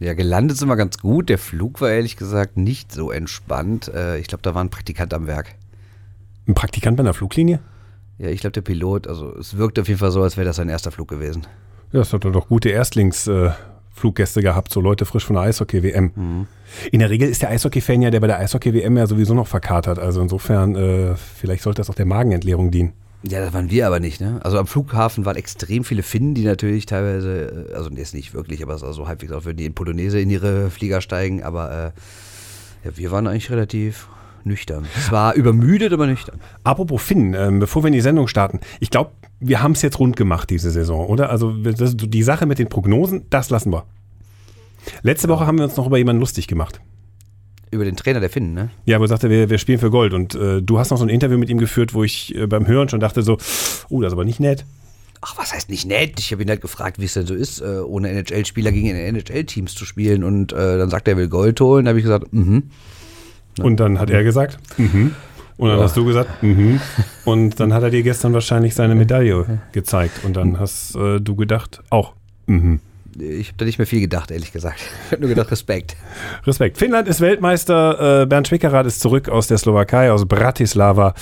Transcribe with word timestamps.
Ja, 0.00 0.14
gelandet 0.14 0.56
sind 0.56 0.68
wir 0.68 0.76
ganz 0.76 0.98
gut. 0.98 1.28
Der 1.28 1.36
Flug 1.36 1.82
war 1.82 1.90
ehrlich 1.90 2.16
gesagt 2.16 2.56
nicht 2.56 2.90
so 2.90 3.10
entspannt. 3.10 3.88
Äh, 3.94 4.18
ich 4.18 4.28
glaube, 4.28 4.40
da 4.40 4.54
war 4.54 4.64
ein 4.64 4.70
Praktikant 4.70 5.12
am 5.12 5.26
Werk. 5.26 5.54
Ein 6.48 6.54
Praktikant 6.54 6.96
bei 6.96 7.02
einer 7.02 7.12
Fluglinie? 7.12 7.60
Ja, 8.16 8.28
ich 8.28 8.40
glaube, 8.40 8.52
der 8.52 8.62
Pilot, 8.62 9.06
also 9.06 9.36
es 9.36 9.58
wirkt 9.58 9.78
auf 9.78 9.88
jeden 9.88 10.00
Fall 10.00 10.10
so, 10.10 10.22
als 10.22 10.38
wäre 10.38 10.46
das 10.46 10.56
sein 10.56 10.70
erster 10.70 10.90
Flug 10.90 11.08
gewesen. 11.08 11.46
Ja, 11.92 12.00
es 12.00 12.12
hat 12.14 12.24
doch 12.24 12.48
gute 12.48 12.70
Erstlingsfluggäste 12.70 14.40
gehabt, 14.40 14.72
so 14.72 14.80
Leute 14.80 15.04
frisch 15.04 15.24
von 15.24 15.36
der 15.36 15.44
Eishockey-WM. 15.44 16.12
Mhm. 16.14 16.46
In 16.92 17.00
der 17.00 17.10
Regel 17.10 17.28
ist 17.28 17.42
der 17.42 17.50
Eishockey-Fan 17.50 18.00
ja, 18.00 18.10
der 18.10 18.20
bei 18.20 18.26
der 18.26 18.38
Eishockey-WM 18.38 18.96
ja 18.96 19.06
sowieso 19.06 19.34
noch 19.34 19.48
verkatert. 19.48 19.98
Also 19.98 20.22
insofern, 20.22 20.76
äh, 20.76 21.14
vielleicht 21.16 21.62
sollte 21.62 21.80
das 21.80 21.90
auch 21.90 21.94
der 21.94 22.06
Magenentleerung 22.06 22.70
dienen. 22.70 22.94
Ja, 23.22 23.40
das 23.40 23.52
waren 23.52 23.70
wir 23.70 23.86
aber 23.86 24.00
nicht, 24.00 24.20
ne? 24.20 24.40
Also 24.42 24.58
am 24.58 24.66
Flughafen 24.66 25.26
waren 25.26 25.36
extrem 25.36 25.84
viele 25.84 26.02
Finnen, 26.02 26.34
die 26.34 26.44
natürlich 26.44 26.86
teilweise, 26.86 27.68
äh, 27.70 27.74
also 27.74 27.90
jetzt 27.90 28.14
nicht 28.14 28.32
wirklich, 28.32 28.62
aber 28.62 28.78
so 28.78 29.08
halbwegs 29.08 29.32
auch 29.32 29.44
würden 29.44 29.58
die 29.58 29.66
in 29.66 29.74
Polonaise 29.74 30.18
in 30.18 30.30
ihre 30.30 30.70
Flieger 30.70 31.00
steigen, 31.00 31.42
aber 31.42 31.70
äh, 31.70 32.86
ja, 32.86 32.96
wir 32.96 33.10
waren 33.10 33.26
eigentlich 33.26 33.50
relativ 33.50 34.08
nüchtern. 34.44 34.86
Es 34.96 35.12
war 35.12 35.34
übermüdet, 35.34 35.92
aber 35.92 36.06
nüchtern. 36.06 36.40
Apropos 36.64 37.02
Finn, 37.02 37.34
ähm, 37.34 37.58
bevor 37.58 37.82
wir 37.82 37.88
in 37.88 37.92
die 37.92 38.00
Sendung 38.00 38.26
starten, 38.26 38.60
ich 38.80 38.88
glaube, 38.88 39.10
wir 39.38 39.62
haben 39.62 39.72
es 39.72 39.82
jetzt 39.82 39.98
rund 39.98 40.16
gemacht 40.16 40.48
diese 40.48 40.70
Saison, 40.70 41.06
oder? 41.06 41.28
Also 41.28 41.52
das, 41.52 41.96
die 41.96 42.22
Sache 42.22 42.46
mit 42.46 42.58
den 42.58 42.68
Prognosen, 42.68 43.26
das 43.28 43.50
lassen 43.50 43.70
wir. 43.70 43.84
Letzte 45.02 45.28
Woche 45.28 45.46
haben 45.46 45.58
wir 45.58 45.64
uns 45.64 45.76
noch 45.76 45.86
über 45.86 45.98
jemanden 45.98 46.20
lustig 46.20 46.46
gemacht. 46.46 46.80
Über 47.72 47.84
den 47.84 47.94
Trainer 47.96 48.18
der 48.20 48.30
Finnen, 48.30 48.52
ne? 48.52 48.70
Ja, 48.84 48.96
aber 48.96 49.04
er 49.04 49.08
sagte, 49.08 49.30
wir, 49.30 49.48
wir 49.48 49.58
spielen 49.58 49.78
für 49.78 49.90
Gold. 49.90 50.12
Und 50.12 50.34
äh, 50.34 50.60
du 50.60 50.78
hast 50.78 50.90
noch 50.90 50.98
so 50.98 51.04
ein 51.04 51.08
Interview 51.08 51.38
mit 51.38 51.48
ihm 51.50 51.58
geführt, 51.58 51.94
wo 51.94 52.02
ich 52.02 52.34
äh, 52.34 52.46
beim 52.46 52.66
Hören 52.66 52.88
schon 52.88 52.98
dachte 53.00 53.22
so, 53.22 53.38
oh, 53.88 54.00
das 54.00 54.08
ist 54.08 54.12
aber 54.14 54.24
nicht 54.24 54.40
nett. 54.40 54.64
Ach, 55.20 55.36
was 55.38 55.52
heißt 55.52 55.68
nicht 55.68 55.86
nett? 55.86 56.18
Ich 56.18 56.32
habe 56.32 56.42
ihn 56.42 56.48
halt 56.48 56.62
gefragt, 56.62 56.98
wie 56.98 57.04
es 57.04 57.12
denn 57.14 57.26
so 57.26 57.34
ist, 57.34 57.60
äh, 57.60 57.78
ohne 57.80 58.08
NHL-Spieler 58.08 58.72
gegen 58.72 58.88
NHL-Teams 58.88 59.74
zu 59.74 59.84
spielen. 59.84 60.24
Und 60.24 60.52
äh, 60.52 60.78
dann 60.78 60.90
sagt 60.90 61.06
er, 61.06 61.14
er 61.14 61.18
will 61.18 61.28
Gold 61.28 61.60
holen. 61.60 61.84
Da 61.84 61.90
habe 61.90 61.98
ich 61.98 62.04
gesagt, 62.04 62.32
mhm. 62.32 62.70
Und 63.60 63.78
dann 63.78 63.98
hat 63.98 64.10
er 64.10 64.24
gesagt, 64.24 64.58
mhm. 64.78 65.14
Und 65.58 65.68
dann 65.68 65.78
Ja. 65.78 65.84
hast 65.84 65.96
du 65.96 66.06
gesagt, 66.06 66.42
mhm. 66.42 66.80
Und 67.26 67.60
dann 67.60 67.74
hat 67.74 67.82
er 67.82 67.90
dir 67.90 68.02
gestern 68.02 68.32
wahrscheinlich 68.32 68.74
seine 68.74 68.94
Medaille 68.94 69.60
gezeigt. 69.72 70.24
Und 70.24 70.34
dann 70.34 70.58
hast 70.58 70.96
äh, 70.96 71.20
du 71.20 71.36
gedacht, 71.36 71.82
auch, 71.90 72.14
mhm. 72.46 72.80
Ich 73.18 73.48
habe 73.48 73.56
da 73.58 73.64
nicht 73.64 73.78
mehr 73.78 73.86
viel 73.86 74.00
gedacht, 74.00 74.30
ehrlich 74.30 74.52
gesagt. 74.52 74.80
Ich 75.06 75.12
habe 75.12 75.22
nur 75.22 75.28
gedacht, 75.30 75.50
Respekt. 75.50 75.96
Respekt. 76.46 76.78
Finnland 76.78 77.08
ist 77.08 77.20
Weltmeister. 77.20 78.22
Äh, 78.22 78.26
Bernd 78.26 78.46
Schwickerath 78.48 78.86
ist 78.86 79.00
zurück 79.00 79.28
aus 79.28 79.48
der 79.48 79.58
Slowakei, 79.58 80.12
aus 80.12 80.26
Bratislava 80.26 81.14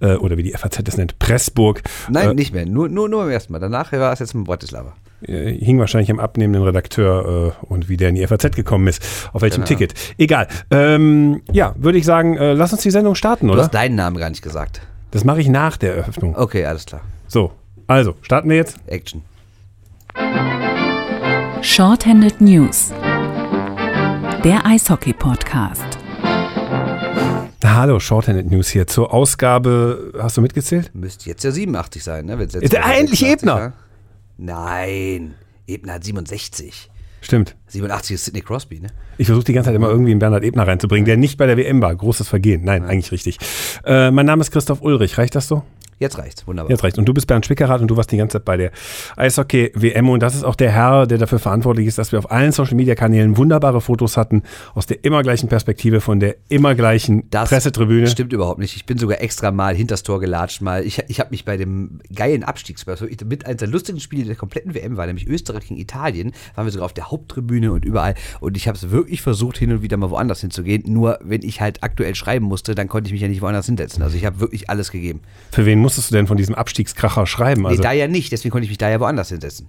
äh, 0.00 0.14
oder 0.14 0.36
wie 0.38 0.42
die 0.42 0.52
FAZ 0.52 0.80
es 0.88 0.96
nennt, 0.96 1.18
Pressburg. 1.18 1.82
Nein, 2.08 2.30
Äh, 2.30 2.34
nicht 2.34 2.54
mehr. 2.54 2.64
Nur, 2.66 2.88
nur, 2.88 3.08
nur 3.08 3.22
beim 3.24 3.30
ersten 3.32 3.52
Mal. 3.52 3.58
Danach 3.58 3.92
war 3.92 4.12
es 4.12 4.20
jetzt 4.20 4.34
mit 4.34 4.44
Bratislava. 4.46 4.94
hing 5.26 5.78
wahrscheinlich 5.78 6.10
am 6.10 6.18
abnehmenden 6.20 6.62
Redakteur 6.62 7.54
äh, 7.60 7.64
und 7.66 7.88
wie 7.88 7.96
der 7.96 8.08
in 8.10 8.14
die 8.14 8.26
FAZ 8.26 8.54
gekommen 8.56 8.86
ist, 8.88 9.02
auf 9.32 9.42
welchem 9.42 9.56
Genau. 9.64 9.66
Ticket. 9.66 9.94
Egal. 10.18 10.48
Ähm, 10.70 11.42
ja, 11.52 11.74
würde 11.76 11.98
ich 11.98 12.04
sagen, 12.06 12.36
äh, 12.36 12.52
lass 12.54 12.72
uns 12.72 12.82
die 12.82 12.90
Sendung 12.90 13.14
starten, 13.14 13.46
Du 13.48 13.52
oder? 13.52 13.62
hast 13.64 13.74
deinen 13.74 13.94
Namen 13.96 14.16
gar 14.16 14.30
nicht 14.30 14.42
gesagt. 14.42 14.80
Das 15.10 15.24
mache 15.24 15.40
ich 15.40 15.48
nach 15.48 15.76
der 15.76 15.94
Eröffnung. 15.96 16.34
Okay, 16.36 16.64
alles 16.64 16.86
klar. 16.86 17.02
So, 17.28 17.52
also, 17.86 18.14
starten 18.22 18.48
wir 18.48 18.56
jetzt. 18.56 18.78
Action. 18.86 19.22
Shorthanded 21.64 22.42
News. 22.42 22.90
Der 24.44 24.66
Eishockey-Podcast. 24.66 25.82
Hallo, 27.64 27.98
Shorthanded 27.98 28.50
News 28.50 28.68
hier 28.68 28.86
zur 28.86 29.14
Ausgabe, 29.14 30.12
hast 30.18 30.36
du 30.36 30.42
mitgezählt? 30.42 30.90
Müsste 30.94 31.30
jetzt 31.30 31.42
ja 31.42 31.50
87 31.50 32.04
sein, 32.04 32.26
ne? 32.26 32.38
Wenn's 32.38 32.52
jetzt 32.52 32.64
Ist 32.64 32.72
der 32.74 32.80
mal 32.82 32.92
endlich 32.92 33.20
86 33.20 33.32
Ebner? 33.32 33.54
war. 33.54 33.72
Nein. 34.36 35.34
Ebner 35.66 35.94
hat 35.94 36.04
67. 36.04 36.90
Stimmt. 37.22 37.56
87 37.68 38.14
ist 38.16 38.26
Sidney 38.26 38.42
Crosby, 38.42 38.80
ne? 38.80 38.88
Ich 39.16 39.26
versuche 39.26 39.46
die 39.46 39.54
ganze 39.54 39.68
Zeit 39.68 39.76
immer 39.76 39.88
irgendwie 39.88 40.10
einen 40.10 40.20
Bernhard 40.20 40.44
Ebner 40.44 40.66
reinzubringen, 40.68 41.06
der 41.06 41.16
nicht 41.16 41.38
bei 41.38 41.46
der 41.46 41.56
WM 41.56 41.80
war. 41.80 41.96
Großes 41.96 42.28
Vergehen. 42.28 42.62
Nein, 42.64 42.84
eigentlich 42.84 43.10
richtig. 43.10 43.38
Äh, 43.86 44.10
mein 44.10 44.26
Name 44.26 44.42
ist 44.42 44.50
Christoph 44.50 44.82
Ulrich. 44.82 45.16
Reicht 45.16 45.34
das 45.34 45.48
so? 45.48 45.62
Jetzt 45.98 46.18
reicht's. 46.18 46.46
Wunderbar. 46.46 46.70
Jetzt 46.70 46.84
reicht. 46.84 46.98
Und 46.98 47.06
du 47.06 47.14
bist 47.14 47.26
Bernd 47.26 47.46
Schwickerath 47.46 47.80
und 47.80 47.88
du 47.88 47.96
warst 47.96 48.10
die 48.12 48.16
ganze 48.16 48.38
Zeit 48.38 48.44
bei 48.44 48.56
der 48.56 48.70
Eishockey-WM. 49.16 50.08
Und 50.08 50.22
das 50.22 50.34
ist 50.34 50.44
auch 50.44 50.56
der 50.56 50.70
Herr, 50.70 51.06
der 51.06 51.18
dafür 51.18 51.38
verantwortlich 51.38 51.86
ist, 51.86 51.98
dass 51.98 52.12
wir 52.12 52.18
auf 52.18 52.30
allen 52.30 52.52
Social-Media-Kanälen 52.52 53.36
wunderbare 53.36 53.80
Fotos 53.80 54.16
hatten 54.16 54.42
aus 54.74 54.86
der 54.86 55.04
immer 55.04 55.22
gleichen 55.22 55.48
Perspektive 55.48 56.00
von 56.00 56.20
der 56.20 56.36
immer 56.48 56.74
gleichen 56.74 57.28
Das 57.30 57.48
Pressetribüne. 57.48 58.06
Stimmt 58.06 58.32
überhaupt 58.32 58.58
nicht. 58.58 58.76
Ich 58.76 58.86
bin 58.86 58.98
sogar 58.98 59.20
extra 59.20 59.50
mal 59.50 59.74
hinters 59.74 60.02
Tor 60.02 60.20
gelatscht. 60.20 60.60
Mal. 60.60 60.84
Ich, 60.84 61.02
ich 61.08 61.20
habe 61.20 61.30
mich 61.30 61.44
bei 61.44 61.56
dem 61.56 62.00
geilen 62.14 62.44
Abstiegsspiel, 62.44 62.92
also 62.92 63.06
mit 63.26 63.46
eines 63.46 63.58
der 63.58 63.68
lustigsten 63.68 64.00
Spiele 64.00 64.24
der 64.24 64.36
kompletten 64.36 64.74
WM 64.74 64.96
war, 64.96 65.06
nämlich 65.06 65.26
Österreich 65.26 65.68
gegen 65.68 65.80
Italien, 65.80 66.32
waren 66.54 66.66
wir 66.66 66.72
sogar 66.72 66.86
auf 66.86 66.92
der 66.92 67.10
Haupttribüne 67.10 67.72
und 67.72 67.84
überall. 67.84 68.14
Und 68.40 68.56
ich 68.56 68.68
habe 68.68 68.76
es 68.76 68.90
wirklich 68.90 69.22
versucht, 69.22 69.58
hin 69.58 69.72
und 69.72 69.82
wieder 69.82 69.96
mal 69.96 70.10
woanders 70.10 70.40
hinzugehen. 70.40 70.82
Nur 70.86 71.18
wenn 71.22 71.42
ich 71.42 71.60
halt 71.60 71.82
aktuell 71.82 72.14
schreiben 72.14 72.46
musste, 72.46 72.74
dann 72.74 72.88
konnte 72.88 73.08
ich 73.08 73.12
mich 73.12 73.22
ja 73.22 73.28
nicht 73.28 73.42
woanders 73.42 73.66
hinsetzen. 73.66 74.02
Also 74.02 74.16
ich 74.16 74.24
habe 74.24 74.40
wirklich 74.40 74.70
alles 74.70 74.90
gegeben. 74.90 75.20
Für 75.50 75.66
wen 75.66 75.78
musstest 75.84 76.10
du 76.10 76.14
denn 76.16 76.26
von 76.26 76.36
diesem 76.36 76.54
Abstiegskracher 76.54 77.26
schreiben? 77.26 77.66
Also 77.66 77.76
nee, 77.78 77.82
da 77.82 77.92
ja 77.92 78.08
nicht. 78.08 78.32
Deswegen 78.32 78.50
konnte 78.52 78.64
ich 78.64 78.70
mich 78.70 78.78
da 78.78 78.90
ja 78.90 78.98
woanders 79.00 79.28
hinsetzen. 79.28 79.68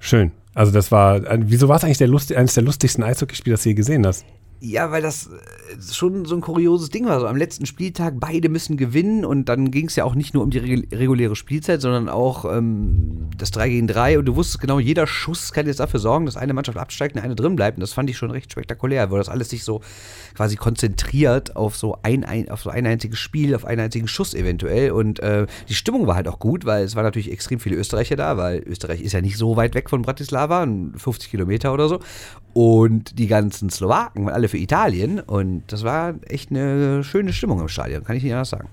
schön. 0.00 0.32
Also 0.56 0.70
das 0.70 0.92
war, 0.92 1.26
ein- 1.28 1.50
wieso 1.50 1.66
war 1.68 1.76
es 1.76 1.82
eigentlich 1.84 1.98
der 1.98 2.06
Lust, 2.06 2.32
eines 2.32 2.54
der 2.54 2.62
lustigsten 2.62 3.02
Eishockeyspiele, 3.02 3.54
das 3.54 3.64
du 3.64 3.70
je 3.70 3.74
gesehen 3.74 4.06
hast? 4.06 4.24
Ja, 4.66 4.90
weil 4.90 5.02
das 5.02 5.26
äh, 5.26 5.92
schon 5.92 6.24
so 6.24 6.34
ein 6.34 6.40
kurioses 6.40 6.88
Ding 6.88 7.04
war. 7.04 7.20
So 7.20 7.26
am 7.26 7.36
letzten 7.36 7.66
Spieltag, 7.66 8.14
beide 8.18 8.48
müssen 8.48 8.78
gewinnen 8.78 9.26
und 9.26 9.50
dann 9.50 9.70
ging 9.70 9.88
es 9.88 9.96
ja 9.96 10.04
auch 10.04 10.14
nicht 10.14 10.32
nur 10.32 10.42
um 10.42 10.48
die 10.48 10.58
regu- 10.60 10.90
reguläre 10.98 11.36
Spielzeit, 11.36 11.82
sondern 11.82 12.08
auch 12.08 12.46
ähm, 12.46 13.28
das 13.36 13.50
3 13.50 13.68
gegen 13.68 13.86
3 13.88 14.18
und 14.18 14.24
du 14.24 14.36
wusstest 14.36 14.62
genau, 14.62 14.78
jeder 14.78 15.06
Schuss 15.06 15.52
kann 15.52 15.66
jetzt 15.66 15.80
dafür 15.80 16.00
sorgen, 16.00 16.24
dass 16.24 16.38
eine 16.38 16.54
Mannschaft 16.54 16.78
absteigt 16.78 17.14
und 17.14 17.20
eine 17.22 17.34
drin 17.34 17.56
bleibt. 17.56 17.76
Und 17.76 17.82
das 17.82 17.92
fand 17.92 18.08
ich 18.08 18.16
schon 18.16 18.30
recht 18.30 18.50
spektakulär, 18.52 19.10
weil 19.10 19.18
das 19.18 19.28
alles 19.28 19.50
sich 19.50 19.64
so 19.64 19.82
quasi 20.34 20.56
konzentriert 20.56 21.56
auf 21.56 21.76
so 21.76 21.98
ein, 22.02 22.24
ein, 22.24 22.48
auf 22.48 22.62
so 22.62 22.70
ein 22.70 22.86
einziges 22.86 23.18
Spiel, 23.18 23.54
auf 23.54 23.66
einen 23.66 23.82
einzigen 23.82 24.08
Schuss 24.08 24.32
eventuell. 24.32 24.92
Und 24.92 25.20
äh, 25.20 25.46
die 25.68 25.74
Stimmung 25.74 26.06
war 26.06 26.14
halt 26.14 26.26
auch 26.28 26.38
gut, 26.38 26.64
weil 26.64 26.84
es 26.84 26.96
waren 26.96 27.04
natürlich 27.04 27.30
extrem 27.30 27.60
viele 27.60 27.76
Österreicher 27.76 28.16
da, 28.16 28.38
weil 28.38 28.62
Österreich 28.66 29.02
ist 29.02 29.12
ja 29.12 29.20
nicht 29.20 29.36
so 29.36 29.56
weit 29.56 29.74
weg 29.74 29.90
von 29.90 30.00
Bratislava, 30.00 30.66
50 30.96 31.30
Kilometer 31.30 31.74
oder 31.74 31.86
so. 31.88 32.00
Und 32.54 33.18
die 33.18 33.26
ganzen 33.26 33.68
Slowaken 33.68 34.26
waren 34.26 34.34
alle 34.34 34.48
für 34.48 34.58
Italien. 34.58 35.18
Und 35.18 35.64
das 35.66 35.82
war 35.82 36.14
echt 36.28 36.50
eine 36.50 37.02
schöne 37.02 37.32
Stimmung 37.32 37.60
im 37.60 37.68
Stadion, 37.68 38.04
kann 38.04 38.16
ich 38.16 38.22
nicht 38.22 38.32
anders 38.32 38.50
sagen. 38.50 38.68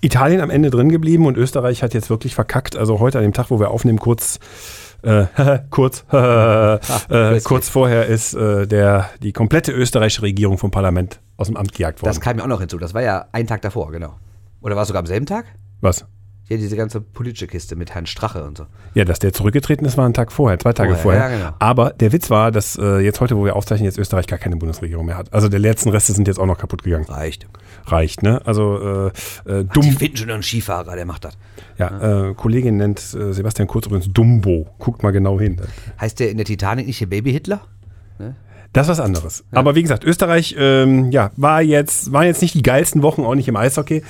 Italien 0.00 0.40
am 0.40 0.50
Ende 0.50 0.70
drin 0.70 0.88
geblieben 0.88 1.26
und 1.26 1.36
Österreich 1.36 1.82
hat 1.82 1.94
jetzt 1.94 2.10
wirklich 2.10 2.34
verkackt. 2.34 2.76
Also 2.76 3.00
heute 3.00 3.18
an 3.18 3.24
dem 3.24 3.32
Tag, 3.32 3.50
wo 3.50 3.58
wir 3.58 3.72
aufnehmen, 3.72 3.98
kurz, 3.98 4.38
äh, 5.02 5.26
kurz, 5.70 6.04
äh, 6.12 7.40
kurz 7.40 7.68
vorher 7.68 8.06
ist 8.06 8.34
äh, 8.34 8.68
der, 8.68 9.10
die 9.20 9.32
komplette 9.32 9.72
österreichische 9.72 10.22
Regierung 10.22 10.56
vom 10.56 10.70
Parlament 10.70 11.18
aus 11.36 11.48
dem 11.48 11.56
Amt 11.56 11.72
gejagt 11.72 12.02
worden. 12.02 12.10
Das 12.10 12.20
kam 12.20 12.36
mir 12.36 12.44
auch 12.44 12.48
noch 12.48 12.60
hinzu. 12.60 12.78
Das 12.78 12.94
war 12.94 13.02
ja 13.02 13.26
ein 13.32 13.48
Tag 13.48 13.62
davor, 13.62 13.90
genau. 13.90 14.14
Oder 14.60 14.76
war 14.76 14.82
es 14.82 14.88
sogar 14.88 15.00
am 15.00 15.06
selben 15.06 15.26
Tag? 15.26 15.46
Was? 15.80 16.06
Ja, 16.48 16.58
diese 16.58 16.76
ganze 16.76 17.00
politische 17.00 17.46
Kiste 17.46 17.74
mit 17.74 17.94
Herrn 17.94 18.04
Strache 18.04 18.44
und 18.44 18.58
so. 18.58 18.66
Ja, 18.92 19.06
dass 19.06 19.18
der 19.18 19.32
zurückgetreten 19.32 19.86
ist, 19.86 19.96
war 19.96 20.06
ein 20.06 20.12
Tag 20.12 20.30
vorher, 20.30 20.58
zwei 20.58 20.74
Tage 20.74 20.94
vorher. 20.94 21.22
Vorher, 21.22 21.38
ja, 21.38 21.44
genau. 21.46 21.56
Aber 21.58 21.90
der 21.90 22.12
Witz 22.12 22.28
war, 22.28 22.50
dass 22.52 22.76
äh, 22.76 22.98
jetzt 22.98 23.20
heute, 23.22 23.36
wo 23.38 23.46
wir 23.46 23.56
aufzeichnen, 23.56 23.86
jetzt 23.86 23.96
Österreich 23.98 24.26
gar 24.26 24.38
keine 24.38 24.56
Bundesregierung 24.56 25.06
mehr 25.06 25.16
hat. 25.16 25.32
Also 25.32 25.48
der 25.48 25.60
letzten 25.60 25.88
Reste 25.88 26.12
sind 26.12 26.28
jetzt 26.28 26.38
auch 26.38 26.44
noch 26.46 26.58
kaputt 26.58 26.82
gegangen. 26.82 27.06
Reicht. 27.06 27.46
Reicht, 27.86 28.22
ne? 28.22 28.42
Also 28.44 29.10
äh, 29.46 29.50
äh, 29.50 29.64
Die 29.64 29.68
dumm. 29.72 29.92
finden 29.92 30.16
schon 30.18 30.30
einen 30.30 30.42
Skifahrer, 30.42 30.94
der 30.94 31.06
macht 31.06 31.24
das. 31.24 31.38
Ja, 31.78 32.28
äh, 32.28 32.34
Kollegin 32.34 32.76
nennt 32.76 32.98
äh, 33.14 33.32
Sebastian 33.32 33.66
Kurz 33.66 33.86
übrigens 33.86 34.12
Dumbo. 34.12 34.66
Guckt 34.78 35.02
mal 35.02 35.12
genau 35.12 35.40
hin. 35.40 35.60
Heißt 35.98 36.20
der 36.20 36.30
in 36.30 36.36
der 36.36 36.46
Titanic 36.46 36.86
nicht 36.86 36.98
hier 36.98 37.08
Baby 37.08 37.32
Hitler? 37.32 37.62
Das 38.74 38.88
ist 38.88 38.98
was 38.98 39.00
anderes. 39.00 39.44
Aber 39.52 39.76
wie 39.76 39.82
gesagt, 39.82 40.02
Österreich 40.02 40.56
ähm, 40.58 41.12
ja, 41.12 41.30
war 41.36 41.62
jetzt, 41.62 42.12
waren 42.12 42.26
jetzt 42.26 42.42
nicht 42.42 42.54
die 42.54 42.62
geilsten 42.62 43.02
Wochen, 43.02 43.22
auch 43.22 43.36
nicht 43.36 43.46
im 43.46 43.54
Eishockey. 43.54 44.02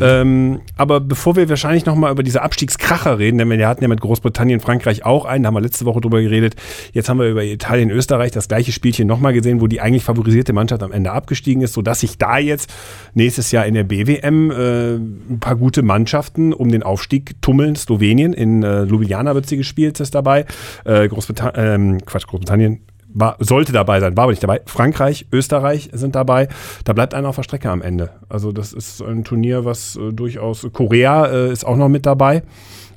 Ähm, 0.00 0.60
aber 0.76 1.00
bevor 1.00 1.34
wir 1.34 1.48
wahrscheinlich 1.48 1.86
nochmal 1.86 2.12
über 2.12 2.22
diese 2.22 2.40
Abstiegskracher 2.40 3.18
reden, 3.18 3.38
denn 3.38 3.50
wir 3.50 3.66
hatten 3.66 3.82
ja 3.82 3.88
mit 3.88 4.00
Großbritannien, 4.00 4.60
Frankreich 4.60 5.04
auch 5.04 5.24
einen, 5.24 5.42
da 5.42 5.48
haben 5.48 5.54
wir 5.54 5.60
letzte 5.60 5.86
Woche 5.86 6.00
drüber 6.00 6.22
geredet. 6.22 6.54
Jetzt 6.92 7.08
haben 7.08 7.18
wir 7.18 7.28
über 7.28 7.42
Italien, 7.42 7.90
Österreich 7.90 8.30
das 8.30 8.46
gleiche 8.46 8.70
Spielchen 8.70 9.08
nochmal 9.08 9.32
gesehen, 9.32 9.60
wo 9.60 9.66
die 9.66 9.80
eigentlich 9.80 10.04
favorisierte 10.04 10.52
Mannschaft 10.52 10.84
am 10.84 10.92
Ende 10.92 11.10
abgestiegen 11.10 11.60
ist, 11.60 11.72
sodass 11.72 11.98
sich 11.98 12.16
da 12.16 12.38
jetzt 12.38 12.72
nächstes 13.14 13.50
Jahr 13.50 13.66
in 13.66 13.74
der 13.74 13.82
BWM 13.82 14.52
äh, 14.52 14.94
ein 14.94 15.38
paar 15.40 15.56
gute 15.56 15.82
Mannschaften 15.82 16.52
um 16.52 16.70
den 16.70 16.84
Aufstieg 16.84 17.42
tummeln. 17.42 17.74
Slowenien, 17.74 18.34
in 18.34 18.62
äh, 18.62 18.84
Ljubljana 18.84 19.34
wird 19.34 19.48
sie 19.48 19.56
gespielt, 19.56 19.98
ist 19.98 20.14
dabei. 20.14 20.46
Äh, 20.84 21.08
Großbritannien, 21.08 21.94
ähm, 21.94 22.06
Quatsch, 22.06 22.28
Großbritannien 22.28 22.82
war, 23.14 23.36
sollte 23.38 23.72
dabei 23.72 24.00
sein, 24.00 24.16
war 24.16 24.24
aber 24.24 24.32
nicht 24.32 24.42
dabei. 24.42 24.60
Frankreich, 24.66 25.26
Österreich 25.32 25.90
sind 25.92 26.14
dabei. 26.14 26.48
Da 26.84 26.92
bleibt 26.92 27.14
einer 27.14 27.28
auf 27.28 27.36
der 27.36 27.42
Strecke 27.42 27.70
am 27.70 27.82
Ende. 27.82 28.10
Also 28.28 28.52
das 28.52 28.72
ist 28.72 29.02
ein 29.02 29.24
Turnier, 29.24 29.64
was 29.64 29.96
äh, 29.96 30.12
durchaus, 30.12 30.66
Korea 30.72 31.26
äh, 31.26 31.52
ist 31.52 31.64
auch 31.64 31.76
noch 31.76 31.88
mit 31.88 32.06
dabei. 32.06 32.42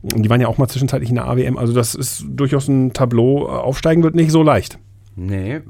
Die 0.03 0.29
waren 0.29 0.41
ja 0.41 0.47
auch 0.47 0.57
mal 0.57 0.67
zwischenzeitlich 0.67 1.09
in 1.09 1.15
der 1.15 1.27
AWM. 1.27 1.57
Also 1.57 1.73
das 1.73 1.95
ist 1.95 2.25
durchaus 2.27 2.67
ein 2.67 2.93
Tableau. 2.93 3.47
Aufsteigen 3.47 4.03
wird 4.03 4.13
nicht 4.15 4.31
so 4.31 4.43
leicht. 4.43 4.77
Nee. 5.15 5.61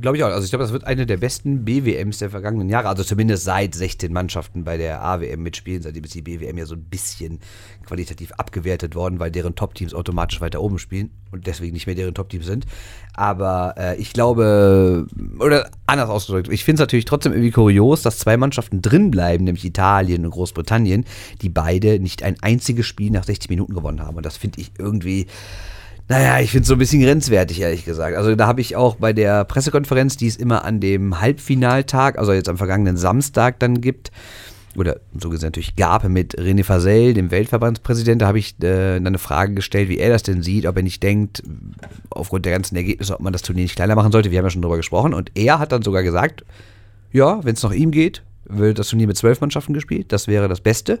Glaube 0.00 0.16
ich 0.16 0.24
auch. 0.24 0.28
Also 0.28 0.44
ich 0.44 0.50
glaube, 0.50 0.64
das 0.64 0.72
wird 0.72 0.84
eine 0.84 1.06
der 1.06 1.16
besten 1.16 1.64
BWMs 1.64 2.18
der 2.18 2.30
vergangenen 2.30 2.68
Jahre. 2.68 2.88
Also 2.88 3.04
zumindest 3.04 3.44
seit 3.44 3.74
16 3.74 4.12
Mannschaften 4.12 4.64
bei 4.64 4.76
der 4.76 5.02
AWM 5.02 5.42
mitspielen, 5.42 5.82
seitdem 5.82 6.04
ist 6.04 6.14
die 6.14 6.22
BWM 6.22 6.58
ja 6.58 6.66
so 6.66 6.74
ein 6.74 6.84
bisschen 6.84 7.40
qualitativ 7.86 8.32
abgewertet 8.32 8.94
worden, 8.94 9.18
weil 9.18 9.30
deren 9.30 9.54
Top-Teams 9.54 9.94
automatisch 9.94 10.40
weiter 10.40 10.60
oben 10.60 10.78
spielen 10.78 11.10
und 11.30 11.46
deswegen 11.46 11.72
nicht 11.72 11.86
mehr 11.86 11.96
deren 11.96 12.14
Top-Teams 12.14 12.46
sind. 12.46 12.66
Aber 13.14 13.74
äh, 13.76 13.96
ich 13.96 14.12
glaube, 14.12 15.06
oder 15.38 15.70
anders 15.86 16.08
ausgedrückt, 16.08 16.48
ich 16.52 16.64
finde 16.64 16.82
es 16.82 16.86
natürlich 16.86 17.04
trotzdem 17.04 17.32
irgendwie 17.32 17.50
kurios, 17.50 18.02
dass 18.02 18.18
zwei 18.18 18.36
Mannschaften 18.36 18.82
drin 18.82 19.10
bleiben, 19.10 19.44
nämlich 19.44 19.64
Italien 19.64 20.24
und 20.24 20.30
Großbritannien, 20.30 21.04
die 21.42 21.48
beide 21.48 21.98
nicht 21.98 22.22
ein 22.22 22.36
einziges 22.42 22.86
Spiel 22.86 23.10
nach 23.10 23.24
60 23.24 23.50
Minuten 23.50 23.74
gewonnen 23.74 24.00
haben. 24.00 24.16
Und 24.16 24.26
das 24.26 24.36
finde 24.36 24.60
ich 24.60 24.72
irgendwie 24.78 25.26
naja, 26.08 26.40
ich 26.40 26.50
finde 26.50 26.62
es 26.62 26.68
so 26.68 26.74
ein 26.74 26.78
bisschen 26.78 27.02
grenzwertig, 27.02 27.60
ehrlich 27.60 27.84
gesagt. 27.84 28.16
Also 28.16 28.34
da 28.34 28.46
habe 28.46 28.60
ich 28.60 28.76
auch 28.76 28.96
bei 28.96 29.12
der 29.12 29.44
Pressekonferenz, 29.44 30.16
die 30.16 30.26
es 30.26 30.36
immer 30.36 30.64
an 30.64 30.80
dem 30.80 31.20
Halbfinaltag, 31.20 32.18
also 32.18 32.32
jetzt 32.32 32.48
am 32.48 32.56
vergangenen 32.56 32.96
Samstag 32.96 33.58
dann 33.60 33.80
gibt, 33.80 34.10
oder 34.76 35.00
so 35.18 35.28
gesehen 35.28 35.48
natürlich 35.48 35.76
gab 35.76 36.08
mit 36.08 36.38
René 36.38 36.64
Fasel, 36.64 37.12
dem 37.12 37.30
Weltverbandspräsidenten, 37.30 38.20
da 38.20 38.26
habe 38.28 38.38
ich 38.38 38.54
äh, 38.62 38.96
eine 38.96 39.18
Frage 39.18 39.54
gestellt, 39.54 39.88
wie 39.88 39.98
er 39.98 40.10
das 40.10 40.22
denn 40.22 40.42
sieht, 40.42 40.66
ob 40.66 40.76
er 40.76 40.82
nicht 40.82 41.02
denkt, 41.02 41.42
aufgrund 42.10 42.44
der 42.44 42.52
ganzen 42.52 42.76
Ergebnisse, 42.76 43.14
ob 43.14 43.20
man 43.20 43.32
das 43.32 43.42
Turnier 43.42 43.62
nicht 43.62 43.76
kleiner 43.76 43.96
machen 43.96 44.12
sollte. 44.12 44.30
Wir 44.30 44.38
haben 44.38 44.46
ja 44.46 44.50
schon 44.50 44.62
darüber 44.62 44.76
gesprochen. 44.76 45.14
Und 45.14 45.32
er 45.34 45.58
hat 45.58 45.72
dann 45.72 45.82
sogar 45.82 46.02
gesagt, 46.02 46.44
ja, 47.12 47.42
wenn 47.44 47.54
es 47.54 47.62
nach 47.62 47.72
ihm 47.72 47.90
geht, 47.90 48.22
wird 48.44 48.78
das 48.78 48.88
Turnier 48.88 49.06
mit 49.06 49.16
zwölf 49.16 49.40
Mannschaften 49.40 49.72
gespielt. 49.72 50.12
Das 50.12 50.28
wäre 50.28 50.48
das 50.48 50.60
Beste. 50.60 51.00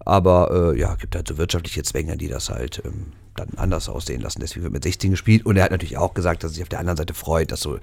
Aber 0.00 0.74
äh, 0.74 0.78
ja, 0.78 0.94
gibt 0.96 1.16
halt 1.16 1.26
so 1.26 1.38
wirtschaftliche 1.38 1.82
Zwänge, 1.82 2.16
die 2.16 2.28
das 2.28 2.50
halt 2.50 2.82
ähm, 2.84 3.12
dann 3.36 3.48
anders 3.56 3.88
aussehen 3.88 4.20
lassen. 4.20 4.40
Deswegen 4.40 4.64
wird 4.64 4.72
mit 4.72 4.82
16 4.82 5.10
gespielt. 5.10 5.46
Und 5.46 5.56
er 5.56 5.64
hat 5.64 5.70
natürlich 5.70 5.96
auch 5.96 6.14
gesagt, 6.14 6.42
dass 6.42 6.52
er 6.52 6.54
sich 6.54 6.62
auf 6.62 6.68
der 6.68 6.80
anderen 6.80 6.96
Seite 6.96 7.14
freut, 7.14 7.52
dass 7.52 7.60
so 7.60 7.78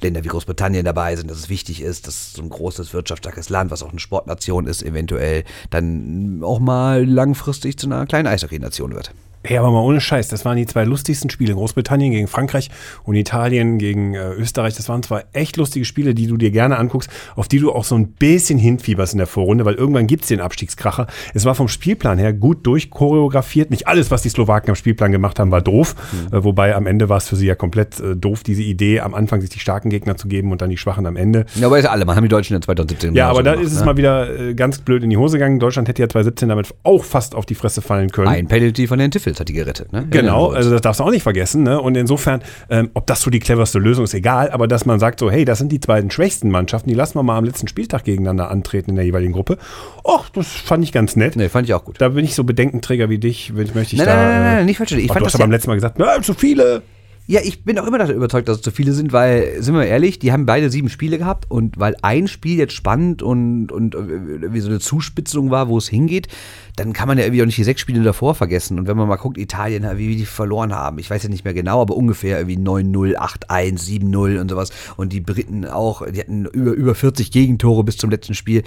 Länder 0.00 0.24
wie 0.24 0.28
Großbritannien 0.28 0.84
dabei 0.84 1.16
sind, 1.16 1.30
dass 1.30 1.38
es 1.38 1.48
wichtig 1.48 1.80
ist, 1.80 2.06
dass 2.06 2.32
so 2.32 2.42
ein 2.42 2.48
großes 2.48 2.92
wirtschaftsstarkes 2.92 3.48
Land, 3.48 3.70
was 3.70 3.82
auch 3.82 3.90
eine 3.90 4.00
Sportnation 4.00 4.66
ist, 4.66 4.82
eventuell 4.82 5.44
dann 5.70 6.40
auch 6.42 6.58
mal 6.58 7.04
langfristig 7.04 7.78
zu 7.78 7.86
einer 7.86 8.06
kleinen 8.06 8.26
Eishockey-Nation 8.26 8.94
wird. 8.94 9.12
Hey, 9.46 9.58
aber 9.58 9.70
mal 9.70 9.80
ohne 9.80 10.00
Scheiß, 10.00 10.28
das 10.28 10.46
waren 10.46 10.56
die 10.56 10.64
zwei 10.64 10.84
lustigsten 10.84 11.28
Spiele. 11.28 11.52
Großbritannien 11.52 12.12
gegen 12.12 12.28
Frankreich 12.28 12.70
und 13.02 13.14
Italien 13.14 13.76
gegen 13.76 14.14
äh, 14.14 14.30
Österreich. 14.30 14.74
Das 14.74 14.88
waren 14.88 15.02
zwei 15.02 15.26
echt 15.34 15.58
lustige 15.58 15.84
Spiele, 15.84 16.14
die 16.14 16.26
du 16.28 16.38
dir 16.38 16.50
gerne 16.50 16.78
anguckst, 16.78 17.10
auf 17.36 17.46
die 17.46 17.58
du 17.58 17.70
auch 17.70 17.84
so 17.84 17.94
ein 17.94 18.12
bisschen 18.12 18.58
hinfieberst 18.58 19.12
in 19.12 19.18
der 19.18 19.26
Vorrunde, 19.26 19.66
weil 19.66 19.74
irgendwann 19.74 20.06
gibt's 20.06 20.28
den 20.28 20.40
Abstiegskracher. 20.40 21.08
Es 21.34 21.44
war 21.44 21.54
vom 21.54 21.68
Spielplan 21.68 22.16
her 22.16 22.32
gut 22.32 22.66
durchchoreografiert. 22.66 23.70
Nicht 23.70 23.86
alles, 23.86 24.10
was 24.10 24.22
die 24.22 24.30
Slowaken 24.30 24.70
am 24.70 24.76
Spielplan 24.76 25.12
gemacht 25.12 25.38
haben, 25.38 25.50
war 25.50 25.60
doof. 25.60 25.94
Mhm. 26.12 26.38
Äh, 26.38 26.44
wobei 26.44 26.74
am 26.74 26.86
Ende 26.86 27.10
war 27.10 27.18
es 27.18 27.28
für 27.28 27.36
sie 27.36 27.46
ja 27.46 27.54
komplett 27.54 28.00
äh, 28.00 28.16
doof, 28.16 28.44
diese 28.44 28.62
Idee, 28.62 29.00
am 29.00 29.12
Anfang 29.12 29.42
sich 29.42 29.50
die 29.50 29.60
starken 29.60 29.90
Gegner 29.90 30.16
zu 30.16 30.26
geben 30.26 30.52
und 30.52 30.62
dann 30.62 30.70
die 30.70 30.78
schwachen 30.78 31.04
am 31.04 31.16
Ende. 31.16 31.44
Ja, 31.56 31.66
aber 31.66 31.78
ist 31.78 31.84
alle, 31.84 32.06
man 32.06 32.16
haben 32.16 32.24
die 32.24 32.30
Deutschen 32.30 32.56
in 32.56 32.62
2017 32.62 33.14
Ja, 33.14 33.28
aber 33.28 33.42
da 33.42 33.52
ist 33.52 33.72
es 33.72 33.80
ne? 33.80 33.84
mal 33.84 33.98
wieder 33.98 34.40
äh, 34.40 34.54
ganz 34.54 34.78
blöd 34.78 35.02
in 35.02 35.10
die 35.10 35.18
Hose 35.18 35.36
gegangen. 35.36 35.58
Deutschland 35.58 35.86
hätte 35.88 36.00
ja 36.00 36.08
2017 36.08 36.48
damit 36.48 36.74
auch 36.82 37.04
fast 37.04 37.34
auf 37.34 37.44
die 37.44 37.54
Fresse 37.54 37.82
fallen 37.82 38.10
können. 38.10 38.28
Ein 38.28 38.48
Penalty 38.48 38.86
von 38.86 38.98
den 38.98 39.10
Tiffels 39.34 39.40
hat 39.40 39.48
die 39.48 39.52
gerettet, 39.52 39.92
ne? 39.92 40.06
Genau, 40.10 40.50
also 40.50 40.70
das 40.70 40.80
darfst 40.80 41.00
du 41.00 41.04
auch 41.04 41.10
nicht 41.10 41.22
vergessen. 41.22 41.62
Ne? 41.62 41.80
Und 41.80 41.96
insofern, 41.96 42.42
ähm, 42.70 42.90
ob 42.94 43.06
das 43.06 43.20
so 43.20 43.30
die 43.30 43.40
cleverste 43.40 43.78
Lösung 43.78 44.04
ist, 44.04 44.14
egal, 44.14 44.50
aber 44.50 44.68
dass 44.68 44.86
man 44.86 44.98
sagt 44.98 45.20
so, 45.20 45.30
hey, 45.30 45.44
das 45.44 45.58
sind 45.58 45.72
die 45.72 45.78
beiden 45.78 46.10
schwächsten 46.10 46.50
Mannschaften, 46.50 46.88
die 46.88 46.94
lassen 46.94 47.16
wir 47.16 47.22
mal 47.22 47.36
am 47.36 47.44
letzten 47.44 47.68
Spieltag 47.68 48.04
gegeneinander 48.04 48.50
antreten 48.50 48.90
in 48.90 48.96
der 48.96 49.04
jeweiligen 49.04 49.32
Gruppe. 49.32 49.58
Och, 50.04 50.28
das 50.30 50.46
fand 50.46 50.84
ich 50.84 50.92
ganz 50.92 51.16
nett. 51.16 51.36
Nee, 51.36 51.48
fand 51.48 51.68
ich 51.68 51.74
auch 51.74 51.84
gut. 51.84 52.00
Da 52.00 52.10
bin 52.10 52.24
ich 52.24 52.34
so 52.34 52.44
Bedenkenträger 52.44 53.10
wie 53.10 53.18
dich, 53.18 53.52
möchte 53.52 53.78
ich 53.78 53.96
nein, 53.96 54.06
da... 54.06 54.14
Nein, 54.14 54.24
nein, 54.24 54.42
nein, 54.42 54.54
nein, 54.56 54.66
nicht 54.66 54.78
falsch. 54.78 54.92
Ich 54.92 55.08
fand 55.08 55.20
du 55.20 55.26
hast 55.26 55.34
aber 55.34 55.44
beim 55.44 55.50
letzten 55.50 55.70
Mal 55.70 55.74
gesagt, 55.74 55.98
zu 56.24 56.34
viele. 56.34 56.82
Ja, 57.26 57.40
ich 57.42 57.64
bin 57.64 57.78
auch 57.78 57.86
immer 57.86 57.96
davon 57.96 58.16
überzeugt, 58.16 58.48
dass 58.48 58.58
es 58.58 58.62
zu 58.62 58.70
viele 58.70 58.92
sind, 58.92 59.14
weil, 59.14 59.62
sind 59.62 59.74
wir 59.74 59.86
ehrlich, 59.86 60.18
die 60.18 60.30
haben 60.30 60.44
beide 60.44 60.68
sieben 60.68 60.90
Spiele 60.90 61.16
gehabt 61.16 61.50
und 61.50 61.78
weil 61.78 61.96
ein 62.02 62.28
Spiel 62.28 62.58
jetzt 62.58 62.74
spannend 62.74 63.22
und, 63.22 63.72
und 63.72 63.94
äh, 63.94 64.52
wie 64.52 64.60
so 64.60 64.68
eine 64.68 64.78
Zuspitzung 64.78 65.50
war, 65.50 65.68
wo 65.68 65.78
es 65.78 65.88
hingeht, 65.88 66.28
dann 66.76 66.92
kann 66.92 67.08
man 67.08 67.16
ja 67.16 67.24
irgendwie 67.24 67.40
auch 67.40 67.46
nicht 67.46 67.56
die 67.56 67.64
sechs 67.64 67.80
Spiele 67.80 68.02
davor 68.02 68.34
vergessen. 68.34 68.78
Und 68.78 68.88
wenn 68.88 68.98
man 68.98 69.08
mal 69.08 69.16
guckt, 69.16 69.38
Italien, 69.38 69.86
wie 69.96 70.16
die 70.16 70.26
verloren 70.26 70.74
haben, 70.74 70.98
ich 70.98 71.08
weiß 71.08 71.22
ja 71.22 71.30
nicht 71.30 71.46
mehr 71.46 71.54
genau, 71.54 71.80
aber 71.80 71.96
ungefähr 71.96 72.38
irgendwie 72.38 72.58
9-0, 72.58 73.16
8-1, 73.16 74.02
7-0 74.02 74.40
und 74.40 74.50
sowas. 74.50 74.70
Und 74.98 75.14
die 75.14 75.20
Briten 75.20 75.64
auch, 75.64 76.06
die 76.06 76.20
hatten 76.20 76.44
über, 76.44 76.72
über 76.72 76.94
40 76.94 77.30
Gegentore 77.30 77.84
bis 77.84 77.96
zum 77.96 78.10
letzten 78.10 78.34
Spiel. 78.34 78.64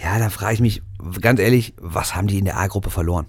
Ja, 0.00 0.20
da 0.20 0.30
frage 0.30 0.54
ich 0.54 0.60
mich 0.60 0.82
ganz 1.20 1.40
ehrlich, 1.40 1.74
was 1.80 2.14
haben 2.14 2.28
die 2.28 2.38
in 2.38 2.44
der 2.44 2.56
A-Gruppe 2.56 2.90
verloren? 2.90 3.26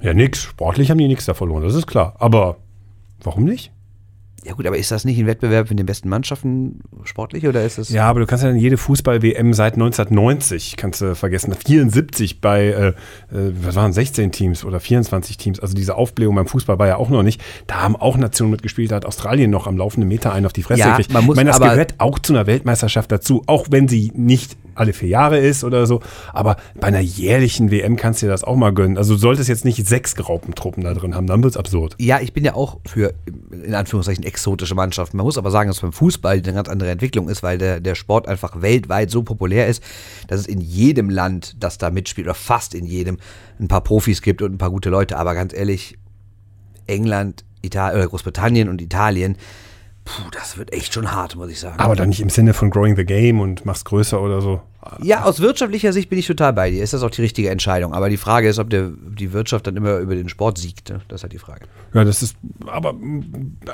Ja, 0.00 0.14
nix. 0.14 0.42
Sportlich 0.42 0.90
haben 0.90 0.98
die 0.98 1.06
nichts 1.06 1.26
da 1.26 1.34
verloren, 1.34 1.62
das 1.62 1.76
ist 1.76 1.86
klar. 1.86 2.16
Aber 2.18 2.56
Warum 3.22 3.44
nicht? 3.44 3.72
Ja 4.44 4.54
gut, 4.54 4.66
aber 4.66 4.78
ist 4.78 4.92
das 4.92 5.04
nicht 5.04 5.18
ein 5.18 5.26
Wettbewerb 5.26 5.68
mit 5.68 5.78
den 5.78 5.86
besten 5.86 6.08
Mannschaften 6.08 6.80
sportlich 7.02 7.46
oder 7.48 7.64
ist 7.64 7.76
es? 7.76 7.88
Ja, 7.88 8.08
aber 8.08 8.20
du 8.20 8.26
kannst 8.26 8.44
ja 8.44 8.50
dann 8.50 8.58
jede 8.58 8.76
Fußball-WM 8.76 9.52
seit 9.52 9.74
1990 9.74 10.76
kannst 10.76 11.00
du 11.00 11.16
vergessen. 11.16 11.52
74 11.52 12.40
bei, 12.40 12.66
äh, 12.66 12.88
äh, 12.88 12.94
was 13.32 13.74
waren 13.74 13.92
16 13.92 14.30
Teams 14.30 14.64
oder 14.64 14.78
24 14.78 15.38
Teams. 15.38 15.58
Also 15.58 15.74
diese 15.74 15.96
Aufblähung 15.96 16.36
beim 16.36 16.46
Fußball 16.46 16.78
war 16.78 16.86
ja 16.86 16.96
auch 16.96 17.10
noch 17.10 17.24
nicht. 17.24 17.42
Da 17.66 17.82
haben 17.82 17.96
auch 17.96 18.16
Nationen 18.16 18.52
mitgespielt. 18.52 18.92
Da 18.92 18.96
hat 18.96 19.06
Australien 19.06 19.50
noch 19.50 19.66
am 19.66 19.76
laufenden 19.76 20.08
Meter 20.08 20.32
einen 20.32 20.46
auf 20.46 20.52
die 20.52 20.62
Fresse 20.62 20.80
ja, 20.80 20.90
gekriegt. 20.90 21.12
Man 21.12 21.26
muss 21.26 21.34
ich 21.34 21.44
meine, 21.44 21.50
das 21.50 21.60
gehört 21.60 21.94
auch 21.98 22.20
zu 22.20 22.32
einer 22.32 22.46
Weltmeisterschaft 22.46 23.10
dazu, 23.10 23.42
auch 23.46 23.66
wenn 23.70 23.88
sie 23.88 24.12
nicht 24.14 24.56
alle 24.78 24.92
vier 24.92 25.08
Jahre 25.08 25.38
ist 25.38 25.64
oder 25.64 25.86
so. 25.86 26.00
Aber 26.32 26.56
bei 26.78 26.88
einer 26.88 27.00
jährlichen 27.00 27.70
WM 27.70 27.96
kannst 27.96 28.22
du 28.22 28.26
dir 28.26 28.32
das 28.32 28.44
auch 28.44 28.56
mal 28.56 28.72
gönnen. 28.72 28.96
Also 28.96 29.14
du 29.14 29.20
solltest 29.20 29.48
jetzt 29.48 29.64
nicht 29.64 29.86
sechs 29.86 30.14
Geraupentruppen 30.14 30.84
da 30.84 30.94
drin 30.94 31.14
haben, 31.14 31.26
dann 31.26 31.42
wird 31.42 31.52
es 31.52 31.56
absurd. 31.56 31.94
Ja, 31.98 32.20
ich 32.20 32.32
bin 32.32 32.44
ja 32.44 32.54
auch 32.54 32.78
für, 32.86 33.14
in 33.50 33.74
Anführungszeichen, 33.74 34.24
exotische 34.24 34.74
Mannschaften. 34.74 35.16
Man 35.16 35.24
muss 35.24 35.38
aber 35.38 35.50
sagen, 35.50 35.68
dass 35.68 35.80
beim 35.80 35.92
Fußball 35.92 36.38
eine 36.38 36.52
ganz 36.52 36.68
andere 36.68 36.90
Entwicklung 36.90 37.28
ist, 37.28 37.42
weil 37.42 37.58
der, 37.58 37.80
der 37.80 37.94
Sport 37.94 38.28
einfach 38.28 38.62
weltweit 38.62 39.10
so 39.10 39.22
populär 39.22 39.66
ist, 39.66 39.82
dass 40.28 40.40
es 40.40 40.46
in 40.46 40.60
jedem 40.60 41.10
Land, 41.10 41.56
das 41.60 41.78
da 41.78 41.90
mitspielt, 41.90 42.26
oder 42.26 42.34
fast 42.34 42.74
in 42.74 42.84
jedem, 42.84 43.18
ein 43.60 43.68
paar 43.68 43.82
Profis 43.82 44.22
gibt 44.22 44.42
und 44.42 44.52
ein 44.52 44.58
paar 44.58 44.70
gute 44.70 44.90
Leute. 44.90 45.16
Aber 45.16 45.34
ganz 45.34 45.52
ehrlich, 45.52 45.98
England, 46.86 47.44
Italien, 47.62 47.98
oder 47.98 48.08
Großbritannien 48.08 48.68
und 48.68 48.80
Italien, 48.80 49.36
puh, 50.08 50.30
das 50.30 50.56
wird 50.56 50.72
echt 50.72 50.94
schon 50.94 51.12
hart, 51.12 51.36
muss 51.36 51.50
ich 51.50 51.60
sagen. 51.60 51.78
Aber 51.78 51.94
dann 51.94 52.08
nicht 52.08 52.20
im 52.20 52.30
Sinne 52.30 52.54
von 52.54 52.70
growing 52.70 52.96
the 52.96 53.04
game 53.04 53.40
und 53.40 53.64
mach's 53.64 53.84
größer 53.84 54.20
oder 54.20 54.40
so. 54.40 54.62
Ja, 55.02 55.24
aus 55.24 55.40
wirtschaftlicher 55.40 55.92
Sicht 55.92 56.08
bin 56.08 56.18
ich 56.18 56.26
total 56.26 56.52
bei 56.52 56.70
dir. 56.70 56.82
Ist 56.82 56.92
das 56.92 57.02
auch 57.02 57.10
die 57.10 57.20
richtige 57.20 57.50
Entscheidung? 57.50 57.92
Aber 57.92 58.08
die 58.08 58.16
Frage 58.16 58.48
ist, 58.48 58.58
ob 58.58 58.70
der, 58.70 58.90
die 58.90 59.32
Wirtschaft 59.32 59.66
dann 59.66 59.76
immer 59.76 59.98
über 59.98 60.14
den 60.14 60.28
Sport 60.28 60.58
siegt. 60.58 60.90
Ne? 60.90 61.00
Das 61.08 61.20
ist 61.20 61.22
halt 61.24 61.32
die 61.32 61.38
Frage. 61.38 61.66
Ja, 61.94 62.04
das 62.04 62.22
ist, 62.22 62.36
aber 62.66 62.94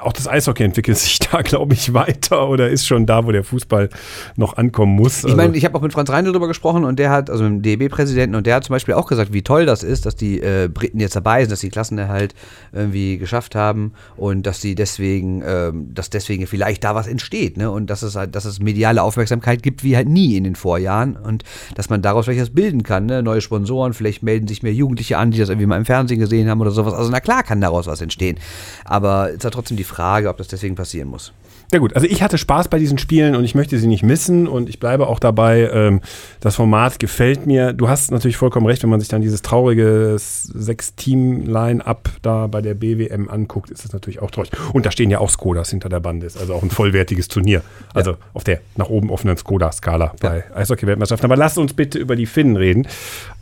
auch 0.00 0.12
das 0.12 0.28
Eishockey 0.28 0.64
entwickelt 0.64 0.98
sich 1.04 1.18
da, 1.18 1.42
glaube 1.42 1.74
ich, 1.74 1.94
weiter 1.94 2.48
oder 2.48 2.68
ist 2.68 2.86
schon 2.86 3.06
da, 3.06 3.26
wo 3.26 3.32
der 3.32 3.44
Fußball 3.44 3.90
noch 4.36 4.56
ankommen 4.56 4.94
muss. 4.94 5.24
Ich 5.24 5.36
meine, 5.36 5.48
also 5.48 5.54
ich 5.54 5.64
habe 5.64 5.76
auch 5.76 5.82
mit 5.82 5.92
Franz 5.92 6.10
Reindl 6.10 6.32
darüber 6.32 6.48
gesprochen 6.48 6.84
und 6.84 6.98
der 6.98 7.10
hat, 7.10 7.30
also 7.30 7.44
mit 7.44 7.64
dem 7.64 7.78
DEB-Präsidenten, 7.78 8.34
und 8.34 8.46
der 8.46 8.56
hat 8.56 8.64
zum 8.64 8.74
Beispiel 8.74 8.94
auch 8.94 9.06
gesagt, 9.06 9.32
wie 9.32 9.42
toll 9.42 9.66
das 9.66 9.82
ist, 9.82 10.06
dass 10.06 10.16
die 10.16 10.40
äh, 10.40 10.68
Briten 10.72 11.00
jetzt 11.00 11.16
dabei 11.16 11.42
sind, 11.42 11.52
dass 11.52 11.60
die 11.60 11.70
Klassenerhalt 11.70 12.34
irgendwie 12.72 13.18
geschafft 13.18 13.54
haben 13.54 13.92
und 14.16 14.44
dass 14.46 14.60
sie 14.60 14.74
deswegen, 14.74 15.42
ähm, 15.46 15.94
dass 15.94 16.10
deswegen 16.10 16.46
vielleicht 16.46 16.84
da 16.84 16.94
was 16.94 17.06
entsteht, 17.06 17.56
ne? 17.56 17.70
Und 17.70 17.88
dass 17.88 18.02
es 18.02 18.16
halt, 18.16 18.34
dass 18.34 18.44
es 18.44 18.60
mediale 18.60 19.02
Aufmerksamkeit 19.02 19.62
gibt, 19.62 19.84
wie 19.84 19.96
halt 19.96 20.08
nie 20.08 20.36
in 20.36 20.44
den 20.44 20.56
Vorjahren 20.56 21.03
Jahren 21.04 21.16
und 21.16 21.44
dass 21.74 21.90
man 21.90 22.02
daraus 22.02 22.24
vielleicht 22.24 22.40
was 22.40 22.50
bilden 22.50 22.82
kann. 22.82 23.06
Ne? 23.06 23.22
Neue 23.22 23.40
Sponsoren, 23.40 23.94
vielleicht 23.94 24.22
melden 24.22 24.48
sich 24.48 24.62
mehr 24.62 24.72
Jugendliche 24.72 25.18
an, 25.18 25.30
die 25.30 25.38
das 25.38 25.48
irgendwie 25.48 25.66
mal 25.66 25.76
im 25.76 25.84
Fernsehen 25.84 26.18
gesehen 26.18 26.48
haben 26.48 26.60
oder 26.60 26.70
sowas. 26.70 26.94
Also 26.94 27.10
na 27.10 27.20
klar 27.20 27.42
kann 27.42 27.60
daraus 27.60 27.86
was 27.86 28.00
entstehen. 28.00 28.38
Aber 28.84 29.28
es 29.28 29.36
ist 29.36 29.44
ja 29.44 29.50
trotzdem 29.50 29.76
die 29.76 29.84
Frage, 29.84 30.28
ob 30.28 30.38
das 30.38 30.48
deswegen 30.48 30.74
passieren 30.74 31.08
muss. 31.08 31.32
Ja 31.74 31.80
gut, 31.80 31.96
also 31.96 32.06
ich 32.06 32.22
hatte 32.22 32.38
Spaß 32.38 32.68
bei 32.68 32.78
diesen 32.78 32.98
Spielen 32.98 33.34
und 33.34 33.42
ich 33.42 33.56
möchte 33.56 33.76
sie 33.80 33.88
nicht 33.88 34.04
missen 34.04 34.46
und 34.46 34.68
ich 34.68 34.78
bleibe 34.78 35.08
auch 35.08 35.18
dabei. 35.18 35.68
Ähm, 35.72 36.02
das 36.38 36.54
Format 36.54 37.00
gefällt 37.00 37.46
mir. 37.46 37.72
Du 37.72 37.88
hast 37.88 38.12
natürlich 38.12 38.36
vollkommen 38.36 38.66
recht, 38.66 38.84
wenn 38.84 38.90
man 38.90 39.00
sich 39.00 39.08
dann 39.08 39.22
dieses 39.22 39.42
traurige 39.42 40.14
Sechs-Team-Line-Up 40.16 42.10
da 42.22 42.46
bei 42.46 42.62
der 42.62 42.74
BWM 42.74 43.28
anguckt, 43.28 43.70
ist 43.70 43.82
das 43.84 43.92
natürlich 43.92 44.22
auch 44.22 44.30
traurig. 44.30 44.52
Und 44.72 44.86
da 44.86 44.92
stehen 44.92 45.10
ja 45.10 45.18
auch 45.18 45.30
Skodas 45.30 45.70
hinter 45.70 45.88
der 45.88 45.98
Bande, 45.98 46.26
ist 46.26 46.38
also 46.38 46.54
auch 46.54 46.62
ein 46.62 46.70
vollwertiges 46.70 47.26
Turnier. 47.26 47.62
Also 47.92 48.12
ja. 48.12 48.18
auf 48.34 48.44
der 48.44 48.60
nach 48.76 48.88
oben 48.88 49.10
offenen 49.10 49.36
Skoda-Skala 49.36 50.14
bei 50.20 50.44
ja. 50.48 50.56
Eishockey-Weltmeisterschaften. 50.56 51.26
Aber 51.26 51.36
lass 51.36 51.58
uns 51.58 51.74
bitte 51.74 51.98
über 51.98 52.14
die 52.14 52.26
Finnen 52.26 52.54
reden. 52.56 52.86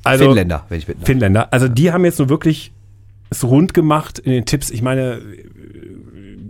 Also, 0.04 0.24
Finnländer, 0.24 0.64
wenn 0.70 0.78
ich 0.78 0.86
bitte. 0.86 1.04
Finnländer. 1.04 1.52
Also 1.52 1.68
die 1.68 1.92
haben 1.92 2.06
jetzt 2.06 2.18
nur 2.18 2.30
wirklich 2.30 2.72
es 3.32 3.44
rund 3.44 3.74
gemacht 3.74 4.18
in 4.18 4.32
den 4.32 4.44
Tipps. 4.44 4.70
Ich 4.70 4.82
meine, 4.82 5.20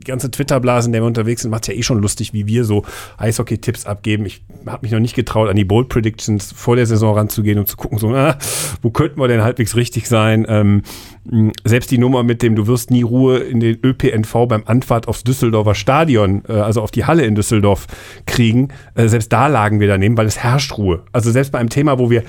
ganze 0.05 0.31
Twitter-Blase, 0.31 0.89
in 0.89 0.93
der 0.93 1.03
wir 1.03 1.07
unterwegs 1.07 1.43
sind, 1.43 1.51
macht 1.51 1.69
ja 1.69 1.75
eh 1.75 1.83
schon 1.83 2.01
lustig, 2.01 2.33
wie 2.33 2.47
wir 2.47 2.65
so 2.65 2.85
Eishockey-Tipps 3.19 3.87
abgeben. 3.87 4.27
Ich 4.27 4.43
habe 4.67 4.81
mich 4.83 4.93
noch 4.93 5.01
nicht 5.01 5.15
getraut, 5.15 5.49
an 5.49 5.57
die 5.57 5.65
Bold 5.65 5.89
Predictions 5.89 6.53
vor 6.53 6.77
der 6.77 6.87
Saison 6.87 7.17
ranzugehen 7.17 7.59
und 7.59 7.69
zu 7.69 7.77
gucken, 7.77 7.99
so, 7.99 8.09
ah, 8.15 8.37
wo 8.83 8.91
könnten 8.91 9.21
wir 9.21 9.29
denn 9.29 9.43
halbwegs 9.43 9.77
richtig 9.77 10.09
sein? 10.09 10.47
Ähm, 10.49 10.83
selbst 11.65 11.91
die 11.91 11.99
Nummer 11.99 12.23
mit 12.23 12.43
dem, 12.43 12.57
du 12.57 12.67
wirst 12.67 12.91
nie 12.91 13.03
Ruhe 13.03 13.39
in 13.39 13.61
den 13.61 13.79
ÖPNV 13.83 14.47
beim 14.49 14.63
Anfahrt 14.67 15.09
aufs 15.09 15.25
Düsseldorfer 15.25 15.75
Stadion, 15.75 16.43
äh, 16.49 16.53
also 16.53 16.83
auf 16.83 16.91
die 16.91 17.05
Halle 17.05 17.25
in 17.25 17.35
Düsseldorf 17.35 17.87
kriegen, 18.27 18.69
äh, 18.95 19.09
selbst 19.09 19.33
da 19.33 19.47
lagen 19.47 19.81
wir 19.81 19.89
daneben, 19.89 20.17
weil 20.17 20.27
es 20.27 20.39
herrscht 20.39 20.77
Ruhe. 20.79 21.03
Also 21.13 21.31
selbst 21.31 21.53
bei 21.53 21.59
einem 21.59 21.71
Thema, 21.71 21.99
wo 21.99 22.11
wir 22.11 22.25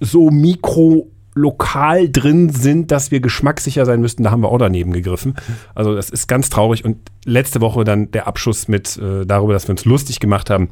so 0.00 0.30
mikro 0.30 1.10
lokal 1.38 2.10
drin 2.10 2.50
sind, 2.50 2.90
dass 2.90 3.10
wir 3.10 3.20
geschmackssicher 3.20 3.86
sein 3.86 4.00
müssten, 4.00 4.22
da 4.22 4.30
haben 4.30 4.42
wir 4.42 4.50
auch 4.50 4.58
daneben 4.58 4.92
gegriffen. 4.92 5.34
Also 5.74 5.94
das 5.94 6.10
ist 6.10 6.26
ganz 6.26 6.50
traurig. 6.50 6.84
Und 6.84 6.98
letzte 7.24 7.60
Woche 7.60 7.84
dann 7.84 8.10
der 8.10 8.26
Abschuss 8.26 8.68
mit 8.68 8.96
äh, 8.96 9.24
darüber, 9.24 9.52
dass 9.52 9.68
wir 9.68 9.70
uns 9.70 9.84
lustig 9.84 10.20
gemacht 10.20 10.50
haben 10.50 10.70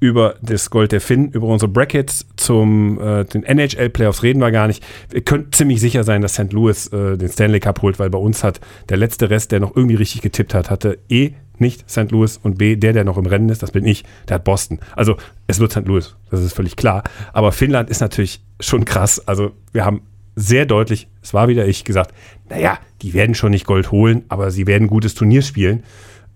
über 0.00 0.34
das 0.42 0.70
Gold 0.70 0.92
der 0.92 1.00
Finn, 1.00 1.30
über 1.30 1.46
unsere 1.46 1.70
Brackets 1.70 2.26
zum 2.36 3.00
äh, 3.00 3.24
den 3.24 3.44
NHL 3.44 3.88
Playoffs 3.88 4.22
reden 4.22 4.40
wir 4.40 4.50
gar 4.50 4.66
nicht. 4.66 4.84
Wir 5.10 5.22
können 5.22 5.52
ziemlich 5.52 5.80
sicher 5.80 6.04
sein, 6.04 6.22
dass 6.22 6.34
St. 6.34 6.52
Louis 6.52 6.88
äh, 6.88 7.16
den 7.16 7.28
Stanley 7.28 7.60
Cup 7.60 7.82
holt, 7.82 7.98
weil 7.98 8.10
bei 8.10 8.18
uns 8.18 8.42
hat 8.42 8.60
der 8.88 8.96
letzte 8.96 9.30
Rest, 9.30 9.52
der 9.52 9.60
noch 9.60 9.76
irgendwie 9.76 9.94
richtig 9.94 10.22
getippt 10.22 10.54
hat, 10.54 10.70
hatte 10.70 10.98
eh 11.08 11.32
nicht 11.58 11.88
St. 11.90 12.10
Louis 12.10 12.38
und 12.42 12.58
B, 12.58 12.76
der, 12.76 12.92
der 12.92 13.04
noch 13.04 13.18
im 13.18 13.26
Rennen 13.26 13.48
ist, 13.48 13.62
das 13.62 13.70
bin 13.70 13.86
ich, 13.86 14.04
der 14.28 14.36
hat 14.36 14.44
Boston. 14.44 14.80
Also 14.96 15.16
es 15.46 15.60
wird 15.60 15.72
St. 15.72 15.86
Louis, 15.86 16.16
das 16.30 16.40
ist 16.40 16.54
völlig 16.54 16.76
klar. 16.76 17.02
Aber 17.32 17.52
Finnland 17.52 17.90
ist 17.90 18.00
natürlich 18.00 18.42
schon 18.60 18.84
krass. 18.84 19.26
Also 19.26 19.52
wir 19.72 19.84
haben 19.84 20.02
sehr 20.34 20.66
deutlich, 20.66 21.08
es 21.22 21.34
war 21.34 21.48
wieder 21.48 21.66
ich, 21.66 21.84
gesagt, 21.84 22.12
naja, 22.48 22.78
die 23.02 23.14
werden 23.14 23.34
schon 23.34 23.50
nicht 23.50 23.66
Gold 23.66 23.90
holen, 23.90 24.24
aber 24.28 24.50
sie 24.50 24.66
werden 24.66 24.88
gutes 24.88 25.14
Turnier 25.14 25.42
spielen. 25.42 25.82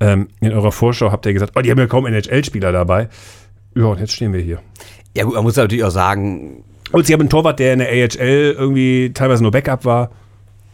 Ähm, 0.01 0.29
in 0.41 0.53
eurer 0.53 0.73
Vorschau 0.73 1.11
habt 1.11 1.25
ihr 1.27 1.33
gesagt, 1.33 1.53
oh, 1.57 1.61
die 1.61 1.71
haben 1.71 1.79
ja 1.79 1.87
kaum 1.87 2.07
NHL-Spieler 2.07 2.73
dabei. 2.73 3.09
Ja, 3.75 3.85
und 3.85 4.01
jetzt 4.01 4.13
stehen 4.13 4.33
wir 4.33 4.41
hier. 4.41 4.61
Ja, 5.17 5.25
gut, 5.25 5.35
man 5.35 5.45
muss 5.45 5.57
natürlich 5.57 5.85
auch 5.85 5.91
sagen. 5.91 6.65
Und 6.93 7.07
sie 7.07 7.15
haben 7.15 7.21
einen 7.21 7.31
Torwart, 7.31 7.59
der 7.59 7.73
in 7.73 7.79
der 7.79 7.89
AHL 7.89 8.55
irgendwie 8.59 9.13
teilweise 9.15 9.43
nur 9.43 9.51
Backup 9.51 9.85
war. 9.85 10.11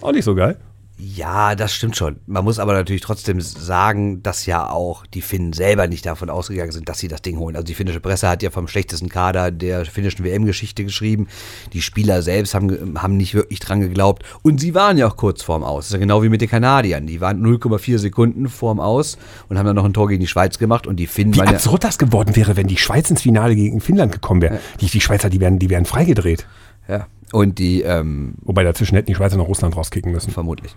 Auch 0.00 0.12
nicht 0.12 0.25
so 0.25 0.34
geil. 0.34 0.56
Ja, 0.99 1.54
das 1.54 1.75
stimmt 1.75 1.96
schon. 1.96 2.16
Man 2.26 2.44
muss 2.44 2.58
aber 2.58 2.75
natürlich 2.75 3.00
trotzdem 3.00 3.40
sagen, 3.40 4.22
dass 4.22 4.46
ja 4.46 4.68
auch 4.68 5.04
die 5.06 5.22
Finnen 5.22 5.52
selber 5.52 5.88
nicht 5.88 6.06
davon 6.06 6.30
ausgegangen 6.30 6.70
sind, 6.70 6.88
dass 6.88 6.99
sie 6.99 7.08
das 7.08 7.22
Ding 7.22 7.38
holen. 7.38 7.56
Also 7.56 7.64
die 7.64 7.75
finnische 7.75 7.99
Presse 7.99 8.28
hat 8.28 8.42
ja 8.42 8.50
vom 8.50 8.68
schlechtesten 8.68 9.08
Kader 9.08 9.50
der 9.50 9.84
finnischen 9.84 10.25
WM-Geschichte 10.25 10.84
geschrieben. 10.84 11.28
Die 11.72 11.82
Spieler 11.82 12.22
selbst 12.22 12.54
haben, 12.54 13.00
haben 13.00 13.16
nicht 13.16 13.34
wirklich 13.34 13.58
dran 13.58 13.80
geglaubt. 13.80 14.22
Und 14.42 14.61
sie 14.61 14.75
waren 14.75 14.96
ja 14.99 15.08
auch 15.08 15.16
kurz 15.16 15.42
vorm 15.42 15.64
Aus. 15.64 15.84
Das 15.84 15.87
ist 15.88 15.94
ja 15.94 15.99
genau 15.99 16.22
wie 16.22 16.28
mit 16.28 16.40
den 16.40 16.50
Kanadiern. 16.50 17.06
Die 17.06 17.20
waren 17.20 17.44
0,4 17.44 17.99
Sekunden 17.99 18.49
vorm 18.49 18.78
Aus 18.78 19.18
und 19.49 19.58
haben 19.58 19.66
dann 19.66 19.76
noch 19.76 19.84
ein 19.84 19.94
Tor 19.94 20.08
gegen 20.08 20.20
die 20.20 20.28
Schweiz 20.28 20.58
gemacht. 20.58 20.87
Und 20.87 20.96
die 20.96 21.06
Finnen 21.06 21.34
Wie 21.34 21.38
waren 21.38 21.49
absurd 21.49 21.84
das 21.84 21.99
geworden 21.99 22.37
wäre, 22.37 22.56
wenn 22.56 22.68
die 22.68 22.76
Schweiz 22.76 23.11
ins 23.11 23.22
Finale 23.22 23.56
gegen 23.56 23.80
Finnland 23.80 24.12
gekommen 24.12 24.42
wäre. 24.42 24.61
Die, 24.80 24.87
die 24.87 25.00
Schweizer, 25.00 25.30
die 25.30 25.40
wären, 25.40 25.58
die 25.58 25.70
wären 25.70 25.84
freigedreht. 25.84 26.46
ja, 26.88 26.96
ja. 26.96 27.06
Und 27.32 27.58
die, 27.58 27.82
ähm, 27.82 28.34
Wobei 28.42 28.62
dazwischen 28.64 28.94
hätten 28.94 29.06
die 29.06 29.14
Schweizer 29.14 29.36
noch 29.38 29.48
Russland 29.48 29.76
rauskicken 29.76 30.12
müssen. 30.12 30.30
vermutlich. 30.30 30.74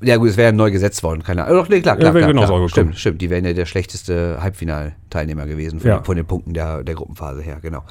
Ja 0.00 0.16
gut, 0.16 0.28
es 0.28 0.36
wäre 0.36 0.52
neu 0.52 0.70
gesetzt 0.70 1.02
worden, 1.02 1.22
keine 1.22 1.44
Ahnung. 1.44 1.58
Doch, 1.58 1.68
nee, 1.68 1.80
klar, 1.80 1.96
klar, 1.96 2.08
Ja, 2.08 2.14
wäre 2.14 2.24
klar, 2.24 2.32
genauso 2.34 2.46
klar. 2.54 2.56
gekommen. 2.56 2.68
Stimmt, 2.70 2.98
stimmt. 2.98 3.22
Die 3.22 3.30
wären 3.30 3.44
ja 3.44 3.52
der 3.54 3.64
schlechteste 3.64 4.38
Halbfinalteilnehmer 4.40 5.46
gewesen 5.46 5.80
von, 5.80 5.88
Ja. 5.90 6.02
von 6.02 6.16
den 6.16 6.26
Punkten 6.26 6.52
der, 6.52 6.82
der 6.84 6.94
Gruppenphase 6.94 7.42
her, 7.42 7.58
genau. 7.62 7.84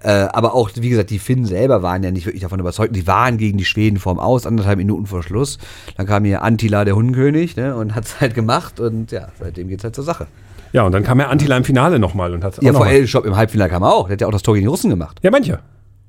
Äh, 0.00 0.10
aber 0.32 0.54
auch, 0.54 0.70
wie 0.76 0.88
gesagt, 0.90 1.10
die 1.10 1.18
Finnen 1.18 1.44
selber 1.44 1.82
waren 1.82 2.02
ja 2.02 2.10
nicht 2.10 2.26
wirklich 2.26 2.42
davon 2.42 2.60
überzeugt. 2.60 2.94
Die 2.94 3.06
waren 3.06 3.36
gegen 3.38 3.58
die 3.58 3.64
Schweden 3.64 3.98
vorm 3.98 4.18
Aus, 4.20 4.46
anderthalb 4.46 4.76
Minuten 4.78 5.06
vor 5.06 5.22
Schluss. 5.22 5.58
Dann 5.96 6.06
kam 6.06 6.24
hier 6.24 6.42
Antila, 6.42 6.84
der 6.84 6.94
Hundenkönig, 6.94 7.56
ne, 7.56 7.74
und 7.74 7.94
hat 7.94 8.04
es 8.04 8.20
halt 8.20 8.34
gemacht 8.34 8.78
und 8.78 9.10
ja, 9.12 9.28
seitdem 9.40 9.68
geht's 9.68 9.82
halt 9.82 9.94
zur 9.94 10.04
Sache. 10.04 10.26
Ja, 10.72 10.82
und 10.84 10.92
dann 10.92 11.02
kam 11.04 11.18
ja 11.20 11.28
Antila 11.28 11.56
im 11.56 11.64
Finale 11.64 11.98
nochmal 11.98 12.32
und 12.34 12.44
hat 12.44 12.62
Ja, 12.62 12.70
noch 12.72 12.78
vor 12.80 12.86
mal- 12.86 12.92
L-Shop 12.94 13.24
im 13.24 13.34
Halbfinale 13.36 13.70
kam 13.70 13.82
er 13.82 13.92
auch. 13.92 14.06
Der 14.08 14.12
hat 14.14 14.20
ja 14.20 14.26
auch 14.26 14.32
das 14.32 14.42
Tor 14.42 14.54
gegen 14.54 14.64
die 14.64 14.70
Russen 14.70 14.90
gemacht. 14.90 15.18
Ja, 15.22 15.30
manche. 15.30 15.60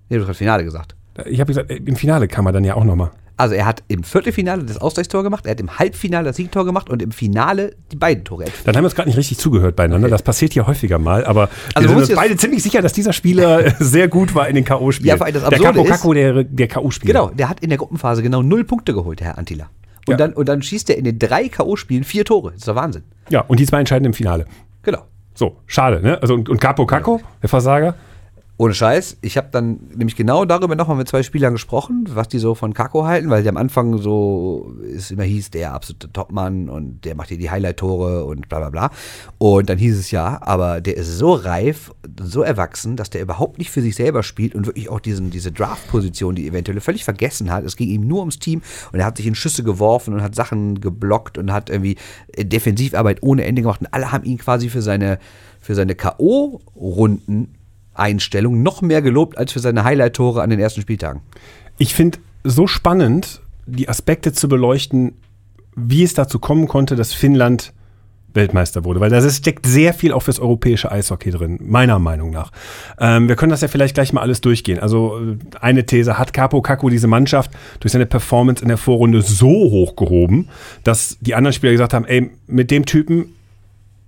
Nee, 0.10 0.18
du 0.18 0.28
hast 0.28 0.38
Finale 0.38 0.64
gesagt. 0.64 0.96
Ich 1.26 1.40
habe 1.40 1.48
gesagt, 1.54 1.72
im 1.72 1.96
Finale 1.96 2.28
kam 2.28 2.46
er 2.46 2.52
dann 2.52 2.64
ja 2.64 2.76
auch 2.76 2.84
nochmal. 2.84 3.12
Also 3.40 3.54
er 3.54 3.68
hat 3.68 3.84
im 3.88 4.04
Viertelfinale 4.04 4.64
das 4.64 4.80
Ausgleichstor 4.80 5.22
gemacht, 5.22 5.46
er 5.46 5.52
hat 5.52 5.60
im 5.60 5.78
Halbfinale 5.78 6.26
das 6.26 6.38
Siegtor 6.38 6.66
gemacht 6.66 6.90
und 6.90 7.04
im 7.04 7.12
Finale 7.12 7.76
die 7.92 7.96
beiden 7.96 8.24
Tore. 8.24 8.46
Dann 8.66 8.76
haben 8.76 8.82
wir 8.84 8.88
uns 8.88 8.96
gerade 8.96 9.10
nicht 9.10 9.18
richtig 9.18 9.38
zugehört 9.38 9.76
beieinander. 9.76 10.10
Das 10.10 10.24
passiert 10.24 10.54
hier 10.54 10.66
häufiger 10.66 10.98
mal, 10.98 11.24
aber 11.24 11.50
Also 11.76 11.88
wir 11.88 11.96
sind 12.00 12.10
uns 12.10 12.16
beide 12.20 12.36
ziemlich 12.36 12.64
sicher, 12.64 12.82
dass 12.82 12.94
dieser 12.94 13.14
Spieler 13.14 13.76
sehr 13.80 14.08
gut 14.08 14.34
war 14.34 14.48
in 14.48 14.56
den 14.56 14.66
K.O.-Spielen. 14.66 15.06
Ja, 15.10 15.18
vor 15.18 15.28
allem 15.28 15.36
das 15.36 15.44
der 15.44 15.52
Absurde 15.54 15.74
Kako 15.74 15.84
ist- 15.84 15.92
Kako, 15.92 16.14
der, 16.14 16.44
der 16.46 16.68
K.O.-Spieler. 16.68 17.06
Genau, 17.08 17.28
der 17.30 17.48
hat 17.50 17.60
in 17.60 17.70
der 17.70 17.78
Gruppenphase 17.78 18.24
genau 18.24 18.42
null 18.42 18.64
Punkte 18.64 18.94
geholt, 18.96 19.20
der 19.20 19.28
Herr 19.28 19.38
Antila. 19.38 19.66
Und, 20.08 20.14
Ja. 20.14 20.18
dann, 20.18 20.34
und 20.34 20.50
dann 20.50 20.64
schießt 20.64 20.90
er 20.90 20.98
in 20.98 21.04
den 21.04 21.20
drei 21.20 21.48
K.O.-Spielen 21.48 22.06
vier 22.06 22.26
Tore. 22.26 22.50
Das 22.52 22.58
ist 22.62 22.68
der 22.68 22.76
Wahnsinn. 22.76 23.04
Ja, 23.30 23.42
und 23.42 23.60
die 23.60 23.68
zwei 23.68 23.80
entscheiden 23.80 24.06
im 24.06 24.14
Finale. 24.14 24.46
Genau. 24.82 25.04
So, 25.36 25.58
schade, 25.68 26.02
ne? 26.02 26.20
Also, 26.24 26.34
und, 26.34 26.50
und 26.50 26.60
Capo 26.60 26.88
Kako, 26.88 27.22
der 27.44 27.50
Versager? 27.50 27.94
Ohne 28.60 28.74
Scheiß. 28.74 29.18
Ich 29.22 29.38
habe 29.38 29.50
dann 29.52 29.80
nämlich 29.96 30.16
genau 30.16 30.44
darüber 30.44 30.76
nochmal 30.76 30.98
mit 30.98 31.08
zwei 31.08 31.22
Spielern 31.22 31.54
gesprochen, 31.54 32.06
was 32.14 32.28
die 32.28 32.40
so 32.40 32.56
von 32.56 32.74
Kako 32.74 33.06
halten, 33.06 33.30
weil 33.30 33.44
die 33.44 33.50
am 33.50 33.58
Anfang 33.58 34.00
so, 34.00 34.74
es 34.96 35.12
immer 35.12 35.24
hieß, 35.24 35.52
der 35.52 35.74
absolute 35.74 36.12
Topmann 36.12 36.68
und 36.68 37.06
der 37.06 37.14
macht 37.14 37.30
hier 37.30 37.38
die 37.38 37.52
Highlight-Tore 37.52 38.26
und 38.26 38.50
bla 38.50 38.58
bla 38.58 38.70
bla. 38.72 38.92
Und 39.38 39.70
dann 39.70 39.78
hieß 39.78 40.00
es 40.00 40.10
ja, 40.10 40.40
aber 40.42 40.82
der 40.82 40.98
ist 40.98 41.20
so 41.20 41.34
reif, 41.34 41.94
so 42.20 42.42
erwachsen, 42.42 42.96
dass 42.96 43.12
der 43.12 43.22
überhaupt 43.22 43.60
nicht 43.60 43.70
für 43.70 43.84
sich 43.84 43.96
selber 43.96 44.24
spielt 44.24 44.56
und 44.56 44.66
wirklich 44.66 44.90
auch 44.90 45.02
diesen, 45.02 45.30
diese 45.30 45.52
Draft-Position, 45.52 46.34
die 46.34 46.48
eventuell 46.48 46.80
völlig 46.80 47.04
vergessen 47.04 47.52
hat. 47.52 47.64
Es 47.64 47.76
ging 47.76 47.90
ihm 47.90 48.08
nur 48.08 48.22
ums 48.22 48.40
Team 48.40 48.64
und 48.92 49.00
er 49.00 49.06
hat 49.06 49.18
sich 49.18 49.28
in 49.28 49.36
Schüsse 49.36 49.62
geworfen 49.62 50.16
und 50.16 50.24
hat 50.24 50.34
Sachen 50.34 50.82
geblockt 50.82 51.38
und 51.38 51.54
hat 51.54 51.70
irgendwie 51.70 51.98
äh, 52.34 52.44
Defensivarbeit 52.44 53.22
ohne 53.22 53.44
Ende 53.46 53.62
gemacht 53.62 53.82
und 53.82 53.94
alle 53.94 54.12
haben 54.12 54.24
ihn 54.24 54.40
quasi 54.40 54.70
für 54.70 54.82
seine, 54.82 55.20
für 55.62 55.76
seine 55.76 55.94
K.O.-Runden 55.94 57.50
Einstellung 58.00 58.64
noch 58.64 58.82
mehr 58.82 59.02
gelobt 59.02 59.38
als 59.38 59.52
für 59.52 59.60
seine 59.60 59.84
Highlight-Tore 59.84 60.42
an 60.42 60.50
den 60.50 60.60
ersten 60.60 60.82
Spieltagen. 60.82 61.22
Ich 61.78 61.94
finde 61.94 62.20
so 62.44 62.68
spannend, 62.68 63.42
die 63.66 63.90
Aspekte 63.90 64.34
zu 64.34 64.48
beleuchten, 64.48 65.14
wie 65.76 66.04
es 66.04 66.14
dazu 66.14 66.40
kommen 66.40 66.68
konnte, 66.68 66.96
dass 66.96 67.14
Finnland 67.14 67.74
Weltmeister 68.34 68.86
wurde, 68.86 69.02
weil 69.02 69.10
da 69.10 69.28
steckt 69.30 69.66
sehr 69.66 69.94
viel 69.94 70.14
auch 70.14 70.22
fürs 70.22 70.40
europäische 70.40 70.92
Eishockey 70.92 71.32
drin, 71.32 71.60
meiner 71.62 72.00
Meinung 72.00 72.30
nach. 72.30 72.52
Ähm, 73.00 73.28
wir 73.28 73.36
können 73.36 73.50
das 73.50 73.62
ja 73.62 73.68
vielleicht 73.68 73.96
gleich 73.96 74.14
mal 74.14 74.22
alles 74.22 74.42
durchgehen. 74.42 74.80
Also 74.80 75.20
äh, 75.20 75.38
eine 75.60 75.86
These, 75.86 76.18
hat 76.18 76.34
Capo 76.34 76.62
Caco 76.62 76.90
diese 76.90 77.08
Mannschaft 77.08 77.52
durch 77.80 77.92
seine 77.92 78.06
Performance 78.06 78.62
in 78.62 78.70
der 78.70 78.78
Vorrunde 78.78 79.22
so 79.22 79.50
hochgehoben, 79.50 80.50
dass 80.84 81.18
die 81.20 81.36
anderen 81.36 81.54
Spieler 81.54 81.74
gesagt 81.74 81.94
haben, 81.94 82.06
ey, 82.06 82.30
mit 82.46 82.72
dem 82.72 82.86
Typen 82.86 83.34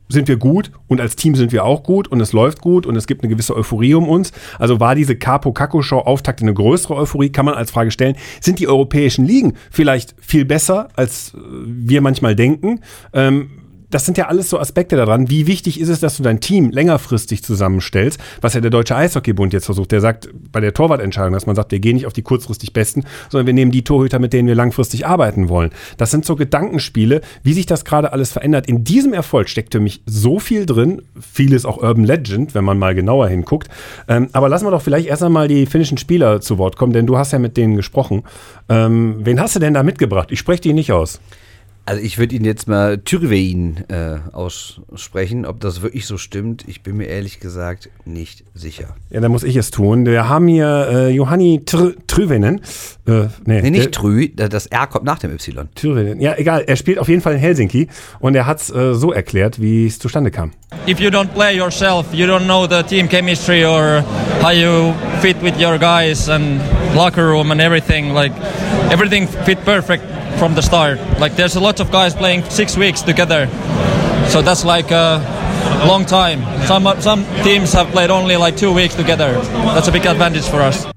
sind 0.10 0.28
wir 0.28 0.38
gut 0.38 0.72
und 0.88 1.00
als 1.00 1.16
Team 1.16 1.36
sind 1.36 1.52
wir 1.52 1.64
auch 1.64 1.84
gut 1.84 2.08
und 2.08 2.20
es 2.20 2.34
läuft 2.34 2.62
gut 2.62 2.86
und 2.86 2.96
es 2.96 3.08
gibt 3.08 3.24
eine 3.24 3.32
gewisse 3.32 3.56
Euphorie 3.56 3.94
um 3.94 4.10
uns. 4.10 4.32
Also 4.58 4.80
war 4.80 4.96
diese 4.96 5.16
Capo 5.16 5.54
Caco 5.54 5.82
Show 5.82 6.00
Auftakt 6.00 6.42
eine 6.42 6.54
größere 6.54 6.96
Euphorie, 6.96 7.30
kann 7.30 7.46
man 7.46 7.54
als 7.54 7.72
Frage 7.72 7.92
stellen. 7.92 8.16
Sind 8.42 8.60
die 8.60 8.68
europäischen 8.68 9.26
Ligen 9.26 9.54
vielleicht 9.72 10.16
viel 10.20 10.46
besser, 10.46 10.90
als 10.96 11.34
äh, 11.36 11.38
wir 11.66 12.02
manchmal 12.02 12.36
denken? 12.36 12.82
Ähm, 13.14 13.52
das 13.90 14.06
sind 14.06 14.18
ja 14.18 14.28
alles 14.28 14.50
so 14.50 14.60
Aspekte 14.60 14.96
daran. 14.96 15.30
Wie 15.30 15.48
wichtig 15.48 15.80
ist 15.80 15.90
es, 15.90 16.00
dass 16.00 16.18
du 16.18 16.24
dein 16.24 16.40
Team 16.40 16.70
längerfristig 16.72 17.44
zusammenstellst, 17.44 18.20
was 18.42 18.54
ja 18.54 18.62
der 18.62 18.70
Deutsche 18.70 18.96
Eishockeybund 18.96 19.54
jetzt 19.54 19.66
versucht. 19.66 19.92
Der 19.92 20.02
sagt 20.02 20.30
bei 20.52 20.60
der 20.60 20.74
Torwartentscheidung, 20.74 21.34
dass 21.34 21.46
man 21.46 21.56
sagt, 21.56 21.72
wir 21.72 21.80
gehen 21.80 21.96
nicht 21.96 22.06
auf 22.06 22.14
die 22.14 22.22
kurzfristig 22.22 22.74
Besten, 22.74 23.04
sondern 23.30 23.48
wir 23.48 23.54
nehmen 23.54 23.72
die 23.72 23.84
Torhüter, 23.84 24.20
mit 24.20 24.34
denen 24.34 24.48
wir 24.48 24.56
langfristig 24.56 25.08
arbeiten 25.08 25.50
wollen. 25.50 25.72
Das 25.98 26.12
sind 26.12 26.26
so 26.26 26.36
Gedankenspiele, 26.36 27.22
wie 27.44 27.54
sich 27.54 27.66
das 27.66 27.86
gerade 27.86 28.14
alles 28.14 28.32
verändert. 28.32 28.68
In 28.68 28.84
diesem 28.84 29.14
Erfolg 29.14 29.50
steckt 29.50 29.74
für 29.74 29.80
mich 29.80 30.02
so 30.06 30.40
viel 30.40 30.66
drin, 30.66 31.02
vieles 31.20 31.66
auch 31.66 31.78
Urban 31.78 32.04
Legend, 32.04 32.56
wenn 32.56 32.64
man 32.64 32.78
mal 32.78 32.94
genauer 32.96 33.28
hinguckt. 33.28 33.70
Ähm, 34.08 34.30
aber 34.34 34.50
lassen 34.50 34.66
wir 34.66 34.72
doch 34.72 34.82
vielleicht 34.82 35.08
erst 35.08 35.24
einmal 35.24 35.48
die 35.48 35.66
finnischen 35.66 35.98
Spieler 35.98 36.42
zu 36.42 36.58
Wort 36.58 36.78
kommen, 36.78 36.94
denn 36.94 37.08
du 37.08 37.18
hast 37.18 37.32
ja 37.32 37.40
mit 37.40 37.58
denen 37.58 37.76
gesprochen. 37.76 38.24
Ähm, 38.68 39.18
wen 39.20 39.40
hast 39.40 39.56
du 39.56 39.60
denn 39.60 39.74
da 39.74 39.84
mitgebracht? 39.84 40.32
Ich 40.32 40.40
spreche 40.40 40.62
die 40.62 40.74
nicht 40.74 40.92
aus. 40.92 41.20
Also 41.90 42.04
ich 42.04 42.20
würde 42.20 42.36
ihn 42.36 42.46
jetzt 42.46 42.68
mal 42.68 43.00
Tyrvein 43.00 43.84
äh, 43.90 44.20
aussprechen. 44.32 45.48
Ob 45.48 45.60
das 45.60 45.82
wirklich 45.82 46.06
so 46.06 46.20
stimmt, 46.20 46.66
ich 46.68 46.84
bin 46.84 46.98
mir 46.98 47.06
ehrlich 47.06 47.40
gesagt 47.40 47.90
nicht 48.06 48.44
sicher. 48.54 48.96
Ja, 49.10 49.22
dann 49.22 49.32
muss 49.32 49.42
ich 49.42 49.56
es 49.56 49.72
tun. 49.72 50.06
Wir 50.06 50.30
haben 50.30 50.48
hier 50.48 50.88
äh, 50.92 51.10
Johanni 51.10 51.64
Tr 51.66 51.94
Tryvenen. 52.06 52.62
Äh, 53.08 53.30
nee, 53.44 53.62
Nee, 53.64 53.72
nicht 53.72 53.92
Trü, 53.92 54.30
das 54.36 54.68
R 54.68 54.86
kommt 54.86 55.06
nach 55.06 55.18
dem 55.18 55.32
Y. 55.32 55.68
Tyrvenen. 55.74 56.22
Ja, 56.22 56.36
egal. 56.38 56.64
Er 56.68 56.76
spielt 56.76 57.00
auf 57.00 57.08
jeden 57.10 57.22
Fall 57.22 57.34
in 57.34 57.40
Helsinki 57.40 57.88
und 58.20 58.36
er 58.36 58.46
hat 58.46 58.62
es 58.62 58.70
äh, 58.70 58.94
so 58.94 59.12
erklärt, 59.12 59.60
wie 59.60 59.88
es 59.88 59.98
zustande 59.98 60.30
kam. 60.30 60.52
if 60.86 61.00
you 61.00 61.10
don't 61.10 61.34
play 61.34 61.58
yourself, 61.58 62.14
you 62.14 62.28
don't 62.28 62.46
know 62.46 62.68
the 62.68 62.84
team 62.84 63.08
chemistry 63.08 63.66
or 63.66 64.02
how 64.44 64.52
you 64.52 64.94
fit 65.22 65.42
with 65.42 65.60
your 65.60 65.80
guys 65.80 66.30
and 66.30 66.62
locker 66.96 67.26
room 67.26 67.52
and 67.52 67.60
everything. 67.60 68.14
Like 68.14 68.34
everything 68.92 69.26
fit 69.26 69.66
perfect 69.66 70.04
from 70.40 70.56
the 70.56 70.62
start. 70.62 70.98
Like 71.20 71.36
there's 71.36 71.58
a 71.58 71.60
lot 71.60 71.80
of 71.80 71.92
guys 71.92 72.16
playing 72.16 72.44
six 72.50 72.78
weeks 72.78 73.02
together, 73.02 73.48
so 74.30 74.42
that's 74.42 74.64
like 74.64 74.90
a 74.92 75.20
long 75.86 76.06
time. 76.06 76.42
Some 76.66 76.88
some 77.02 77.26
teams 77.44 77.74
have 77.74 77.92
played 77.92 78.10
only 78.10 78.38
like 78.38 78.56
two 78.58 78.74
weeks 78.74 78.96
together. 78.96 79.34
That's 79.74 79.90
a 79.90 79.92
big 79.92 80.06
advantage 80.06 80.48
for 80.48 80.62
us. 80.62 80.88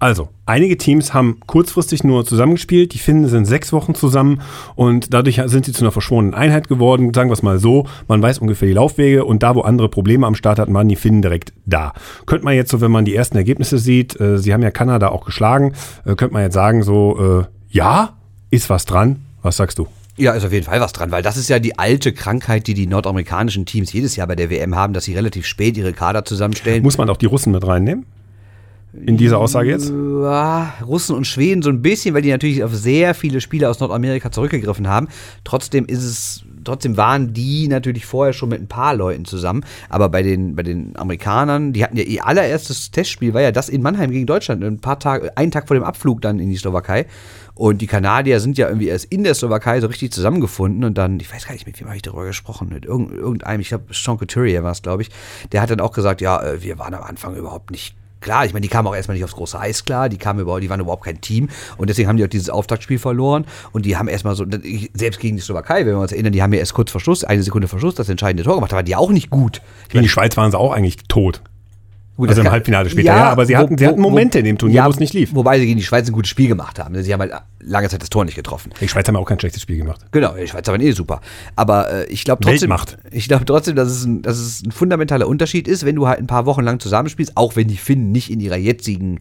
Also, 0.00 0.28
einige 0.46 0.76
Teams 0.76 1.12
haben 1.12 1.40
kurzfristig 1.46 2.04
nur 2.04 2.24
zusammengespielt. 2.24 2.94
Die 2.94 2.98
Finnen 2.98 3.26
sind 3.26 3.46
sechs 3.46 3.72
Wochen 3.72 3.96
zusammen 3.96 4.42
und 4.76 5.12
dadurch 5.12 5.42
sind 5.46 5.64
sie 5.64 5.72
zu 5.72 5.82
einer 5.82 5.90
verschworenen 5.90 6.34
Einheit 6.34 6.68
geworden. 6.68 7.12
Sagen 7.12 7.30
wir 7.30 7.34
es 7.34 7.42
mal 7.42 7.58
so, 7.58 7.86
man 8.06 8.22
weiß 8.22 8.38
ungefähr 8.38 8.68
die 8.68 8.74
Laufwege 8.74 9.24
und 9.24 9.42
da, 9.42 9.56
wo 9.56 9.62
andere 9.62 9.88
Probleme 9.88 10.24
am 10.24 10.36
Start 10.36 10.60
hatten, 10.60 10.72
waren 10.72 10.88
die 10.88 10.94
Finnen 10.94 11.20
direkt 11.20 11.52
da. 11.66 11.94
Könnte 12.26 12.44
man 12.44 12.54
jetzt 12.54 12.70
so, 12.70 12.80
wenn 12.80 12.92
man 12.92 13.06
die 13.06 13.16
ersten 13.16 13.36
Ergebnisse 13.36 13.78
sieht, 13.78 14.20
äh, 14.20 14.38
sie 14.38 14.54
haben 14.54 14.62
ja 14.62 14.70
Kanada 14.70 15.08
auch 15.08 15.24
geschlagen, 15.24 15.72
äh, 16.04 16.14
könnte 16.14 16.32
man 16.32 16.42
jetzt 16.42 16.54
sagen 16.54 16.84
so, 16.84 17.40
äh, 17.40 17.44
ja, 17.68 18.17
ist 18.50 18.70
was 18.70 18.84
dran. 18.84 19.24
Was 19.42 19.56
sagst 19.56 19.78
du? 19.78 19.86
Ja, 20.16 20.32
ist 20.32 20.44
auf 20.44 20.52
jeden 20.52 20.66
Fall 20.66 20.80
was 20.80 20.92
dran, 20.92 21.12
weil 21.12 21.22
das 21.22 21.36
ist 21.36 21.48
ja 21.48 21.60
die 21.60 21.78
alte 21.78 22.12
Krankheit, 22.12 22.66
die 22.66 22.74
die 22.74 22.88
nordamerikanischen 22.88 23.66
Teams 23.66 23.92
jedes 23.92 24.16
Jahr 24.16 24.26
bei 24.26 24.34
der 24.34 24.50
WM 24.50 24.74
haben, 24.74 24.92
dass 24.92 25.04
sie 25.04 25.14
relativ 25.14 25.46
spät 25.46 25.76
ihre 25.76 25.92
Kader 25.92 26.24
zusammenstellen. 26.24 26.82
Muss 26.82 26.98
man 26.98 27.08
auch 27.08 27.16
die 27.16 27.26
Russen 27.26 27.52
mit 27.52 27.64
reinnehmen? 27.64 28.04
in 28.92 29.16
dieser 29.16 29.38
Aussage 29.38 29.70
jetzt? 29.70 29.90
Ja, 29.90 30.74
Russen 30.86 31.14
und 31.14 31.26
Schweden 31.26 31.62
so 31.62 31.70
ein 31.70 31.82
bisschen, 31.82 32.14
weil 32.14 32.22
die 32.22 32.30
natürlich 32.30 32.64
auf 32.64 32.74
sehr 32.74 33.14
viele 33.14 33.40
Spieler 33.40 33.70
aus 33.70 33.80
Nordamerika 33.80 34.30
zurückgegriffen 34.30 34.88
haben. 34.88 35.08
Trotzdem 35.44 35.84
ist 35.86 36.02
es, 36.02 36.44
trotzdem 36.64 36.96
waren 36.96 37.34
die 37.34 37.68
natürlich 37.68 38.06
vorher 38.06 38.32
schon 38.32 38.48
mit 38.48 38.60
ein 38.60 38.66
paar 38.66 38.94
Leuten 38.94 39.24
zusammen. 39.24 39.64
Aber 39.88 40.08
bei 40.08 40.22
den, 40.22 40.56
bei 40.56 40.62
den 40.62 40.96
Amerikanern, 40.96 41.72
die 41.72 41.84
hatten 41.84 41.96
ja 41.96 42.04
ihr 42.04 42.26
allererstes 42.26 42.90
Testspiel, 42.90 43.34
war 43.34 43.42
ja 43.42 43.52
das 43.52 43.68
in 43.68 43.82
Mannheim 43.82 44.10
gegen 44.10 44.26
Deutschland, 44.26 44.64
ein 44.64 44.78
paar 44.78 44.98
Tage, 44.98 45.36
einen 45.36 45.50
Tag 45.50 45.68
vor 45.68 45.76
dem 45.76 45.84
Abflug 45.84 46.22
dann 46.22 46.38
in 46.38 46.48
die 46.48 46.56
Slowakei. 46.56 47.06
Und 47.58 47.78
die 47.78 47.88
Kanadier 47.88 48.38
sind 48.38 48.56
ja 48.56 48.68
irgendwie 48.68 48.86
erst 48.86 49.06
in 49.06 49.24
der 49.24 49.34
Slowakei 49.34 49.80
so 49.80 49.88
richtig 49.88 50.12
zusammengefunden 50.12 50.84
und 50.84 50.96
dann, 50.96 51.18
ich 51.18 51.32
weiß 51.32 51.44
gar 51.44 51.54
nicht, 51.54 51.66
mit 51.66 51.80
wem 51.80 51.88
habe 51.88 51.96
ich 51.96 52.02
darüber 52.02 52.24
gesprochen, 52.24 52.68
mit 52.68 52.84
irgendeinem, 52.84 53.60
ich 53.60 53.70
glaube, 53.70 53.86
Sean 53.92 54.16
Couturier 54.16 54.62
war 54.62 54.70
es, 54.70 54.80
glaube 54.80 55.02
ich, 55.02 55.10
der 55.50 55.60
hat 55.60 55.68
dann 55.68 55.80
auch 55.80 55.90
gesagt, 55.90 56.20
ja, 56.20 56.40
äh, 56.40 56.62
wir 56.62 56.78
waren 56.78 56.94
am 56.94 57.02
Anfang 57.02 57.34
überhaupt 57.34 57.72
nicht 57.72 57.96
klar. 58.20 58.46
Ich 58.46 58.52
meine, 58.52 58.62
die 58.62 58.68
kamen 58.68 58.86
auch 58.86 58.94
erstmal 58.94 59.16
nicht 59.16 59.24
aufs 59.24 59.34
große 59.34 59.58
Eis 59.58 59.84
klar, 59.84 60.08
die 60.08 60.18
kamen 60.18 60.38
überhaupt, 60.38 60.62
die 60.62 60.70
waren 60.70 60.78
überhaupt 60.78 61.02
kein 61.02 61.20
Team 61.20 61.48
und 61.78 61.90
deswegen 61.90 62.08
haben 62.08 62.16
die 62.16 62.24
auch 62.24 62.28
dieses 62.28 62.48
Auftaktspiel 62.48 63.00
verloren 63.00 63.44
und 63.72 63.84
die 63.86 63.96
haben 63.96 64.06
erstmal 64.06 64.36
so, 64.36 64.46
selbst 64.94 65.18
gegen 65.18 65.34
die 65.34 65.42
Slowakei, 65.42 65.80
wenn 65.80 65.94
wir 65.94 65.98
uns 65.98 66.12
erinnern, 66.12 66.32
die 66.32 66.44
haben 66.44 66.52
ja 66.52 66.60
erst 66.60 66.74
kurz 66.74 66.92
Verschluss, 66.92 67.24
eine 67.24 67.42
Sekunde 67.42 67.66
Verschluss, 67.66 67.96
das 67.96 68.08
entscheidende 68.08 68.44
Tor 68.44 68.54
gemacht, 68.54 68.70
da 68.70 68.76
waren 68.76 68.86
die 68.86 68.94
auch 68.94 69.10
nicht 69.10 69.30
gut. 69.30 69.62
Ich 69.88 69.94
meine, 69.94 70.04
die 70.04 70.10
Schweiz 70.10 70.36
waren 70.36 70.52
sie 70.52 70.58
auch 70.58 70.72
eigentlich 70.72 70.98
tot. 71.08 71.42
Gut, 72.18 72.30
also 72.30 72.40
im 72.40 72.50
Halbfinale 72.50 72.90
später, 72.90 73.06
ja, 73.06 73.16
ja 73.16 73.30
aber 73.30 73.46
sie 73.46 73.56
hatten, 73.56 73.74
wo, 73.74 73.78
sie 73.78 73.86
hatten 73.86 74.00
Momente 74.00 74.38
wo, 74.38 74.40
in 74.40 74.44
dem 74.44 74.58
Turnier, 74.58 74.78
ja, 74.78 74.86
wo 74.86 74.90
es 74.90 74.98
nicht 74.98 75.14
lief. 75.14 75.36
Wobei 75.36 75.60
sie 75.60 75.66
gegen 75.66 75.78
die 75.78 75.84
Schweiz 75.84 76.08
ein 76.08 76.12
gutes 76.12 76.28
Spiel 76.28 76.48
gemacht 76.48 76.80
haben. 76.80 77.00
Sie 77.00 77.12
haben 77.12 77.20
halt 77.20 77.32
lange 77.60 77.88
Zeit 77.88 78.02
das 78.02 78.10
Tor 78.10 78.24
nicht 78.24 78.34
getroffen. 78.34 78.72
Die 78.80 78.88
Schweiz 78.88 79.06
haben 79.06 79.14
auch 79.14 79.24
kein 79.24 79.38
schlechtes 79.38 79.62
Spiel 79.62 79.76
gemacht. 79.76 80.00
Genau, 80.10 80.34
die 80.34 80.48
Schweiz 80.48 80.66
waren 80.66 80.80
eh 80.80 80.90
super. 80.90 81.20
Aber 81.54 81.92
äh, 81.92 82.06
ich 82.06 82.24
glaube 82.24 82.42
trotzdem, 82.42 82.74
ich 83.12 83.28
glaube 83.28 83.44
trotzdem, 83.44 83.76
dass 83.76 83.88
es, 83.88 84.04
ein, 84.04 84.22
dass 84.22 84.36
es 84.36 84.64
ein 84.64 84.72
fundamentaler 84.72 85.28
Unterschied 85.28 85.68
ist, 85.68 85.84
wenn 85.84 85.94
du 85.94 86.08
halt 86.08 86.18
ein 86.18 86.26
paar 86.26 86.44
Wochen 86.44 86.62
lang 86.62 86.80
zusammenspielst, 86.80 87.36
auch 87.36 87.54
wenn 87.54 87.68
die 87.68 87.76
Finnen 87.76 88.10
nicht 88.10 88.32
in 88.32 88.40
ihrer 88.40 88.56
jetzigen 88.56 89.20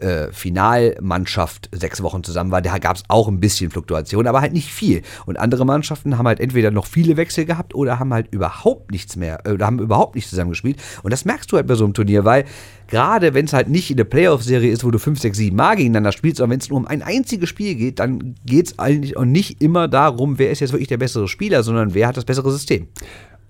äh, 0.00 0.32
Finalmannschaft 0.32 1.68
sechs 1.72 2.02
Wochen 2.02 2.24
zusammen 2.24 2.50
war, 2.50 2.62
da 2.62 2.78
gab 2.78 2.96
es 2.96 3.04
auch 3.08 3.28
ein 3.28 3.40
bisschen 3.40 3.70
Fluktuation, 3.70 4.26
aber 4.26 4.40
halt 4.40 4.52
nicht 4.52 4.72
viel. 4.72 5.02
Und 5.26 5.38
andere 5.38 5.64
Mannschaften 5.64 6.18
haben 6.18 6.26
halt 6.26 6.40
entweder 6.40 6.70
noch 6.70 6.86
viele 6.86 7.16
Wechsel 7.16 7.44
gehabt 7.44 7.74
oder 7.74 7.98
haben 7.98 8.12
halt 8.12 8.28
überhaupt 8.32 8.90
nichts 8.90 9.16
mehr, 9.16 9.46
äh, 9.46 9.52
oder 9.52 9.66
haben 9.66 9.78
überhaupt 9.78 10.14
nicht 10.14 10.28
zusammengespielt. 10.28 10.80
Und 11.02 11.12
das 11.12 11.24
merkst 11.24 11.50
du 11.52 11.56
halt 11.56 11.66
bei 11.66 11.74
so 11.74 11.84
einem 11.84 11.94
Turnier, 11.94 12.24
weil 12.24 12.44
gerade 12.88 13.34
wenn 13.34 13.44
es 13.44 13.52
halt 13.52 13.68
nicht 13.68 13.90
in 13.90 13.96
der 13.96 14.04
Playoff-Serie 14.04 14.70
ist, 14.70 14.84
wo 14.84 14.90
du 14.90 14.98
5, 14.98 15.20
6, 15.20 15.36
7 15.36 15.56
Mal 15.56 15.76
gegeneinander 15.76 16.12
spielst, 16.12 16.38
sondern 16.38 16.52
wenn 16.52 16.60
es 16.60 16.68
nur 16.68 16.78
um 16.78 16.86
ein 16.86 17.02
einziges 17.02 17.48
Spiel 17.48 17.74
geht, 17.74 18.00
dann 18.00 18.34
geht 18.44 18.66
es 18.66 18.78
eigentlich 18.78 19.16
auch 19.16 19.24
nicht 19.24 19.62
immer 19.62 19.88
darum, 19.88 20.38
wer 20.38 20.50
ist 20.50 20.60
jetzt 20.60 20.72
wirklich 20.72 20.88
der 20.88 20.98
bessere 20.98 21.28
Spieler, 21.28 21.62
sondern 21.62 21.94
wer 21.94 22.08
hat 22.08 22.16
das 22.16 22.24
bessere 22.24 22.50
System. 22.50 22.88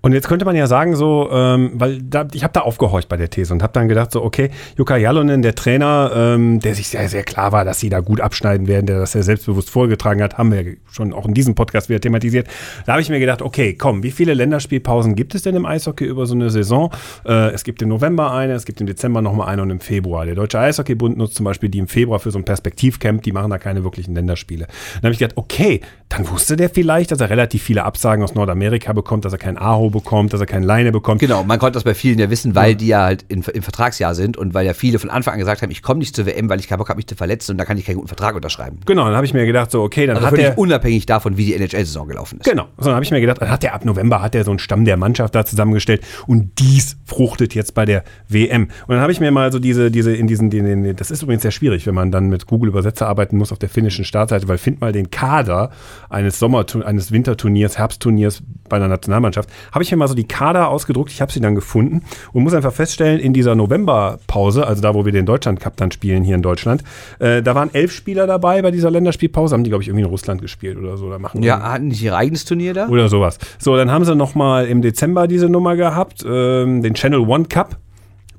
Und 0.01 0.13
jetzt 0.13 0.27
könnte 0.27 0.45
man 0.45 0.55
ja 0.55 0.65
sagen, 0.65 0.95
so, 0.95 1.29
ähm, 1.31 1.71
weil 1.75 2.01
da, 2.01 2.27
ich 2.33 2.43
habe 2.43 2.53
da 2.53 2.61
aufgehorcht 2.61 3.07
bei 3.07 3.17
der 3.17 3.29
These 3.29 3.53
und 3.53 3.61
habe 3.61 3.73
dann 3.73 3.87
gedacht, 3.87 4.11
so, 4.11 4.23
okay, 4.23 4.49
Jukka 4.75 4.97
Jalonen, 4.97 5.43
der 5.43 5.53
Trainer, 5.53 6.11
ähm, 6.15 6.59
der 6.59 6.73
sich 6.73 6.87
sehr, 6.87 7.07
sehr 7.07 7.23
klar 7.23 7.51
war, 7.51 7.65
dass 7.65 7.79
sie 7.79 7.89
da 7.89 7.99
gut 7.99 8.19
abschneiden 8.19 8.67
werden, 8.67 8.87
der 8.87 8.99
das 8.99 9.11
sehr 9.11 9.21
selbstbewusst 9.21 9.69
vorgetragen 9.69 10.23
hat, 10.23 10.39
haben 10.39 10.51
wir 10.51 10.77
schon 10.91 11.13
auch 11.13 11.27
in 11.27 11.35
diesem 11.35 11.53
Podcast 11.53 11.89
wieder 11.89 12.01
thematisiert. 12.01 12.47
Da 12.87 12.93
habe 12.93 13.01
ich 13.01 13.09
mir 13.09 13.19
gedacht, 13.19 13.43
okay, 13.43 13.75
komm, 13.75 14.01
wie 14.01 14.09
viele 14.09 14.33
Länderspielpausen 14.33 15.15
gibt 15.15 15.35
es 15.35 15.43
denn 15.43 15.55
im 15.55 15.67
Eishockey 15.67 16.05
über 16.05 16.25
so 16.25 16.33
eine 16.33 16.49
Saison? 16.49 16.91
Äh, 17.23 17.51
es 17.51 17.63
gibt 17.63 17.83
im 17.83 17.89
November 17.89 18.33
eine, 18.33 18.53
es 18.53 18.65
gibt 18.65 18.81
im 18.81 18.87
Dezember 18.87 19.21
nochmal 19.21 19.49
eine 19.49 19.61
und 19.61 19.69
im 19.69 19.79
Februar. 19.79 20.25
Der 20.25 20.33
Deutsche 20.33 20.59
Eishockeybund 20.59 21.15
nutzt 21.17 21.35
zum 21.35 21.43
Beispiel 21.43 21.69
die 21.69 21.77
im 21.77 21.87
Februar 21.87 22.19
für 22.19 22.31
so 22.31 22.39
ein 22.39 22.45
Perspektivcamp, 22.45 23.21
die 23.21 23.31
machen 23.31 23.51
da 23.51 23.59
keine 23.59 23.83
wirklichen 23.83 24.15
Länderspiele. 24.15 24.65
Dann 24.65 25.03
habe 25.03 25.13
ich 25.13 25.19
gedacht, 25.19 25.37
okay, 25.37 25.81
dann 26.09 26.27
wusste 26.27 26.57
der 26.57 26.69
vielleicht, 26.69 27.11
dass 27.11 27.21
er 27.21 27.29
relativ 27.29 27.61
viele 27.61 27.83
Absagen 27.83 28.23
aus 28.23 28.33
Nordamerika 28.33 28.93
bekommt, 28.93 29.25
dass 29.25 29.33
er 29.33 29.39
kein 29.39 29.57
Aho 29.57 29.90
bekommt, 29.91 30.33
dass 30.33 30.39
er 30.39 30.45
keine 30.45 30.65
Leine 30.65 30.91
bekommt. 30.91 31.19
Genau, 31.19 31.43
man 31.43 31.59
konnte 31.59 31.73
das 31.73 31.83
bei 31.83 31.93
vielen 31.93 32.19
ja 32.19 32.29
wissen, 32.29 32.55
weil 32.55 32.71
ja. 32.71 32.77
die 32.77 32.87
ja 32.87 33.03
halt 33.03 33.25
in, 33.27 33.43
im 33.43 33.63
Vertragsjahr 33.63 34.15
sind 34.15 34.37
und 34.37 34.53
weil 34.53 34.65
ja 34.65 34.73
viele 34.73 34.99
von 34.99 35.09
Anfang 35.09 35.33
an 35.33 35.39
gesagt 35.39 35.61
haben, 35.61 35.71
ich 35.71 35.81
komme 35.81 35.99
nicht 35.99 36.15
zur 36.15 36.25
WM, 36.25 36.49
weil 36.49 36.59
ich 36.59 36.67
keinen 36.67 36.79
Bock 36.79 36.89
habe, 36.89 36.97
mich 36.97 37.07
zu 37.07 37.15
verletzen 37.15 37.51
und 37.51 37.57
da 37.57 37.65
kann 37.65 37.77
ich 37.77 37.85
keinen 37.85 37.95
guten 37.95 38.07
Vertrag 38.07 38.35
unterschreiben. 38.35 38.79
Genau, 38.85 39.05
dann 39.05 39.15
habe 39.15 39.25
ich 39.25 39.33
mir 39.33 39.45
gedacht, 39.45 39.71
so 39.71 39.83
okay, 39.83 40.05
dann 40.05 40.17
also 40.17 40.27
hat 40.27 40.37
er 40.37 40.57
unabhängig 40.57 41.05
davon, 41.05 41.37
wie 41.37 41.45
die 41.45 41.55
NHL-Saison 41.55 42.07
gelaufen 42.07 42.39
ist. 42.39 42.49
Genau, 42.49 42.67
so 42.77 42.85
dann 42.85 42.95
habe 42.95 43.05
ich 43.05 43.11
mir 43.11 43.21
gedacht, 43.21 43.41
dann 43.41 43.49
hat 43.49 43.63
er 43.63 43.73
ab 43.73 43.85
November 43.85 44.21
hat 44.21 44.35
er 44.35 44.43
so 44.43 44.51
einen 44.51 44.59
Stamm 44.59 44.85
der 44.85 44.97
Mannschaft 44.97 45.35
da 45.35 45.45
zusammengestellt 45.45 46.01
und 46.27 46.59
dies 46.59 46.97
fruchtet 47.05 47.53
jetzt 47.53 47.73
bei 47.73 47.85
der 47.85 48.03
WM. 48.27 48.63
Und 48.63 48.71
dann 48.89 49.01
habe 49.01 49.11
ich 49.11 49.19
mir 49.19 49.31
mal 49.31 49.51
so 49.51 49.59
diese 49.59 49.91
diese 49.91 50.15
in 50.15 50.27
diesen 50.27 50.49
den, 50.49 50.95
das 50.95 51.11
ist 51.11 51.21
übrigens 51.23 51.41
sehr 51.43 51.51
schwierig, 51.51 51.85
wenn 51.85 51.95
man 51.95 52.11
dann 52.11 52.29
mit 52.29 52.47
Google 52.47 52.69
Übersetzer 52.69 53.07
arbeiten 53.07 53.37
muss 53.37 53.51
auf 53.51 53.59
der 53.59 53.69
finnischen 53.69 54.05
Startseite, 54.05 54.47
weil 54.47 54.57
find 54.57 54.81
mal 54.81 54.91
den 54.91 55.11
Kader 55.11 55.71
eines 56.09 56.39
Sommer 56.39 56.65
eines 56.85 57.11
Winterturniers, 57.11 57.77
Herbstturniers 57.77 58.43
bei 58.69 58.77
einer 58.77 58.87
Nationalmannschaft, 58.87 59.49
habe 59.71 59.80
ich 59.83 59.91
mir 59.91 59.97
mal 59.97 60.07
so 60.07 60.15
die 60.15 60.27
Kader 60.27 60.69
ausgedruckt. 60.69 61.11
Ich 61.11 61.21
habe 61.21 61.31
sie 61.31 61.39
dann 61.39 61.55
gefunden 61.55 62.03
und 62.33 62.43
muss 62.43 62.53
einfach 62.53 62.73
feststellen, 62.73 63.19
in 63.19 63.33
dieser 63.33 63.55
Novemberpause, 63.55 64.65
also 64.65 64.81
da, 64.81 64.93
wo 64.93 65.05
wir 65.05 65.11
den 65.11 65.25
Deutschland 65.25 65.59
Cup 65.59 65.77
dann 65.77 65.91
spielen 65.91 66.23
hier 66.23 66.35
in 66.35 66.41
Deutschland, 66.41 66.83
äh, 67.19 67.41
da 67.41 67.55
waren 67.55 67.73
elf 67.73 67.91
Spieler 67.91 68.27
dabei 68.27 68.61
bei 68.61 68.71
dieser 68.71 68.91
Länderspielpause. 68.91 69.53
Haben 69.53 69.63
die, 69.63 69.69
glaube 69.69 69.83
ich, 69.83 69.89
irgendwie 69.89 70.03
in 70.03 70.09
Russland 70.09 70.41
gespielt 70.41 70.77
oder 70.77 70.97
so. 70.97 71.09
Da 71.09 71.19
machen 71.19 71.43
ja, 71.43 71.61
hatten 71.61 71.87
nicht 71.87 72.01
ihr 72.01 72.15
eigenes 72.15 72.45
Turnier 72.45 72.73
da? 72.73 72.87
Oder 72.87 73.09
sowas. 73.09 73.37
So, 73.59 73.75
dann 73.75 73.91
haben 73.91 74.05
sie 74.05 74.15
nochmal 74.15 74.67
im 74.67 74.81
Dezember 74.81 75.27
diese 75.27 75.49
Nummer 75.49 75.75
gehabt, 75.75 76.23
ähm, 76.27 76.81
den 76.81 76.93
Channel 76.93 77.19
One 77.19 77.45
Cup. 77.45 77.77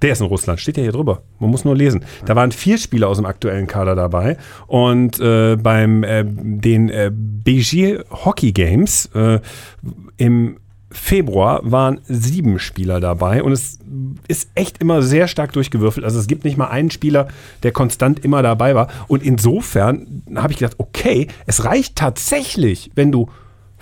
Der 0.03 0.13
ist 0.13 0.21
in 0.21 0.27
Russland, 0.27 0.61
steht 0.61 0.77
ja 0.77 0.83
hier 0.83 0.93
drüber. 0.93 1.23
Man 1.39 1.51
muss 1.51 1.65
nur 1.65 1.77
lesen. 1.77 2.05
Da 2.27 2.35
waren 2.35 2.51
vier 2.51 2.77
Spieler 2.77 3.09
aus 3.09 3.19
dem 3.19 3.27
aktuellen 3.27 3.69
Kader 3.69 3.95
dabei. 3.95 4.37
Und 4.67 5.21
äh, 5.21 5.57
beim 5.57 6.03
äh, 6.03 6.25
den 6.27 6.89
äh, 6.89 7.13
Beijing 7.13 8.01
Hockey 8.11 8.51
Games 8.51 9.09
äh, 9.15 9.39
im 10.17 10.57
Februar 10.93 11.61
waren 11.63 12.01
sieben 12.05 12.59
Spieler 12.59 13.01
dabei 13.01 13.43
und 13.43 13.53
es 13.53 13.79
ist 14.29 14.51
echt 14.55 14.79
immer 14.79 15.03
sehr 15.03 15.29
stark 15.29 15.53
durchgewürfelt. 15.53 16.05
Also 16.05 16.19
es 16.19 16.27
gibt 16.27 16.45
nicht 16.45 16.57
mal 16.57 16.69
einen 16.69 16.91
Spieler, 16.91 17.29
der 17.63 17.73
konstant 17.73 18.25
immer 18.25 18.43
dabei 18.43 18.75
war. 18.75 18.89
Und 19.09 19.23
insofern 19.23 20.23
habe 20.35 20.53
ich 20.53 20.59
gedacht, 20.59 20.77
okay, 20.79 21.29
es 21.47 21.65
reicht 21.65 21.97
tatsächlich, 21.97 22.91
wenn 22.95 23.13
du 23.13 23.29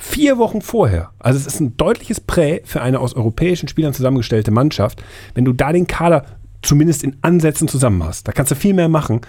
Vier 0.03 0.39
Wochen 0.39 0.63
vorher. 0.63 1.11
Also 1.19 1.39
es 1.39 1.47
ist 1.47 1.61
ein 1.61 1.77
deutliches 1.77 2.21
Prä 2.23 2.63
für 2.65 2.81
eine 2.81 3.01
aus 3.01 3.15
europäischen 3.15 3.69
Spielern 3.69 3.93
zusammengestellte 3.93 4.51
Mannschaft, 4.51 5.05
wenn 5.35 5.45
du 5.45 5.53
da 5.53 5.75
den 5.75 5.87
Kader 5.87 6.25
zumindest 6.63 7.05
in 7.05 7.19
Ansätzen 7.21 7.69
zusammen 7.69 8.03
hast. 8.03 8.27
Da 8.27 8.33
kannst 8.33 8.51
du 8.51 8.57
viel 8.57 8.73
mehr 8.73 8.89
machen. 8.89 9.21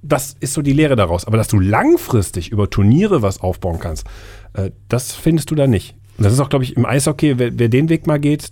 Das 0.00 0.36
ist 0.38 0.54
so 0.54 0.62
die 0.62 0.72
Lehre 0.72 0.94
daraus. 0.94 1.26
Aber 1.26 1.36
dass 1.36 1.48
du 1.48 1.58
langfristig 1.58 2.52
über 2.52 2.70
Turniere 2.70 3.22
was 3.22 3.40
aufbauen 3.40 3.80
kannst, 3.80 4.06
äh, 4.52 4.70
das 4.88 5.12
findest 5.12 5.50
du 5.50 5.56
da 5.56 5.66
nicht. 5.66 5.96
Und 6.18 6.24
das 6.24 6.32
ist 6.32 6.40
auch, 6.40 6.48
glaube 6.48 6.64
ich, 6.64 6.76
im 6.76 6.84
Eishockey, 6.84 7.38
wer, 7.38 7.58
wer 7.58 7.68
den 7.68 7.88
Weg 7.88 8.06
mal 8.06 8.18
geht, 8.18 8.48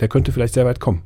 der 0.00 0.08
könnte 0.08 0.32
vielleicht 0.32 0.54
sehr 0.54 0.64
weit 0.64 0.80
kommen. 0.80 1.02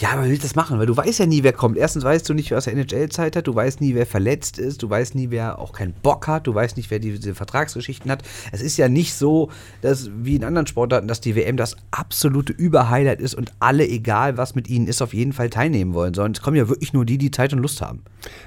Ja, 0.00 0.12
aber 0.12 0.24
will 0.24 0.38
das 0.38 0.54
machen, 0.54 0.78
weil 0.78 0.86
du 0.86 0.96
weißt 0.96 1.18
ja 1.18 1.26
nie, 1.26 1.42
wer 1.42 1.52
kommt. 1.52 1.76
Erstens 1.76 2.04
weißt 2.04 2.26
du 2.26 2.32
nicht, 2.32 2.50
wer 2.50 2.56
aus 2.56 2.64
der 2.64 2.72
NHL-Zeit 2.72 3.36
hat, 3.36 3.46
du 3.46 3.54
weißt 3.54 3.82
nie, 3.82 3.94
wer 3.94 4.06
verletzt 4.06 4.58
ist, 4.58 4.82
du 4.82 4.88
weißt 4.88 5.14
nie, 5.14 5.28
wer 5.28 5.58
auch 5.58 5.72
keinen 5.72 5.92
Bock 5.92 6.26
hat, 6.26 6.46
du 6.46 6.54
weißt 6.54 6.78
nicht, 6.78 6.90
wer 6.90 6.98
diese 7.00 7.34
Vertragsgeschichten 7.34 8.10
hat. 8.10 8.22
Es 8.50 8.62
ist 8.62 8.78
ja 8.78 8.88
nicht 8.88 9.12
so, 9.12 9.50
dass 9.82 10.10
wie 10.16 10.36
in 10.36 10.44
anderen 10.44 10.66
Sportarten, 10.66 11.06
dass 11.06 11.20
die 11.20 11.36
WM 11.36 11.58
das 11.58 11.76
absolute 11.90 12.54
Überhighlight 12.54 13.20
ist 13.20 13.34
und 13.34 13.52
alle, 13.60 13.86
egal 13.86 14.38
was 14.38 14.54
mit 14.54 14.70
ihnen 14.70 14.86
ist, 14.86 15.02
auf 15.02 15.12
jeden 15.12 15.34
Fall 15.34 15.50
teilnehmen 15.50 15.92
wollen, 15.92 16.14
sondern 16.14 16.32
es 16.32 16.40
kommen 16.40 16.56
ja 16.56 16.70
wirklich 16.70 16.94
nur 16.94 17.04
die, 17.04 17.18
die 17.18 17.30
Zeit 17.30 17.52
und 17.52 17.58
Lust 17.58 17.82
haben. 17.82 18.02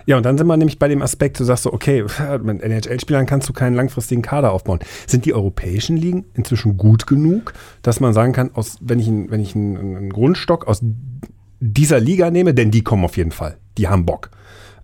Ja, 0.08 0.18
und 0.18 0.24
dann 0.24 0.40
sind 0.40 0.48
wir 0.48 0.58
nämlich 0.58 0.80
bei 0.80 0.88
dem 0.88 1.04
Aspekt, 1.04 1.40
du 1.40 1.44
sagst 1.44 1.66
so, 1.66 1.74
okay, 1.74 2.04
mit 2.42 2.64
NHL-Spielern 2.64 3.28
kannst 3.28 3.48
du 3.48 3.54
keinen 3.54 3.76
langfristigen 3.76 4.24
Kader 4.24 4.54
aufbauen. 4.54 4.80
Sind 5.06 5.26
die 5.26 5.36
europäischen 5.36 5.98
Ligen 5.98 6.26
inzwischen 6.34 6.78
gut 6.78 7.06
genug, 7.06 7.54
dass 7.84 8.00
man 8.00 8.12
sagen 8.12 8.34
kann, 8.34 8.50
aus, 8.56 8.78
wenn 8.82 8.98
ich, 8.98 9.08
ein, 9.08 9.30
wenn 9.30 9.40
ich 9.40 9.56
einen 9.56 10.10
Grundstock 10.10 10.66
aus 10.68 10.82
dieser 11.64 12.00
Liga 12.00 12.30
nehme, 12.30 12.54
denn 12.54 12.72
die 12.72 12.84
kommen 12.84 13.06
auf 13.06 13.18
jeden 13.18 13.32
Fall. 13.32 13.58
Die 13.78 13.88
haben 13.88 14.06
Bock. 14.06 14.30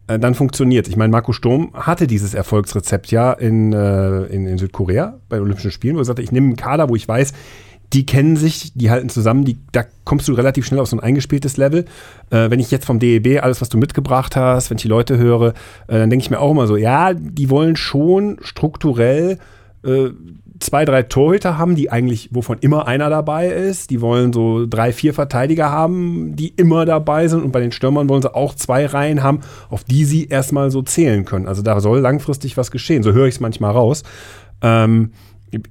Äh, 0.07 0.17
dann 0.17 0.33
funktioniert 0.33 0.87
Ich 0.87 0.95
meine, 0.95 1.11
Marco 1.11 1.33
Sturm 1.33 1.71
hatte 1.73 2.07
dieses 2.07 2.33
Erfolgsrezept 2.33 3.11
ja 3.11 3.33
in, 3.33 3.73
äh, 3.73 4.23
in, 4.23 4.47
in, 4.47 4.57
Südkorea 4.57 5.19
bei 5.27 5.41
Olympischen 5.41 5.71
Spielen, 5.71 5.95
wo 5.95 5.99
er 5.99 6.05
sagte, 6.05 6.21
ich 6.21 6.31
nehme 6.31 6.47
einen 6.47 6.55
Kader, 6.55 6.89
wo 6.89 6.95
ich 6.95 7.07
weiß, 7.07 7.33
die 7.91 8.05
kennen 8.05 8.35
sich, 8.37 8.71
die 8.75 8.91
halten 8.91 9.09
zusammen, 9.09 9.45
die, 9.45 9.59
da 9.71 9.83
kommst 10.05 10.27
du 10.27 10.33
relativ 10.33 10.65
schnell 10.65 10.79
auf 10.79 10.87
so 10.87 10.95
ein 10.95 10.99
eingespieltes 10.99 11.57
Level. 11.57 11.85
Äh, 12.29 12.49
wenn 12.49 12.59
ich 12.59 12.71
jetzt 12.71 12.85
vom 12.85 12.99
DEB 12.99 13.41
alles, 13.43 13.61
was 13.61 13.69
du 13.69 13.77
mitgebracht 13.77 14.35
hast, 14.35 14.69
wenn 14.69 14.77
ich 14.77 14.83
die 14.83 14.87
Leute 14.87 15.17
höre, 15.17 15.49
äh, 15.87 15.99
dann 15.99 16.09
denke 16.09 16.23
ich 16.23 16.29
mir 16.29 16.39
auch 16.39 16.51
immer 16.51 16.67
so, 16.67 16.77
ja, 16.77 17.13
die 17.13 17.49
wollen 17.49 17.75
schon 17.75 18.37
strukturell 18.41 19.37
äh, 19.83 20.09
zwei, 20.59 20.85
drei 20.85 21.03
Torhüter 21.03 21.57
haben, 21.57 21.75
die 21.75 21.91
eigentlich, 21.91 22.29
wovon 22.31 22.57
immer 22.59 22.87
einer 22.87 23.09
dabei 23.09 23.47
ist. 23.47 23.89
Die 23.89 24.01
wollen 24.01 24.33
so 24.33 24.65
drei, 24.65 24.91
vier 24.91 25.13
Verteidiger 25.13 25.71
haben, 25.71 26.35
die 26.35 26.49
immer 26.49 26.85
dabei 26.85 27.27
sind. 27.27 27.43
Und 27.43 27.51
bei 27.51 27.59
den 27.59 27.71
Stürmern 27.71 28.09
wollen 28.09 28.21
sie 28.21 28.33
auch 28.33 28.55
zwei 28.55 28.85
Reihen 28.85 29.23
haben, 29.23 29.41
auf 29.69 29.83
die 29.83 30.05
sie 30.05 30.27
erstmal 30.27 30.71
so 30.71 30.81
zählen 30.81 31.25
können. 31.25 31.47
Also 31.47 31.61
da 31.61 31.79
soll 31.79 31.99
langfristig 31.99 32.57
was 32.57 32.71
geschehen. 32.71 33.03
So 33.03 33.13
höre 33.13 33.27
ich 33.27 33.35
es 33.35 33.39
manchmal 33.39 33.71
raus. 33.71 34.03
Ähm, 34.61 35.11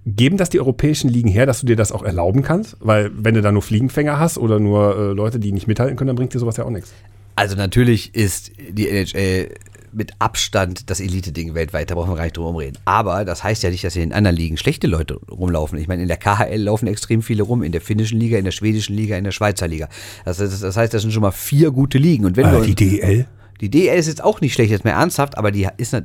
geben 0.07 0.37
das 0.37 0.51
die 0.51 0.61
europäischen 0.61 1.09
Ligen 1.09 1.29
her, 1.29 1.47
dass 1.47 1.61
du 1.61 1.67
dir 1.67 1.77
das 1.77 1.93
auch 1.93 2.03
erlauben 2.03 2.43
kannst? 2.43 2.77
Weil 2.81 3.11
wenn 3.15 3.35
du 3.35 3.43
da 3.43 3.53
nur 3.53 3.63
Fliegenfänger 3.63 4.19
hast 4.19 4.39
oder 4.39 4.59
nur 4.59 4.97
äh, 4.97 5.13
Leute, 5.13 5.39
die 5.39 5.53
nicht 5.53 5.69
mithalten 5.69 5.97
können, 5.97 6.09
dann 6.09 6.17
bringt 6.17 6.35
dir 6.35 6.39
sowas 6.39 6.57
ja 6.57 6.65
auch 6.65 6.71
nichts. 6.71 6.93
Also 7.37 7.55
natürlich 7.55 8.15
ist 8.15 8.51
die 8.71 8.89
NHL 8.89 9.51
mit 9.93 10.13
Abstand 10.19 10.91
das 10.91 11.01
Elite-Ding 11.01 11.55
weltweit, 11.55 11.91
da 11.91 11.95
brauchen 11.95 12.11
wir 12.11 12.17
gar 12.17 12.25
nicht 12.25 12.37
drum 12.37 12.57
reden. 12.57 12.79
Aber 12.85 13.25
das 13.25 13.45
heißt 13.45 13.63
ja 13.63 13.71
nicht, 13.71 13.85
dass 13.85 13.97
in 13.97 14.03
den 14.03 14.13
anderen 14.13 14.37
Ligen 14.37 14.57
schlechte 14.57 14.87
Leute 14.87 15.15
rumlaufen. 15.31 15.79
Ich 15.79 15.89
meine, 15.89 16.03
in 16.03 16.09
der 16.09 16.17
KHL 16.17 16.63
laufen 16.63 16.87
extrem 16.87 17.23
viele 17.23 17.43
rum, 17.43 17.63
in 17.63 17.73
der 17.73 17.81
finnischen 17.81 18.19
Liga, 18.19 18.39
in 18.39 18.45
der 18.45 18.53
schwedischen 18.53 18.95
Liga, 18.95 19.17
in 19.17 19.25
der 19.25 19.33
Schweizer 19.33 19.69
Liga. 19.69 19.89
Das, 20.25 20.39
das, 20.39 20.61
das 20.61 20.77
heißt, 20.77 20.93
das 20.95 21.03
sind 21.03 21.13
schon 21.13 21.23
mal 21.23 21.33
vier 21.33 21.71
gute 21.71 21.99
Ligen. 21.99 22.25
Und 22.25 22.37
wenn 22.37 22.47
Äh, 22.47 22.63
die 22.63 22.75
DL? 22.75 23.27
die 23.61 23.71
DL 23.71 23.99
ist 23.99 24.07
jetzt 24.07 24.23
auch 24.23 24.41
nicht 24.41 24.55
schlecht, 24.55 24.71
jetzt 24.71 24.85
mehr 24.85 24.95
ernsthaft, 24.95 25.37
aber 25.37 25.51
die 25.51 25.67
ist 25.77 25.97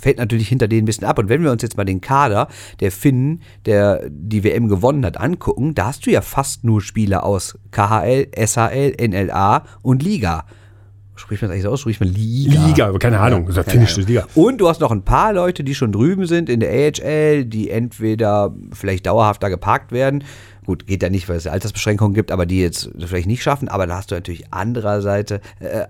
fällt 0.00 0.18
natürlich 0.18 0.48
hinter 0.48 0.68
denen 0.68 0.82
ein 0.82 0.86
bisschen 0.86 1.06
ab. 1.06 1.18
Und 1.18 1.28
wenn 1.28 1.42
wir 1.42 1.50
uns 1.50 1.62
jetzt 1.62 1.76
mal 1.76 1.84
den 1.84 2.00
Kader 2.00 2.48
der 2.80 2.92
Finnen, 2.92 3.42
der 3.66 4.08
die 4.10 4.44
WM 4.44 4.68
gewonnen 4.68 5.04
hat, 5.04 5.18
angucken, 5.18 5.74
da 5.74 5.86
hast 5.86 6.06
du 6.06 6.10
ja 6.10 6.20
fast 6.20 6.64
nur 6.64 6.82
Spieler 6.82 7.24
aus 7.24 7.58
KHL, 7.70 8.28
SHL, 8.36 8.96
NLA 9.08 9.64
und 9.82 10.02
Liga. 10.02 10.44
Spricht 11.18 11.42
man 11.42 11.50
das 11.50 11.54
eigentlich 11.54 11.64
so 11.64 11.70
aus? 11.70 11.80
Spricht 11.80 12.00
man 12.00 12.08
Liga? 12.08 12.66
Liga, 12.66 12.88
aber 12.88 12.98
keine 12.98 13.18
Ahnung. 13.20 13.48
Ja 13.48 13.62
Keine 13.62 13.70
finnische. 13.86 14.00
Liga. 14.02 14.26
Und 14.34 14.58
du 14.58 14.68
hast 14.68 14.80
noch 14.80 14.92
ein 14.92 15.02
paar 15.02 15.32
Leute, 15.32 15.64
die 15.64 15.74
schon 15.74 15.92
drüben 15.92 16.26
sind 16.26 16.48
in 16.48 16.60
der 16.60 16.70
AHL, 16.70 17.44
die 17.44 17.70
entweder 17.70 18.54
vielleicht 18.72 19.06
dauerhaft 19.06 19.42
da 19.42 19.48
geparkt 19.48 19.92
werden. 19.92 20.24
Gut, 20.68 20.86
geht 20.86 21.02
ja 21.02 21.08
nicht, 21.08 21.30
weil 21.30 21.38
es 21.38 21.46
Altersbeschränkungen 21.46 22.12
gibt, 22.12 22.30
aber 22.30 22.44
die 22.44 22.60
jetzt 22.60 22.90
vielleicht 22.98 23.26
nicht 23.26 23.42
schaffen. 23.42 23.68
Aber 23.68 23.86
da 23.86 23.96
hast 23.96 24.10
du 24.10 24.16
natürlich 24.16 24.44
andererseits, 24.50 25.30
äh, 25.30 25.40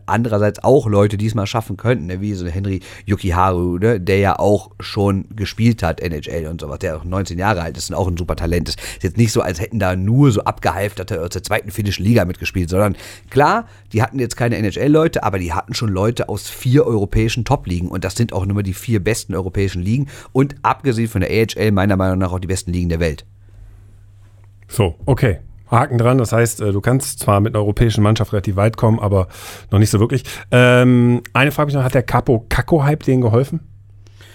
andererseits 0.07 0.63
auch 0.63 0.87
Leute, 0.87 1.17
die 1.19 1.27
es 1.27 1.35
mal 1.35 1.49
schaffen 1.49 1.77
könnten, 1.77 2.07
ne? 2.07 2.21
wie 2.21 2.33
so 2.35 2.47
Henry 2.47 2.79
Yukiharu, 3.05 3.79
ne? 3.79 3.99
der 3.99 4.19
ja 4.19 4.39
auch 4.39 4.71
schon 4.79 5.25
gespielt 5.35 5.83
hat, 5.83 6.01
NHL 6.01 6.47
und 6.47 6.61
sowas, 6.61 6.79
der 6.79 6.97
auch 6.97 7.03
19 7.03 7.41
Jahre 7.41 7.63
alt 7.63 7.77
ist 7.77 7.91
und 7.91 7.97
auch 7.97 8.07
ein 8.07 8.17
super 8.17 8.37
Talent 8.37 8.69
ist. 8.69 8.79
Ist 8.79 9.03
jetzt 9.03 9.17
nicht 9.17 9.33
so, 9.33 9.41
als 9.41 9.59
hätten 9.59 9.81
da 9.81 9.97
nur 9.97 10.31
so 10.31 10.45
abgehalfterte 10.45 11.23
aus 11.23 11.31
der 11.31 11.43
zweiten 11.43 11.73
finnischen 11.73 12.05
Liga 12.05 12.25
mitgespielt, 12.25 12.71
sondern 12.71 12.95
klar, 13.31 13.67
die 13.93 14.01
hatten 14.01 14.21
jetzt 14.21 14.37
keine 14.37 14.59
NHL-Leute, 14.59 15.25
aber 15.25 15.41
die 15.41 15.53
hatten 15.53 15.75
schon 15.75 15.89
Leute 15.89 16.29
aus 16.29 16.49
vier 16.49 16.87
europäischen 16.87 17.45
Top-Ligen 17.45 17.89
und 17.89 18.05
das 18.05 18.15
sind 18.15 18.33
auch 18.33 18.47
nur 18.47 18.63
die 18.63 18.75
vier 18.75 19.03
besten 19.03 19.35
europäischen 19.35 19.83
Ligen 19.83 20.07
und 20.31 20.55
abgesehen 20.63 21.09
von 21.09 21.23
der 21.23 21.31
AHL 21.31 21.73
meiner 21.73 21.97
Meinung 21.97 22.19
nach 22.19 22.31
auch 22.31 22.39
die 22.39 22.47
besten 22.47 22.73
Ligen 22.73 22.91
der 22.91 23.01
Welt. 23.01 23.27
So, 24.69 24.97
okay. 25.07 25.41
Haken 25.71 25.99
dran, 25.99 26.17
das 26.17 26.33
heißt, 26.33 26.61
äh, 26.63 26.73
du 26.73 26.81
kannst 26.81 27.19
zwar 27.19 27.41
mit 27.41 27.55
einer 27.55 27.63
europäischen 27.63 28.03
Mannschaft 28.03 28.33
relativ 28.33 28.57
weit 28.57 28.77
kommen, 28.77 28.99
aber 28.99 29.29
noch 29.71 29.79
nicht 29.79 29.91
so 29.91 30.01
wirklich. 30.01 30.25
Ähm, 30.51 31.23
eine 31.35 31.53
Frage 31.53 31.67
mich 31.67 31.75
noch, 31.75 31.85
hat 31.85 31.95
der 31.95 32.03
Capo 32.03 32.47
Caco-Hype 32.49 33.03
denen 33.03 33.21
geholfen? 33.21 33.61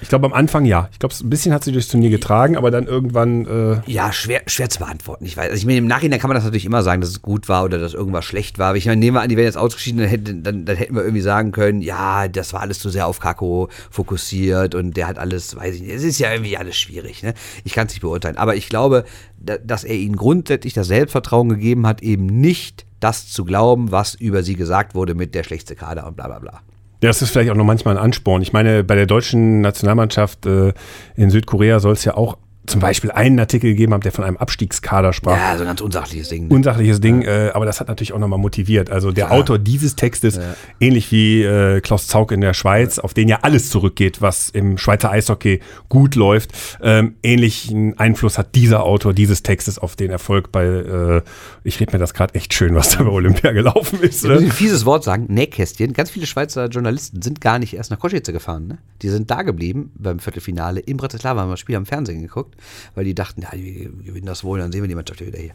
Ich 0.04 0.10
glaube 0.10 0.26
am 0.26 0.34
Anfang 0.34 0.66
ja. 0.66 0.90
Ich 0.92 1.00
glaube, 1.00 1.16
ein 1.18 1.30
bisschen 1.30 1.54
hat 1.54 1.64
sie 1.64 1.72
durchs 1.72 1.88
Turnier 1.88 2.10
getragen, 2.10 2.58
aber 2.58 2.72
dann 2.72 2.88
irgendwann, 2.88 3.46
äh, 3.46 3.90
Ja, 3.90 4.12
schwer, 4.12 4.42
schwer 4.48 4.70
zu 4.70 4.80
beantworten. 4.80 5.26
Ich 5.26 5.38
weiß, 5.38 5.46
also 5.46 5.56
ich 5.56 5.66
meine, 5.66 5.78
im 5.78 5.88
Nachhinein 5.88 6.20
kann 6.20 6.28
man 6.28 6.36
das 6.36 6.44
natürlich 6.44 6.66
immer 6.66 6.84
sagen, 6.84 7.00
dass 7.00 7.10
es 7.10 7.22
gut 7.22 7.48
war 7.48 7.64
oder 7.64 7.80
dass 7.80 7.94
irgendwas 7.94 8.26
schlecht 8.26 8.60
war. 8.60 8.68
Aber 8.68 8.78
ich 8.78 8.86
meine, 8.86 9.00
nehmen 9.00 9.16
wir 9.16 9.22
an, 9.22 9.30
die 9.30 9.38
wären 9.38 9.46
jetzt 9.46 9.58
ausgeschieden, 9.58 10.02
dann 10.02 10.10
hätten, 10.10 10.44
dann, 10.44 10.66
dann 10.66 10.76
hätten 10.76 10.94
wir 10.94 11.04
irgendwie 11.04 11.22
sagen 11.22 11.54
können, 11.54 11.82
ja, 11.82 12.28
das 12.28 12.52
war 12.52 12.60
alles 12.60 12.80
zu 12.80 12.90
sehr 12.90 13.08
auf 13.08 13.22
Kako 13.22 13.70
fokussiert 13.90 14.76
und 14.76 14.98
der 14.98 15.08
hat 15.08 15.18
alles, 15.18 15.56
weiß 15.56 15.76
ich 15.76 15.82
nicht, 15.84 15.94
es 15.94 16.04
ist 16.04 16.20
ja 16.20 16.34
irgendwie 16.34 16.58
alles 16.58 16.76
schwierig. 16.76 17.24
Ne? 17.24 17.34
Ich 17.64 17.72
kann 17.72 17.88
es 17.88 17.94
nicht 17.94 18.02
beurteilen. 18.02 18.36
Aber 18.36 18.58
ich 18.58 18.68
glaube, 18.68 19.06
da, 19.38 19.58
dass 19.58 19.86
er 19.86 19.96
ihnen 19.96 20.18
grundsätzlich 20.18 20.74
das 20.74 20.88
Selbstvertrauen 20.88 21.48
gegeben 21.48 21.88
hat, 21.88 22.04
eben 22.04 22.26
nicht 22.26 22.86
das 23.00 23.30
zu 23.30 23.46
glauben, 23.46 23.94
was 23.94 24.16
über 24.16 24.44
sie 24.44 24.58
gesagt 24.58 24.96
wurde 24.96 25.16
mit 25.16 25.34
der 25.34 25.44
schlechteste 25.44 25.78
Kader 25.78 26.06
und 26.08 26.18
bla 26.18 26.28
bla 26.28 26.40
bla. 26.40 26.62
Ja, 27.04 27.10
das 27.10 27.22
ist 27.22 27.32
vielleicht 27.32 27.52
auch 27.52 27.56
noch 27.56 27.66
manchmal 27.66 27.98
ein 27.98 28.02
Ansporn. 28.02 28.42
Ich 28.42 28.54
meine, 28.54 28.82
bei 28.82 28.96
der 28.96 29.06
deutschen 29.06 29.60
Nationalmannschaft 29.60 30.46
äh, 30.46 30.72
in 31.18 31.32
Südkorea 31.32 31.82
soll 31.82 31.92
es 31.92 32.06
ja 32.06 32.16
auch 32.16 32.38
zum 32.66 32.80
Beispiel 32.80 33.12
einen 33.12 33.40
Artikel 33.40 33.72
gegeben 33.72 33.94
haben, 33.94 34.02
der 34.02 34.12
von 34.14 34.24
einem 34.24 34.38
Abstiegskader 34.38 35.12
sprach. 35.14 35.36
Ja, 35.38 35.56
so 35.58 35.64
ein 35.64 35.68
ganz 35.68 35.82
unsachliches 35.82 36.30
Ding. 36.30 36.48
ne? 36.48 36.54
Unsachliches 36.56 37.02
Ding, 37.02 37.22
äh, 37.24 37.52
aber 37.54 37.66
das 37.66 37.80
hat 37.80 37.90
natürlich 37.90 38.14
auch 38.14 38.20
nochmal 38.20 38.40
motiviert. 38.40 38.90
Also 38.90 39.12
der 39.12 39.32
Autor 39.32 39.60
dieses 39.60 39.96
Textes, 39.96 40.40
ähnlich 40.80 41.12
wie 41.12 41.44
äh, 41.44 41.82
Klaus 41.82 42.08
Zaug 42.08 42.32
in 42.32 42.40
der 42.42 42.54
Schweiz, 42.54 43.00
auf 43.00 43.14
den 43.14 43.28
ja 43.28 43.40
alles 43.42 43.70
zurückgeht, 43.70 44.22
was 44.22 44.50
im 44.50 44.78
Schweizer 44.78 45.12
Eishockey 45.12 45.60
gut 45.90 46.16
läuft, 46.16 46.52
ähm, 46.82 47.16
ähnlichen 47.22 47.98
Einfluss 48.00 48.38
hat 48.38 48.56
dieser 48.56 48.84
Autor 48.84 49.14
dieses 49.14 49.44
Textes 49.44 49.78
auf 49.78 49.96
den 49.96 50.10
Erfolg 50.10 50.52
bei, 50.52 50.64
äh, 50.66 51.22
ich 51.64 51.80
rede 51.80 51.92
mir 51.92 52.00
das 52.00 52.14
gerade 52.14 52.34
echt 52.36 52.54
schön, 52.54 52.76
was 52.76 52.90
da 52.90 53.04
bei 53.04 53.10
Olympia 53.10 53.52
gelaufen 53.52 54.00
ist. 54.02 54.24
Ich 54.24 54.30
muss 54.30 54.40
Ne? 54.40 54.46
ein 54.48 54.52
fieses 54.52 54.86
Wort 54.86 55.04
sagen, 55.04 55.26
Nähkästchen. 55.30 55.94
Ganz 55.94 56.12
viele 56.12 56.26
Schweizer 56.28 56.68
Journalisten 56.68 57.22
sind 57.22 57.42
gar 57.42 57.60
nicht 57.60 57.74
erst 57.76 57.92
nach 57.92 58.00
Košice 58.00 58.32
gefahren. 58.32 58.68
Ne? 58.68 58.78
Die 59.02 59.10
sind 59.10 59.30
da 59.30 59.42
geblieben 59.42 59.92
beim 59.96 60.20
Viertelfinale 60.20 60.80
in 60.80 60.98
Bratislava, 60.98 61.42
haben 61.42 61.50
das 61.50 61.60
Spiel 61.60 61.76
am 61.76 61.86
Fernsehen 61.86 62.22
geguckt, 62.22 62.53
weil 62.96 63.06
die 63.06 63.16
dachten, 63.16 63.42
ja, 63.42 63.50
die 63.54 63.90
gewinnen 64.04 64.26
das 64.26 64.44
wohl, 64.44 64.60
dann 64.60 64.72
sehen 64.72 64.82
wir 64.82 64.88
die 64.88 64.96
Mannschaft 64.96 65.22
ja 65.22 65.28
wieder 65.28 65.40
hier. 65.40 65.54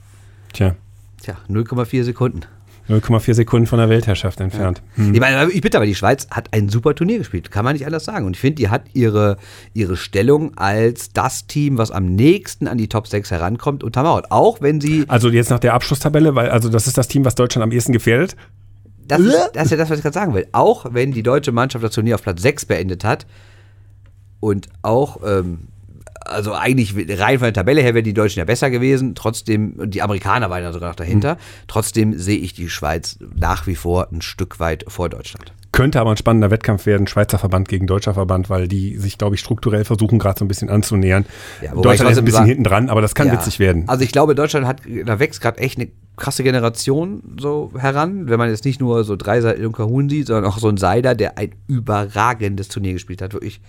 Tja, 0.53 0.77
Tja, 1.23 1.37
0,4 1.49 2.05
Sekunden. 2.05 2.43
0,4 2.89 3.35
Sekunden 3.35 3.67
von 3.67 3.79
der 3.79 3.91
Weltherrschaft 3.91 4.41
entfernt. 4.41 4.81
Hm. 4.95 5.13
Ich 5.13 5.21
meine, 5.21 5.51
ich 5.51 5.61
bitte, 5.61 5.77
aber 5.77 5.85
die 5.85 5.95
Schweiz 5.95 6.27
hat 6.31 6.55
ein 6.55 6.71
super 6.71 6.95
Turnier 6.95 7.19
gespielt, 7.19 7.51
kann 7.51 7.63
man 7.65 7.75
nicht 7.75 7.85
anders 7.85 8.07
sagen. 8.07 8.25
Und 8.25 8.35
ich 8.35 8.41
finde, 8.41 8.55
die 8.55 8.71
hat 8.71 8.85
ihre, 8.95 9.37
ihre 9.75 9.97
Stellung 9.97 10.57
als 10.57 11.13
das 11.13 11.47
Team, 11.47 11.77
was 11.77 11.91
am 11.91 12.07
nächsten 12.07 12.67
an 12.67 12.79
die 12.79 12.89
Top 12.89 13.07
6 13.07 13.31
herankommt, 13.31 13.85
untermauert. 13.85 14.31
Auch 14.31 14.63
wenn 14.63 14.81
sie 14.81 15.05
Also 15.07 15.29
jetzt 15.29 15.51
nach 15.51 15.59
der 15.59 15.75
Abschlusstabelle, 15.75 16.35
weil 16.35 16.49
also 16.49 16.71
das 16.71 16.87
ist 16.87 16.97
das 16.97 17.09
Team, 17.09 17.27
was 17.27 17.35
Deutschland 17.35 17.63
am 17.63 17.73
ehesten 17.73 17.93
gefährdet. 17.93 18.37
Das 19.07 19.21
ist, 19.21 19.51
das 19.53 19.65
ist 19.67 19.71
ja 19.71 19.77
das, 19.77 19.91
was 19.91 19.99
ich 19.99 20.03
gerade 20.03 20.15
sagen 20.15 20.35
will. 20.35 20.47
Auch 20.53 20.87
wenn 20.93 21.13
die 21.13 21.23
deutsche 21.23 21.53
Mannschaft 21.53 21.85
das 21.85 21.93
Turnier 21.93 22.15
auf 22.15 22.23
Platz 22.23 22.41
6 22.41 22.67
beendet 22.67 23.05
hat 23.05 23.27
und 24.41 24.69
auch, 24.81 25.21
ähm, 25.27 25.69
also 26.29 26.53
eigentlich 26.55 26.95
rein 27.19 27.39
von 27.39 27.47
der 27.47 27.53
Tabelle 27.53 27.81
her 27.83 27.95
wären 27.95 28.05
die 28.05 28.15
Deutschen 28.15 28.39
ja 28.39 28.45
besser 28.45 28.71
gewesen, 28.71 29.15
trotzdem, 29.15 29.75
die 29.91 30.03
Amerikaner 30.03 30.51
waren 30.51 30.63
ja 30.63 30.73
sogar 30.73 30.91
noch 30.91 30.97
dahinter, 30.97 31.33
Hm. 31.33 31.37
trotzdem 31.67 32.19
sehe 32.19 32.39
ich 32.39 32.55
die 32.55 32.69
Schweiz 32.69 33.19
nach 33.37 33.67
wie 33.67 33.75
vor 33.75 34.09
ein 34.13 34.21
Stück 34.23 34.61
weit 34.61 34.85
vor 34.89 35.09
Deutschland. 35.09 35.53
Könnte 35.71 36.01
aber 36.01 36.11
ein 36.11 36.17
spannender 36.17 36.51
Wettkampf 36.51 36.87
werden, 36.87 37.07
Schweizer 37.07 37.39
Verband 37.39 37.69
gegen 37.69 37.87
deutscher 37.87 38.15
Verband, 38.15 38.49
weil 38.49 38.69
die 38.69 38.97
sich, 38.97 39.19
glaube 39.19 39.35
ich, 39.35 39.41
strukturell 39.41 39.85
versuchen, 39.85 40.19
gerade 40.19 40.39
so 40.39 40.45
ein 40.45 40.49
bisschen 40.49 40.71
anzunähern. 40.71 41.27
Ja, 41.63 41.75
Deutschland 41.75 42.11
ist 42.13 42.19
ein 42.19 42.25
bisschen 42.25 42.47
hinten 42.47 42.65
dran, 42.65 42.89
aber 42.89 43.03
das 43.03 43.15
kann 43.15 43.27
Ja. 43.27 43.35
witzig 43.35 43.59
werden. 43.59 43.85
Also 43.87 44.03
ich 44.03 44.11
glaube, 44.11 44.35
Deutschland 44.35 44.67
hat, 44.67 44.81
da 45.05 45.19
wächst 45.19 45.41
gerade 45.43 45.59
echt 45.59 45.79
eine 45.79 45.89
krasse 46.17 46.43
Generation 46.43 47.23
so 47.39 47.71
heran, 47.79 48.29
wenn 48.29 48.39
man 48.39 48.49
jetzt 48.49 48.65
nicht 48.65 48.81
nur 48.81 49.05
so 49.05 49.15
drei 49.15 49.41
Seiten 49.43 49.61
Ilunka 49.61 49.85
Huhn 49.85 50.09
sieht, 50.09 50.27
sondern 50.29 50.47
auch 50.51 50.59
so 50.59 50.69
ein 50.69 50.79
Seider, 50.79 51.15
der 51.15 51.37
ein 51.39 51.53
überragendes 51.67 52.69
Turnier 52.69 52.95
gespielt 52.95 53.21
hat, 53.23 53.35
wirklich. 53.35 53.61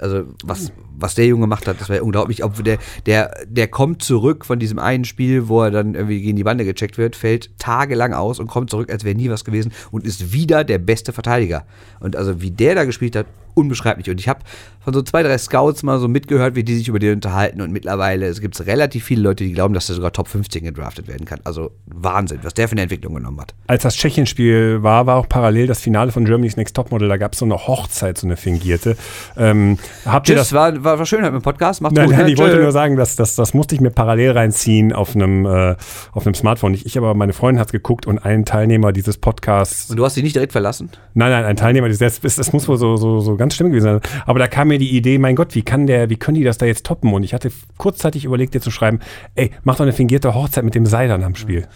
Also 0.00 0.24
was, 0.44 0.72
was 0.96 1.14
der 1.14 1.26
Junge 1.26 1.42
gemacht 1.42 1.66
hat, 1.66 1.80
das 1.80 1.88
war 1.88 2.02
unglaublich. 2.02 2.44
Ob 2.44 2.62
der, 2.64 2.78
der, 3.06 3.34
der 3.46 3.68
kommt 3.68 4.02
zurück 4.02 4.44
von 4.44 4.58
diesem 4.58 4.78
einen 4.78 5.04
Spiel, 5.04 5.48
wo 5.48 5.62
er 5.62 5.70
dann 5.70 5.94
irgendwie 5.94 6.20
gegen 6.22 6.36
die 6.36 6.44
Bande 6.44 6.64
gecheckt 6.64 6.98
wird, 6.98 7.16
fällt 7.16 7.56
tagelang 7.58 8.14
aus 8.14 8.38
und 8.38 8.46
kommt 8.46 8.70
zurück, 8.70 8.90
als 8.90 9.04
wäre 9.04 9.16
nie 9.16 9.30
was 9.30 9.44
gewesen 9.44 9.72
und 9.90 10.04
ist 10.04 10.32
wieder 10.32 10.64
der 10.64 10.78
beste 10.78 11.12
Verteidiger. 11.12 11.64
Und 12.00 12.16
also 12.16 12.40
wie 12.40 12.50
der 12.50 12.74
da 12.74 12.84
gespielt 12.84 13.16
hat, 13.16 13.26
unbeschreiblich. 13.54 14.10
Und 14.10 14.20
ich 14.20 14.28
habe 14.28 14.40
von 14.84 14.92
so 14.92 15.02
zwei, 15.02 15.22
drei 15.22 15.38
Scouts 15.38 15.82
mal 15.82 15.98
so 15.98 16.08
mitgehört, 16.08 16.56
wie 16.56 16.64
die 16.64 16.76
sich 16.76 16.88
über 16.88 16.98
den 16.98 17.14
unterhalten. 17.14 17.60
Und 17.60 17.72
mittlerweile 17.72 18.26
es 18.26 18.40
gibt 18.40 18.58
relativ 18.66 19.04
viele 19.04 19.22
Leute, 19.22 19.44
die 19.44 19.52
glauben, 19.52 19.74
dass 19.74 19.88
er 19.88 19.94
sogar 19.94 20.12
Top 20.12 20.28
15 20.28 20.64
gedraftet 20.64 21.06
werden 21.06 21.24
kann. 21.24 21.40
Also 21.44 21.70
Wahnsinn, 21.86 22.40
was 22.42 22.54
der 22.54 22.68
für 22.68 22.72
eine 22.72 22.82
Entwicklung 22.82 23.14
genommen 23.14 23.40
hat. 23.40 23.54
Als 23.68 23.84
das 23.84 23.96
Tschechien-Spiel 23.96 24.82
war, 24.82 25.06
war 25.06 25.16
auch 25.16 25.28
parallel 25.28 25.68
das 25.68 25.80
Finale 25.80 26.10
von 26.10 26.24
Germany's 26.24 26.56
Next 26.56 26.74
Topmodel. 26.74 27.08
Da 27.08 27.16
gab 27.16 27.34
es 27.34 27.38
so 27.38 27.44
eine 27.44 27.56
Hochzeit, 27.66 28.18
so 28.18 28.26
eine 28.26 28.36
fingierte. 28.36 28.96
Ähm, 29.36 29.78
habt 30.04 30.28
ihr 30.28 30.34
Tschüss, 30.34 30.48
das? 30.48 30.52
war, 30.52 30.82
war, 30.82 30.98
war 30.98 31.06
schön 31.06 31.22
heute 31.22 31.32
mit 31.32 31.42
dem 31.42 31.44
Podcast. 31.44 31.80
Macht's 31.80 31.96
Nein, 31.96 32.06
gut. 32.06 32.16
nein, 32.16 32.26
ne? 32.26 32.32
ich 32.32 32.38
wollte 32.38 32.58
nur 32.58 32.72
sagen, 32.72 32.96
dass 32.96 33.14
das, 33.14 33.36
das 33.36 33.54
musste 33.54 33.74
ich 33.74 33.80
mir 33.80 33.90
parallel 33.90 34.32
reinziehen 34.32 34.92
auf 34.92 35.14
einem, 35.14 35.46
äh, 35.46 35.76
auf 36.12 36.26
einem 36.26 36.34
Smartphone. 36.34 36.74
Ich, 36.74 36.86
ich 36.86 36.98
aber, 36.98 37.14
meine 37.14 37.32
Freundin 37.32 37.60
hat 37.60 37.70
geguckt 37.70 38.06
und 38.06 38.18
ein 38.18 38.44
Teilnehmer 38.44 38.92
dieses 38.92 39.18
Podcasts 39.18 39.90
Und 39.90 39.96
du 39.96 40.04
hast 40.04 40.16
dich 40.16 40.24
nicht 40.24 40.34
direkt 40.34 40.52
verlassen? 40.52 40.90
Nein, 41.14 41.30
nein, 41.30 41.44
ein 41.44 41.56
Teilnehmer, 41.56 41.88
das, 41.88 41.98
das, 41.98 42.20
das 42.20 42.52
muss 42.52 42.66
wohl 42.66 42.78
so, 42.78 42.96
so, 42.96 43.20
so 43.20 43.36
ganz 43.42 43.54
schlimm 43.54 43.68
gewesen 43.70 43.84
sein. 44.00 44.00
Aber 44.26 44.38
da 44.38 44.46
kam 44.48 44.68
mir 44.68 44.78
die 44.78 44.96
Idee, 44.96 45.18
mein 45.18 45.36
Gott, 45.36 45.54
wie 45.54 45.62
kann 45.62 45.86
der, 45.86 46.08
wie 46.10 46.16
können 46.16 46.36
die 46.36 46.44
das 46.44 46.58
da 46.58 46.66
jetzt 46.66 46.86
toppen? 46.86 47.12
Und 47.12 47.22
ich 47.24 47.34
hatte 47.34 47.50
kurzzeitig 47.76 48.24
überlegt, 48.24 48.54
dir 48.54 48.60
zu 48.60 48.70
schreiben, 48.70 49.00
ey, 49.34 49.50
mach 49.64 49.76
doch 49.76 49.82
eine 49.82 49.92
fingierte 49.92 50.34
Hochzeit 50.34 50.64
mit 50.64 50.74
dem 50.74 50.86
Seidern 50.86 51.22
am 51.24 51.34
Spiel. 51.34 51.66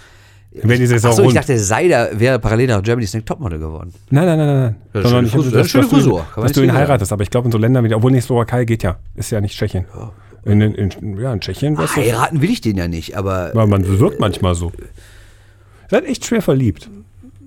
Wäre 0.53 0.79
die 0.79 0.87
Saison 0.87 1.11
Achso, 1.11 1.25
ich 1.25 1.35
dachte, 1.35 1.59
Seider 1.59 2.19
wäre 2.19 2.39
parallel 2.39 2.69
nach 2.69 2.83
Germany's 2.83 3.13
Next 3.13 3.29
Topmodel 3.29 3.59
geworden. 3.59 3.93
nein, 4.11 4.25
nein, 4.27 4.39
nein, 4.39 4.47
nein, 4.47 4.61
nein. 4.63 4.77
Ja, 4.95 5.03
Sondern 5.03 5.27
schöne 5.27 5.27
ich 5.27 5.35
hab- 5.35 5.41
Frisur, 5.43 5.59
dass, 5.59 5.71
schöne 5.71 5.85
dass, 5.89 6.35
du, 6.35 6.41
dass 6.43 6.53
du 6.53 6.63
ihn 6.63 6.73
heiratest. 6.73 7.13
Aber 7.13 7.23
ich 7.23 7.31
glaube, 7.31 7.47
in 7.47 7.53
so 7.53 7.59
Ländern 7.59 7.85
wie, 7.85 7.93
obwohl 7.93 8.11
nicht 8.13 8.25
Slowakei 8.25 8.65
geht 8.65 8.83
ja. 8.83 8.97
Ist 9.17 9.31
ja 9.31 9.41
nicht 9.43 9.55
Tschechien. 9.59 9.85
In, 10.45 10.61
in, 10.63 10.75
in, 10.75 11.19
ja, 11.21 11.33
in 11.33 11.41
Tschechien 11.41 11.77
so. 11.77 11.87
Heiraten 11.97 12.41
will 12.41 12.51
ich 12.51 12.61
den 12.63 12.77
ja 12.79 12.89
nicht, 12.89 13.17
aber 13.19 13.51
Weil 13.53 13.67
man 13.67 13.99
wirkt 13.99 14.19
manchmal 14.21 14.55
so. 14.55 14.73
Seid 15.91 16.07
echt 16.07 16.25
schwer 16.25 16.41
verliebt. 16.41 16.89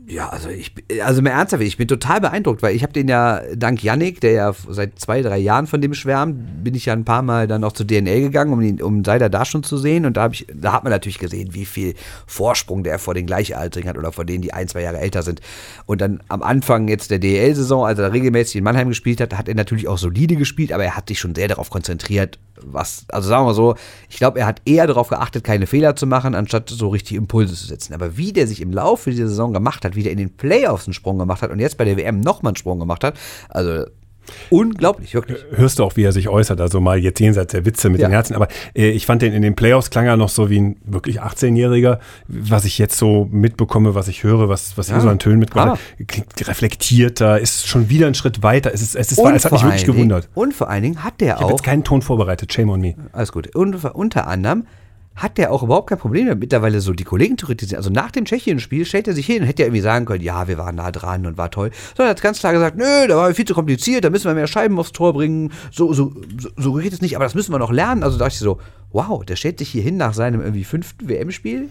Ja, 0.10 0.30
also 0.30 0.50
ich, 0.50 0.74
also 1.04 1.22
mal 1.22 1.30
ernsthaft, 1.30 1.62
ich 1.62 1.78
bin 1.78 1.88
total 1.88 2.20
beeindruckt, 2.20 2.64
weil 2.64 2.76
ich 2.76 2.82
habe 2.82 2.94
den 2.94 3.08
ja 3.08 3.42
dank 3.56 3.84
Yannick, 3.84 4.20
der 4.22 4.32
ja 4.32 4.54
seit 4.68 4.98
zwei, 4.98 5.22
drei 5.22 5.38
Jahren 5.38 5.68
von 5.68 5.82
dem 5.82 5.94
schwärmt, 5.94 6.64
bin 6.64 6.74
ich 6.74 6.88
ja 6.88 6.94
ein 6.94 7.06
paar 7.06 7.22
Mal 7.22 7.46
dann 7.46 7.64
auch 7.64 7.74
zu 7.74 7.84
DNL 7.84 8.22
gegangen, 8.22 8.52
um 8.52 8.60
ihn, 8.62 8.82
um 8.82 9.06
Seider 9.06 9.30
da 9.30 9.46
schon 9.46 9.62
zu 9.62 9.78
sehen. 9.78 10.08
Und 10.08 10.18
da 10.18 10.24
habe 10.24 10.34
ich, 10.34 10.48
da 10.52 10.74
hat 10.74 10.84
man 10.84 10.92
natürlich 10.92 11.20
gesehen, 11.20 11.54
wie 11.54 11.66
viel 11.66 11.94
Vorsprung 12.26 12.84
der 12.84 12.98
vor 12.98 13.14
den 13.14 13.28
Gleichaltrigen 13.28 13.88
hat 13.88 14.00
oder 14.00 14.12
vor 14.12 14.26
denen, 14.26 14.42
die 14.42 14.52
ein, 14.52 14.68
zwei 14.68 14.82
Jahre 14.82 14.98
älter 14.98 15.22
sind. 15.22 15.42
Und 15.86 16.02
dann 16.02 16.24
am 16.28 16.42
Anfang 16.42 16.88
jetzt 16.88 17.12
der 17.12 17.20
DL-Saison, 17.20 17.86
als 17.86 18.00
er 18.00 18.12
regelmäßig 18.12 18.56
in 18.56 18.64
Mannheim 18.64 18.90
gespielt 18.90 19.22
hat, 19.22 19.38
hat 19.38 19.48
er 19.48 19.54
natürlich 19.54 19.88
auch 19.88 20.00
solide 20.00 20.38
gespielt, 20.38 20.74
aber 20.74 20.86
er 20.86 20.98
hat 20.98 21.08
sich 21.08 21.20
schon 21.20 21.36
sehr 21.36 21.48
darauf 21.48 21.70
konzentriert, 21.70 22.40
was, 22.62 23.06
also 23.10 23.30
sagen 23.30 23.44
wir 23.44 23.50
mal 23.50 23.54
so, 23.54 23.76
ich 24.10 24.18
glaube, 24.18 24.40
er 24.40 24.46
hat 24.46 24.62
eher 24.66 24.88
darauf 24.88 25.10
geachtet, 25.10 25.44
keine 25.44 25.68
Fehler 25.68 25.96
zu 25.96 26.08
machen, 26.08 26.36
anstatt 26.36 26.70
so 26.70 26.90
richtig 26.90 27.16
Impulse 27.16 27.54
zu 27.56 27.68
setzen. 27.68 27.94
Aber 27.94 28.18
wie 28.18 28.34
der 28.34 28.48
sich 28.48 28.62
im 28.62 28.74
Laufe 28.74 29.12
dieser 29.12 29.28
Saison 29.28 29.54
gemacht 29.54 29.86
hat, 29.86 29.96
wie 29.96 29.99
wieder 30.00 30.12
in 30.12 30.18
den 30.18 30.30
Playoffs 30.36 30.88
einen 30.88 30.94
Sprung 30.94 31.18
gemacht 31.20 31.42
hat 31.44 31.52
und 31.52 31.60
jetzt 31.60 31.78
bei 31.78 31.86
der 31.86 31.98
WM 31.98 32.20
nochmal 32.22 32.52
einen 32.52 32.56
Sprung 32.58 32.80
gemacht 32.80 33.04
hat. 33.04 33.16
Also 33.50 33.86
Unglaublich, 34.50 35.14
wirklich. 35.14 35.40
Hörst 35.56 35.80
du 35.80 35.84
auch, 35.84 35.96
wie 35.96 36.04
er 36.04 36.12
sich 36.12 36.30
äußert, 36.30 36.62
also 36.62 36.80
mal 36.80 37.00
jetzt 37.00 37.20
jenseits 37.20 37.52
der 37.52 37.66
Witze 37.66 37.90
mit 37.90 38.00
Ja. 38.00 38.08
den 38.08 38.12
Herzen. 38.12 38.36
Aber 38.36 38.48
äh, 38.76 38.90
ich 38.90 39.06
fand 39.06 39.22
den 39.22 39.34
in 39.34 39.42
den 39.42 39.56
Playoffs 39.56 39.90
klang 39.90 40.06
er 40.06 40.18
noch 40.18 40.30
so 40.30 40.50
wie 40.50 40.60
ein 40.60 40.78
wirklich 40.86 41.22
18-Jähriger, 41.22 42.00
was 42.28 42.66
ich 42.66 42.78
jetzt 42.78 42.98
so 42.98 43.28
mitbekomme, 43.32 43.96
was 43.96 44.08
ich 44.08 44.24
höre, 44.24 44.50
was, 44.50 44.78
was 44.78 44.90
Ja. 44.90 45.00
so 45.00 45.10
an 45.10 45.20
Tönen 45.20 45.40
mitbekommen 45.40 45.72
Hammer. 45.72 45.80
habt. 45.98 46.08
Klingt 46.08 46.48
reflektierter, 46.48 47.40
ist 47.40 47.68
schon 47.68 47.90
wieder 47.90 48.06
einen 48.06 48.16
Schritt 48.16 48.44
weiter. 48.44 48.72
Es, 48.74 48.82
ist, 48.82 48.96
es, 48.96 49.12
ist, 49.12 49.18
es 49.20 49.26
hat 49.26 49.34
mich 49.34 49.44
wirklich 49.64 49.64
allen 49.64 49.84
gewundert. 49.86 50.24
Dingen, 50.26 50.34
und 50.36 50.54
vor 50.54 50.70
allen 50.70 50.84
Dingen 50.84 51.04
hat 51.04 51.20
der 51.22 51.28
Ich 51.28 51.34
habe 51.42 51.46
auch 51.46 51.50
jetzt 51.52 51.64
keinen 51.64 51.84
Ton 51.84 52.02
vorbereitet, 52.02 52.54
shame 52.54 52.70
on 52.70 52.82
me. 52.82 52.96
Alles 53.14 53.32
gut. 53.32 53.56
Und 53.56 53.84
unter 53.84 54.28
anderem 54.28 54.66
hat 55.16 55.38
der 55.38 55.52
auch 55.52 55.64
überhaupt 55.64 55.90
kein 55.90 55.98
Problem 55.98 56.28
damit, 56.28 56.40
mittlerweile 56.40 56.80
so 56.80 56.94
die 56.94 57.04
Kollegen 57.04 57.38
zu 57.38 57.46
kritisieren. 57.46 57.78
Also 57.78 57.90
nach 57.90 58.12
dem 58.12 58.26
Tschechien-Spiel 58.26 58.86
stellt 58.86 59.08
er 59.08 59.14
sich 59.14 59.26
hin 59.26 59.42
und 59.42 59.48
hätte 59.48 59.64
ja 59.64 59.68
irgendwie 59.68 59.82
sagen 59.82 60.06
können, 60.06 60.24
ja, 60.24 60.48
wir 60.48 60.58
waren 60.58 60.76
nah 60.76 60.92
dran 60.92 61.26
und 61.26 61.38
war 61.38 61.52
toll. 61.52 61.72
Sondern 61.96 62.08
er 62.08 62.12
hat 62.12 62.22
ganz 62.22 62.40
klar 62.40 62.54
gesagt, 62.54 62.78
nö, 62.78 63.08
da 63.08 63.18
war 63.18 63.34
viel 63.34 63.46
zu 63.46 63.54
kompliziert, 63.54 64.06
da 64.06 64.10
müssen 64.10 64.30
wir 64.30 64.34
mehr 64.34 64.48
Scheiben 64.48 64.80
aufs 64.80 64.94
Tor 64.94 65.14
bringen. 65.14 65.52
So, 65.72 65.92
so, 65.94 66.14
so, 66.38 66.50
so 66.56 66.74
geht 66.74 66.94
es 66.94 67.02
nicht, 67.02 67.16
aber 67.16 67.26
das 67.26 67.36
müssen 67.36 67.52
wir 67.52 67.60
noch 67.60 67.72
lernen. 67.72 68.04
Also 68.04 68.18
da 68.18 68.26
dachte 68.26 68.36
ich 68.36 68.40
so, 68.40 68.60
wow, 68.92 69.26
der 69.26 69.36
stellt 69.36 69.60
sich 69.60 69.70
hier 69.70 69.84
hin 69.84 69.98
nach 69.98 70.14
seinem 70.14 70.42
irgendwie 70.42 70.64
fünften 70.64 71.10
WM-Spiel 71.10 71.70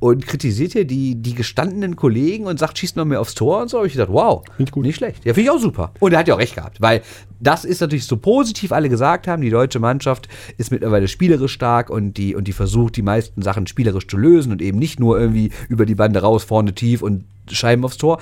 und 0.00 0.26
kritisiert 0.26 0.72
hier 0.72 0.84
die, 0.84 1.16
die 1.16 1.34
gestandenen 1.34 1.96
Kollegen 1.96 2.46
und 2.46 2.58
sagt, 2.58 2.78
schießt 2.78 2.96
noch 2.96 3.04
mehr 3.04 3.20
aufs 3.20 3.34
Tor 3.34 3.62
und 3.62 3.68
so. 3.68 3.78
Hab 3.78 3.86
ich 3.86 3.92
gedacht, 3.92 4.12
wow, 4.12 4.44
ich 4.58 4.70
gut. 4.70 4.84
nicht 4.84 4.96
schlecht. 4.96 5.24
Ja, 5.24 5.34
finde 5.34 5.50
ich 5.50 5.50
auch 5.50 5.60
super. 5.60 5.92
Und 5.98 6.12
er 6.12 6.20
hat 6.20 6.28
ja 6.28 6.34
auch 6.34 6.38
recht 6.38 6.54
gehabt, 6.54 6.80
weil 6.80 7.02
das 7.40 7.64
ist 7.64 7.80
natürlich 7.80 8.06
so 8.06 8.16
positiv 8.16 8.72
alle 8.72 8.88
gesagt 8.88 9.26
haben, 9.26 9.42
die 9.42 9.50
deutsche 9.50 9.80
Mannschaft 9.80 10.28
ist 10.56 10.70
mittlerweile 10.70 11.08
spielerisch 11.08 11.52
stark 11.52 11.90
und 11.90 12.14
die, 12.14 12.36
und 12.36 12.46
die 12.46 12.52
versucht, 12.52 12.96
die 12.96 13.02
meisten 13.02 13.42
Sachen 13.42 13.66
spielerisch 13.66 14.06
zu 14.06 14.16
lösen 14.16 14.52
und 14.52 14.62
eben 14.62 14.78
nicht 14.78 15.00
nur 15.00 15.18
irgendwie 15.18 15.50
über 15.68 15.84
die 15.84 15.96
Bande 15.96 16.20
raus, 16.20 16.44
vorne 16.44 16.74
tief 16.74 17.02
und 17.02 17.24
Scheiben 17.50 17.84
aufs 17.84 17.96
Tor. 17.96 18.20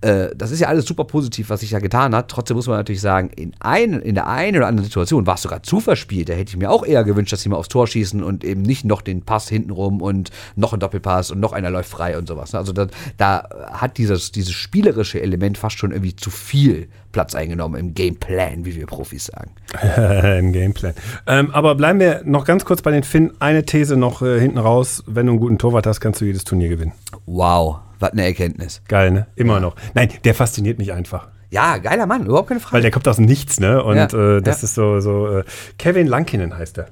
Äh, 0.00 0.28
Das 0.36 0.50
ist 0.50 0.60
ja 0.60 0.68
alles 0.68 0.86
super 0.86 1.04
positiv, 1.04 1.50
was 1.50 1.60
sich 1.60 1.70
da 1.70 1.78
getan 1.78 2.14
hat. 2.14 2.28
Trotzdem 2.28 2.56
muss 2.56 2.66
man 2.66 2.76
natürlich 2.76 3.00
sagen, 3.00 3.30
in, 3.36 3.52
ein, 3.60 4.00
in 4.00 4.14
der 4.14 4.26
einen 4.26 4.56
oder 4.56 4.66
anderen 4.66 4.84
Situation 4.84 5.26
war 5.26 5.34
es 5.34 5.42
sogar 5.42 5.62
zu 5.62 5.80
verspielt. 5.80 6.28
Da 6.28 6.34
hätte 6.34 6.50
ich 6.50 6.56
mir 6.56 6.70
auch 6.70 6.84
eher 6.84 7.04
gewünscht, 7.04 7.32
dass 7.32 7.42
sie 7.42 7.48
mal 7.48 7.56
aufs 7.56 7.68
Tor 7.68 7.86
schießen 7.86 8.22
und 8.22 8.44
eben 8.44 8.62
nicht 8.62 8.84
noch 8.84 9.02
den 9.02 9.22
Pass 9.22 9.48
hintenrum 9.48 10.02
und 10.02 10.30
noch 10.56 10.72
ein 10.72 10.80
Doppelpass 10.80 11.30
und 11.30 11.40
noch 11.40 11.52
einer 11.52 11.70
läuft 11.70 11.90
frei 11.90 12.18
und 12.18 12.28
sowas. 12.28 12.54
Also 12.54 12.72
da, 12.72 12.86
da 13.16 13.48
hat 13.72 13.98
dieses, 13.98 14.32
dieses 14.32 14.52
spielerische 14.52 15.20
Element 15.20 15.58
fast 15.58 15.78
schon 15.78 15.92
irgendwie 15.92 16.16
zu 16.16 16.30
viel 16.30 16.88
Platz 17.14 17.34
eingenommen 17.34 17.78
im 17.78 17.94
Gameplan, 17.94 18.64
wie 18.64 18.74
wir 18.74 18.86
Profis 18.86 19.26
sagen. 19.26 19.52
Im 20.38 20.52
Gameplan. 20.52 20.94
Ähm, 21.26 21.50
aber 21.52 21.76
bleiben 21.76 22.00
wir 22.00 22.22
noch 22.24 22.44
ganz 22.44 22.64
kurz 22.64 22.82
bei 22.82 22.90
den 22.90 23.04
Finn. 23.04 23.32
Eine 23.38 23.64
These 23.64 23.96
noch 23.96 24.20
äh, 24.20 24.40
hinten 24.40 24.58
raus. 24.58 25.04
Wenn 25.06 25.26
du 25.26 25.32
einen 25.32 25.40
guten 25.40 25.58
Torwart 25.58 25.86
hast, 25.86 26.00
kannst 26.00 26.20
du 26.20 26.24
jedes 26.24 26.42
Turnier 26.44 26.68
gewinnen. 26.68 26.92
Wow, 27.26 27.78
was 28.00 28.12
eine 28.12 28.24
Erkenntnis. 28.24 28.82
Geil, 28.88 29.10
ne? 29.10 29.26
Immer 29.36 29.60
noch. 29.60 29.76
Nein, 29.94 30.08
der 30.24 30.34
fasziniert 30.34 30.78
mich 30.78 30.92
einfach. 30.92 31.28
Ja, 31.50 31.78
geiler 31.78 32.06
Mann, 32.06 32.26
überhaupt 32.26 32.48
keine 32.48 32.60
Frage. 32.60 32.74
Weil 32.74 32.82
der 32.82 32.90
kommt 32.90 33.06
aus 33.06 33.16
dem 33.16 33.26
Nichts, 33.26 33.60
ne? 33.60 33.82
Und 33.82 33.96
Ja, 33.96 34.06
äh, 34.06 34.42
das 34.42 34.62
ja. 34.62 34.64
ist 34.64 34.74
so, 34.74 35.00
so 35.00 35.28
äh, 35.28 35.44
Kevin 35.78 36.06
Lankinen 36.06 36.56
heißt 36.56 36.78
er. 36.78 36.86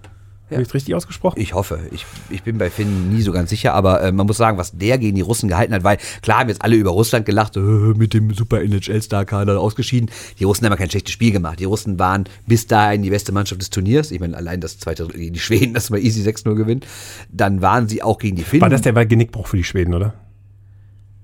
Ja. 0.52 0.58
Habe 0.58 0.62
ich 0.66 0.74
richtig 0.74 0.94
ausgesprochen? 0.94 1.40
Ich 1.40 1.54
hoffe. 1.54 1.78
Ich, 1.92 2.04
ich 2.28 2.42
bin 2.42 2.58
bei 2.58 2.68
Finn 2.68 3.08
nie 3.08 3.22
so 3.22 3.32
ganz 3.32 3.48
sicher, 3.48 3.72
aber 3.72 4.02
äh, 4.02 4.12
man 4.12 4.26
muss 4.26 4.36
sagen, 4.36 4.58
was 4.58 4.76
der 4.76 4.98
gegen 4.98 5.16
die 5.16 5.22
Russen 5.22 5.48
gehalten 5.48 5.72
hat, 5.72 5.82
weil 5.82 5.96
klar 6.20 6.40
haben 6.40 6.50
jetzt 6.50 6.62
alle 6.62 6.76
über 6.76 6.90
Russland 6.90 7.24
gelacht, 7.24 7.56
äh, 7.56 7.60
mit 7.60 8.12
dem 8.12 8.32
super 8.34 8.60
NHL-Star-Kader 8.60 9.58
ausgeschieden. 9.58 10.10
Die 10.38 10.44
Russen 10.44 10.66
haben 10.66 10.72
ja 10.72 10.76
kein 10.76 10.90
schlechtes 10.90 11.12
Spiel 11.12 11.32
gemacht. 11.32 11.58
Die 11.58 11.64
Russen 11.64 11.98
waren 11.98 12.24
bis 12.46 12.66
dahin 12.66 13.02
die 13.02 13.10
beste 13.10 13.32
Mannschaft 13.32 13.62
des 13.62 13.70
Turniers. 13.70 14.10
Ich 14.10 14.20
meine, 14.20 14.36
allein 14.36 14.60
das 14.60 14.78
zweite 14.78 15.08
gegen 15.08 15.32
die 15.32 15.40
Schweden, 15.40 15.72
das 15.72 15.90
war 15.90 15.98
easy 15.98 16.20
6-0 16.28 16.54
gewinnen. 16.54 16.82
Dann 17.30 17.62
waren 17.62 17.88
sie 17.88 18.02
auch 18.02 18.18
gegen 18.18 18.36
die 18.36 18.44
Finnen. 18.44 18.60
War 18.60 18.68
das 18.68 18.82
der 18.82 18.92
Genickbruch 19.06 19.46
für 19.46 19.56
die 19.56 19.64
Schweden, 19.64 19.94
oder? 19.94 20.12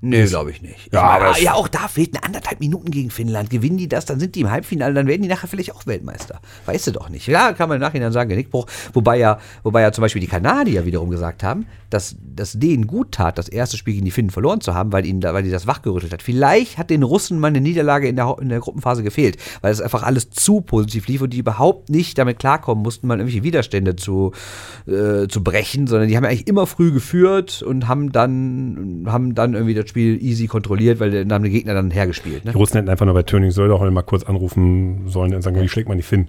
Nee, 0.00 0.26
glaube 0.26 0.52
ich 0.52 0.62
nicht. 0.62 0.86
Ich 0.86 0.92
Ja, 0.92 1.02
meine, 1.02 1.24
aber 1.24 1.30
es- 1.32 1.42
ja, 1.42 1.54
auch 1.54 1.66
da 1.66 1.88
fehlten 1.88 2.18
anderthalb 2.18 2.60
Minuten 2.60 2.90
gegen 2.90 3.10
Finnland. 3.10 3.50
Gewinnen 3.50 3.78
die 3.78 3.88
das, 3.88 4.04
dann 4.04 4.20
sind 4.20 4.36
die 4.36 4.42
im 4.42 4.50
Halbfinale, 4.50 4.94
dann 4.94 5.08
werden 5.08 5.22
die 5.22 5.28
nachher 5.28 5.48
vielleicht 5.48 5.74
auch 5.74 5.86
Weltmeister. 5.86 6.40
Weißt 6.66 6.86
du 6.86 6.92
doch 6.92 7.08
nicht. 7.08 7.26
Ja, 7.26 7.52
kann 7.52 7.68
man 7.68 7.76
im 7.76 7.82
Nachhinein 7.82 8.12
sagen, 8.12 8.30
Genickbruch. 8.30 8.66
Wobei 8.92 9.16
ja, 9.16 9.40
wobei 9.64 9.82
ja 9.82 9.90
zum 9.90 10.02
Beispiel 10.02 10.20
die 10.20 10.28
Kanadier 10.28 10.86
wiederum 10.86 11.10
gesagt 11.10 11.42
haben, 11.42 11.66
dass 11.90 12.16
das 12.20 12.52
denen 12.52 12.86
gut 12.86 13.12
tat, 13.12 13.38
das 13.38 13.48
erste 13.48 13.76
Spiel 13.76 13.94
gegen 13.94 14.04
die 14.04 14.10
Finnen 14.10 14.30
verloren 14.30 14.60
zu 14.60 14.74
haben, 14.74 14.92
weil 14.92 15.06
ihnen 15.06 15.20
da, 15.20 15.34
weil 15.34 15.42
die 15.42 15.50
das 15.50 15.66
wachgerüttelt 15.66 16.12
hat. 16.12 16.22
Vielleicht 16.22 16.78
hat 16.78 16.90
den 16.90 17.02
Russen 17.02 17.38
mal 17.38 17.48
eine 17.48 17.60
Niederlage 17.60 18.08
in 18.08 18.16
der, 18.16 18.36
in 18.40 18.48
der 18.48 18.60
Gruppenphase 18.60 19.02
gefehlt, 19.02 19.38
weil 19.62 19.72
es 19.72 19.80
einfach 19.80 20.02
alles 20.02 20.30
zu 20.30 20.60
positiv 20.60 21.08
lief 21.08 21.22
und 21.22 21.32
die 21.32 21.38
überhaupt 21.38 21.88
nicht 21.88 22.18
damit 22.18 22.38
klarkommen 22.38 22.82
mussten, 22.82 23.06
mal 23.06 23.18
irgendwelche 23.18 23.42
Widerstände 23.42 23.96
zu, 23.96 24.32
äh, 24.86 25.28
zu 25.28 25.42
brechen, 25.42 25.86
sondern 25.86 26.08
die 26.08 26.16
haben 26.16 26.24
eigentlich 26.24 26.46
immer 26.46 26.66
früh 26.66 26.92
geführt 26.92 27.62
und 27.62 27.88
haben 27.88 28.12
dann, 28.12 29.04
haben 29.06 29.34
dann 29.34 29.54
irgendwie 29.54 29.74
das 29.74 29.88
Spiel 29.88 30.22
easy 30.22 30.46
kontrolliert, 30.46 31.00
weil 31.00 31.10
dann 31.10 31.32
haben 31.32 31.44
die 31.44 31.50
Gegner 31.50 31.74
dann 31.74 31.90
hergespielt. 31.90 32.44
Ne? 32.44 32.52
Die 32.52 32.56
Russen 32.56 32.76
hätten 32.76 32.88
einfach 32.88 33.06
nur 33.06 33.14
bei 33.14 33.22
Töning 33.22 33.50
Söldach 33.50 33.78
mal 33.90 34.02
kurz 34.02 34.24
anrufen 34.24 35.08
sollen 35.08 35.34
und 35.34 35.42
sagen, 35.42 35.60
wie 35.60 35.68
schlägt 35.68 35.88
man 35.88 35.96
die 35.96 36.02
Finn? 36.02 36.28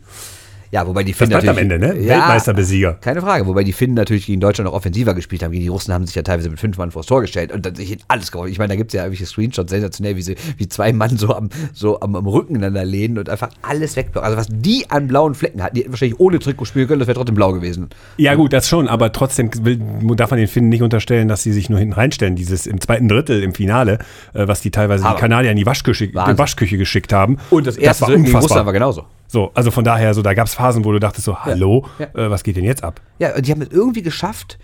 Ja, 0.71 0.85
wobei 0.85 1.03
die 1.03 1.11
Das 1.11 1.17
Finnen 1.17 1.29
bleibt 1.31 1.47
am 1.47 1.55
natürlich- 1.55 1.71
Ende, 1.73 1.95
ne? 1.95 1.99
Ja, 2.05 2.17
Weltmeisterbesieger. 2.19 2.93
Keine 3.01 3.21
Frage, 3.21 3.47
wobei 3.47 3.63
die 3.63 3.73
Finnen 3.73 3.95
natürlich 3.95 4.27
gegen 4.27 4.39
Deutschland 4.39 4.69
auch 4.69 4.73
offensiver 4.73 5.13
gespielt 5.15 5.41
haben. 5.41 5.51
Gegen 5.51 5.63
die 5.63 5.69
Russen 5.69 5.93
haben 5.93 6.05
sich 6.05 6.15
ja 6.15 6.21
teilweise 6.21 6.49
mit 6.49 6.59
fünf 6.59 6.77
Mann 6.77 6.91
vors 6.91 7.07
Tor 7.07 7.21
gestellt 7.21 7.51
und 7.51 7.65
dann 7.65 7.75
sich 7.75 7.97
alles 8.07 8.31
geholt. 8.31 8.51
Ich 8.51 8.59
meine, 8.59 8.69
da 8.69 8.75
gibt 8.75 8.91
es 8.91 8.93
ja 8.97 9.03
irgendwelche 9.03 9.25
Screenshots, 9.25 9.71
sensationell, 9.71 10.15
wie, 10.15 10.21
sie, 10.21 10.35
wie 10.57 10.67
zwei 10.67 10.93
Mann 10.93 11.17
so 11.17 11.33
am, 11.35 11.49
so 11.73 11.99
am, 12.01 12.15
am 12.15 12.27
Rücken 12.27 12.57
einander 12.57 12.85
lehnen 12.85 13.17
und 13.17 13.29
einfach 13.29 13.49
alles 13.63 13.95
wegblocken. 13.95 14.25
Also 14.25 14.37
was 14.37 14.47
die 14.51 14.85
an 14.89 15.07
blauen 15.07 15.33
Flecken 15.33 15.63
hatten, 15.63 15.75
die 15.75 15.81
hätten 15.81 15.91
wahrscheinlich 15.91 16.19
ohne 16.19 16.39
Trikot 16.39 16.65
spielen 16.65 16.87
können, 16.87 16.99
das 16.99 17.07
wäre 17.07 17.15
trotzdem 17.15 17.35
blau 17.35 17.51
gewesen. 17.51 17.89
Ja 18.17 18.35
gut, 18.35 18.53
das 18.53 18.69
schon, 18.69 18.87
aber 18.87 19.11
trotzdem 19.11 19.49
will, 19.63 19.79
darf 20.15 20.29
man 20.29 20.39
den 20.39 20.47
Finnen 20.47 20.69
nicht 20.69 20.83
unterstellen, 20.83 21.27
dass 21.27 21.41
sie 21.41 21.51
sich 21.51 21.69
nur 21.69 21.79
hinten 21.79 21.93
reinstellen. 21.93 22.35
Dieses 22.35 22.67
im 22.67 22.79
zweiten 22.79 23.07
Drittel 23.07 23.41
im 23.41 23.53
Finale, 23.53 23.99
äh, 24.33 24.47
was 24.47 24.61
die 24.61 24.69
teilweise 24.71 25.03
Aber 25.05 25.15
die 25.15 25.21
Kanadier 25.21 25.51
in 25.51 25.57
die 25.57 25.65
Waschküche, 25.65 26.13
Wahnsinn. 26.13 26.37
Waschküche 26.37 26.77
geschickt 26.77 27.11
haben. 27.11 27.37
Und 27.49 27.65
das 27.65 27.77
erste 27.77 28.01
war 28.01 28.09
Drittel 28.09 28.23
gegen 28.25 28.35
unfassbar. 28.35 28.49
Russland 28.59 28.65
war 28.67 28.73
genauso. 28.73 29.05
So, 29.31 29.51
also 29.53 29.69
von 29.69 29.83
daher, 29.83 30.15
so 30.15 30.23
da 30.23 30.33
gab 30.33 30.47
es 30.47 30.55
Phasen, 30.55 30.83
wo 30.85 30.91
du 30.91 30.99
dachtest 30.99 31.25
so, 31.25 31.37
hallo, 31.37 31.85
Ja. 31.99 32.07
Äh, 32.15 32.31
was 32.31 32.43
geht 32.43 32.55
denn 32.57 32.63
jetzt 32.63 32.83
ab? 32.83 32.99
Ja, 33.19 33.39
die 33.39 33.51
haben 33.51 33.61
es 33.61 33.69
irgendwie 33.69 34.01
geschafft, 34.01 34.57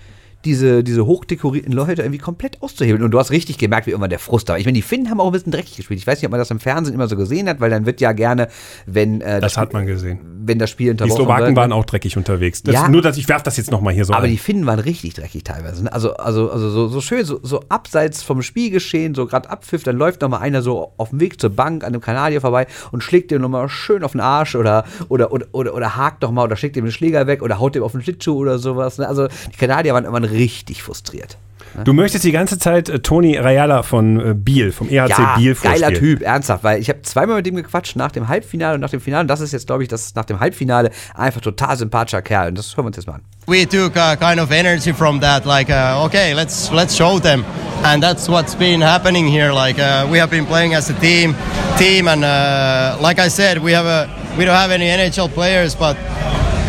diese, 0.46 0.84
diese 0.84 1.06
hochdekorierten 1.06 1.72
Leute 1.74 2.02
irgendwie 2.04 2.20
komplett 2.20 2.62
auszuhebeln. 2.62 3.04
Und 3.04 3.12
du 3.12 3.20
hast 3.20 3.32
richtig 3.32 3.58
gemerkt, 3.58 3.88
wie 3.88 3.92
irgendwann 3.92 4.10
der 4.10 4.20
Frust 4.20 4.48
war. 4.50 4.58
Ich 4.60 4.66
meine, 4.66 4.76
die 4.76 4.82
Finnen 4.82 5.10
haben 5.10 5.20
auch 5.20 5.26
ein 5.28 5.32
bisschen 5.32 5.52
dreckig 5.52 5.76
gespielt. 5.78 6.00
Ich 6.00 6.08
weiß 6.08 6.20
nicht, 6.20 6.26
ob 6.26 6.32
man 6.32 6.40
das 6.40 6.52
im 6.52 6.60
Fernsehen 6.60 6.94
immer 6.94 7.08
so 7.08 7.16
gesehen 7.18 7.50
hat, 7.50 7.60
weil 7.60 7.70
dann 7.70 7.86
wird 7.86 8.00
ja 8.02 8.12
gerne, 8.14 8.48
wenn, 8.86 9.22
äh, 9.22 9.40
Das 9.42 9.54
Spiel- 9.54 9.62
hat 9.62 9.74
man 9.74 9.86
gesehen. 9.86 10.20
wenn 10.48 10.60
das 10.60 10.70
Spiel 10.70 10.86
Die 10.88 10.92
unterbrochen 10.92 11.18
Slowaken 11.18 11.46
wird. 11.48 11.56
waren 11.56 11.72
auch 11.74 11.86
dreckig 11.86 12.18
unterwegs. 12.18 12.62
Das, 12.64 12.74
Ja. 12.76 12.88
Nur, 12.88 13.02
dass 13.02 13.18
ich 13.18 13.28
werf 13.28 13.42
das 13.44 13.58
jetzt 13.58 13.72
nochmal 13.72 13.94
hier 13.94 14.06
so 14.06 14.14
Aber 14.14 14.26
ein. 14.26 14.30
die 14.32 14.38
Finnen 14.38 14.66
waren 14.68 14.80
richtig 14.80 15.16
dreckig 15.16 15.44
teilweise. 15.44 15.84
Ne? 15.84 15.92
Also, 15.92 16.16
also, 16.18 16.52
also 16.52 16.70
so, 16.70 16.88
so 16.88 17.02
schön, 17.02 17.26
so, 17.26 17.40
so 17.42 17.62
abseits 17.70 18.22
vom 18.22 18.42
Spielgeschehen, 18.44 19.16
so 19.16 19.26
gerade 19.26 19.50
abpfiff, 19.50 19.84
dann 19.84 19.98
läuft 19.98 20.22
noch 20.22 20.30
mal 20.30 20.38
einer 20.40 20.62
so 20.62 20.92
auf 20.98 21.10
dem 21.10 21.20
Weg 21.20 21.42
zur 21.42 21.50
Bank 21.50 21.84
an 21.84 21.90
einem 21.94 22.02
Kanadier 22.02 22.42
vorbei 22.42 22.68
und 22.92 23.02
schlägt 23.04 23.32
dem 23.32 23.42
nochmal 23.42 23.68
schön 23.70 24.04
auf 24.04 24.12
den 24.12 24.22
Arsch 24.22 24.56
oder, 24.56 24.86
oder, 25.10 25.32
oder, 25.32 25.48
oder, 25.52 25.74
oder 25.74 25.96
hakt 25.96 26.22
noch 26.22 26.32
mal 26.32 26.44
oder 26.44 26.56
schlägt 26.56 26.78
ihm 26.78 26.86
den 26.86 26.92
Schläger 26.92 27.26
weg 27.28 27.42
oder 27.42 27.60
haut 27.60 27.74
dem 27.76 27.82
auf 27.84 27.94
den 27.94 28.02
Schlittschuh 28.04 28.38
oder 28.38 28.60
sowas. 28.60 28.98
Ne? 29.00 29.08
Also 29.08 29.28
die 29.52 29.58
Kanadier 29.58 29.94
waren 29.94 30.04
irgendwann 30.04 30.26
richtig 30.36 30.84
frustriert. 30.84 31.38
Du 31.84 31.92
möchtest 31.92 32.24
die 32.24 32.32
ganze 32.32 32.58
Zeit 32.58 32.88
äh, 32.88 33.00
Toni 33.00 33.38
Rayala 33.38 33.84
von 33.84 34.18
äh, 34.20 34.34
Biel, 34.34 34.72
vom 34.72 34.88
EHC 34.88 35.10
Ja, 35.10 35.36
Biel 35.36 35.56
vorstellen. 35.56 35.82
geiler 35.82 36.00
Typ, 36.00 36.22
ernsthaft, 36.22 36.64
weil 36.64 36.80
ich 36.80 36.88
habe 36.88 37.02
zweimal 37.02 37.36
mit 37.36 37.46
dem 37.46 37.56
gequatscht 37.56 37.98
nach 37.98 38.12
dem 38.14 38.30
Halbfinale 38.30 38.76
und 38.76 38.80
nach 38.82 38.92
dem 38.92 39.02
Finale. 39.02 39.24
Und 39.24 39.28
das 39.28 39.42
ist 39.42 39.52
jetzt, 39.52 39.68
glaube 39.68 39.84
ich, 39.84 39.90
das 39.90 40.16
nach 40.16 40.24
dem 40.24 40.40
Halbfinale 40.40 40.90
einfach 41.16 41.42
total 41.42 41.76
sympathischer 41.76 42.22
Kerl. 42.22 42.48
Und 42.50 42.58
das 42.58 42.78
hören 42.78 42.86
wir 42.86 42.88
uns 42.88 42.96
jetzt 42.98 43.08
mal 43.08 43.16
an. 43.16 43.22
we 43.48 43.66
took 43.68 43.96
uh, 43.98 44.16
kind 44.16 44.40
of 44.40 44.52
energy 44.52 44.94
from 44.94 45.20
that 45.20 45.46
like 45.46 45.70
uh, 45.70 46.04
okay 46.04 46.34
let's 46.34 46.72
let's 46.72 46.96
show 46.98 47.20
them 47.20 47.44
and 47.84 48.02
that's 48.02 48.28
what's 48.28 48.56
been 48.56 48.82
happening 48.82 49.28
here 49.28 49.52
like 49.54 49.78
uh, 49.78 50.08
we 50.10 50.18
have 50.20 50.32
been 50.32 50.48
playing 50.48 50.74
as 50.74 50.90
a 50.90 50.94
team 50.94 51.36
team 51.78 52.08
and 52.08 52.24
uh, 52.24 52.98
like 53.00 53.20
i 53.20 53.28
said 53.30 53.60
we 53.62 53.72
have 53.72 53.86
a 53.86 54.10
we 54.36 54.46
don't 54.46 54.56
have 54.56 54.72
any 54.72 54.86
nhl 54.88 55.30
players 55.32 55.76
but 55.76 55.96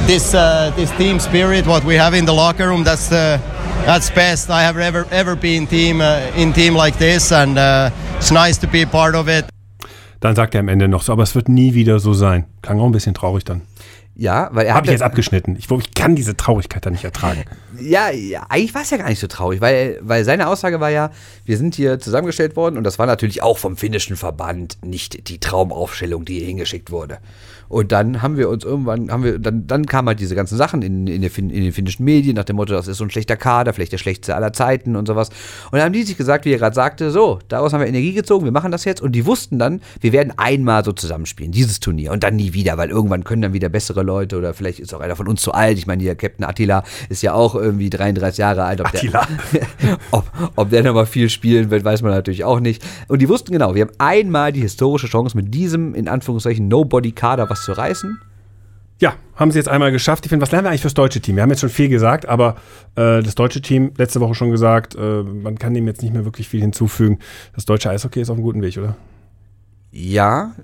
this 0.06 0.34
uh, 0.34 0.70
this 0.76 0.90
team 0.92 1.18
spirit 1.18 1.66
what 1.66 1.84
we 1.84 1.96
have 1.96 2.14
in 2.14 2.26
the 2.26 2.32
locker 2.32 2.68
room 2.68 2.84
that's 2.84 3.08
the 3.08 3.40
that's 3.84 4.08
best 4.10 4.50
i 4.50 4.62
have 4.62 4.78
ever 4.78 5.04
ever 5.10 5.34
been 5.34 5.66
team 5.66 6.00
uh, 6.00 6.20
in 6.36 6.52
team 6.52 6.74
like 6.74 6.96
this 6.98 7.32
and 7.32 7.58
uh, 7.58 7.90
it's 8.16 8.30
nice 8.30 8.56
to 8.56 8.68
be 8.68 8.82
a 8.82 8.86
part 8.86 9.14
of 9.14 9.28
it 9.28 9.44
Dann 10.20 10.34
sagt 10.34 10.54
er 10.54 10.60
am 10.60 10.68
Ende 10.68 10.88
noch 10.88 11.02
so, 11.02 11.12
aber 11.12 11.22
es 11.22 11.34
wird 11.34 11.48
nie 11.48 11.74
wieder 11.74 12.00
so 12.00 12.14
sein. 12.14 12.46
Klang 12.62 12.80
auch 12.80 12.86
ein 12.86 12.92
bisschen 12.92 13.14
traurig 13.14 13.44
dann. 13.44 13.60
Ja, 14.18 14.48
weil 14.52 14.64
er 14.66 14.74
Habe 14.74 14.86
ich 14.86 14.92
jetzt 14.92 15.02
abgeschnitten. 15.02 15.56
Ich, 15.56 15.70
ich 15.70 15.94
kann 15.94 16.16
diese 16.16 16.36
Traurigkeit 16.36 16.86
da 16.86 16.90
nicht 16.90 17.04
ertragen. 17.04 17.44
Ja, 17.78 18.08
ja 18.08 18.46
eigentlich 18.48 18.74
war 18.74 18.80
es 18.80 18.88
ja 18.88 18.96
gar 18.96 19.10
nicht 19.10 19.20
so 19.20 19.26
traurig, 19.26 19.60
weil, 19.60 19.98
weil 20.00 20.24
seine 20.24 20.48
Aussage 20.48 20.80
war 20.80 20.88
ja, 20.88 21.10
wir 21.44 21.58
sind 21.58 21.74
hier 21.74 21.98
zusammengestellt 21.98 22.56
worden 22.56 22.78
und 22.78 22.84
das 22.84 22.98
war 22.98 23.04
natürlich 23.04 23.42
auch 23.42 23.58
vom 23.58 23.76
finnischen 23.76 24.16
Verband 24.16 24.78
nicht 24.82 25.28
die 25.28 25.38
Traumaufstellung, 25.38 26.24
die 26.24 26.38
hier 26.38 26.46
hingeschickt 26.46 26.90
wurde. 26.90 27.18
Und 27.68 27.92
dann 27.92 28.22
haben 28.22 28.36
wir 28.36 28.48
uns 28.48 28.64
irgendwann, 28.64 29.10
haben 29.10 29.24
wir, 29.24 29.38
dann, 29.38 29.66
dann 29.66 29.86
kamen 29.86 30.08
halt 30.08 30.20
diese 30.20 30.34
ganzen 30.34 30.56
Sachen 30.56 30.82
in, 30.82 31.06
in, 31.06 31.28
Fin- 31.30 31.50
in 31.50 31.62
den 31.62 31.72
finnischen 31.72 32.04
Medien 32.04 32.36
nach 32.36 32.44
dem 32.44 32.56
Motto, 32.56 32.74
das 32.74 32.88
ist 32.88 32.98
so 32.98 33.04
ein 33.04 33.10
schlechter 33.10 33.36
Kader, 33.36 33.72
vielleicht 33.72 33.92
der 33.92 33.98
schlechteste 33.98 34.34
aller 34.34 34.52
Zeiten 34.52 34.96
und 34.96 35.06
sowas. 35.06 35.30
Und 35.66 35.72
dann 35.72 35.82
haben 35.82 35.92
die 35.92 36.02
sich 36.02 36.16
gesagt, 36.16 36.44
wie 36.44 36.52
er 36.52 36.58
gerade 36.58 36.74
sagte, 36.74 37.10
so, 37.10 37.38
daraus 37.48 37.72
haben 37.72 37.80
wir 37.80 37.88
Energie 37.88 38.12
gezogen, 38.12 38.44
wir 38.44 38.52
machen 38.52 38.70
das 38.72 38.84
jetzt. 38.84 39.00
Und 39.00 39.12
die 39.12 39.26
wussten 39.26 39.58
dann, 39.58 39.80
wir 40.00 40.12
werden 40.12 40.32
einmal 40.36 40.84
so 40.84 40.92
zusammenspielen, 40.92 41.52
dieses 41.52 41.80
Turnier 41.80 42.12
und 42.12 42.22
dann 42.22 42.36
nie 42.36 42.52
wieder, 42.52 42.76
weil 42.78 42.90
irgendwann 42.90 43.24
können 43.24 43.42
dann 43.42 43.52
wieder 43.52 43.68
bessere 43.68 44.02
Leute 44.02 44.36
oder 44.38 44.54
vielleicht 44.54 44.80
ist 44.80 44.94
auch 44.94 45.00
einer 45.00 45.16
von 45.16 45.28
uns 45.28 45.42
zu 45.42 45.52
alt. 45.52 45.78
Ich 45.78 45.86
meine, 45.86 46.02
hier 46.02 46.14
Captain 46.14 46.44
Attila 46.44 46.82
ist 47.08 47.22
ja 47.22 47.34
auch 47.34 47.54
irgendwie 47.54 47.90
33 47.90 48.38
Jahre 48.38 48.64
alt. 48.64 48.80
Ob 48.80 48.88
Attila. 48.88 49.26
Der, 49.52 49.66
ob, 50.10 50.24
ob 50.56 50.70
der 50.70 50.82
nochmal 50.82 51.06
viel 51.06 51.28
spielen 51.30 51.70
wird, 51.70 51.84
weiß 51.84 52.02
man 52.02 52.12
natürlich 52.12 52.44
auch 52.44 52.60
nicht. 52.60 52.82
Und 53.08 53.20
die 53.20 53.28
wussten 53.28 53.52
genau, 53.52 53.74
wir 53.74 53.82
haben 53.82 53.92
einmal 53.98 54.52
die 54.52 54.60
historische 54.60 55.06
Chance, 55.06 55.36
mit 55.36 55.52
diesem, 55.54 55.94
in 55.94 56.08
Anführungszeichen, 56.08 56.68
Nobody-Kader 56.68 57.48
was 57.50 57.55
zu 57.62 57.72
reißen. 57.72 58.20
Ja, 58.98 59.14
haben 59.34 59.50
sie 59.50 59.58
jetzt 59.58 59.68
einmal 59.68 59.92
geschafft. 59.92 60.24
Ich 60.24 60.30
finde, 60.30 60.42
was 60.42 60.52
lernen 60.52 60.64
wir 60.64 60.70
eigentlich 60.70 60.80
fürs 60.80 60.94
deutsche 60.94 61.20
Team? 61.20 61.36
Wir 61.36 61.42
haben 61.42 61.50
jetzt 61.50 61.60
schon 61.60 61.68
viel 61.68 61.88
gesagt, 61.88 62.26
aber 62.26 62.56
äh, 62.94 63.22
das 63.22 63.34
deutsche 63.34 63.60
Team, 63.60 63.92
letzte 63.98 64.20
Woche 64.20 64.34
schon 64.34 64.50
gesagt, 64.50 64.94
äh, 64.94 65.22
man 65.22 65.58
kann 65.58 65.74
dem 65.74 65.86
jetzt 65.86 66.02
nicht 66.02 66.14
mehr 66.14 66.24
wirklich 66.24 66.48
viel 66.48 66.62
hinzufügen. 66.62 67.18
Das 67.54 67.66
deutsche 67.66 67.90
Eishockey 67.90 68.20
ist 68.20 68.30
auf 68.30 68.36
einem 68.36 68.44
guten 68.44 68.62
Weg, 68.62 68.78
oder? 68.78 68.96
Ja, 69.92 70.54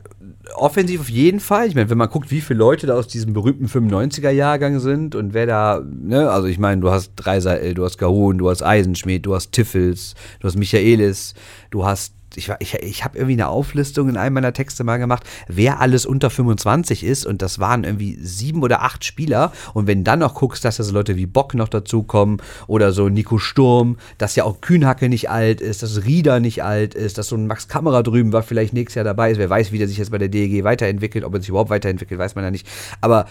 offensiv 0.55 1.01
auf 1.01 1.09
jeden 1.09 1.41
Fall. 1.41 1.67
Ich 1.69 1.75
meine, 1.75 1.89
wenn 1.89 1.99
man 1.99 2.11
guckt, 2.11 2.31
wie 2.31 2.41
viele 2.41 2.59
Leute 2.59 2.87
da 2.87 2.95
aus 2.95 3.09
diesem 3.09 3.33
berühmten 3.33 3.67
95er-Jahrgang 3.67 4.79
sind 4.79 5.15
und 5.15 5.33
wer 5.33 5.47
da, 5.47 5.83
ne, 5.85 6.31
also 6.31 6.49
ich 6.49 6.59
meine, 6.59 6.81
du 6.81 6.91
hast 6.91 7.13
Dreisael, 7.17 7.75
du 7.75 7.85
hast 7.85 7.99
Gahun, 7.99 8.39
du 8.39 8.51
hast 8.51 8.63
Eisenschmidt, 8.63 9.25
du 9.25 9.35
hast 9.35 9.53
Tiffels, 9.53 10.15
du 10.41 10.49
hast 10.49 10.57
Michaelis, 10.57 11.35
du 11.71 11.87
hast 11.87 12.15
ich, 12.37 12.51
ich, 12.59 12.75
ich 12.75 13.05
habe 13.05 13.18
irgendwie 13.18 13.35
eine 13.35 13.49
Auflistung 13.49 14.09
in 14.09 14.16
einem 14.16 14.35
meiner 14.35 14.53
Texte 14.53 14.85
mal 14.85 14.99
gemacht, 14.99 15.25
wer 15.49 15.81
alles 15.81 16.07
unter 16.07 16.31
25 16.31 17.05
ist 17.05 17.27
und 17.27 17.42
das 17.42 17.59
waren 17.59 17.85
irgendwie 17.85 18.18
sieben 18.21 18.62
oder 18.62 18.83
acht 18.83 19.05
Spieler. 19.05 19.53
Und 19.75 19.87
wenn 19.87 20.05
dann 20.05 20.21
noch 20.21 20.35
guckst, 20.35 20.64
dass 20.64 20.77
da 20.77 20.85
so 20.85 20.92
Leute 20.92 21.16
wie 21.16 21.27
Bock 21.27 21.55
noch 21.55 21.68
dazukommen 21.68 22.40
oder 22.66 22.92
so 22.92 23.09
Nico 23.09 23.38
Sturm, 23.38 23.97
dass 24.18 24.37
ja 24.37 24.45
auch 24.45 24.61
Kühnhacke 24.61 25.09
nicht 25.09 25.31
alt 25.31 25.61
ist, 25.61 25.83
dass 25.83 26.05
Rieder 26.05 26.40
nicht 26.40 26.62
alt 26.62 26.95
ist, 26.95 27.18
dass 27.18 27.29
so 27.29 27.37
ein 27.37 27.47
Max 27.47 27.68
Kamera 27.68 28.03
drüben 28.03 28.33
war 28.33 28.42
vielleicht 28.42 28.73
nächstes 28.73 28.97
Jahr 28.97 29.05
dabei 29.05 29.31
ist, 29.31 29.38
wer 29.38 29.51
weiß, 29.51 29.73
wie 29.73 29.79
der 29.79 29.88
sich 29.88 29.99
jetzt 29.99 30.11
bei 30.11 30.18
der 30.18 30.29
DEG 30.29 30.64
weiterentwickelt, 30.64 31.25
ob 31.25 31.35
er 31.35 31.40
sich 31.40 31.49
überhaupt 31.49 31.71
weiterentwickelt, 31.71 32.18
weiß 32.18 32.35
man 32.35 32.45
ja 32.45 32.51
nicht, 32.51 32.66
aber 33.01 33.27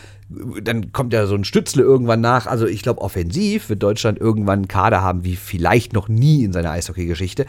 dann 0.61 0.91
kommt 0.93 1.13
ja 1.13 1.25
so 1.25 1.35
ein 1.35 1.43
Stützle 1.43 1.83
irgendwann 1.83 2.21
nach, 2.21 2.47
also 2.47 2.65
ich 2.65 2.81
glaube 2.81 3.01
offensiv 3.01 3.69
wird 3.69 3.83
Deutschland 3.83 4.19
irgendwann 4.19 4.59
einen 4.59 4.67
Kader 4.67 5.01
haben 5.01 5.23
wie 5.23 5.35
vielleicht 5.35 5.93
noch 5.93 6.07
nie 6.07 6.43
in 6.43 6.53
seiner 6.53 6.71
Eishockey-Geschichte. 6.71 7.45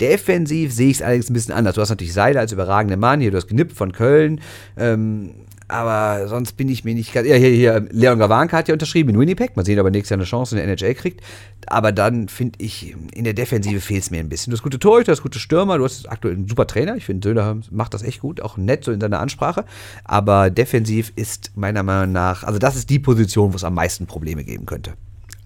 Defensiv 0.00 0.72
sehe 0.72 0.90
ich 0.90 0.98
es 0.98 1.02
allerdings 1.02 1.30
ein 1.30 1.34
bisschen 1.34 1.54
anders. 1.54 1.74
Du 1.74 1.80
hast 1.80 1.90
natürlich 1.90 2.12
Seiler 2.12 2.40
als 2.40 2.52
überragende 2.52 2.96
Mann, 2.96 3.20
hier 3.20 3.30
du 3.30 3.36
hast 3.36 3.48
Knipp 3.48 3.72
von 3.72 3.92
Köln, 3.92 4.40
ähm, 4.76 5.34
aber 5.68 6.28
sonst 6.28 6.56
bin 6.56 6.68
ich 6.70 6.84
mir 6.84 6.94
nicht 6.94 7.12
ganz. 7.12 7.28
Ja, 7.28 7.36
hier, 7.36 7.50
hier, 7.50 7.86
Leon 7.90 8.18
Gawanka 8.18 8.56
hat 8.56 8.68
ja 8.68 8.74
unterschrieben 8.74 9.10
in 9.10 9.20
Winnipeg. 9.20 9.54
Mal 9.54 9.66
sehen, 9.66 9.78
ob 9.78 9.86
er 9.86 9.90
nächstes 9.90 10.10
Jahr 10.10 10.18
eine 10.18 10.24
Chance 10.24 10.58
in 10.58 10.66
der 10.66 10.72
NHL 10.72 10.94
kriegt. 10.94 11.20
Aber 11.66 11.92
dann 11.92 12.28
finde 12.28 12.58
ich, 12.62 12.96
in 13.12 13.24
der 13.24 13.34
Defensive 13.34 13.80
fehlt 13.80 14.02
es 14.02 14.10
mir 14.10 14.20
ein 14.20 14.30
bisschen. 14.30 14.50
Du 14.50 14.56
hast 14.56 14.62
gute 14.62 14.78
Torhüter, 14.78 15.06
du 15.06 15.12
hast 15.12 15.22
gute 15.22 15.38
Stürmer, 15.38 15.76
du 15.76 15.84
hast 15.84 16.10
aktuell 16.10 16.34
einen 16.34 16.48
super 16.48 16.66
Trainer. 16.66 16.96
Ich 16.96 17.04
finde, 17.04 17.28
Söder 17.28 17.58
macht 17.70 17.92
das 17.92 18.02
echt 18.02 18.20
gut, 18.20 18.40
auch 18.40 18.56
nett 18.56 18.84
so 18.84 18.92
in 18.92 19.00
seiner 19.00 19.20
Ansprache. 19.20 19.66
Aber 20.04 20.48
defensiv 20.48 21.12
ist 21.16 21.52
meiner 21.54 21.82
Meinung 21.82 22.12
nach, 22.12 22.44
also 22.44 22.58
das 22.58 22.74
ist 22.74 22.88
die 22.88 22.98
Position, 22.98 23.52
wo 23.52 23.56
es 23.56 23.64
am 23.64 23.74
meisten 23.74 24.06
Probleme 24.06 24.44
geben 24.44 24.64
könnte. 24.64 24.94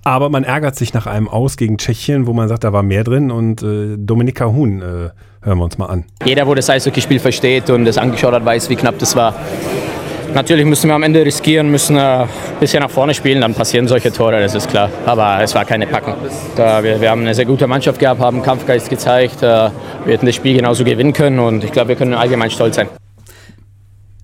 Aber 0.05 0.29
man 0.31 0.45
ärgert 0.45 0.77
sich 0.77 0.95
nach 0.95 1.07
einem 1.07 1.29
Aus 1.29 1.57
gegen 1.57 1.79
Tschechien, 1.79 2.27
wo 2.27 2.33
man 2.33 2.49
sagt, 2.49 2.65
da 2.65 2.73
war 2.73 2.83
mehr 2.83 3.05
drin. 3.05 3.31
Und 3.31 3.63
äh, 3.63 3.97
Dominika 3.97 4.47
Huhn, 4.47 4.81
äh, 4.81 4.85
hören 5.45 5.59
wir 5.59 5.65
uns 5.65 5.79
mal 5.79 5.87
an. 5.87 6.05
Jeder, 6.25 6.47
wo 6.47 6.55
das 6.55 6.69
Eishockeyspiel 6.69 7.19
versteht 7.19 7.71
und 7.71 7.85
das 7.85 7.99
angeschaut 7.99 8.35
hat, 8.35 8.45
weiß, 8.45 8.69
wie 8.69 8.77
knapp 8.77 8.99
das 8.99 9.15
war. 9.15 9.35
Natürlich 10.35 10.65
müssen 10.65 10.89
wir 10.89 10.95
am 10.95 11.03
Ende 11.03 11.25
riskieren, 11.25 11.71
müssen 11.71 11.99
ein 11.99 12.27
bisschen 12.59 12.83
nach 12.83 12.91
vorne 12.91 13.13
spielen, 13.13 13.43
dann 13.43 13.53
passieren 13.53 13.87
solche 13.87 14.11
Tore, 14.11 14.41
das 14.41 14.55
ist 14.55 14.71
klar. 14.71 14.89
Aber 15.05 15.43
es 15.43 15.55
war 15.55 15.67
keine 15.67 15.87
Packung. 15.87 16.15
Wir, 16.57 17.01
wir 17.01 17.11
haben 17.11 17.21
eine 17.21 17.35
sehr 17.35 17.45
gute 17.45 17.67
Mannschaft 17.67 17.99
gehabt, 17.99 18.19
haben 18.19 18.43
Kampfgeist 18.43 18.89
gezeigt. 18.89 19.43
Äh, 19.43 19.69
wir 20.05 20.15
hätten 20.15 20.25
das 20.25 20.35
Spiel 20.35 20.57
genauso 20.57 20.85
gewinnen 20.85 21.13
können 21.13 21.39
und 21.39 21.65
ich 21.65 21.73
glaube, 21.73 21.89
wir 21.89 21.97
können 21.97 22.15
allgemein 22.15 22.51
stolz 22.51 22.77
sein. 22.77 22.89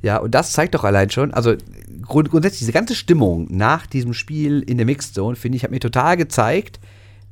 Ja, 0.01 0.19
und 0.19 0.35
das 0.35 0.53
zeigt 0.53 0.75
doch 0.75 0.85
allein 0.85 1.11
schon, 1.11 1.35
also 1.35 1.55
grund 2.03 2.31
grundsätzlich 2.31 2.61
diese 2.61 2.73
ganze 2.73 2.95
Stimmung 2.95 3.49
nach 3.51 3.87
diesem 3.87 4.15
Spiel 4.15 4.63
in 4.63 4.77
der 4.77 4.87
Mixed 4.87 5.15
Zone, 5.15 5.37
finde 5.37 5.57
ich, 5.57 5.65
hat 5.65 5.71
mir 5.71 5.81
total 5.81 6.17
gezeigt, 6.17 6.79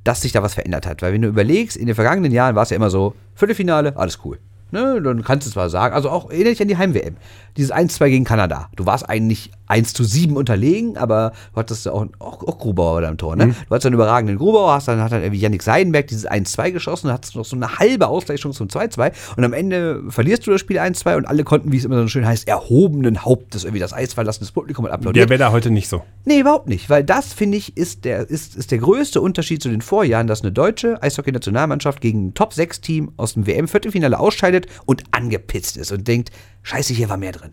dass 0.03 0.23
sich 0.23 0.33
da 0.33 0.43
was 0.43 0.55
verändert 0.55 0.87
hat. 0.87 1.03
Weil 1.03 1.13
wenn 1.13 1.23
du 1.23 1.29
überlegst, 1.29 1.77
in 1.77 1.87
den 1.87 1.95
vergangenen 1.95 2.33
Jahren 2.33 2.55
war 2.55 2.63
es 2.63 2.71
ja 2.71 2.77
immer 2.77 2.91
so, 2.91 3.15
Viertelfinale, 3.35 3.97
alles 3.97 4.19
cool. 4.25 4.39
Ne, 4.73 5.01
dann 5.01 5.23
kannst 5.23 5.47
du 5.47 5.51
zwar 5.53 5.71
sagen, 5.71 5.95
also 5.95 6.11
auch 6.11 6.29
dich 6.31 6.61
an 6.61 6.67
die 6.67 6.77
Heim-WM. 6.77 7.17
Dieses 7.57 7.73
1-2 7.73 8.11
gegen 8.11 8.25
Kanada. 8.25 8.69
Du 8.75 8.85
warst 8.85 9.09
eigentlich 9.09 9.53
1 9.69 9.95
zu 9.95 10.03
7 10.03 10.37
unterlegen, 10.37 10.97
aber 10.97 11.33
du 11.55 11.61
hattest 11.61 11.87
ja 11.87 11.93
auch, 11.93 12.07
auch, 12.19 12.43
auch 12.43 12.59
Grubauer 12.59 13.01
da 13.01 13.09
im 13.09 13.17
Tor. 13.17 13.37
Ne? 13.37 13.47
Mhm. 13.47 13.51
Du 13.53 13.71
hattest 13.71 13.87
einen 13.87 13.95
überragenden 13.95 14.39
Grubauer, 14.39 14.75
hast 14.75 14.89
dann 14.89 15.01
hat 15.01 15.13
dann 15.13 15.23
irgendwie 15.23 15.41
Yannick 15.41 15.63
Seidenberg 15.63 16.09
dieses 16.09 16.29
1-2 16.29 16.73
geschossen, 16.73 17.13
hattest 17.13 17.37
noch 17.37 17.45
so 17.45 17.57
eine 17.57 17.79
halbe 17.79 18.09
Ausgleichschance 18.09 18.59
zum 18.59 18.69
2-2 18.69 19.13
und 19.37 19.45
am 19.45 19.53
Ende 19.53 20.03
verlierst 20.09 20.47
du 20.47 20.51
das 20.51 20.61
Spiel 20.61 20.79
1-2 20.79 21.17
und 21.17 21.27
alle 21.27 21.45
konnten, 21.45 21.71
wie 21.71 21.77
es 21.77 21.85
immer 21.85 22.01
so 22.03 22.09
schön 22.09 22.27
heißt, 22.27 22.49
erhobenen 22.49 23.25
Hauptes 23.25 23.65
irgendwie 23.65 23.81
das 23.81 23.93
Eis 23.93 24.15
verlassen, 24.15 24.41
das 24.41 24.53
Publikum 24.53 24.85
und 24.85 24.91
applaudiert. 24.91 25.25
Der 25.25 25.31
wäre 25.31 25.39
da 25.39 25.53
heute 25.53 25.71
nicht 25.71 25.89
so. 25.89 26.03
Nee, 26.25 26.41
überhaupt 26.41 26.69
nicht, 26.69 26.91
weil 26.91 27.05
das, 27.05 27.33
finde 27.33 27.57
ich, 27.57 27.77
ist 27.77 28.05
der, 28.05 28.29
ist, 28.29 28.57
ist 28.57 28.73
der 28.73 28.79
größte 28.79 29.21
Unterschied 29.21 29.63
zu 29.63 29.69
den 29.69 29.81
Vorjahren, 29.81 30.27
dass 30.27 30.43
eine 30.43 30.53
deutsche 30.53 31.03
Eishockey-Nationalmannschaft 31.03 32.01
gegen 32.01 32.29
ein 32.29 32.35
Top-6-Team 32.35 33.13
aus 33.17 33.35
dem 33.35 33.47
WM-Viertelfinale 33.47 34.19
ausscheidet 34.19 34.56
und 34.87 35.05
angepisst 35.11 35.77
ist 35.77 35.93
und 35.93 36.09
denkt, 36.09 36.31
scheiße, 36.63 36.95
hier 36.95 37.09
war 37.09 37.17
mehr 37.17 37.33
drin. 37.33 37.53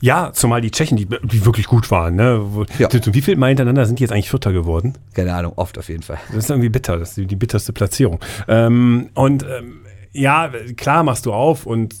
Ja, 0.00 0.32
zumal 0.32 0.60
die 0.60 0.70
Tschechen, 0.70 0.96
die, 0.96 1.06
die 1.06 1.44
wirklich 1.44 1.66
gut 1.66 1.90
waren. 1.90 2.16
Ne? 2.16 2.66
Ja. 2.78 2.88
Wie 2.92 3.22
viel 3.22 3.36
Mal 3.36 3.48
hintereinander 3.48 3.86
sind 3.86 3.98
die 3.98 4.02
jetzt 4.02 4.12
eigentlich 4.12 4.30
Vierter 4.30 4.52
geworden? 4.52 4.94
Keine 5.14 5.34
Ahnung, 5.34 5.52
oft 5.56 5.78
auf 5.78 5.88
jeden 5.88 6.02
Fall. 6.02 6.18
Das 6.28 6.44
ist 6.44 6.50
irgendwie 6.50 6.68
bitter, 6.68 6.98
das 6.98 7.10
ist 7.10 7.16
die, 7.16 7.26
die 7.26 7.36
bitterste 7.36 7.72
Platzierung. 7.72 8.20
Ähm, 8.48 9.10
und 9.14 9.44
ähm, 9.44 9.80
ja, 10.14 10.50
klar 10.76 11.04
machst 11.04 11.24
du 11.24 11.32
auf 11.32 11.64
und 11.64 11.94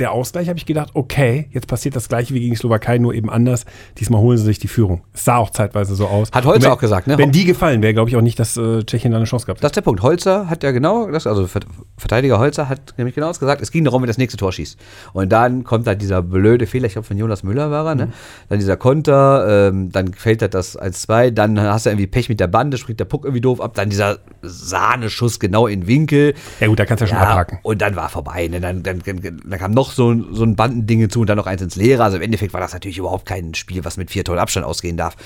der 0.00 0.10
Ausgleich 0.10 0.48
habe 0.48 0.58
ich 0.58 0.66
gedacht, 0.66 0.90
okay, 0.94 1.48
jetzt 1.52 1.68
passiert 1.68 1.94
das 1.94 2.08
gleiche 2.08 2.34
wie 2.34 2.40
gegen 2.40 2.52
die 2.52 2.56
Slowakei, 2.56 2.98
nur 2.98 3.14
eben 3.14 3.30
anders. 3.30 3.64
Diesmal 3.98 4.20
holen 4.20 4.36
sie 4.36 4.44
sich 4.44 4.58
die 4.58 4.66
Führung. 4.66 5.02
Es 5.12 5.24
sah 5.24 5.36
auch 5.36 5.50
zeitweise 5.50 5.94
so 5.94 6.06
aus. 6.08 6.30
Hat 6.32 6.44
Holzer 6.44 6.66
wenn, 6.66 6.72
auch 6.72 6.80
gesagt, 6.80 7.06
ne? 7.06 7.16
Wenn 7.18 7.30
die 7.30 7.44
gefallen, 7.44 7.82
wäre, 7.82 7.94
glaube 7.94 8.10
ich, 8.10 8.16
auch 8.16 8.20
nicht, 8.20 8.40
dass 8.40 8.56
äh, 8.56 8.82
Tschechien 8.82 9.12
da 9.12 9.18
eine 9.18 9.26
Chance 9.26 9.46
gehabt 9.46 9.62
Das 9.62 9.68
ist 9.68 9.76
der 9.76 9.82
Punkt. 9.82 10.02
Holzer 10.02 10.50
hat 10.50 10.64
ja 10.64 10.72
genau, 10.72 11.08
das, 11.08 11.26
also 11.28 11.48
Verteidiger 11.96 12.40
Holzer 12.40 12.68
hat 12.68 12.94
nämlich 12.96 13.14
genau 13.14 13.28
das 13.28 13.38
gesagt, 13.38 13.62
es 13.62 13.70
ging 13.70 13.84
darum, 13.84 14.02
wer 14.02 14.08
das 14.08 14.18
nächste 14.18 14.36
Tor 14.36 14.52
schießt. 14.52 14.76
Und 15.12 15.30
dann 15.30 15.62
kommt 15.62 15.86
halt 15.86 16.02
dieser 16.02 16.22
blöde 16.22 16.66
Fehler, 16.66 16.86
ich 16.86 16.94
glaube 16.94 17.06
von 17.06 17.16
Jonas 17.16 17.44
Müller 17.44 17.70
war 17.70 17.86
er, 17.86 17.94
ne? 17.94 18.12
Dann 18.48 18.58
dieser 18.58 18.76
Konter, 18.76 19.68
ähm, 19.68 19.92
dann 19.92 20.12
fällt 20.14 20.42
halt 20.42 20.54
das 20.54 20.76
1-2, 20.78 21.30
dann 21.30 21.60
hast 21.60 21.86
du 21.86 21.90
irgendwie 21.90 22.08
Pech 22.08 22.28
mit 22.28 22.40
der 22.40 22.48
Bande, 22.48 22.76
springt 22.76 22.98
der 22.98 23.04
Puck 23.04 23.24
irgendwie 23.24 23.40
doof 23.40 23.60
ab, 23.60 23.74
dann 23.74 23.88
dieser 23.88 24.18
Sahneschuss 24.42 25.38
genau 25.38 25.68
in 25.68 25.82
den 25.82 25.86
Winkel. 25.86 26.34
Ja 26.58 26.66
gut, 26.66 26.78
da 26.80 26.84
kannst 26.84 27.02
du 27.02 27.04
ja 27.06 27.10
schon 27.10 27.35
abhaken. 27.36 27.58
Und 27.62 27.82
dann 27.82 27.96
war 27.96 28.08
vorbei. 28.08 28.48
Ne? 28.48 28.60
Dann, 28.60 28.82
dann, 28.82 29.02
dann, 29.04 29.58
kam 29.58 29.72
noch 29.72 29.92
so, 29.92 30.32
so 30.32 30.42
ein 30.44 30.56
Bandending 30.56 31.00
hinzu 31.00 31.20
und 31.20 31.26
dann 31.28 31.36
noch 31.36 31.46
eins 31.46 31.62
ins 31.62 31.76
Leere. 31.76 32.02
Also 32.02 32.16
im 32.16 32.22
Endeffekt 32.22 32.52
war 32.52 32.60
das 32.60 32.72
natürlich 32.72 32.98
überhaupt 32.98 33.26
kein 33.26 33.54
Spiel, 33.54 33.84
was 33.84 33.96
mit 33.96 34.10
vier 34.10 34.24
Toren 34.24 34.38
Abstand 34.38 34.66
ausgehen 34.66 34.96
darf. 34.96 35.16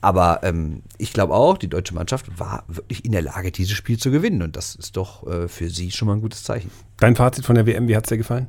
Aber 0.00 0.40
ähm, 0.42 0.82
ich 0.98 1.12
glaube 1.12 1.34
auch, 1.34 1.58
die 1.58 1.68
deutsche 1.68 1.94
Mannschaft 1.94 2.38
war 2.38 2.64
wirklich 2.68 3.04
in 3.04 3.12
der 3.12 3.22
Lage, 3.22 3.52
dieses 3.52 3.76
Spiel 3.76 3.98
zu 3.98 4.10
gewinnen. 4.10 4.42
Und 4.42 4.56
das 4.56 4.74
ist 4.74 4.96
doch 4.96 5.26
äh, 5.26 5.48
für 5.48 5.70
sie 5.70 5.90
schon 5.90 6.08
mal 6.08 6.14
ein 6.14 6.22
gutes 6.22 6.44
Zeichen. 6.44 6.70
Dein 6.98 7.16
Fazit 7.16 7.44
von 7.44 7.54
der 7.54 7.66
WM, 7.66 7.88
wie 7.88 7.96
hat 7.96 8.04
es 8.04 8.08
dir 8.08 8.18
gefallen? 8.18 8.48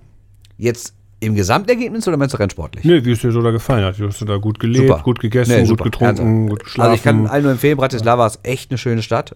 Jetzt 0.58 0.94
im 1.22 1.36
Gesamtergebnis 1.36 2.08
oder 2.08 2.18
meinst 2.18 2.34
du 2.34 2.38
rein 2.40 2.50
sportlich? 2.50 2.84
Nee, 2.84 3.06
wie 3.06 3.12
es 3.12 3.22
dir 3.22 3.32
so 3.32 3.42
da 3.42 3.52
gefallen 3.52 3.86
hat. 3.86 3.96
Hast 4.00 4.20
du 4.22 4.26
da 4.26 4.38
gut 4.38 4.60
gelebt, 4.60 4.88
Super. 4.88 5.02
gut 5.04 5.20
gegessen, 5.20 5.62
Nee, 5.62 5.68
gut 5.68 5.84
getrunken, 5.84 6.50
gut 6.50 6.64
geschlafen. 6.64 6.82
Also 6.90 6.96
ich 6.96 7.04
kann 7.04 7.28
allen 7.28 7.44
nur 7.44 7.52
empfehlen, 7.54 7.78
Bratislava 7.78 8.26
ist 8.28 8.40
echt 8.44 8.72
eine 8.72 8.78
schöne 8.80 9.02
Stadt. 9.04 9.36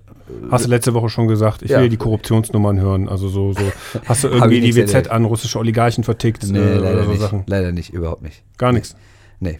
Hast 0.52 0.66
du 0.66 0.70
letzte 0.70 0.94
Woche 0.94 1.10
schon 1.10 1.28
gesagt, 1.28 1.62
ich 1.62 1.70
Ja. 1.72 1.80
will 1.80 1.90
die 1.90 1.98
Korruptionsnummern 1.98 2.80
hören. 2.82 3.08
Also 3.08 3.30
so, 3.30 3.54
so 3.54 3.62
hast 4.06 4.24
du 4.24 4.30
irgendwie 4.30 4.60
die 4.62 4.76
WZ 4.76 4.94
erlebt. 4.94 5.12
an 5.12 5.26
russische 5.26 5.60
Oligarchen 5.60 6.04
vertickt 6.04 6.44
Nee, 6.44 6.58
äh, 6.58 6.74
leider 6.76 6.94
oder 6.94 7.04
so 7.06 7.12
nicht. 7.12 7.22
Sachen? 7.22 7.44
Leider 7.48 7.72
nicht, 7.72 7.94
überhaupt 7.94 8.24
nicht. 8.24 8.44
Gar 8.58 8.72
nichts. 8.74 8.96
Nee. 9.40 9.60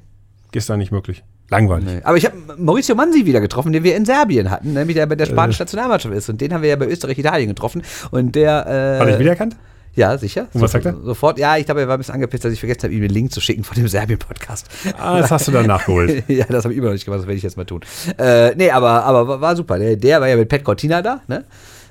Ist 0.52 0.70
da 0.70 0.78
nicht 0.78 0.92
möglich. 0.92 1.24
Langweilig. 1.52 1.86
Nee. 1.86 2.02
Aber 2.04 2.18
ich 2.18 2.26
habe 2.26 2.36
Mauricio 2.58 2.96
Mansi 2.96 3.28
wieder 3.28 3.40
getroffen, 3.40 3.72
den 3.72 3.84
wir 3.84 3.96
in 3.96 4.04
Serbien 4.06 4.50
hatten, 4.50 4.74
nämlich 4.74 4.96
der 4.96 5.06
bei 5.06 5.16
der 5.16 5.28
spanischen 5.28 5.62
Nationalmannschaft 5.62 6.16
ist. 6.16 6.28
Und 6.30 6.42
den 6.42 6.52
haben 6.54 6.64
wir 6.64 6.70
ja 6.70 6.76
bei 6.76 6.88
Österreich-Italien 6.88 7.50
getroffen. 7.50 7.84
Und 8.10 8.34
der. 8.34 8.66
Äh, 8.66 9.00
Hat 9.00 9.06
er 9.08 9.12
dich 9.12 9.20
wiedererkannt? 9.20 9.56
Ja, 9.96 10.18
sicher. 10.18 10.48
Und 10.54 10.62
was 10.62 10.72
sagt 10.74 10.86
er? 10.86 10.96
Sofort. 11.04 11.40
Ja, 11.40 11.56
ich 11.58 11.66
glaube, 11.66 11.82
er 11.82 11.88
war 11.88 11.96
ein 11.96 12.00
bisschen 12.00 12.16
angepisst, 12.16 12.44
dass 12.44 12.52
ich 12.52 12.60
vergessen 12.60 12.84
habe, 12.84 12.94
ihm 12.94 13.02
den 13.02 13.12
Link 13.12 13.32
zu 13.32 13.40
schicken 13.40 13.64
von 13.64 13.76
dem 13.76 13.88
Serbien-Podcast. 13.88 14.68
Ah, 14.98 15.20
das 15.20 15.32
hast 15.32 15.48
du 15.48 15.52
dann 15.54 15.68
nachgeholt. 15.68 16.24
ja, 16.28 16.46
das 16.50 16.66
habe 16.66 16.74
ich 16.74 16.78
immer 16.78 16.88
noch 16.88 16.94
nicht 16.94 17.06
gemacht, 17.06 17.20
das 17.22 17.28
werde 17.28 17.38
ich 17.38 17.44
jetzt 17.44 17.56
mal 17.58 17.64
tun. 17.66 17.80
Äh, 18.18 18.54
nee, 18.56 18.70
aber, 18.72 19.04
aber 19.06 19.40
war- 19.42 19.56
super. 19.56 19.80
Der, 19.80 19.96
der 19.96 20.20
war 20.22 20.28
ja 20.28 20.36
mit 20.36 20.50
Pat 20.50 20.64
Cortina 20.64 21.02
da, 21.02 21.22
ne? 21.28 21.46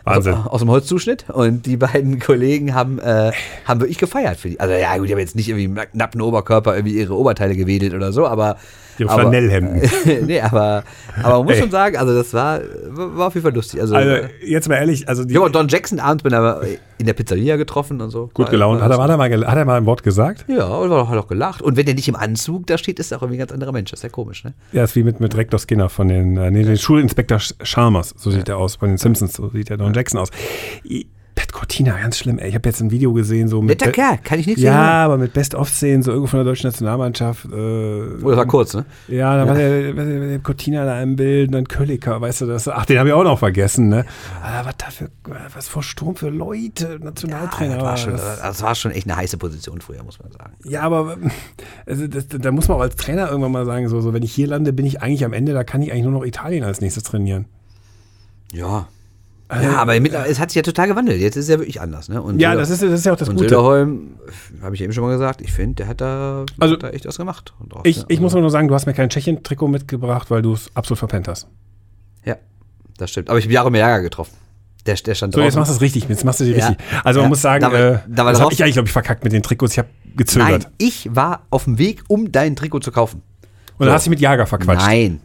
Wahnsinn. 0.04 0.34
Aus, 0.34 0.46
aus 0.46 0.60
dem 0.60 0.70
Holzzuschnitt. 0.70 1.24
Und 1.30 1.66
die 1.66 1.76
beiden 1.76 2.18
Kollegen 2.20 2.74
haben, 2.74 2.98
äh, 2.98 3.32
haben 3.64 3.80
wirklich 3.80 3.98
gefeiert 3.98 4.36
für 4.38 4.50
die. 4.50 4.60
Also 4.60 4.74
ja, 4.74 4.96
gut, 4.98 5.08
die 5.08 5.12
haben 5.12 5.18
jetzt 5.20 5.36
nicht 5.36 5.48
irgendwie 5.48 5.64
im 5.64 5.78
nackten 5.92 6.20
Oberkörper 6.20 6.76
irgendwie 6.76 6.98
ihre 6.98 7.14
Oberteile 7.16 7.56
gewedelt 7.56 7.94
oder 7.94 8.12
so, 8.12 8.26
aber. 8.26 8.56
Ihre 8.96 9.10
aber, 9.10 9.22
Flanellhemden. 9.22 9.82
nee, 10.26 10.40
aber, 10.40 10.84
aber 11.20 11.38
man 11.38 11.46
muss 11.46 11.54
Ey. 11.56 11.62
schon 11.62 11.70
sagen, 11.72 11.96
also 11.96 12.14
das 12.14 12.32
war, 12.32 12.60
war 12.90 13.26
auf 13.26 13.34
jeden 13.34 13.42
Fall 13.44 13.52
lustig. 13.52 13.80
Also, 13.80 13.96
Also 13.96 14.28
jetzt 14.46 14.68
mal 14.68 14.76
ehrlich, 14.76 15.08
also 15.08 15.24
die, 15.24 15.36
auch 15.36 15.48
Don 15.48 15.66
Jackson 15.66 15.98
abends 15.98 16.22
bin 16.22 16.32
aber 16.32 16.60
in 16.98 17.06
der 17.06 17.12
Pizzeria 17.14 17.56
getroffen 17.56 18.00
und 18.00 18.10
so. 18.10 18.30
gut 18.34 18.50
gelaunt. 18.50 18.80
Hat 18.82 18.92
er, 18.92 19.02
hat, 19.02 19.10
er 19.10 19.16
mal, 19.16 19.28
hat 19.28 19.56
er 19.56 19.64
mal 19.64 19.78
ein 19.78 19.86
Wort 19.86 20.04
gesagt? 20.04 20.44
Ja, 20.46 20.66
und 20.66 20.92
hat 21.08 21.18
auch 21.18 21.26
gelacht. 21.26 21.60
Und 21.60 21.76
wenn 21.76 21.86
der 21.86 21.96
nicht 21.96 22.06
im 22.06 22.14
Anzug 22.14 22.68
da 22.68 22.78
steht, 22.78 23.00
ist 23.00 23.10
er 23.10 23.18
auch 23.18 23.22
irgendwie 23.22 23.38
ein 23.38 23.40
ganz 23.40 23.50
anderer 23.50 23.72
Mensch. 23.72 23.90
Das 23.90 23.98
ist 23.98 24.04
ja 24.04 24.10
komisch, 24.10 24.44
ne? 24.44 24.54
Ja, 24.70 24.84
ist 24.84 24.94
wie 24.94 25.02
mit, 25.02 25.18
mit 25.18 25.36
Rektor 25.36 25.58
Skinner 25.58 25.88
von 25.88 26.06
den, 26.06 26.36
äh, 26.36 26.52
nee, 26.52 26.62
den 26.62 26.76
Schulinspektor 26.78 27.38
Sch- 27.38 27.54
Chalmers, 27.64 28.14
so 28.16 28.30
sieht 28.30 28.48
er 28.48 28.58
aus, 28.58 28.76
von 28.76 28.90
den 28.90 28.98
Simpsons, 28.98 29.32
so 29.32 29.48
sieht 29.48 29.70
der 29.70 29.76
Don 29.76 29.92
Jackson 29.94 30.20
aus. 30.20 30.28
I- 30.85 31.07
Pat 31.37 31.52
Cortina, 31.52 31.98
ganz 31.98 32.16
schlimm, 32.18 32.38
ey. 32.38 32.48
Ich 32.50 32.54
habe 32.54 32.68
jetzt 32.68 32.80
ein 32.80 32.92
Video 32.92 33.12
gesehen, 33.12 33.48
so 33.48 33.61
mit. 33.61 33.80
Netter 33.80 33.90
Kerl, 33.90 34.18
kann 34.22 34.38
ich 34.38 34.46
nichts 34.46 34.62
Ja, 34.62 34.72
sagen. 34.72 34.87
aber 35.04 35.18
mit 35.18 35.33
Best-of-Szenen, 35.33 36.04
so 36.04 36.12
irgendwo 36.12 36.28
von 36.28 36.38
der 36.38 36.44
deutschen 36.44 36.68
Nationalmannschaft. 36.68 37.46
Äh, 37.46 37.48
Oh, 38.22 38.28
das 38.28 38.37
war 38.37 38.46
kurz, 38.46 38.72
ne? 38.74 38.85
ja, 39.09 39.37
da 39.37 39.49
war 39.49 39.57
der, 39.57 39.92
der, 39.95 40.05
der 40.28 40.38
Cortina 40.38 40.84
da 40.84 41.03
im 41.03 41.16
Bild, 41.16 41.49
und 41.49 41.53
dann 41.55 41.66
Kölliker, 41.66 42.20
weißt 42.20 42.42
du 42.42 42.47
das? 42.47 42.68
Ach, 42.68 42.86
den 42.86 43.01
habe 43.01 43.09
ich 43.09 43.14
auch 43.16 43.24
noch 43.24 43.40
vergessen, 43.40 43.88
ne? 43.88 44.05
Ah, 44.45 44.64
was 44.64 44.76
da 44.78 44.86
für, 44.90 45.11
was 45.53 45.66
vor 45.66 45.82
Sturm 45.82 46.14
für 46.14 46.28
Leute, 46.30 47.01
Nationaltrainer. 47.03 47.74
das, 47.78 47.82
war 47.82 47.90
war 47.90 47.97
schon, 47.97 48.12
das. 48.12 48.40
das 48.40 48.62
war 48.62 48.74
schon 48.76 48.92
echt 48.92 49.09
eine 49.09 49.16
heiße 49.16 49.36
Position 49.36 49.80
früher, 49.80 50.05
muss 50.05 50.20
man 50.20 50.30
sagen. 50.30 50.53
Ja, 50.62 50.82
aber 50.82 51.16
also 51.84 52.07
das, 52.07 52.28
da 52.28 52.53
muss 52.53 52.68
man 52.68 52.76
auch 52.76 52.82
als 52.82 52.95
Trainer 52.95 53.26
irgendwann 53.28 53.51
mal 53.51 53.66
sagen, 53.66 53.88
so, 53.88 54.01
so, 54.01 54.12
wenn 54.12 54.22
ich 54.22 54.32
hier 54.32 54.47
lande, 54.47 54.72
bin 54.72 54.86
ich 54.86 55.03
eigentlich 55.03 55.24
am 55.24 55.32
Ende, 55.32 55.53
da 55.53 55.64
kann 55.64 55.82
ich 55.82 55.90
eigentlich 55.90 56.05
nur 56.05 56.12
noch 56.12 56.24
Italien 56.24 56.62
als 56.62 56.80
nächstes 56.80 57.03
trainieren. 57.03 57.47
Ja. 58.53 58.86
Ja, 59.51 59.76
aber 59.76 59.99
mittlerweile, 60.01 60.30
es 60.30 60.40
hat 60.40 60.51
sich 60.51 60.57
ja 60.57 60.62
total 60.62 60.88
gewandelt. 60.88 61.20
Jetzt 61.20 61.36
ist 61.36 61.45
es 61.45 61.51
ja 61.51 61.59
wirklich 61.59 61.80
anders, 61.80 62.09
ne? 62.09 62.20
Und 62.22 62.40
Ja, 62.40 62.51
Söder- 62.53 62.61
das 62.61 62.70
ist, 62.70 62.82
das 62.82 62.90
ist 62.92 63.07
ja 63.07 63.12
auch 63.12 63.16
das 63.16 63.28
und 63.28 63.36
Gute. 63.36 63.51
Söderholm, 63.51 64.14
habe 64.62 64.74
ich 64.74 64.80
eben 64.82 64.92
schon 64.92 65.05
mal 65.05 65.11
gesagt, 65.12 65.42
ich 65.42 65.53
finde, 65.53 65.74
der 65.76 65.88
hat 65.88 66.01
da, 66.01 66.45
Also, 66.59 66.74
hat 66.74 66.82
da 66.82 66.88
echt 66.90 67.07
was 67.07 67.18
gemacht. 67.18 67.53
Auch, 67.72 67.84
Ich, 67.84 67.99
ne? 67.99 68.05
ich 68.09 68.20
muss 68.20 68.32
aber 68.32 68.40
nur 68.40 68.51
sagen, 68.51 68.68
du 68.68 68.74
hast 68.74 68.86
mir 68.86 68.95
kein 68.95 69.11
Tschechien-Trikot 69.11 69.68
mitgebracht, 69.68 70.30
weil 70.30 70.40
du 70.42 70.55
es 70.55 70.70
absolut 70.74 70.99
verpennt 70.99 71.28
hast. 71.28 71.47
Ja, 72.24 72.36
das 72.97 73.11
stimmt. 73.11 73.28
Aber 73.28 73.38
ich 73.38 73.45
habe 73.45 73.53
Jahre 73.53 73.76
Jager 73.76 74.03
getroffen. 74.03 74.32
Der, 74.86 74.95
der 74.97 75.14
stand 75.14 75.34
So, 75.34 75.40
jetzt 75.40 75.57
machst 75.57 75.70
du 75.70 75.74
es 75.76 75.80
richtig. 75.80 76.09
Jetzt 76.09 76.24
machst 76.24 76.40
du 76.40 76.45
Ja. 76.45 76.68
richtig. 76.68 76.86
Also 77.05 77.20
man 77.20 77.26
Ja. 77.26 77.28
muss 77.28 77.42
sagen, 77.42 77.61
Da 77.62 77.72
war- 77.72 77.78
äh, 77.80 77.99
da 78.09 78.24
war 78.24 78.32
das 78.32 78.38
drauf- 78.38 78.47
habe 78.47 78.55
ich 78.55 78.62
eigentlich, 78.62 78.74
glaube 78.74 78.88
ich, 78.88 78.92
verkackt 78.92 79.24
mit 79.24 79.32
den 79.32 79.42
Trikots. 79.42 79.72
Ich 79.72 79.78
habe 79.78 79.88
gezögert. 80.16 80.49
Nein, 80.64 80.66
ich 80.78 81.09
war 81.14 81.42
auf 81.51 81.64
dem 81.64 81.78
Weg, 81.78 82.03
um 82.09 82.32
dein 82.32 82.57
Trikot 82.57 82.80
zu 82.80 82.92
kaufen. 82.92 83.22
Und 83.78 83.86
dann 83.86 83.95
hast 83.95 84.07
du 84.07 84.11
dich 84.11 84.16
mit 84.18 84.20
Jager 84.20 84.47
verquatscht. 84.47 84.86
Nein. 84.86 85.20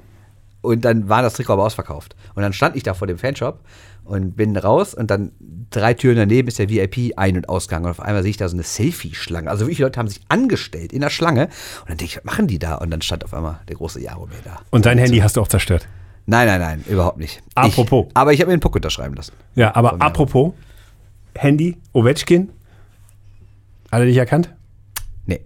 Und 0.61 0.83
dann 0.85 1.07
war 1.09 1.21
das 1.21 1.33
Trikot 1.33 1.53
aber 1.53 1.63
ausverkauft. 1.65 2.15
Und 2.35 2.43
dann 2.43 2.53
stand 2.53 2.75
ich 2.75 2.83
da 2.83 2.93
vor 2.93 3.07
dem 3.07 3.17
Fanshop 3.17 3.59
und 4.03 4.35
bin 4.35 4.57
raus 4.57 4.93
und 4.93 5.09
dann 5.09 5.31
drei 5.69 5.93
Türen 5.93 6.17
daneben 6.17 6.47
ist 6.47 6.59
der 6.59 6.69
VIP 6.69 7.13
Ein- 7.15 7.37
und 7.37 7.47
Ausgang. 7.47 7.85
Und 7.85 7.91
auf 7.91 7.99
einmal 8.01 8.23
sehe 8.23 8.31
ich 8.31 8.37
da 8.37 8.49
so 8.49 8.55
eine 8.55 8.63
Selfie-Schlange. 8.63 9.49
Also 9.49 9.65
wirklich 9.65 9.79
Leute 9.79 9.99
haben 9.99 10.07
sich 10.07 10.19
angestellt 10.29 10.91
in 10.91 11.01
der 11.01 11.09
Schlange. 11.09 11.43
Und 11.81 11.89
dann 11.89 11.97
denke 11.97 12.05
ich, 12.05 12.17
was 12.17 12.23
machen 12.25 12.47
die 12.47 12.59
da? 12.59 12.75
Und 12.75 12.91
dann 12.91 13.01
stand 13.01 13.23
auf 13.23 13.33
einmal 13.33 13.59
der 13.69 13.75
große 13.77 14.01
Jaromir 14.01 14.39
da. 14.43 14.57
Und 14.71 14.85
dein 14.85 14.97
Handy 14.97 15.19
hast 15.19 15.37
du 15.37 15.41
auch 15.41 15.47
zerstört. 15.47 15.87
Nein, 16.25 16.47
nein, 16.47 16.59
nein, 16.59 16.83
überhaupt 16.87 17.17
nicht. 17.17 17.41
Apropos. 17.55 18.07
Ich, 18.09 18.17
aber 18.17 18.33
ich 18.33 18.39
habe 18.41 18.49
mir 18.49 18.53
einen 18.53 18.59
Puck 18.61 18.75
unterschreiben 18.75 19.15
lassen. 19.15 19.31
Ja, 19.55 19.75
aber 19.75 19.99
apropos, 20.01 20.53
Handy, 21.35 21.77
Ovechkin, 21.93 22.49
alle 23.89 24.05
dich 24.05 24.17
erkannt? 24.17 24.53
Nee. 25.25 25.39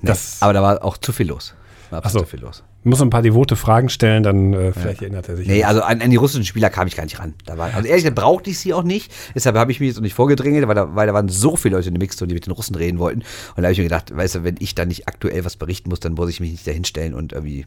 nee. 0.00 0.08
Das- 0.08 0.40
aber 0.40 0.52
da 0.52 0.62
war 0.62 0.84
auch 0.84 0.96
zu 0.96 1.12
viel 1.12 1.26
los. 1.28 1.54
War 1.90 2.08
so. 2.08 2.20
zu 2.20 2.26
viel 2.26 2.40
los. 2.40 2.62
Muss 2.84 3.00
ein 3.00 3.10
paar 3.10 3.22
devote 3.22 3.56
Fragen 3.56 3.88
stellen, 3.88 4.22
dann 4.22 4.52
äh, 4.52 4.72
vielleicht 4.72 5.02
erinnert 5.02 5.28
er 5.28 5.36
sich. 5.36 5.48
Nee, 5.48 5.64
also 5.64 5.82
an, 5.82 6.02
an 6.02 6.10
die 6.10 6.16
russischen 6.16 6.44
Spieler 6.44 6.68
kam 6.68 6.86
ich 6.86 6.96
gar 6.96 7.04
nicht 7.04 7.18
ran. 7.18 7.34
Da 7.46 7.56
war, 7.56 7.74
also 7.74 7.88
ehrlich 7.88 8.04
gesagt 8.04 8.16
brauchte 8.16 8.50
ich 8.50 8.58
sie 8.58 8.74
auch 8.74 8.82
nicht. 8.82 9.10
Deshalb 9.34 9.56
habe 9.56 9.72
ich 9.72 9.80
mich 9.80 9.88
jetzt 9.88 9.96
auch 9.96 10.02
nicht 10.02 10.14
vorgedrängelt, 10.14 10.68
weil 10.68 10.74
da, 10.74 10.94
weil 10.94 11.06
da 11.06 11.14
waren 11.14 11.28
so 11.28 11.56
viele 11.56 11.76
Leute 11.76 11.88
in 11.88 11.94
der 11.94 12.00
Mixzone, 12.00 12.28
die 12.28 12.34
mit 12.34 12.46
den 12.46 12.52
Russen 12.52 12.76
reden 12.76 12.98
wollten. 12.98 13.20
Und 13.20 13.62
da 13.62 13.64
habe 13.64 13.72
ich 13.72 13.78
mir 13.78 13.84
gedacht, 13.84 14.14
weißt 14.14 14.36
du, 14.36 14.44
wenn 14.44 14.56
ich 14.58 14.74
da 14.74 14.84
nicht 14.84 15.08
aktuell 15.08 15.44
was 15.44 15.56
berichten 15.56 15.88
muss, 15.88 16.00
dann 16.00 16.12
muss 16.12 16.28
ich 16.28 16.40
mich 16.40 16.50
nicht 16.50 16.66
dahinstellen 16.66 17.14
und 17.14 17.32
irgendwie 17.32 17.66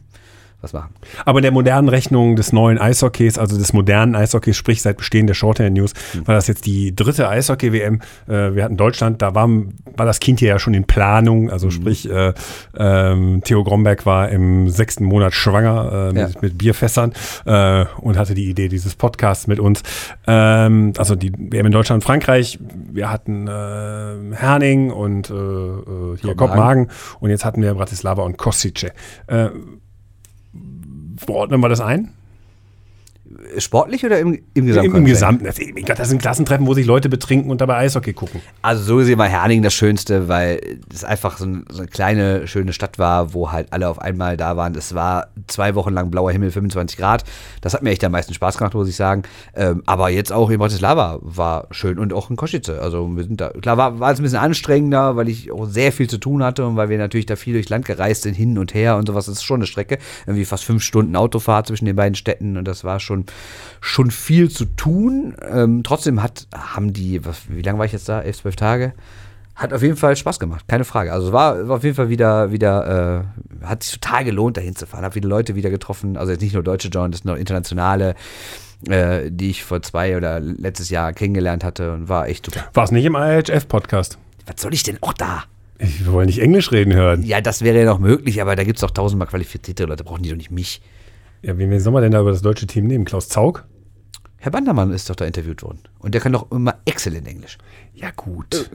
was 0.60 0.72
machen. 0.72 0.90
Aber 1.24 1.38
in 1.38 1.42
der 1.42 1.52
modernen 1.52 1.88
Rechnung 1.88 2.34
des 2.34 2.52
neuen 2.52 2.78
Eishockeys, 2.78 3.38
also 3.38 3.56
des 3.56 3.72
modernen 3.72 4.16
Eishockeys, 4.16 4.56
sprich 4.56 4.82
seit 4.82 4.96
Bestehen 4.96 5.26
der 5.28 5.34
Shorthand 5.34 5.76
News, 5.76 5.92
war 6.24 6.34
das 6.34 6.48
jetzt 6.48 6.66
die 6.66 6.94
dritte 6.96 7.28
Eishockey-WM. 7.28 8.00
Äh, 8.26 8.54
wir 8.56 8.64
hatten 8.64 8.76
Deutschland, 8.76 9.22
da 9.22 9.34
war, 9.34 9.48
war 9.48 10.06
das 10.06 10.18
Kind 10.18 10.40
hier 10.40 10.48
ja 10.48 10.58
schon 10.58 10.74
in 10.74 10.84
Planung, 10.84 11.50
also 11.50 11.70
sprich, 11.70 12.10
äh, 12.10 12.32
ähm, 12.76 13.40
Theo 13.44 13.62
Gromberg 13.62 14.04
war 14.04 14.28
im 14.30 14.68
sechsten 14.68 15.04
Monat 15.04 15.32
schwanger 15.32 15.92
äh, 15.92 16.12
mit, 16.12 16.34
Ja. 16.34 16.40
mit 16.40 16.58
Bierfässern 16.58 17.12
äh, 17.46 17.84
und 18.00 18.18
hatte 18.18 18.34
die 18.34 18.48
Idee 18.50 18.68
dieses 18.68 18.96
Podcasts 18.96 19.46
mit 19.46 19.60
uns. 19.60 19.82
Ähm, 20.26 20.92
also 20.98 21.14
die 21.14 21.32
WM 21.36 21.66
in 21.66 21.72
Deutschland 21.72 22.02
und 22.02 22.06
Frankreich, 22.06 22.58
wir 22.92 23.10
hatten 23.10 23.46
äh, 23.46 24.34
Herning 24.34 24.90
und 24.90 25.30
äh, 25.30 25.34
äh, 25.34 25.36
hier 26.20 26.34
Kopenhagen. 26.34 26.36
Kopenhagen 26.36 26.88
und 27.20 27.30
jetzt 27.30 27.44
hatten 27.44 27.62
wir 27.62 27.74
Bratislava 27.74 28.22
und 28.22 28.36
Kosice. 28.38 28.90
Ordnen 31.26 31.60
wir 31.60 31.68
das 31.68 31.80
ein? 31.80 32.12
Sportlich 33.58 34.04
oder 34.04 34.18
im, 34.20 34.34
im 34.34 34.42
Im, 34.54 34.66
Gesamten? 34.66 34.96
Im 34.96 35.04
Gesamten. 35.04 35.44
Das, 35.44 35.56
das 35.98 36.08
sind 36.08 36.20
Klassentreffen, 36.20 36.66
wo 36.66 36.74
sich 36.74 36.86
Leute 36.86 37.08
betrinken 37.08 37.50
und 37.50 37.60
dabei 37.60 37.76
Eishockey 37.76 38.12
gucken. 38.14 38.40
Also 38.62 38.82
so 38.82 38.96
gesehen 38.96 39.18
war 39.18 39.28
Herning 39.28 39.62
das 39.62 39.74
Schönste, 39.74 40.28
weil 40.28 40.78
es 40.92 41.04
einfach 41.04 41.38
so, 41.38 41.44
ein, 41.44 41.64
so 41.70 41.80
eine 41.80 41.88
kleine, 41.88 42.46
schöne 42.46 42.72
Stadt 42.72 42.98
war, 42.98 43.34
wo 43.34 43.52
halt 43.52 43.72
alle 43.72 43.88
auf 43.88 44.00
einmal 44.00 44.36
da 44.36 44.56
waren. 44.56 44.74
Es 44.74 44.94
war 44.94 45.28
zwei 45.46 45.74
Wochen 45.74 45.92
lang 45.92 46.10
blauer 46.10 46.32
Himmel, 46.32 46.50
25 46.50 46.96
Grad. 46.96 47.24
Das 47.60 47.74
hat 47.74 47.82
mir 47.82 47.90
echt 47.90 48.02
am 48.04 48.12
meisten 48.12 48.32
Spaß 48.32 48.56
gemacht, 48.56 48.74
muss 48.74 48.88
ich 48.88 48.96
sagen. 48.96 49.22
Ähm, 49.54 49.82
aber 49.86 50.08
jetzt 50.08 50.32
auch 50.32 50.48
in 50.50 50.58
Bratislava 50.58 51.18
war 51.20 51.66
schön 51.70 51.98
und 51.98 52.12
auch 52.12 52.30
in 52.30 52.36
Kosice. 52.36 52.80
Also 52.80 53.08
wir 53.14 53.24
sind 53.24 53.40
da, 53.40 53.50
klar 53.50 53.76
war, 53.76 54.00
war 54.00 54.12
es 54.12 54.20
ein 54.20 54.22
bisschen 54.22 54.38
anstrengender, 54.38 55.16
weil 55.16 55.28
ich 55.28 55.52
auch 55.52 55.66
sehr 55.66 55.92
viel 55.92 56.08
zu 56.08 56.18
tun 56.18 56.42
hatte 56.42 56.66
und 56.66 56.76
weil 56.76 56.88
wir 56.88 56.98
natürlich 56.98 57.26
da 57.26 57.36
viel 57.36 57.52
durchs 57.54 57.68
Land 57.68 57.84
gereist 57.84 58.22
sind, 58.22 58.34
hin 58.34 58.58
und 58.58 58.74
her 58.74 58.96
und 58.96 59.06
sowas. 59.06 59.26
Das 59.26 59.36
ist 59.36 59.44
schon 59.44 59.56
eine 59.56 59.66
Strecke. 59.66 59.98
Irgendwie 60.26 60.44
fast 60.44 60.64
fünf 60.64 60.82
Stunden 60.82 61.16
Autofahrt 61.16 61.66
zwischen 61.66 61.84
den 61.84 61.96
beiden 61.96 62.14
Städten 62.14 62.56
und 62.56 62.66
das 62.66 62.84
war 62.84 63.00
schon, 63.00 63.17
schon 63.80 64.10
viel 64.10 64.50
zu 64.50 64.64
tun. 64.64 65.34
Ähm, 65.50 65.82
trotzdem 65.82 66.22
hat, 66.22 66.46
haben 66.54 66.92
die, 66.92 67.24
was, 67.24 67.42
wie 67.48 67.62
lange 67.62 67.78
war 67.78 67.86
ich 67.86 67.92
jetzt 67.92 68.08
da? 68.08 68.20
Elf, 68.20 68.38
zwölf 68.38 68.56
Tage? 68.56 68.92
Hat 69.54 69.72
auf 69.72 69.82
jeden 69.82 69.96
Fall 69.96 70.14
Spaß 70.14 70.38
gemacht, 70.38 70.66
keine 70.68 70.84
Frage. 70.84 71.12
Also 71.12 71.32
war, 71.32 71.68
war 71.68 71.78
auf 71.78 71.84
jeden 71.84 71.96
Fall 71.96 72.08
wieder, 72.08 72.52
wieder 72.52 73.26
äh, 73.60 73.66
hat 73.66 73.82
sich 73.82 73.98
total 73.98 74.24
gelohnt, 74.24 74.56
dahin 74.56 74.76
zu 74.76 74.86
fahren. 74.86 75.04
Hab 75.04 75.14
viele 75.14 75.28
Leute 75.28 75.56
wieder 75.56 75.70
getroffen, 75.70 76.16
also 76.16 76.30
jetzt 76.30 76.42
nicht 76.42 76.54
nur 76.54 76.62
deutsche 76.62 76.88
Journalisten, 76.88 77.26
sondern 77.26 77.40
internationale, 77.40 78.14
äh, 78.88 79.30
die 79.30 79.50
ich 79.50 79.64
vor 79.64 79.82
zwei 79.82 80.16
oder 80.16 80.38
letztes 80.38 80.90
Jahr 80.90 81.12
kennengelernt 81.12 81.64
hatte 81.64 81.92
und 81.92 82.08
war 82.08 82.28
echt 82.28 82.46
super. 82.46 82.66
War 82.72 82.84
es 82.84 82.92
nicht 82.92 83.04
im 83.04 83.16
IHF-Podcast? 83.16 84.16
Was 84.46 84.62
soll 84.62 84.74
ich 84.74 84.84
denn 84.84 84.98
auch 85.00 85.12
da? 85.12 85.44
Ich 85.78 86.06
wollen 86.10 86.26
nicht 86.26 86.40
Englisch 86.40 86.72
reden 86.72 86.92
hören. 86.92 87.22
Ja, 87.22 87.40
das 87.40 87.62
wäre 87.62 87.78
ja 87.78 87.84
noch 87.84 87.98
möglich, 87.98 88.40
aber 88.40 88.56
da 88.56 88.64
gibt 88.64 88.78
es 88.78 88.80
doch 88.80 88.90
tausendmal 88.90 89.28
qualifizierte 89.28 89.84
Leute, 89.84 90.04
brauchen 90.04 90.22
die 90.22 90.30
doch 90.30 90.36
nicht 90.36 90.50
mich. 90.50 90.80
Ja, 91.42 91.56
wen 91.56 91.70
wen 91.70 91.80
soll 91.80 91.92
man 91.92 92.02
denn 92.02 92.12
da 92.12 92.20
über 92.20 92.30
das 92.32 92.42
deutsche 92.42 92.66
Team 92.66 92.86
nehmen? 92.86 93.04
Klaus 93.04 93.28
Zaug? 93.28 93.64
Herr 94.38 94.52
Bandermann 94.52 94.92
ist 94.92 95.08
doch 95.10 95.16
da 95.16 95.24
interviewt 95.24 95.62
worden. 95.62 95.80
Und 95.98 96.14
der 96.14 96.20
kann 96.20 96.32
doch 96.32 96.50
immer 96.52 96.76
exzellent 96.84 97.26
Englisch. 97.26 97.58
Ja, 97.94 98.08
gut. 98.14 98.70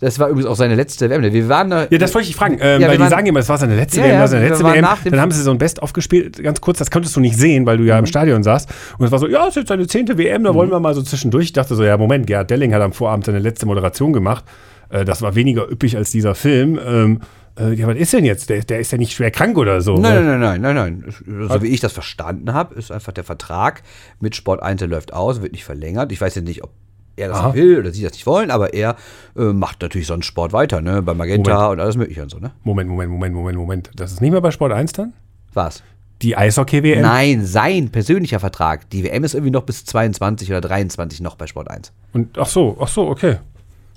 Das 0.00 0.18
war 0.18 0.28
übrigens 0.28 0.46
auch 0.48 0.56
seine 0.56 0.74
letzte 0.76 1.10
WM. 1.10 1.22
Wir 1.22 1.48
waren 1.50 1.68
da. 1.70 1.86
Ja, 1.90 1.98
das 1.98 2.14
wollte 2.14 2.28
ich 2.28 2.34
fragen, 2.36 2.56
ähm, 2.60 2.80
Ja, 2.80 2.88
weil 2.88 2.96
die 2.96 3.02
waren- 3.02 3.10
sagen 3.10 3.26
immer, 3.26 3.40
das 3.40 3.48
war 3.50 3.58
seine 3.58 3.76
letzte 3.76 3.98
Ja, 4.00 4.04
WM, 4.06 4.12
ja, 4.14 4.28
seine 4.28 4.48
letzte 4.48 4.64
WM. 4.64 4.86
Dann 5.04 5.20
haben 5.20 5.30
sie 5.30 5.42
so 5.42 5.50
ein 5.50 5.58
Best-of 5.58 5.92
gespielt, 5.92 6.42
ganz 6.42 6.60
kurz, 6.62 6.78
das 6.78 6.90
konntest 6.90 7.14
du 7.16 7.20
nicht 7.20 7.36
sehen, 7.36 7.66
weil 7.66 7.76
du 7.76 7.84
ja 7.84 7.98
im 7.98 8.06
Stadion 8.06 8.42
saßt. 8.42 8.68
Und 8.98 9.04
es 9.04 9.12
war 9.12 9.18
so, 9.18 9.28
ja, 9.28 9.42
es 9.42 9.50
ist 9.50 9.56
jetzt 9.56 9.68
seine 9.68 9.86
zehnte 9.86 10.16
WM, 10.16 10.44
da 10.44 10.54
wollen 10.54 10.70
wir 10.70 10.80
mal 10.80 10.94
so 10.94 11.02
zwischendurch. 11.02 11.44
Ich 11.46 11.52
dachte 11.52 11.74
so, 11.74 11.84
ja, 11.84 11.98
Moment, 11.98 12.26
Gerhard 12.26 12.48
Delling 12.50 12.72
hat 12.74 12.80
am 12.80 12.92
Vorabend 12.94 13.26
seine 13.26 13.40
letzte 13.40 13.66
Moderation 13.66 14.14
gemacht. 14.14 14.44
Äh, 14.88 15.04
das 15.04 15.20
war 15.20 15.34
weniger 15.34 15.70
üppig 15.70 15.96
als 15.98 16.10
dieser 16.10 16.34
Film. 16.34 17.20
Äh, 17.60 17.74
ja, 17.74 17.86
was 17.86 17.96
ist 17.96 18.12
denn 18.12 18.24
jetzt? 18.24 18.48
Der, 18.48 18.60
der 18.62 18.80
ist 18.80 18.90
ja 18.92 18.98
nicht 18.98 19.12
schwer 19.12 19.30
krank 19.30 19.58
oder 19.58 19.80
so. 19.80 19.94
Nein, 19.94 20.02
Weil- 20.26 20.38
nein, 20.38 20.40
nein, 20.40 20.60
nein, 20.62 20.74
nein, 20.74 21.14
nein. 21.26 21.48
So 21.48 21.62
wie 21.62 21.68
ich 21.68 21.80
das 21.80 21.92
verstanden 21.92 22.52
habe, 22.54 22.74
ist 22.74 22.90
einfach 22.90 23.12
der 23.12 23.24
Vertrag 23.24 23.82
mit 24.20 24.34
Sport 24.36 24.62
1 24.62 24.78
der 24.78 24.88
läuft 24.88 25.12
aus, 25.12 25.42
wird 25.42 25.52
nicht 25.52 25.64
verlängert. 25.64 26.10
Ich 26.12 26.20
weiß 26.20 26.34
jetzt 26.36 26.46
nicht, 26.46 26.64
ob 26.64 26.70
er 27.16 27.28
das 27.28 27.38
Aha. 27.38 27.54
will 27.54 27.78
oder 27.78 27.92
sie 27.92 28.02
das 28.02 28.12
nicht 28.12 28.26
wollen, 28.26 28.50
aber 28.50 28.72
er 28.72 28.96
äh, 29.36 29.42
macht 29.52 29.82
natürlich 29.82 30.06
sonst 30.06 30.26
Sport 30.26 30.52
weiter, 30.52 30.80
ne? 30.80 31.02
Bei 31.02 31.12
Magenta 31.12 31.68
und 31.68 31.80
alles 31.80 31.96
mögliche 31.96 32.22
und 32.22 32.30
so, 32.30 32.38
ne? 32.38 32.52
Moment, 32.62 32.88
Moment, 32.88 33.10
Moment, 33.10 33.34
Moment, 33.34 33.58
Moment. 33.58 33.90
Das 33.94 34.12
ist 34.12 34.20
nicht 34.22 34.30
mehr 34.30 34.40
bei 34.40 34.50
Sport 34.50 34.72
1 34.72 34.92
dann? 34.92 35.12
Was? 35.52 35.82
Die 36.22 36.36
Eishockey-WM? 36.36 37.00
Nein, 37.02 37.44
sein 37.46 37.90
persönlicher 37.90 38.40
Vertrag. 38.40 38.88
Die 38.90 39.04
WM 39.04 39.24
ist 39.24 39.34
irgendwie 39.34 39.50
noch 39.52 39.62
bis 39.64 39.84
22 39.86 40.50
oder 40.50 40.60
23 40.60 41.20
noch 41.20 41.36
bei 41.36 41.46
Sport 41.46 41.70
1. 41.70 41.92
Und, 42.12 42.36
ach 42.38 42.46
so, 42.46 42.76
ach 42.80 42.88
so, 42.88 43.08
okay. 43.08 43.36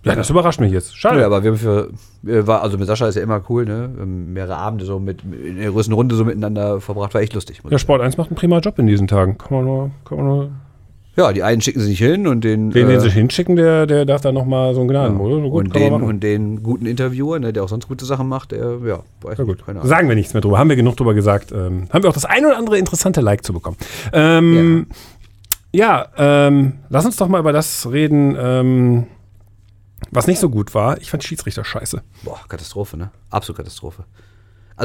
Ja, 0.03 0.15
das 0.15 0.29
überrascht 0.29 0.59
mich 0.59 0.71
jetzt. 0.71 0.97
Schade. 0.97 1.21
Ja, 1.21 1.25
aber 1.25 1.43
wir 1.43 1.51
haben 1.51 1.57
für, 1.57 1.89
war, 2.23 2.61
also 2.61 2.77
mit 2.77 2.87
Sascha 2.87 3.07
ist 3.07 3.15
ja 3.15 3.21
immer 3.21 3.41
cool, 3.49 3.65
ne? 3.65 3.89
Mehrere 4.05 4.57
Abende 4.57 4.85
so 4.85 4.99
mit, 4.99 5.23
in 5.23 5.57
der 5.59 5.71
größten 5.71 5.93
Runde 5.93 6.15
so 6.15 6.25
miteinander 6.25 6.81
verbracht, 6.81 7.13
war 7.13 7.21
echt 7.21 7.33
lustig. 7.33 7.61
Ja, 7.69 7.77
Sport 7.77 8.01
1 8.01 8.17
macht 8.17 8.29
einen 8.29 8.35
prima 8.35 8.59
Job 8.59 8.77
in 8.79 8.87
diesen 8.87 9.07
Tagen. 9.07 9.37
Kann 9.37 9.55
man 9.57 9.65
nur, 9.65 9.91
kann 10.03 10.17
man 10.17 10.27
nur 10.27 10.49
ja, 11.15 11.31
die 11.31 11.43
einen 11.43 11.61
schicken 11.61 11.79
sie 11.79 11.89
nicht 11.89 11.99
hin 11.99 12.25
und 12.25 12.43
den. 12.43 12.71
Den, 12.71 12.87
den 12.87 12.97
äh, 12.97 12.99
sie 12.99 13.11
hinschicken, 13.11 13.55
der, 13.55 13.85
der 13.85 14.05
darf 14.05 14.21
dann 14.21 14.33
nochmal 14.33 14.73
so 14.73 14.79
einen 14.79 14.89
Gnadenmodus. 14.89 15.43
So 15.43 15.49
gut, 15.49 15.65
und, 15.65 15.75
den, 15.75 15.93
und 15.93 16.23
den 16.23 16.63
guten 16.63 16.87
Interviewer, 16.87 17.37
ne, 17.37 17.53
der 17.53 17.63
auch 17.63 17.69
sonst 17.69 17.87
gute 17.87 18.03
Sachen 18.05 18.27
macht, 18.27 18.51
der, 18.51 18.79
ja, 18.83 18.99
weiß 19.21 19.37
Ja, 19.37 19.43
gut. 19.43 19.63
keine. 19.63 19.85
Sagen 19.85 20.09
wir 20.09 20.15
nichts 20.15 20.33
mehr 20.33 20.41
drüber. 20.41 20.57
Haben 20.57 20.69
wir 20.69 20.75
genug 20.75 20.97
drüber 20.97 21.13
gesagt. 21.13 21.51
Ähm, 21.51 21.87
haben 21.91 22.01
wir 22.01 22.09
auch 22.09 22.15
das 22.15 22.25
ein 22.25 22.43
oder 22.43 22.57
andere 22.57 22.79
interessante 22.79 23.21
Like 23.21 23.45
zu 23.45 23.53
bekommen. 23.53 23.77
Ähm, 24.11 24.87
ja, 25.71 26.07
ähm, 26.17 26.73
lass 26.89 27.05
uns 27.05 27.17
doch 27.17 27.27
mal 27.27 27.39
über 27.39 27.53
das 27.53 27.91
reden, 27.91 28.35
ähm, 28.39 29.03
was 30.11 30.27
nicht 30.27 30.39
so 30.39 30.49
gut 30.49 30.73
war. 30.73 30.99
Ich 31.01 31.11
fand 31.11 31.23
Schiedsrichter 31.23 31.63
scheiße. 31.63 32.01
Boah, 32.23 32.39
Katastrophe, 32.47 32.97
ne? 32.97 33.11
Absolute 33.29 33.63
Katastrophe. 33.63 34.05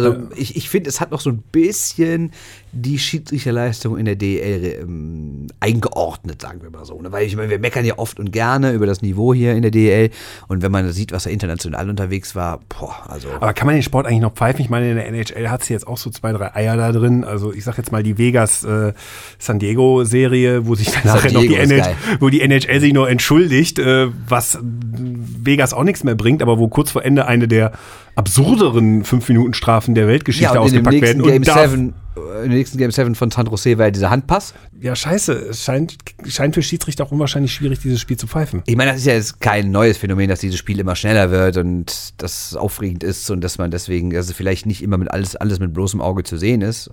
Also 0.04 0.28
ich, 0.36 0.56
ich 0.56 0.68
finde, 0.68 0.88
es 0.88 1.00
hat 1.00 1.10
noch 1.10 1.20
so 1.20 1.30
ein 1.30 1.42
bisschen 1.52 2.32
die 2.72 2.98
Schiedsrichterleistung 2.98 3.96
in 3.96 4.04
der 4.04 4.16
DEL 4.16 4.80
ähm, 4.82 5.46
eingeordnet, 5.60 6.42
sagen 6.42 6.62
wir 6.62 6.70
mal 6.70 6.84
so. 6.84 7.00
Ne? 7.00 7.10
Weil 7.12 7.26
ich 7.26 7.36
meine, 7.36 7.50
wir 7.50 7.58
meckern 7.58 7.84
ja 7.84 7.98
oft 7.98 8.20
und 8.20 8.32
gerne 8.32 8.72
über 8.72 8.86
das 8.86 9.02
Niveau 9.02 9.32
hier 9.32 9.54
in 9.54 9.62
der 9.62 9.70
DEL 9.70 10.10
und 10.48 10.62
wenn 10.62 10.70
man 10.70 10.90
sieht, 10.92 11.12
was 11.12 11.26
er 11.26 11.32
international 11.32 11.88
unterwegs 11.88 12.34
war, 12.34 12.60
boah, 12.68 12.94
also. 13.08 13.28
Aber 13.30 13.52
kann 13.54 13.66
man 13.66 13.74
den 13.74 13.82
Sport 13.82 14.06
eigentlich 14.06 14.20
noch 14.20 14.34
pfeifen? 14.34 14.60
Ich 14.60 14.70
meine, 14.70 14.90
in 14.90 14.96
der 14.96 15.08
NHL 15.08 15.48
hat 15.48 15.64
sie 15.64 15.72
jetzt 15.72 15.86
auch 15.86 15.96
so 15.96 16.10
zwei, 16.10 16.32
drei 16.32 16.54
Eier 16.54 16.76
da 16.76 16.92
drin. 16.92 17.24
Also 17.24 17.52
ich 17.52 17.64
sag 17.64 17.78
jetzt 17.78 17.92
mal 17.92 18.02
die 18.02 18.18
Vegas 18.18 18.64
äh, 18.64 18.92
San 19.38 19.58
Diego 19.58 20.04
Serie, 20.04 20.66
wo 20.66 20.74
sich 20.74 20.90
dann 20.90 21.02
nachher 21.04 21.32
noch 21.32 21.40
die, 21.40 21.54
NHL, 21.54 21.94
wo 22.20 22.28
die 22.28 22.40
NHL 22.42 22.80
sich 22.80 22.92
nur 22.92 23.08
entschuldigt, 23.08 23.78
äh, 23.78 24.08
was 24.28 24.58
Vegas 24.62 25.72
auch 25.72 25.84
nichts 25.84 26.04
mehr 26.04 26.14
bringt, 26.14 26.42
aber 26.42 26.58
wo 26.58 26.68
kurz 26.68 26.90
vor 26.90 27.04
Ende 27.04 27.26
eine 27.26 27.48
der 27.48 27.72
absurderen 28.18 29.04
5-Minuten-Strafen 29.04 29.94
der 29.94 30.08
Weltgeschichte 30.08 30.52
ja, 30.54 30.60
und 30.60 30.68
in 30.68 30.74
dem 30.74 30.86
ausgepackt 30.86 31.02
werden. 31.02 31.18
nächsten 31.22 31.32
Game 31.32 31.42
darf- 31.44 31.70
7, 31.70 31.94
äh, 32.16 32.44
im 32.46 32.50
nächsten 32.50 32.78
Game 32.78 32.90
7 32.90 33.14
von 33.14 33.30
San 33.30 33.46
Jose 33.46 33.78
war 33.78 33.86
ja 33.86 33.90
dieser 33.92 34.10
Handpass. 34.10 34.54
ja, 34.80 34.96
scheiße, 34.96 35.32
es 35.32 35.62
scheint, 35.62 35.96
scheint 36.26 36.54
für 36.56 36.62
Schiedsrichter 36.62 37.04
auch 37.04 37.12
unwahrscheinlich 37.12 37.54
schwierig, 37.54 37.78
dieses 37.78 38.00
Spiel 38.00 38.16
zu 38.16 38.26
pfeifen. 38.26 38.62
Ich 38.66 38.76
meine, 38.76 38.90
das 38.90 39.00
ist 39.00 39.06
ja 39.06 39.14
jetzt 39.14 39.40
kein 39.40 39.70
neues 39.70 39.98
Phänomen, 39.98 40.28
dass 40.28 40.40
dieses 40.40 40.58
Spiel 40.58 40.80
immer 40.80 40.96
schneller 40.96 41.30
wird 41.30 41.56
und 41.58 42.12
das 42.16 42.56
aufregend 42.56 43.04
ist 43.04 43.30
und 43.30 43.40
dass 43.42 43.56
man 43.58 43.70
deswegen, 43.70 44.14
also 44.16 44.34
vielleicht 44.34 44.66
nicht 44.66 44.82
immer 44.82 44.98
mit 44.98 45.10
alles, 45.12 45.36
alles 45.36 45.60
mit 45.60 45.72
bloßem 45.72 46.00
Auge 46.00 46.24
zu 46.24 46.36
sehen 46.36 46.60
ist. 46.60 46.90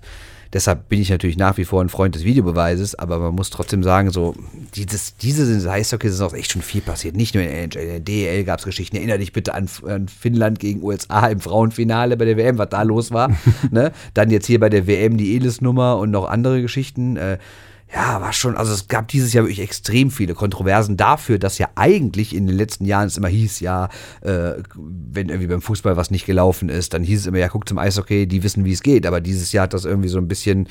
Deshalb 0.56 0.88
bin 0.88 1.02
ich 1.02 1.10
natürlich 1.10 1.36
nach 1.36 1.58
wie 1.58 1.66
vor 1.66 1.82
ein 1.82 1.90
Freund 1.90 2.16
des 2.16 2.24
Videobeweises, 2.24 2.96
aber 2.96 3.20
man 3.20 3.36
muss 3.36 3.50
trotzdem 3.50 3.84
sagen, 3.84 4.10
so, 4.12 4.36
dieses, 4.74 5.18
diese 5.18 5.70
Eishockey-Saison 5.70 6.30
ist 6.30 6.34
echt 6.34 6.54
schon 6.54 6.62
viel 6.62 6.80
passiert. 6.80 7.18
Nicht 7.18 7.36
nur 7.36 7.44
in 7.44 7.50
der 7.50 7.64
NHL, 7.64 7.82
in 7.82 7.90
der 7.90 8.00
DEL 8.00 8.46
gab 8.46 8.60
es 8.60 8.66
Geschichten. 8.66 8.96
Erinnere 8.96 9.18
dich 9.18 9.34
bitte 9.34 9.54
an, 9.54 9.68
an 9.86 10.08
Finnland 10.08 10.62
gegen 10.62 10.82
USA 10.82 11.28
im 11.28 11.42
Frauenfinale 11.42 12.16
bei 12.16 12.24
der 12.24 12.38
WM, 12.38 12.58
was 12.58 12.70
da 12.70 12.84
los 12.84 13.12
war. 13.12 13.36
ne? 13.70 13.92
Dann 14.14 14.30
jetzt 14.30 14.46
hier 14.46 14.62
bei 14.62 14.70
der 14.70 14.88
WM 14.88 15.18
die 15.18 15.36
Elis-Nummer 15.36 15.98
und 15.98 16.12
noch 16.12 16.30
andere 16.30 16.62
Geschichten. 16.62 17.18
Äh, 17.18 17.38
ja, 17.94 18.20
war 18.20 18.34
schon, 18.34 18.58
also 18.58 18.74
es 18.74 18.88
gab 18.88 19.08
dieses 19.10 19.32
Jahr 19.32 19.46
wirklich 19.46 19.62
extrem 19.62 20.12
viele 20.12 20.34
Kontroversen 20.34 20.98
dafür, 20.98 21.38
dass 21.38 21.60
ja 21.60 21.70
eigentlich 21.76 22.36
in 22.36 22.48
den 22.48 22.58
letzten 22.58 22.86
Jahren 22.86 23.08
es 23.08 23.16
immer 23.16 23.28
hieß, 23.28 23.60
ja, 23.60 23.90
äh, 24.22 24.54
wenn 24.76 25.30
irgendwie 25.30 25.48
beim 25.48 25.62
Fußball 25.62 25.96
was 25.96 26.12
nicht 26.12 26.26
gelaufen 26.26 26.70
ist, 26.70 26.94
dann 26.94 27.04
hieß 27.04 27.22
es 27.22 27.26
immer, 27.28 27.38
ja, 27.38 27.48
guck 27.48 27.70
zum 27.70 27.78
Eishockey, 27.78 28.28
die 28.28 28.44
wissen, 28.44 28.66
wie 28.66 28.74
es 28.74 28.82
geht. 28.82 29.06
Aber 29.06 29.22
dieses 29.22 29.52
Jahr 29.52 29.64
hat 29.64 29.74
das 29.74 29.86
irgendwie 29.86 30.10
so 30.10 30.18
ein 30.18 30.28
bisschen, 30.28 30.68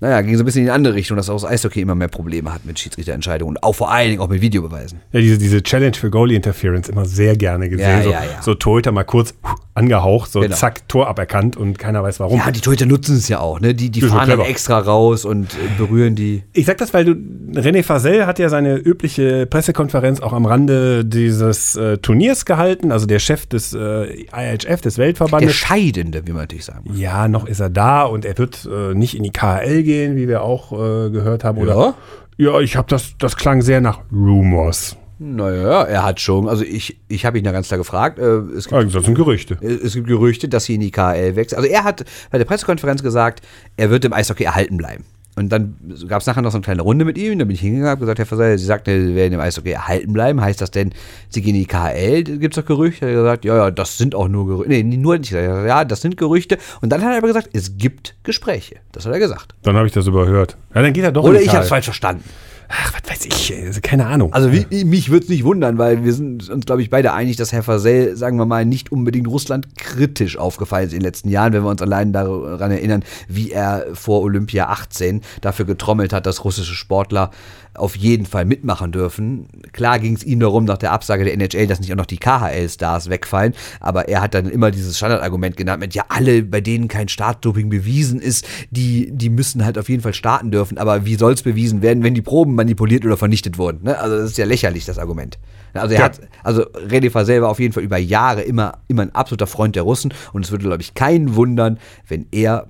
naja, 0.00 0.20
ging 0.20 0.36
so 0.36 0.42
ein 0.42 0.46
bisschen 0.46 0.60
in 0.60 0.66
die 0.66 0.72
andere 0.72 0.94
Richtung, 0.94 1.16
dass 1.16 1.30
auch 1.30 1.40
das 1.40 1.50
Eishockey 1.50 1.80
immer 1.80 1.94
mehr 1.94 2.08
Probleme 2.08 2.52
hat 2.52 2.64
mit 2.66 2.78
Schiedsrichterentscheidungen 2.78 3.56
und 3.56 3.62
auch 3.62 3.74
vor 3.74 3.90
allen 3.90 4.10
Dingen 4.10 4.20
auch 4.20 4.28
mit 4.28 4.40
Videobeweisen. 4.40 5.00
Ja, 5.12 5.20
diese, 5.20 5.38
diese 5.38 5.62
Challenge 5.62 5.94
für 5.94 6.10
Goalie 6.10 6.36
Interference 6.36 6.88
immer 6.88 7.06
sehr 7.06 7.36
gerne 7.36 7.68
gesehen. 7.68 7.88
Ja, 7.88 8.02
so, 8.02 8.10
ja, 8.10 8.24
ja. 8.24 8.42
so 8.42 8.54
Torhüter 8.54 8.92
mal 8.92 9.04
kurz 9.04 9.34
angehaucht, 9.74 10.30
so 10.30 10.40
Genau. 10.40 10.54
zack, 10.54 10.88
Tor 10.88 11.08
aberkannt 11.08 11.56
und 11.56 11.78
keiner 11.78 12.02
weiß 12.02 12.20
warum. 12.20 12.38
Ja, 12.38 12.50
die 12.50 12.60
Torhüter 12.60 12.86
nutzen 12.86 13.16
es 13.16 13.28
ja 13.28 13.40
auch, 13.40 13.60
ne? 13.60 13.74
Die, 13.74 13.90
die 13.90 14.02
fahren 14.02 14.28
dann 14.28 14.40
extra 14.40 14.78
raus 14.78 15.24
und 15.24 15.56
berühren 15.78 16.14
die. 16.14 16.33
Ich 16.52 16.66
sag 16.66 16.78
das, 16.78 16.92
weil 16.94 17.04
du, 17.04 17.12
René 17.12 17.82
Fasel 17.82 18.26
hat 18.26 18.38
ja 18.38 18.48
seine 18.48 18.76
übliche 18.76 19.46
Pressekonferenz 19.46 20.20
auch 20.20 20.32
am 20.32 20.46
Rande 20.46 21.04
dieses 21.04 21.76
äh, 21.76 21.98
Turniers 21.98 22.44
gehalten, 22.44 22.90
also 22.92 23.06
der 23.06 23.18
Chef 23.18 23.46
des 23.46 23.72
äh, 23.74 24.24
IHF, 24.34 24.80
des 24.80 24.94
Der 24.94 25.04
Weltverbandes. 25.04 25.54
Scheidende, 25.54 26.26
wie 26.26 26.32
man 26.32 26.42
natürlich 26.42 26.64
sagen 26.64 26.84
muss. 26.88 26.98
ja, 26.98 27.28
noch 27.28 27.46
ist 27.46 27.60
er 27.60 27.70
da 27.70 28.02
und 28.02 28.24
er 28.24 28.36
wird 28.38 28.68
äh, 28.70 28.94
nicht 28.94 29.16
in 29.16 29.22
die 29.22 29.30
KHL 29.30 29.82
gehen, 29.82 30.16
wie 30.16 30.28
wir 30.28 30.42
auch 30.42 30.72
äh, 30.72 31.10
gehört 31.10 31.44
haben. 31.44 31.58
Oder? 31.58 31.94
Ja, 32.36 32.58
ich 32.60 32.76
habe 32.76 32.88
das, 32.88 33.14
das 33.18 33.36
klang 33.36 33.62
sehr 33.62 33.80
nach 33.80 34.00
Rumors. 34.12 34.96
Naja, 35.20 35.84
er 35.84 36.02
hat 36.02 36.20
schon, 36.20 36.48
also 36.48 36.64
ich, 36.64 36.98
ich 37.08 37.24
habe 37.24 37.38
ihn 37.38 37.44
da 37.44 37.52
ganz 37.52 37.68
klar 37.68 37.78
gefragt. 37.78 38.18
Äh, 38.18 38.24
es 38.56 38.64
gibt 38.64 38.74
Also, 38.74 38.98
das 38.98 39.04
sind 39.06 39.14
Gerüchte. 39.14 39.56
Es 39.62 39.94
gibt 39.94 40.08
Gerüchte, 40.08 40.48
dass 40.48 40.64
sie 40.64 40.74
in 40.74 40.80
die 40.80 40.90
KL 40.90 41.36
wechseln. 41.36 41.58
Also 41.58 41.68
er 41.70 41.84
hat 41.84 42.04
bei 42.32 42.38
der 42.38 42.44
Pressekonferenz 42.44 43.02
gesagt, 43.02 43.40
er 43.76 43.90
wird 43.90 44.04
im 44.04 44.12
Eishockey 44.12 44.42
erhalten 44.44 44.76
bleiben. 44.76 45.04
Und 45.36 45.50
dann 45.50 45.74
gab 46.06 46.20
es 46.20 46.26
nachher 46.26 46.42
noch 46.42 46.52
so 46.52 46.58
eine 46.58 46.62
kleine 46.64 46.82
Runde 46.82 47.04
mit 47.04 47.18
ihm. 47.18 47.38
Da 47.38 47.44
bin 47.44 47.54
ich 47.54 47.60
hingegangen 47.60 47.86
und 47.86 47.90
habe 47.90 48.00
gesagt, 48.00 48.18
Herr 48.20 48.26
Versell, 48.26 48.58
Sie 48.58 48.64
sagten, 48.64 49.08
Sie 49.08 49.14
werden 49.14 49.32
im 49.32 49.40
Eishockey 49.40 49.70
erhalten 49.70 50.12
bleiben. 50.12 50.40
Heißt 50.40 50.60
das 50.60 50.70
denn, 50.70 50.92
Sie 51.28 51.42
gehen 51.42 51.54
in 51.54 51.62
die 51.62 51.66
KL? 51.66 52.22
Gibt 52.22 52.56
es 52.56 52.62
doch 52.62 52.66
Gerüchte? 52.66 53.06
Er 53.06 53.12
hat 53.12 53.16
gesagt, 53.16 53.44
ja, 53.44 53.56
ja, 53.56 53.70
das 53.70 53.98
sind 53.98 54.14
auch 54.14 54.28
nur 54.28 54.46
Gerüchte. 54.46 54.70
Nee, 54.70 54.82
nur 54.82 55.18
nicht. 55.18 55.32
Ja, 55.32 55.84
das 55.84 56.02
sind 56.02 56.16
Gerüchte. 56.16 56.58
Und 56.80 56.90
dann 56.90 57.02
hat 57.02 57.10
er 57.10 57.18
aber 57.18 57.28
gesagt, 57.28 57.50
es 57.52 57.76
gibt 57.76 58.14
Gespräche. 58.22 58.76
Das 58.92 59.06
hat 59.06 59.12
er 59.12 59.18
gesagt. 59.18 59.54
Dann 59.62 59.76
habe 59.76 59.86
ich 59.86 59.92
das 59.92 60.06
überhört. 60.06 60.56
Ja, 60.74 60.82
dann 60.82 60.92
geht 60.92 61.04
er 61.04 61.12
doch 61.12 61.24
Oder 61.24 61.34
in 61.34 61.40
die 61.40 61.46
ich 61.46 61.52
habe 61.52 61.64
es 61.64 61.68
falsch 61.68 61.86
verstanden. 61.86 62.24
Ach, 62.68 62.92
was 62.92 63.10
weiß 63.10 63.26
ich, 63.26 63.54
also 63.64 63.80
keine 63.82 64.06
Ahnung. 64.06 64.32
Also 64.32 64.50
wie, 64.52 64.84
mich 64.84 65.10
würde 65.10 65.24
es 65.24 65.28
nicht 65.28 65.44
wundern, 65.44 65.78
weil 65.78 66.04
wir 66.04 66.12
sind 66.12 66.48
uns, 66.50 66.66
glaube 66.66 66.82
ich, 66.82 66.90
beide 66.90 67.12
einig, 67.12 67.36
dass 67.36 67.52
Herr 67.52 67.62
Fasel, 67.62 68.16
sagen 68.16 68.38
wir 68.38 68.46
mal, 68.46 68.64
nicht 68.64 68.92
unbedingt 68.92 69.28
Russland 69.28 69.76
kritisch 69.76 70.36
aufgefallen 70.36 70.86
ist 70.86 70.92
in 70.92 71.00
den 71.00 71.04
letzten 71.04 71.28
Jahren, 71.28 71.52
wenn 71.52 71.62
wir 71.62 71.70
uns 71.70 71.82
allein 71.82 72.12
daran 72.12 72.70
erinnern, 72.70 73.04
wie 73.28 73.50
er 73.50 73.86
vor 73.92 74.22
Olympia 74.22 74.68
18 74.68 75.20
dafür 75.40 75.64
getrommelt 75.64 76.12
hat, 76.12 76.26
dass 76.26 76.44
russische 76.44 76.74
Sportler 76.74 77.30
auf 77.74 77.96
jeden 77.96 78.26
Fall 78.26 78.44
mitmachen 78.44 78.92
dürfen. 78.92 79.48
Klar 79.72 79.98
ging 79.98 80.14
es 80.14 80.22
ihm 80.24 80.40
darum, 80.40 80.64
nach 80.64 80.78
der 80.78 80.92
Absage 80.92 81.24
der 81.24 81.34
NHL, 81.34 81.66
dass 81.66 81.80
nicht 81.80 81.92
auch 81.92 81.96
noch 81.96 82.06
die 82.06 82.18
KHL-Stars 82.18 83.10
wegfallen, 83.10 83.54
aber 83.80 84.08
er 84.08 84.20
hat 84.22 84.34
dann 84.34 84.46
immer 84.48 84.70
dieses 84.70 84.96
Standardargument 84.96 85.56
genannt 85.56 85.80
mit, 85.80 85.94
ja, 85.94 86.04
alle, 86.08 86.42
bei 86.42 86.60
denen 86.60 86.88
kein 86.88 87.08
Startdoping 87.08 87.68
bewiesen 87.68 88.20
ist, 88.20 88.46
die, 88.70 89.10
die 89.12 89.30
müssen 89.30 89.64
halt 89.64 89.78
auf 89.78 89.88
jeden 89.88 90.02
Fall 90.02 90.14
starten 90.14 90.50
dürfen, 90.50 90.78
aber 90.78 91.04
wie 91.04 91.16
soll 91.16 91.32
es 91.32 91.42
bewiesen 91.42 91.82
werden, 91.82 92.02
wenn 92.02 92.14
die 92.14 92.22
Proben 92.22 92.54
manipuliert 92.54 93.04
oder 93.04 93.16
vernichtet 93.16 93.58
wurden? 93.58 93.80
Ne? 93.84 93.98
Also 93.98 94.16
das 94.18 94.30
ist 94.30 94.38
ja 94.38 94.44
lächerlich, 94.44 94.84
das 94.84 94.98
Argument. 94.98 95.38
Also 95.72 95.94
er 95.94 96.00
Ja. 96.00 96.04
hat, 96.06 96.20
also 96.44 96.62
René 96.70 97.10
Fasel 97.10 97.42
war 97.42 97.48
auf 97.48 97.58
jeden 97.58 97.72
Fall 97.72 97.82
über 97.82 97.98
Jahre 97.98 98.42
immer, 98.42 98.78
immer 98.86 99.02
ein 99.02 99.14
absoluter 99.14 99.46
Freund 99.48 99.74
der 99.74 99.82
Russen 99.82 100.14
und 100.32 100.44
es 100.44 100.50
würde, 100.52 100.64
glaube 100.64 100.82
ich, 100.82 100.94
keinen 100.94 101.34
wundern, 101.34 101.78
wenn 102.06 102.26
er, 102.30 102.66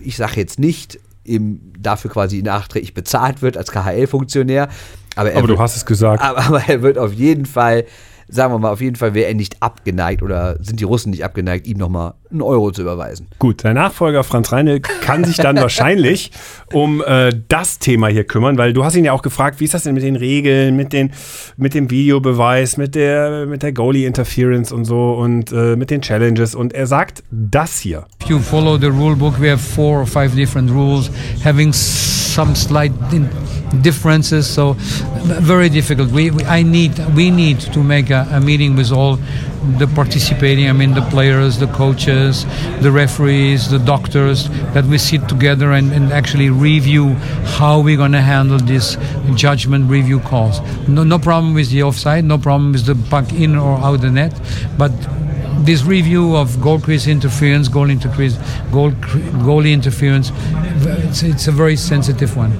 ich 0.00 0.16
sage 0.16 0.36
jetzt 0.36 0.58
nicht, 0.58 0.98
ihm 1.28 1.72
dafür 1.78 2.10
quasi 2.10 2.42
nachträglich 2.42 2.94
bezahlt 2.94 3.42
wird 3.42 3.56
als 3.56 3.70
KHL-Funktionär, 3.70 4.68
aber, 5.16 5.32
er 5.32 5.38
Aber 5.38 5.46
du 5.46 5.54
wird, 5.54 5.60
hast 5.60 5.76
es 5.76 5.86
gesagt. 5.86 6.22
aber, 6.22 6.38
aber 6.46 6.62
er 6.68 6.82
wird 6.82 6.98
auf 6.98 7.12
jeden 7.12 7.46
Fall, 7.46 7.84
sagen 8.28 8.52
wir 8.52 8.58
mal, 8.58 8.70
auf 8.70 8.80
jeden 8.80 8.96
Fall 8.96 9.14
wäre 9.14 9.28
er 9.28 9.34
nicht 9.34 9.62
abgeneigt 9.62 10.22
oder 10.22 10.56
sind 10.62 10.80
die 10.80 10.84
Russen 10.84 11.10
nicht 11.10 11.24
abgeneigt, 11.24 11.66
ihm 11.66 11.78
nochmal 11.78 12.14
einen 12.30 12.42
Euro 12.42 12.70
zu 12.70 12.82
überweisen. 12.82 13.26
Gut, 13.38 13.62
sein 13.62 13.74
Nachfolger 13.74 14.22
Franz 14.22 14.52
Reine 14.52 14.80
kann 14.80 15.24
sich 15.24 15.36
dann 15.36 15.56
wahrscheinlich 15.60 16.30
um 16.72 17.02
äh, 17.04 17.32
das 17.48 17.78
Thema 17.78 18.08
hier 18.08 18.24
kümmern, 18.24 18.58
weil 18.58 18.72
du 18.72 18.84
hast 18.84 18.96
ihn 18.96 19.04
ja 19.04 19.12
auch 19.12 19.22
gefragt, 19.22 19.60
wie 19.60 19.64
ist 19.64 19.74
das 19.74 19.84
denn 19.84 19.94
mit 19.94 20.02
den 20.02 20.16
Regeln, 20.16 20.76
mit, 20.76 20.92
den, 20.92 21.12
mit 21.56 21.74
dem 21.74 21.90
Videobeweis, 21.90 22.76
mit 22.76 22.94
der, 22.94 23.46
mit 23.46 23.62
der 23.62 23.72
Goalie-Interference 23.72 24.72
und 24.72 24.84
so 24.84 25.12
und 25.14 25.52
äh, 25.52 25.76
mit 25.76 25.90
den 25.90 26.02
Challenges 26.02 26.54
und 26.54 26.74
er 26.74 26.86
sagt 26.86 27.24
das 27.30 27.78
hier. 27.78 28.06
If 28.22 28.28
you 28.28 28.38
follow 28.38 28.78
the 28.78 28.88
rule 28.88 29.16
book, 29.16 29.40
we 29.40 29.50
have 29.50 29.62
four 29.62 30.00
or 30.00 30.06
five 30.06 30.34
different 30.34 30.70
rules, 30.70 31.10
having 31.44 31.72
some 32.38 32.54
slight 32.54 32.92
differences. 33.82 34.48
So 34.48 34.74
very 35.50 35.68
difficult. 35.68 36.12
We, 36.12 36.30
we 36.30 36.44
I 36.44 36.62
need 36.62 36.92
we 37.16 37.32
need 37.32 37.58
to 37.74 37.80
make 37.82 38.10
a, 38.10 38.28
a 38.30 38.40
meeting 38.40 38.76
with 38.76 38.92
all 38.92 39.16
the 39.80 39.88
participating. 40.00 40.68
I 40.68 40.72
mean 40.72 40.94
the 40.94 41.06
players, 41.14 41.58
the 41.58 41.66
coaches, 41.82 42.46
the 42.84 42.92
referees, 42.92 43.68
the 43.70 43.80
doctors. 43.80 44.48
That 44.74 44.84
we 44.84 44.98
sit 44.98 45.28
together 45.28 45.72
and, 45.72 45.92
and 45.92 46.12
actually 46.12 46.48
review 46.50 47.14
how 47.58 47.80
we're 47.80 47.96
going 48.04 48.16
to 48.22 48.26
handle 48.34 48.58
this 48.58 48.96
judgment 49.34 49.90
review 49.90 50.20
calls. 50.20 50.60
No, 50.86 51.02
no 51.02 51.18
problem 51.18 51.54
with 51.54 51.70
the 51.70 51.82
offside. 51.82 52.24
No 52.24 52.38
problem 52.38 52.70
with 52.70 52.86
the 52.86 52.94
puck 53.10 53.32
in 53.32 53.56
or 53.56 53.78
out 53.78 54.00
the 54.00 54.10
net, 54.10 54.32
but 54.78 54.92
this 55.68 55.82
review 55.82 56.36
of 56.36 56.60
goal 56.60 56.80
crease 56.80 57.06
interference, 57.06 57.68
goal 57.68 57.90
interference, 57.90 58.36
goal 58.70 58.92
goalie 59.46 59.72
interference, 59.72 60.30
it's, 61.08 61.22
it's 61.22 61.48
a 61.48 61.52
very 61.52 61.76
sensitive 61.76 62.38
one. 62.38 62.52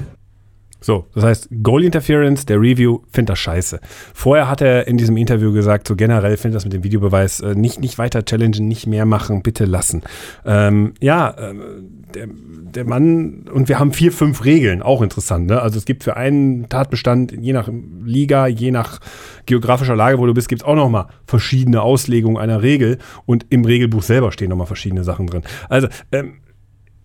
So, 0.80 1.06
das 1.12 1.24
heißt, 1.24 1.48
Goal 1.64 1.82
Interference, 1.82 2.46
der 2.46 2.60
Review, 2.60 3.00
findet 3.10 3.30
das 3.30 3.40
scheiße. 3.40 3.80
Vorher 4.14 4.48
hat 4.48 4.60
er 4.60 4.86
in 4.86 4.96
diesem 4.96 5.16
Interview 5.16 5.52
gesagt, 5.52 5.88
so 5.88 5.96
generell 5.96 6.36
findet 6.36 6.54
das 6.54 6.64
mit 6.64 6.72
dem 6.72 6.84
Videobeweis 6.84 7.40
äh, 7.40 7.56
nicht, 7.56 7.80
nicht 7.80 7.98
weiter 7.98 8.24
challengen, 8.24 8.68
nicht 8.68 8.86
mehr 8.86 9.04
machen, 9.04 9.42
bitte 9.42 9.64
lassen. 9.64 10.02
Ähm, 10.46 10.94
ja, 11.00 11.34
ähm, 11.36 12.04
der, 12.14 12.28
der 12.28 12.84
Mann, 12.84 13.46
und 13.52 13.68
wir 13.68 13.80
haben 13.80 13.92
vier, 13.92 14.12
fünf 14.12 14.44
Regeln, 14.44 14.80
auch 14.80 15.02
interessant, 15.02 15.48
ne? 15.48 15.60
Also 15.60 15.78
es 15.78 15.84
gibt 15.84 16.04
für 16.04 16.16
einen 16.16 16.68
Tatbestand, 16.68 17.32
je 17.32 17.52
nach 17.52 17.68
Liga, 18.04 18.46
je 18.46 18.70
nach 18.70 19.00
geografischer 19.46 19.96
Lage, 19.96 20.20
wo 20.20 20.26
du 20.26 20.34
bist, 20.34 20.48
gibt 20.48 20.62
es 20.62 20.68
auch 20.68 20.76
nochmal 20.76 21.08
verschiedene 21.26 21.82
Auslegungen 21.82 22.36
einer 22.36 22.62
Regel 22.62 22.98
und 23.26 23.46
im 23.50 23.64
Regelbuch 23.64 24.04
selber 24.04 24.30
stehen 24.30 24.50
nochmal 24.50 24.68
verschiedene 24.68 25.02
Sachen 25.02 25.26
drin. 25.26 25.42
Also, 25.68 25.88
ähm, 26.12 26.34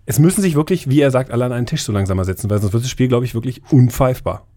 es 0.05 0.19
müssen 0.19 0.41
sich 0.41 0.55
wirklich, 0.55 0.89
wie 0.89 0.99
er 0.99 1.11
sagt, 1.11 1.31
alle 1.31 1.45
an 1.45 1.51
einen 1.51 1.65
Tisch 1.65 1.83
so 1.83 1.91
langsamer 1.91 2.25
setzen, 2.25 2.49
weil 2.49 2.59
sonst 2.59 2.73
wird 2.73 2.83
das 2.83 2.89
Spiel, 2.91 3.07
glaube 3.07 3.25
ich, 3.25 3.33
wirklich 3.33 3.61
unpfeifbar. 3.71 4.47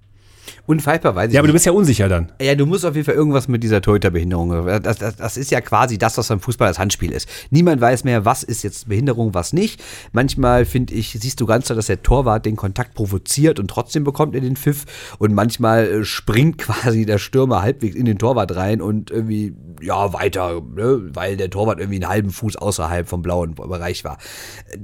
Unfaltbar 0.67 1.15
weiß 1.15 1.29
ich 1.29 1.35
Ja, 1.35 1.41
aber 1.41 1.47
du 1.47 1.53
nicht. 1.53 1.57
bist 1.57 1.67
ja 1.67 1.73
unsicher 1.73 2.09
dann. 2.09 2.33
Ja, 2.41 2.55
du 2.55 2.67
musst 2.67 2.85
auf 2.85 2.95
jeden 2.95 3.05
Fall 3.05 3.15
irgendwas 3.15 3.47
mit 3.47 3.63
dieser 3.63 3.81
Torhüterbehinderung. 3.81 4.67
Das, 4.83 4.99
das, 4.99 5.17
das 5.17 5.37
ist 5.37 5.51
ja 5.51 5.61
quasi 5.61 5.97
das, 5.97 6.19
was 6.19 6.29
beim 6.29 6.41
Fußball 6.41 6.69
das 6.69 6.79
Handspiel 6.79 7.13
ist. 7.13 7.29
Niemand 7.51 7.81
weiß 7.81 8.05
mehr, 8.05 8.25
was 8.25 8.43
ist 8.43 8.65
jetzt 8.65 8.89
Behinderung, 8.89 9.33
was 9.33 9.53
nicht. 9.53 9.83
Manchmal, 10.13 10.65
finde 10.65 10.95
ich, 10.95 11.11
siehst 11.13 11.41
du 11.41 11.47
ganz 11.47 11.67
klar, 11.67 11.77
dass 11.77 11.87
der 11.87 12.03
Torwart 12.03 12.47
den 12.47 12.57
Kontakt 12.57 12.95
provoziert 12.95 13.61
und 13.61 13.69
trotzdem 13.69 14.03
bekommt 14.05 14.35
er 14.35 14.41
den 14.41 14.57
Pfiff. 14.57 14.85
Und 15.19 15.35
manchmal 15.35 15.87
äh, 15.87 16.05
springt 16.05 16.59
quasi 16.59 17.07
der 17.07 17.19
Stürmer 17.19 17.63
halbwegs 17.63 17.95
in 17.95 18.05
den 18.05 18.19
Torwart 18.19 18.57
rein 18.57 18.81
und 18.81 19.11
irgendwie, 19.11 19.55
ja, 19.81 20.13
weiter, 20.13 20.61
ne? 20.75 21.11
weil 21.15 21.37
der 21.37 21.51
Torwart 21.51 21.79
irgendwie 21.79 22.03
einen 22.03 22.09
halben 22.09 22.31
Fuß 22.31 22.57
außerhalb 22.57 23.09
vom 23.09 23.23
blauen 23.23 23.55
Bereich 23.55 24.05
war. 24.05 24.19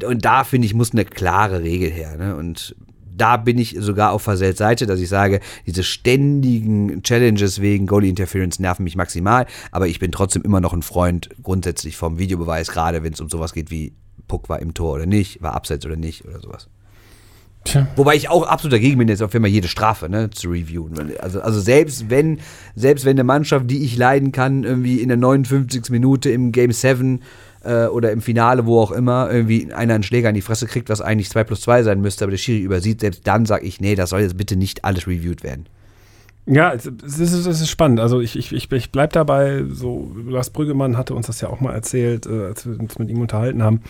Und 0.07 0.25
da, 0.25 0.45
finde 0.45 0.67
ich, 0.67 0.75
muss 0.75 0.93
eine 0.93 1.05
klare 1.05 1.63
Regel 1.63 1.91
her. 1.91 2.17
Ne? 2.17 2.37
Und 2.37 2.77
da 3.23 3.37
bin 3.37 3.57
ich 3.57 3.77
sogar 3.79 4.11
auf 4.11 4.23
Versells 4.23 4.59
Seite, 4.59 4.85
dass 4.85 4.99
ich 4.99 5.09
sage, 5.09 5.39
diese 5.65 5.85
ständigen 5.85 7.05
Challenges 7.05 7.61
wegen 7.61 7.87
Goalie 7.87 8.09
Interference 8.09 8.59
nerven 8.59 8.83
mich 8.83 8.97
maximal, 8.97 9.47
aber 9.71 9.87
ich 9.87 10.01
bin 10.01 10.11
trotzdem 10.11 10.43
immer 10.43 10.61
noch 10.61 10.73
ein 10.73 10.83
Freund 10.83 11.29
grundsätzlich 11.41 11.97
vom 11.97 12.19
Videobeweis, 12.19 12.73
gerade 12.73 13.05
wenn 13.05 13.13
es 13.13 13.21
um 13.21 13.29
sowas 13.29 13.53
geht 13.53 13.71
wie 13.71 13.93
Puck 14.27 14.49
war 14.49 14.59
im 14.59 14.75
Tor 14.75 14.95
oder 14.95 15.07
nicht, 15.07 15.41
war 15.41 15.55
abseits 15.55 15.87
oder 15.87 15.95
nicht 15.95 16.25
oder 16.25 16.41
sowas. 16.41 16.69
Tja. 17.65 17.87
Wobei 17.95 18.17
ich 18.17 18.29
auch 18.29 18.45
absolut 18.45 18.73
dagegen 18.73 18.99
bin, 18.99 19.07
jetzt 19.07 19.23
auf 19.23 19.33
einmal 19.33 19.51
jede 19.51 19.69
Strafe 19.69 20.09
ne, 20.09 20.31
zu 20.31 20.51
reviewen. 20.51 21.13
Also, 21.21 21.41
also 21.41 21.61
selbst 21.61 22.11
wenn, 22.11 22.41
selbst 22.75 23.05
wenn 23.05 23.13
eine 23.13 23.23
Mannschaft, 23.23 23.71
die 23.71 23.85
ich 23.85 23.97
leiden 23.97 24.33
kann, 24.33 24.65
irgendwie 24.65 25.01
in 25.01 25.07
der 25.07 25.17
59. 25.17 25.91
Minute 25.91 26.31
im 26.31 26.51
Game 26.51 26.73
7 26.73 27.23
äh, 27.65 27.87
oder 27.87 28.13
im 28.13 28.21
Finale, 28.21 28.67
wo 28.67 28.81
auch 28.81 28.93
immer, 28.93 29.31
irgendwie 29.31 29.73
einer 29.73 29.95
einen 29.95 30.03
Schläger 30.03 30.29
in 30.29 30.35
die 30.35 30.43
Fresse 30.43 30.67
kriegt, 30.67 30.89
was 30.89 31.01
eigentlich 31.01 31.31
2 31.31 31.45
plus 31.45 31.61
2 31.63 31.83
sein 31.83 32.01
müsste, 32.01 32.25
aber 32.25 32.31
der 32.31 32.39
Schiri 32.39 32.61
übersieht, 32.61 33.01
selbst 33.01 33.27
dann 33.27 33.47
sage 33.47 33.65
ich, 33.65 33.81
nee, 33.81 33.95
das 33.95 34.11
soll 34.11 34.21
jetzt 34.21 34.37
bitte 34.37 34.57
nicht 34.57 34.85
alles 34.85 35.07
reviewed 35.07 35.43
werden. 35.43 35.67
Ja, 36.45 36.73
es 36.73 36.87
ist, 36.87 37.21
es 37.21 37.47
ist 37.47 37.71
spannend. 37.71 38.01
Also 38.01 38.21
ich, 38.21 38.37
ich, 38.37 38.53
ich, 38.53 38.71
ich 38.73 38.91
bleib 38.91 39.13
dabei, 39.13 39.65
so 39.71 40.11
Lars 40.27 40.51
Brüggemann 40.51 40.97
hatte 40.97 41.15
uns 41.15 41.29
das 41.29 41.41
ja 41.41 41.49
auch 41.49 41.61
mal 41.61 41.73
erzählt, 41.73 42.27
äh, 42.27 42.47
als 42.47 42.67
wir 42.67 42.81
uns 42.81 42.99
mit 42.99 43.11
ihm 43.11 43.21
unterhalten 43.21 43.63
haben, 43.63 43.83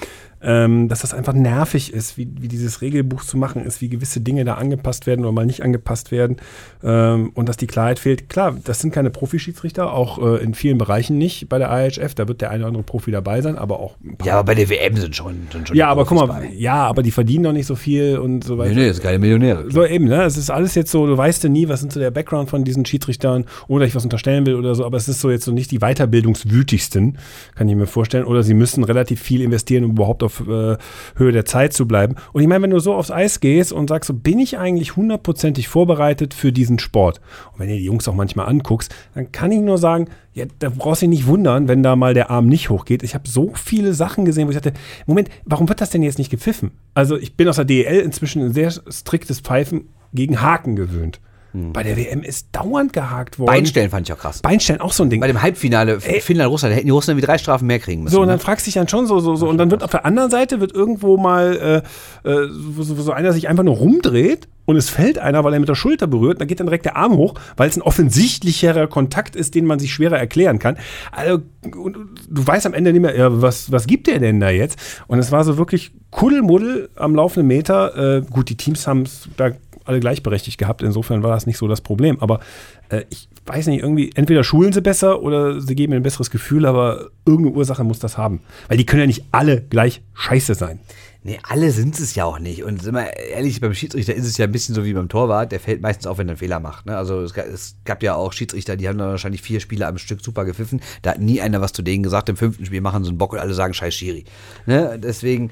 ähm, 0.42 0.88
dass 0.88 1.00
das 1.00 1.14
einfach 1.14 1.32
nervig 1.32 1.92
ist, 1.92 2.18
wie, 2.18 2.28
wie 2.40 2.48
dieses 2.48 2.80
Regelbuch 2.80 3.24
zu 3.24 3.36
machen 3.36 3.64
ist, 3.64 3.80
wie 3.80 3.88
gewisse 3.88 4.20
Dinge 4.20 4.44
da 4.44 4.54
angepasst 4.54 5.06
werden 5.06 5.20
oder 5.24 5.32
mal 5.32 5.46
nicht 5.46 5.62
angepasst 5.62 6.10
werden 6.10 6.36
ähm, 6.82 7.30
und 7.34 7.48
dass 7.48 7.56
die 7.56 7.66
Klarheit 7.66 7.98
fehlt. 7.98 8.28
Klar, 8.28 8.56
das 8.64 8.80
sind 8.80 8.92
keine 8.92 9.10
Profischiedsrichter, 9.10 9.92
auch 9.92 10.18
äh, 10.18 10.42
in 10.42 10.54
vielen 10.54 10.78
Bereichen 10.78 11.18
nicht 11.18 11.48
bei 11.48 11.58
der 11.58 11.70
IHF, 11.70 12.14
da 12.14 12.28
wird 12.28 12.40
der 12.40 12.50
eine 12.50 12.60
oder 12.60 12.68
andere 12.68 12.82
Profi 12.82 13.10
dabei 13.10 13.40
sein, 13.40 13.56
aber 13.56 13.78
auch 13.80 13.96
Ja, 14.24 14.34
aber 14.34 14.44
bei 14.46 14.54
der 14.54 14.68
WM 14.68 14.96
sind 14.96 15.14
schon, 15.14 15.46
sind 15.52 15.68
schon 15.68 15.76
ja, 15.76 15.88
aber 15.88 16.04
guck 16.04 16.18
Profis 16.18 16.34
mal, 16.34 16.40
bei. 16.42 16.54
ja, 16.54 16.86
aber 16.86 17.02
die 17.02 17.10
verdienen 17.10 17.44
doch 17.44 17.52
nicht 17.52 17.66
so 17.66 17.76
viel 17.76 18.18
und 18.18 18.44
so 18.44 18.58
weiter. 18.58 18.70
Nee, 18.74 18.80
nee, 18.80 18.88
das 18.88 18.98
ist 18.98 19.02
keine 19.02 19.18
Millionäre. 19.18 19.70
So 19.70 19.84
eben, 19.84 20.06
ne? 20.06 20.24
Es 20.24 20.36
ist 20.36 20.50
alles 20.50 20.74
jetzt 20.74 20.90
so, 20.90 21.06
du 21.06 21.16
weißt 21.16 21.44
ja 21.44 21.48
nie, 21.48 21.68
was 21.68 21.80
sind 21.80 21.92
so 21.92 22.00
der 22.00 22.10
Background 22.10 22.50
von 22.50 22.64
diesen 22.64 22.84
Schiedsrichtern 22.84 23.44
oder 23.68 23.86
ich 23.86 23.94
was 23.94 24.04
unterstellen 24.04 24.46
will 24.46 24.56
oder 24.56 24.74
so, 24.74 24.84
aber 24.84 24.96
es 24.96 25.08
ist 25.08 25.20
so 25.20 25.30
jetzt 25.30 25.44
so 25.44 25.52
nicht 25.52 25.70
die 25.70 25.78
weiterbildungswütigsten, 25.78 27.18
kann 27.54 27.68
ich 27.68 27.76
mir 27.76 27.86
vorstellen. 27.86 28.24
Oder 28.24 28.42
sie 28.42 28.54
müssen 28.54 28.84
relativ 28.84 29.20
viel 29.20 29.40
investieren, 29.42 29.84
um 29.84 29.92
überhaupt 29.92 30.22
auf 30.22 30.31
äh, 30.40 30.76
Höhe 31.16 31.32
der 31.32 31.44
Zeit 31.44 31.72
zu 31.72 31.86
bleiben. 31.86 32.16
Und 32.32 32.42
ich 32.42 32.48
meine, 32.48 32.62
wenn 32.62 32.70
du 32.70 32.78
so 32.78 32.94
aufs 32.94 33.10
Eis 33.10 33.40
gehst 33.40 33.72
und 33.72 33.88
sagst, 33.88 34.08
so 34.08 34.14
bin 34.14 34.38
ich 34.38 34.58
eigentlich 34.58 34.96
hundertprozentig 34.96 35.68
vorbereitet 35.68 36.34
für 36.34 36.52
diesen 36.52 36.78
Sport? 36.78 37.20
Und 37.52 37.60
wenn 37.60 37.68
du 37.68 37.76
die 37.76 37.84
Jungs 37.84 38.08
auch 38.08 38.14
manchmal 38.14 38.48
anguckst, 38.48 38.94
dann 39.14 39.32
kann 39.32 39.52
ich 39.52 39.60
nur 39.60 39.78
sagen, 39.78 40.08
ja, 40.34 40.46
da 40.58 40.70
brauchst 40.70 41.02
du 41.02 41.06
dich 41.06 41.18
nicht 41.18 41.26
wundern, 41.26 41.68
wenn 41.68 41.82
da 41.82 41.94
mal 41.96 42.14
der 42.14 42.30
Arm 42.30 42.46
nicht 42.46 42.70
hochgeht. 42.70 43.02
Ich 43.02 43.14
habe 43.14 43.28
so 43.28 43.52
viele 43.54 43.92
Sachen 43.92 44.24
gesehen, 44.24 44.46
wo 44.46 44.50
ich 44.50 44.56
dachte, 44.56 44.72
Moment, 45.06 45.28
warum 45.44 45.68
wird 45.68 45.80
das 45.80 45.90
denn 45.90 46.02
jetzt 46.02 46.18
nicht 46.18 46.30
gepfiffen? 46.30 46.70
Also 46.94 47.16
ich 47.16 47.36
bin 47.36 47.48
aus 47.48 47.56
der 47.56 47.64
DEL 47.64 48.00
inzwischen 48.00 48.42
ein 48.42 48.52
sehr 48.52 48.70
striktes 48.70 49.40
Pfeifen 49.40 49.88
gegen 50.14 50.40
Haken 50.40 50.76
gewöhnt. 50.76 51.20
Bei 51.54 51.82
der 51.82 51.96
WM 51.96 52.22
ist 52.22 52.48
dauernd 52.52 52.92
gehakt 52.92 53.38
worden. 53.38 53.48
Beinstellen 53.48 53.90
fand 53.90 54.08
ich 54.08 54.12
auch 54.14 54.18
krass. 54.18 54.40
Beinstellen, 54.40 54.80
auch 54.80 54.92
so 54.92 55.02
ein 55.02 55.10
Ding. 55.10 55.20
Bei 55.20 55.26
dem 55.26 55.42
Halbfinale 55.42 56.00
Finnland-Russland, 56.00 56.72
da 56.72 56.76
hätten 56.76 56.86
die 56.86 56.92
Russen 56.92 57.10
irgendwie 57.10 57.26
drei 57.26 57.36
Strafen 57.36 57.66
mehr 57.66 57.78
kriegen 57.78 58.02
müssen. 58.02 58.14
So, 58.14 58.22
und 58.22 58.28
dann 58.28 58.38
ne? 58.38 58.42
fragst 58.42 58.66
du 58.66 58.68
dich 58.68 58.74
dann 58.74 58.88
schon 58.88 59.06
so, 59.06 59.20
so, 59.20 59.36
so. 59.36 59.48
Und 59.48 59.58
dann 59.58 59.70
wird 59.70 59.82
auf 59.82 59.90
der 59.90 60.06
anderen 60.06 60.30
Seite 60.30 60.60
wird 60.60 60.72
irgendwo 60.72 61.18
mal, 61.18 61.82
äh, 62.24 62.28
äh, 62.28 62.48
wo, 62.50 62.82
so, 62.82 62.94
so 62.94 63.12
einer 63.12 63.32
sich 63.32 63.48
einfach 63.48 63.64
nur 63.64 63.76
rumdreht 63.76 64.48
und 64.64 64.76
es 64.76 64.88
fällt 64.88 65.18
einer, 65.18 65.44
weil 65.44 65.52
er 65.52 65.60
mit 65.60 65.68
der 65.68 65.74
Schulter 65.74 66.06
berührt, 66.06 66.40
dann 66.40 66.48
geht 66.48 66.60
dann 66.60 66.66
direkt 66.66 66.84
der 66.84 66.96
Arm 66.96 67.16
hoch, 67.16 67.34
weil 67.56 67.68
es 67.68 67.76
ein 67.76 67.82
offensichtlicherer 67.82 68.86
Kontakt 68.86 69.36
ist, 69.36 69.54
den 69.54 69.66
man 69.66 69.78
sich 69.78 69.92
schwerer 69.92 70.18
erklären 70.18 70.58
kann. 70.58 70.78
Also, 71.10 71.42
du 71.62 72.46
weißt 72.46 72.66
am 72.66 72.74
Ende 72.74 72.92
nicht 72.92 73.02
mehr, 73.02 73.16
ja, 73.16 73.42
was, 73.42 73.72
was 73.72 73.86
gibt 73.86 74.06
der 74.06 74.20
denn 74.20 74.40
da 74.40 74.50
jetzt? 74.50 74.78
Und 75.08 75.18
es 75.18 75.32
war 75.32 75.44
so 75.44 75.58
wirklich 75.58 75.92
Kuddelmuddel 76.10 76.90
am 76.94 77.14
laufenden 77.14 77.48
Meter. 77.48 78.18
Äh, 78.18 78.22
gut, 78.22 78.48
die 78.48 78.56
Teams 78.56 78.86
haben 78.86 79.02
es 79.02 79.28
da 79.36 79.50
alle 79.86 80.00
gleichberechtigt 80.00 80.58
gehabt, 80.58 80.82
insofern 80.82 81.22
war 81.22 81.30
das 81.30 81.46
nicht 81.46 81.58
so 81.58 81.68
das 81.68 81.80
Problem. 81.80 82.18
Aber 82.20 82.40
äh, 82.88 83.04
ich 83.10 83.28
weiß 83.46 83.66
nicht, 83.66 83.82
irgendwie, 83.82 84.10
entweder 84.14 84.44
schulen 84.44 84.72
sie 84.72 84.82
besser 84.82 85.22
oder 85.22 85.60
sie 85.60 85.74
geben 85.74 85.90
mir 85.90 85.96
ein 85.96 86.02
besseres 86.02 86.30
Gefühl, 86.30 86.66
aber 86.66 87.10
irgendeine 87.26 87.56
Ursache 87.56 87.84
muss 87.84 87.98
das 87.98 88.18
haben. 88.18 88.40
Weil 88.68 88.78
die 88.78 88.86
können 88.86 89.00
ja 89.00 89.06
nicht 89.06 89.24
alle 89.32 89.62
gleich 89.62 90.02
scheiße 90.14 90.54
sein. 90.54 90.80
Nee, 91.24 91.38
alle 91.44 91.70
sind 91.70 92.00
es 92.00 92.16
ja 92.16 92.24
auch 92.24 92.40
nicht. 92.40 92.64
Und 92.64 92.82
sind 92.82 92.94
wir 92.94 93.16
ehrlich, 93.16 93.60
beim 93.60 93.74
Schiedsrichter 93.74 94.12
ist 94.12 94.26
es 94.26 94.38
ja 94.38 94.46
ein 94.46 94.52
bisschen 94.52 94.74
so 94.74 94.84
wie 94.84 94.92
beim 94.92 95.08
Torwart. 95.08 95.52
Der 95.52 95.60
fällt 95.60 95.80
meistens 95.80 96.08
auf, 96.08 96.18
wenn 96.18 96.26
er 96.26 96.32
einen 96.32 96.38
Fehler 96.38 96.58
macht. 96.58 96.86
Ne? 96.86 96.96
Also 96.96 97.20
es 97.20 97.32
gab, 97.32 97.46
es 97.46 97.76
gab 97.84 98.02
ja 98.02 98.16
auch 98.16 98.32
Schiedsrichter, 98.32 98.76
die 98.76 98.88
haben 98.88 98.98
dann 98.98 99.10
wahrscheinlich 99.10 99.40
vier 99.40 99.60
Spiele 99.60 99.86
am 99.86 99.98
Stück 99.98 100.20
super 100.20 100.44
gepfiffen. 100.44 100.80
Da 101.02 101.10
hat 101.10 101.20
nie 101.20 101.40
einer 101.40 101.60
was 101.60 101.72
zu 101.72 101.82
denen 101.82 102.02
gesagt. 102.02 102.28
Im 102.28 102.36
fünften 102.36 102.66
Spiel 102.66 102.80
machen 102.80 103.04
sie 103.04 103.10
einen 103.10 103.18
Bock 103.18 103.32
und 103.34 103.38
alle 103.38 103.54
sagen 103.54 103.72
Scheiß 103.72 103.94
Schiri. 103.94 104.24
Ne? 104.66 104.98
Deswegen, 105.00 105.50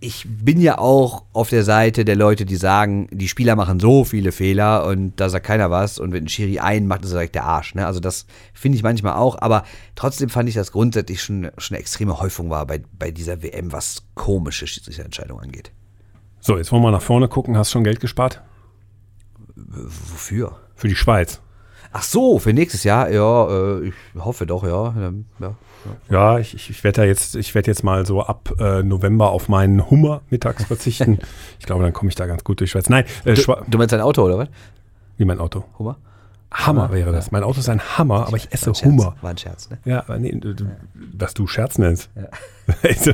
ich 0.00 0.26
bin 0.28 0.60
ja 0.60 0.78
auch 0.78 1.24
auf 1.32 1.48
der 1.48 1.64
Seite 1.64 2.04
der 2.04 2.16
Leute, 2.16 2.44
die 2.44 2.56
sagen, 2.56 3.08
die 3.10 3.28
Spieler 3.28 3.56
machen 3.56 3.80
so 3.80 4.04
viele 4.04 4.30
Fehler 4.30 4.86
und 4.86 5.18
da 5.18 5.28
sagt 5.28 5.46
keiner 5.46 5.70
was. 5.70 5.98
Und 5.98 6.12
wenn 6.12 6.24
ein 6.24 6.28
Schiri 6.28 6.58
einen 6.58 6.86
macht, 6.86 7.04
ist 7.04 7.10
er 7.10 7.16
direkt 7.16 7.34
der 7.34 7.44
Arsch. 7.44 7.74
Ne? 7.74 7.86
Also 7.86 7.98
das 7.98 8.26
finde 8.52 8.76
ich 8.76 8.82
manchmal 8.82 9.14
auch. 9.14 9.40
Aber 9.40 9.64
trotzdem 9.94 10.28
fand 10.28 10.48
ich, 10.48 10.54
dass 10.54 10.72
grundsätzlich 10.72 11.22
schon, 11.22 11.50
schon 11.56 11.74
eine 11.74 11.80
extreme 11.80 12.20
Häufung 12.20 12.50
war 12.50 12.66
bei, 12.66 12.82
bei 12.98 13.10
dieser 13.10 13.42
WM, 13.42 13.72
was 13.72 14.02
komische 14.14 14.66
Schiedsrichterentscheidungen 14.66 15.42
angeht. 15.42 15.72
So, 16.40 16.58
jetzt 16.58 16.70
wollen 16.72 16.82
wir 16.82 16.90
nach 16.90 17.02
vorne 17.02 17.28
gucken. 17.28 17.56
Hast 17.56 17.70
du 17.70 17.72
schon 17.72 17.84
Geld 17.84 18.00
gespart? 18.00 18.42
Wofür? 19.54 20.58
Für 20.74 20.88
die 20.88 20.94
Schweiz. 20.94 21.40
Ach 21.98 22.02
so, 22.02 22.38
für 22.38 22.52
nächstes 22.52 22.84
Jahr? 22.84 23.08
Ja, 23.10 23.48
äh, 23.78 23.88
ich 23.88 23.94
hoffe 24.18 24.44
doch, 24.44 24.64
ja. 24.64 24.94
Ja. 25.40 25.54
Ja, 26.10 26.38
ich, 26.38 26.52
ich, 26.68 26.84
werde 26.84 27.04
jetzt, 27.04 27.36
ich 27.36 27.54
werde 27.54 27.70
jetzt 27.70 27.82
mal 27.84 28.04
so 28.04 28.22
ab 28.22 28.52
äh, 28.58 28.82
November 28.82 29.30
auf 29.30 29.48
meinen 29.48 29.88
Hummer 29.88 30.20
mittags 30.28 30.64
verzichten. 30.64 31.20
ich 31.58 31.64
glaube, 31.64 31.84
dann 31.84 31.94
komme 31.94 32.10
ich 32.10 32.14
da 32.16 32.26
ganz 32.26 32.44
gut 32.44 32.60
durch 32.60 32.72
Schweiz. 32.72 32.90
Nein, 32.90 33.04
äh, 33.24 33.32
Du, 33.32 33.40
Schwa- 33.40 33.62
du 33.66 33.78
meinst 33.78 33.92
dein 33.94 34.02
Auto, 34.02 34.22
oder 34.24 34.36
was? 34.36 34.48
wie 35.16 35.24
mein 35.24 35.38
Auto. 35.38 35.64
Hummer? 35.78 35.96
Hammer 36.52 36.92
wäre 36.92 37.12
das. 37.12 37.30
Mein 37.32 37.42
Auto 37.44 37.60
ist 37.60 37.68
ein 37.70 37.80
Hammer, 37.80 38.26
aber 38.26 38.36
ich 38.36 38.52
esse 38.52 38.66
War. 38.70 38.74
Hummer. 38.82 39.16
War 39.22 39.30
ein 39.30 39.38
Scherz, 39.38 39.70
ne? 39.70 39.78
Ja, 39.86 40.00
aber 40.00 40.18
nee, 40.18 40.32
du, 40.32 40.54
was 41.16 41.32
du 41.32 41.46
Scherz 41.46 41.78
nennst. 41.78 42.10
Also, 42.82 43.12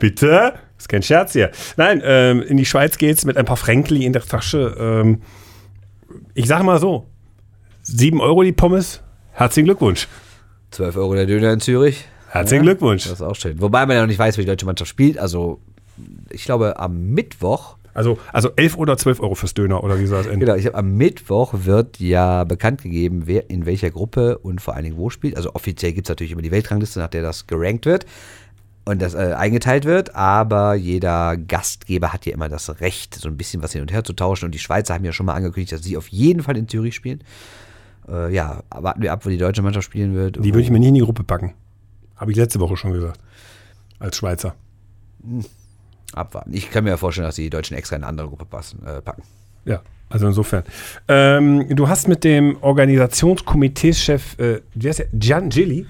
bitte? 0.00 0.54
Das 0.76 0.84
ist 0.84 0.88
kein 0.88 1.02
Scherz 1.02 1.32
hier. 1.34 1.50
Nein, 1.76 2.00
ähm, 2.04 2.42
in 2.42 2.56
die 2.56 2.64
Schweiz 2.66 2.98
geht's 2.98 3.24
mit 3.24 3.36
ein 3.36 3.44
paar 3.44 3.56
Fränkli 3.58 4.04
in 4.04 4.12
der 4.14 4.22
Tasche. 4.22 4.74
Ähm, 4.78 5.20
ich 6.34 6.46
sage 6.48 6.64
mal 6.64 6.78
so: 6.80 7.06
7 7.86 8.18
Euro 8.20 8.42
die 8.42 8.52
Pommes. 8.52 9.02
Herzlichen 9.32 9.66
Glückwunsch. 9.66 10.08
12 10.70 10.96
Euro 10.96 11.14
der 11.14 11.26
Döner 11.26 11.52
in 11.52 11.60
Zürich. 11.60 12.06
Herzlichen 12.30 12.62
Glückwunsch. 12.62 13.04
Das 13.04 13.12
ist 13.12 13.22
auch 13.22 13.36
schön. 13.36 13.60
Wobei 13.60 13.84
man 13.84 13.94
ja 13.96 14.00
noch 14.02 14.08
nicht 14.08 14.18
weiß, 14.18 14.38
wie 14.38 14.42
die 14.42 14.46
deutsche 14.46 14.64
Mannschaft 14.64 14.88
spielt. 14.88 15.18
Also, 15.18 15.60
ich 16.30 16.44
glaube, 16.44 16.78
am 16.78 17.10
Mittwoch, 17.10 17.76
Also, 17.92 18.18
also 18.32 18.50
11 18.56 18.78
oder 18.78 18.96
12 18.96 19.20
Euro 19.20 19.34
fürs 19.34 19.52
Döner 19.52 19.84
oder 19.84 20.00
wie 20.00 20.06
soll 20.06 20.18
das 20.18 20.26
enden? 20.26 20.40
genau, 20.40 20.54
ich 20.54 20.64
habe 20.66 20.78
am 20.78 20.96
Mittwoch 20.96 21.52
wird 21.58 22.00
ja 22.00 22.44
bekannt 22.44 22.82
gegeben, 22.82 23.24
wer 23.26 23.50
in 23.50 23.66
welcher 23.66 23.90
Gruppe 23.90 24.38
und 24.38 24.62
vor 24.62 24.74
allen 24.74 24.84
Dingen 24.84 24.96
wo 24.96 25.10
spielt. 25.10 25.36
Also 25.36 25.54
offiziell 25.54 25.92
gibt 25.92 26.06
es 26.06 26.08
natürlich 26.08 26.32
immer 26.32 26.42
die 26.42 26.50
Weltrangliste, 26.50 26.98
nach 26.98 27.08
der 27.08 27.22
das 27.22 27.46
gerankt 27.46 27.84
wird 27.86 28.06
und 28.86 29.00
das 29.00 29.14
äh, 29.14 29.34
eingeteilt 29.36 29.84
wird, 29.84 30.14
aber 30.14 30.74
jeder 30.74 31.36
Gastgeber 31.36 32.12
hat 32.12 32.26
ja 32.26 32.32
immer 32.32 32.48
das 32.48 32.80
Recht, 32.80 33.14
so 33.14 33.28
ein 33.28 33.36
bisschen 33.36 33.62
was 33.62 33.72
hin 33.72 33.82
und 33.82 33.92
her 33.92 34.04
zu 34.04 34.12
tauschen. 34.14 34.46
Und 34.46 34.52
die 34.54 34.58
Schweizer 34.58 34.94
haben 34.94 35.04
ja 35.04 35.12
schon 35.12 35.26
mal 35.26 35.34
angekündigt, 35.34 35.72
dass 35.72 35.82
sie 35.84 35.96
auf 35.96 36.08
jeden 36.08 36.42
Fall 36.42 36.56
in 36.56 36.66
Zürich 36.66 36.94
spielen. 36.94 37.22
Äh, 38.08 38.34
ja, 38.34 38.62
warten 38.70 39.02
wir 39.02 39.12
ab, 39.12 39.24
wo 39.24 39.30
die 39.30 39.38
deutsche 39.38 39.62
Mannschaft 39.62 39.86
spielen 39.86 40.14
wird. 40.14 40.36
Die 40.36 40.52
würde 40.52 40.62
ich 40.62 40.70
mir 40.70 40.78
nicht 40.78 40.88
in 40.88 40.94
die 40.94 41.00
Gruppe 41.00 41.24
packen. 41.24 41.54
Habe 42.16 42.30
ich 42.30 42.36
letzte 42.36 42.60
Woche 42.60 42.76
schon 42.76 42.92
gesagt. 42.92 43.20
Als 43.98 44.16
Schweizer. 44.16 44.54
abwarten. 46.12 46.52
Ich 46.54 46.70
kann 46.70 46.84
mir 46.84 46.90
ja 46.90 46.96
vorstellen, 46.96 47.26
dass 47.26 47.36
die 47.36 47.50
Deutschen 47.50 47.76
extra 47.76 47.96
in 47.96 48.02
eine 48.02 48.08
andere 48.08 48.28
Gruppe 48.28 48.44
passen, 48.44 48.84
äh, 48.86 49.00
packen. 49.00 49.22
Ja, 49.64 49.82
also 50.10 50.26
insofern. 50.26 50.64
Ähm, 51.08 51.66
du 51.74 51.88
hast 51.88 52.08
mit 52.08 52.24
dem 52.24 52.56
Organisationskomiteechef, 52.60 54.38
äh, 54.38 54.60
wie 54.74 54.88
heißt 54.88 55.00
der? 55.00 55.06
Gian 55.12 55.48
Gilli, 55.48 55.86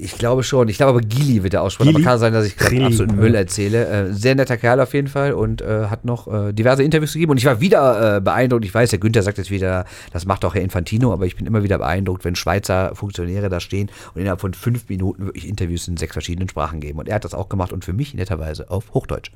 Ich 0.00 0.16
glaube 0.16 0.42
schon. 0.42 0.68
Ich 0.68 0.76
glaube 0.76 0.90
aber 0.90 1.00
Gili 1.00 1.42
wird 1.42 1.52
der 1.52 1.62
aussprechen. 1.62 1.94
Aber 1.94 2.04
kann 2.04 2.18
sein, 2.18 2.32
dass 2.32 2.46
ich 2.46 2.56
gerade 2.56 2.84
absoluten. 2.84 3.16
Müll 3.16 3.34
erzähle. 3.34 3.86
Äh, 3.86 4.12
sehr 4.12 4.34
netter 4.34 4.56
Kerl 4.56 4.80
auf 4.80 4.94
jeden 4.94 5.08
Fall 5.08 5.32
und 5.32 5.60
äh, 5.60 5.86
hat 5.86 6.04
noch 6.04 6.26
äh, 6.28 6.52
diverse 6.52 6.82
Interviews 6.82 7.12
gegeben. 7.12 7.32
Und 7.32 7.38
ich 7.38 7.44
war 7.44 7.60
wieder 7.60 8.16
äh, 8.16 8.20
beeindruckt. 8.20 8.64
Ich 8.64 8.74
weiß, 8.74 8.90
der 8.90 8.98
Günther 8.98 9.22
sagt 9.22 9.38
jetzt 9.38 9.50
wieder, 9.50 9.84
das 10.12 10.26
macht 10.26 10.44
auch 10.44 10.54
Herr 10.54 10.62
Infantino, 10.62 11.12
aber 11.12 11.26
ich 11.26 11.36
bin 11.36 11.46
immer 11.46 11.62
wieder 11.62 11.78
beeindruckt, 11.78 12.24
wenn 12.24 12.36
Schweizer 12.36 12.94
Funktionäre 12.94 13.48
da 13.48 13.60
stehen 13.60 13.90
und 14.14 14.20
innerhalb 14.20 14.40
von 14.40 14.54
fünf 14.54 14.88
Minuten 14.88 15.24
wirklich 15.26 15.48
Interviews 15.48 15.88
in 15.88 15.96
sechs 15.96 16.12
verschiedenen 16.12 16.48
Sprachen 16.48 16.80
geben. 16.80 16.98
Und 16.98 17.08
er 17.08 17.16
hat 17.16 17.24
das 17.24 17.34
auch 17.34 17.48
gemacht 17.48 17.72
und 17.72 17.84
für 17.84 17.92
mich 17.92 18.14
netterweise 18.14 18.70
auf 18.70 18.94
Hochdeutsch. 18.94 19.32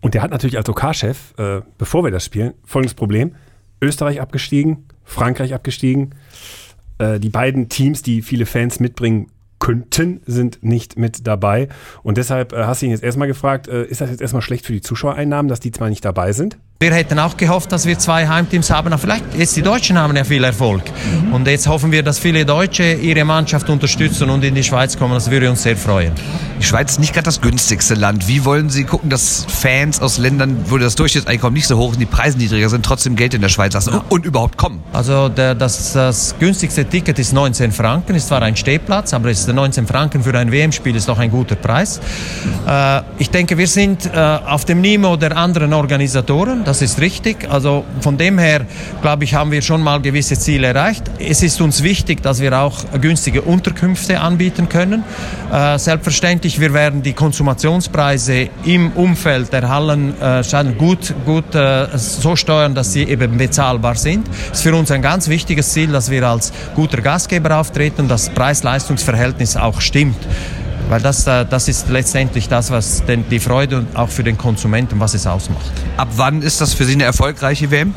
Und 0.00 0.14
der 0.14 0.22
hat 0.22 0.30
natürlich 0.30 0.56
als 0.56 0.68
OK-Chef, 0.68 1.34
äh, 1.38 1.60
bevor 1.76 2.04
wir 2.04 2.10
das 2.10 2.24
spielen, 2.24 2.54
folgendes 2.64 2.94
Problem. 2.94 3.34
Österreich 3.80 4.20
abgestiegen, 4.20 4.86
Frankreich 5.04 5.54
abgestiegen. 5.54 6.14
Äh, 6.98 7.18
die 7.18 7.30
beiden 7.30 7.68
Teams, 7.68 8.02
die 8.02 8.22
viele 8.22 8.46
Fans 8.46 8.80
mitbringen 8.80 9.30
könnten, 9.58 10.20
sind 10.26 10.62
nicht 10.62 10.98
mit 10.98 11.26
dabei. 11.26 11.68
Und 12.02 12.16
deshalb 12.16 12.52
äh, 12.52 12.64
hast 12.64 12.82
du 12.82 12.86
ihn 12.86 12.92
jetzt 12.92 13.04
erstmal 13.04 13.28
gefragt, 13.28 13.68
äh, 13.68 13.84
ist 13.84 14.00
das 14.00 14.10
jetzt 14.10 14.20
erstmal 14.20 14.42
schlecht 14.42 14.66
für 14.66 14.72
die 14.72 14.80
Zuschauereinnahmen, 14.80 15.48
dass 15.48 15.60
die 15.60 15.72
zwar 15.72 15.88
nicht 15.88 16.04
dabei 16.04 16.32
sind? 16.32 16.58
Wir 16.80 16.94
hätten 16.94 17.18
auch 17.18 17.36
gehofft, 17.36 17.72
dass 17.72 17.86
wir 17.86 17.98
zwei 17.98 18.28
Heimteams 18.28 18.70
haben, 18.70 18.92
aber 18.92 18.98
vielleicht 18.98 19.24
jetzt 19.36 19.56
die 19.56 19.62
Deutschen 19.62 19.98
haben 19.98 20.14
ja 20.14 20.22
viel 20.22 20.44
Erfolg. 20.44 20.84
Mhm. 21.24 21.32
Und 21.32 21.48
jetzt 21.48 21.66
hoffen 21.66 21.90
wir, 21.90 22.04
dass 22.04 22.20
viele 22.20 22.46
Deutsche 22.46 22.92
ihre 22.92 23.24
Mannschaft 23.24 23.68
unterstützen 23.68 24.30
und 24.30 24.44
in 24.44 24.54
die 24.54 24.62
Schweiz 24.62 24.96
kommen. 24.96 25.14
Das 25.14 25.28
würde 25.28 25.50
uns 25.50 25.64
sehr 25.64 25.76
freuen. 25.76 26.12
Die 26.60 26.64
Schweiz 26.64 26.92
ist 26.92 27.00
nicht 27.00 27.14
gerade 27.14 27.24
das 27.24 27.40
günstigste 27.40 27.94
Land. 27.94 28.28
Wie 28.28 28.44
wollen 28.44 28.70
Sie 28.70 28.84
gucken, 28.84 29.10
dass 29.10 29.44
Fans 29.48 30.00
aus 30.00 30.18
Ländern, 30.18 30.56
wo 30.68 30.78
das 30.78 30.94
Durchschnittseinkommen 30.94 31.54
nicht 31.54 31.66
so 31.66 31.76
hoch 31.78 31.90
ist, 31.90 32.00
die 32.00 32.06
Preise 32.06 32.38
niedriger 32.38 32.68
sind, 32.68 32.84
trotzdem 32.84 33.16
Geld 33.16 33.34
in 33.34 33.40
der 33.40 33.48
Schweiz 33.48 33.74
lassen 33.74 33.94
und, 33.94 34.10
und 34.10 34.24
überhaupt 34.24 34.56
kommen? 34.56 34.80
Also 34.92 35.28
der, 35.28 35.56
das, 35.56 35.94
das 35.94 36.36
günstigste 36.38 36.84
Ticket 36.84 37.18
ist 37.18 37.32
19 37.32 37.72
Franken, 37.72 38.14
ist 38.14 38.28
zwar 38.28 38.42
ein 38.42 38.54
Stehplatz, 38.54 39.14
aber 39.14 39.32
ist 39.32 39.48
19 39.48 39.88
Franken 39.88 40.22
für 40.22 40.38
ein 40.38 40.52
WM-Spiel 40.52 40.94
ist 40.94 41.08
doch 41.08 41.18
ein 41.18 41.32
guter 41.32 41.56
Preis. 41.56 42.00
Äh, 42.68 43.02
ich 43.18 43.30
denke, 43.30 43.58
wir 43.58 43.66
sind 43.66 44.06
äh, 44.06 44.16
auf 44.16 44.64
dem 44.64 44.80
Niveau 44.80 45.16
der 45.16 45.36
anderen 45.36 45.72
Organisatoren, 45.72 46.67
das 46.68 46.82
ist 46.82 47.00
richtig. 47.00 47.50
Also 47.50 47.86
von 48.02 48.18
dem 48.18 48.38
her, 48.38 48.66
glaube 49.00 49.24
ich, 49.24 49.32
haben 49.32 49.50
wir 49.50 49.62
schon 49.62 49.82
mal 49.82 50.02
gewisse 50.02 50.38
Ziele 50.38 50.66
erreicht. 50.66 51.02
Es 51.18 51.42
ist 51.42 51.62
uns 51.62 51.82
wichtig, 51.82 52.22
dass 52.22 52.40
wir 52.42 52.52
auch 52.60 52.76
günstige 53.00 53.40
Unterkünfte 53.40 54.20
anbieten 54.20 54.68
können. 54.68 55.02
Äh, 55.50 55.78
selbstverständlich, 55.78 56.60
wir 56.60 56.74
werden 56.74 57.02
die 57.02 57.14
Konsumationspreise 57.14 58.50
im 58.66 58.92
Umfeld 58.92 59.50
der 59.50 59.66
Hallen 59.66 60.12
äh, 60.20 60.42
gut, 60.76 61.14
gut 61.24 61.54
äh, 61.54 61.86
so 61.96 62.36
steuern, 62.36 62.74
dass 62.74 62.92
sie 62.92 63.04
eben 63.04 63.38
bezahlbar 63.38 63.94
sind. 63.94 64.28
Es 64.52 64.58
ist 64.58 64.62
für 64.64 64.74
uns 64.74 64.90
ein 64.90 65.00
ganz 65.00 65.28
wichtiges 65.28 65.72
Ziel, 65.72 65.90
dass 65.90 66.10
wir 66.10 66.22
als 66.28 66.52
guter 66.74 67.00
Gastgeber 67.00 67.58
auftreten 67.58 68.08
das 68.08 68.28
Preis-Leistungs-Verhältnis 68.28 69.56
auch 69.56 69.80
stimmt. 69.80 70.18
Weil 70.88 71.00
das, 71.00 71.26
äh, 71.26 71.44
das 71.44 71.68
ist 71.68 71.88
letztendlich 71.88 72.48
das, 72.48 72.70
was 72.70 73.04
den, 73.04 73.28
die 73.28 73.40
Freude 73.40 73.86
auch 73.94 74.08
für 74.08 74.24
den 74.24 74.38
Konsumenten, 74.38 74.98
was 75.00 75.14
es 75.14 75.26
ausmacht. 75.26 75.70
Ab 75.96 76.08
wann 76.16 76.42
ist 76.42 76.60
das 76.60 76.74
für 76.74 76.84
Sie 76.84 76.94
eine 76.94 77.04
erfolgreiche 77.04 77.70
WM? 77.70 77.94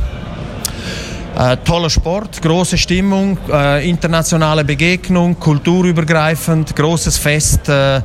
Äh, 1.37 1.57
toller 1.63 1.89
Sport, 1.89 2.41
große 2.41 2.77
Stimmung, 2.77 3.37
äh, 3.49 3.89
internationale 3.89 4.65
Begegnung, 4.65 5.39
kulturübergreifend, 5.39 6.75
großes 6.75 7.17
Fest, 7.17 7.69
äh, 7.69 7.97
äh 7.97 8.01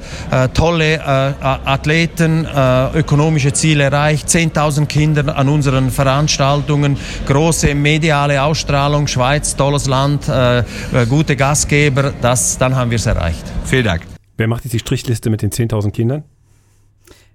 tolle 0.55 0.95
äh, 0.95 0.99
Athleten, 1.01 2.47
ökonomische 2.95 3.53
Ziele 3.53 3.85
erreicht, 3.85 4.29
10.000 4.29 4.87
Kinder 4.87 5.37
an 5.37 5.49
unseren 5.49 5.91
Veranstaltungen, 5.91 6.97
große 7.27 7.75
mediale 7.75 8.41
Ausstrahlung, 8.41 9.07
Schweiz, 9.07 9.57
tolles 9.57 9.87
Land, 9.87 10.31
gute 11.09 11.37
Gastgeber, 11.37 12.13
das, 12.21 12.59
dann 12.59 12.75
haben 12.75 12.91
wir 12.91 12.97
es 12.97 13.07
erreicht. 13.07 13.45
Vielen 13.65 13.85
Dank. 13.85 14.16
Wer 14.37 14.49
macht 14.49 14.65
jetzt 14.65 14.73
die 14.73 14.79
Strichliste 14.79 15.31
mit 15.31 15.43
den 15.43 15.51
10.000 15.51 15.91
Kindern? 15.93 16.25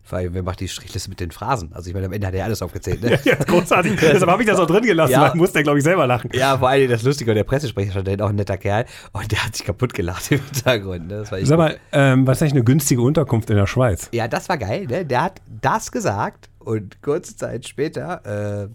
Weil 0.09 0.33
wer 0.33 0.43
macht 0.43 0.59
die 0.59 0.67
Strichliste 0.67 1.09
mit 1.09 1.19
den 1.19 1.31
Phrasen? 1.31 1.71
Also 1.73 1.87
ich 1.87 1.93
meine, 1.93 2.07
am 2.07 2.11
Ende 2.11 2.27
hat 2.27 2.33
er 2.33 2.39
ja 2.39 2.45
alles 2.45 2.61
aufgezählt. 2.61 3.01
Ne? 3.01 3.17
ja, 3.23 3.35
großartig. 3.35 3.95
Deshalb 4.01 4.29
habe 4.29 4.43
ich 4.43 4.49
das 4.49 4.59
auch 4.59 4.67
drin 4.67 4.83
gelassen, 4.83 5.13
ja. 5.13 5.21
weil 5.21 5.35
muss 5.35 5.53
der, 5.53 5.63
glaube 5.63 5.77
ich, 5.77 5.85
selber 5.85 6.05
lachen. 6.05 6.29
Ja, 6.33 6.57
vor 6.57 6.69
allem 6.69 6.89
das 6.89 7.03
Lustige, 7.03 7.33
der 7.33 7.45
Pressesprecher 7.45 7.91
stand 7.91 8.07
da 8.07 8.25
auch 8.25 8.29
ein 8.29 8.35
netter 8.35 8.57
Kerl 8.57 8.85
und 9.13 9.31
der 9.31 9.45
hat 9.45 9.55
sich 9.55 9.65
kaputt 9.65 9.93
gelacht 9.93 10.31
im 10.31 10.41
Hintergrund. 10.43 11.07
Ne? 11.07 11.23
Sag 11.25 11.57
mal, 11.57 11.77
ähm, 11.93 12.27
was 12.27 12.37
ist 12.37 12.41
eigentlich 12.41 12.53
eine 12.53 12.63
günstige 12.65 13.01
Unterkunft 13.01 13.49
in 13.49 13.55
der 13.55 13.67
Schweiz? 13.67 14.09
Ja, 14.11 14.27
das 14.27 14.49
war 14.49 14.57
geil. 14.57 14.85
Ne? 14.87 15.05
Der 15.05 15.23
hat 15.23 15.41
das 15.47 15.91
gesagt 15.91 16.49
und 16.59 17.01
kurze 17.01 17.37
Zeit 17.37 17.67
später 17.67 18.65
äh, 18.65 18.67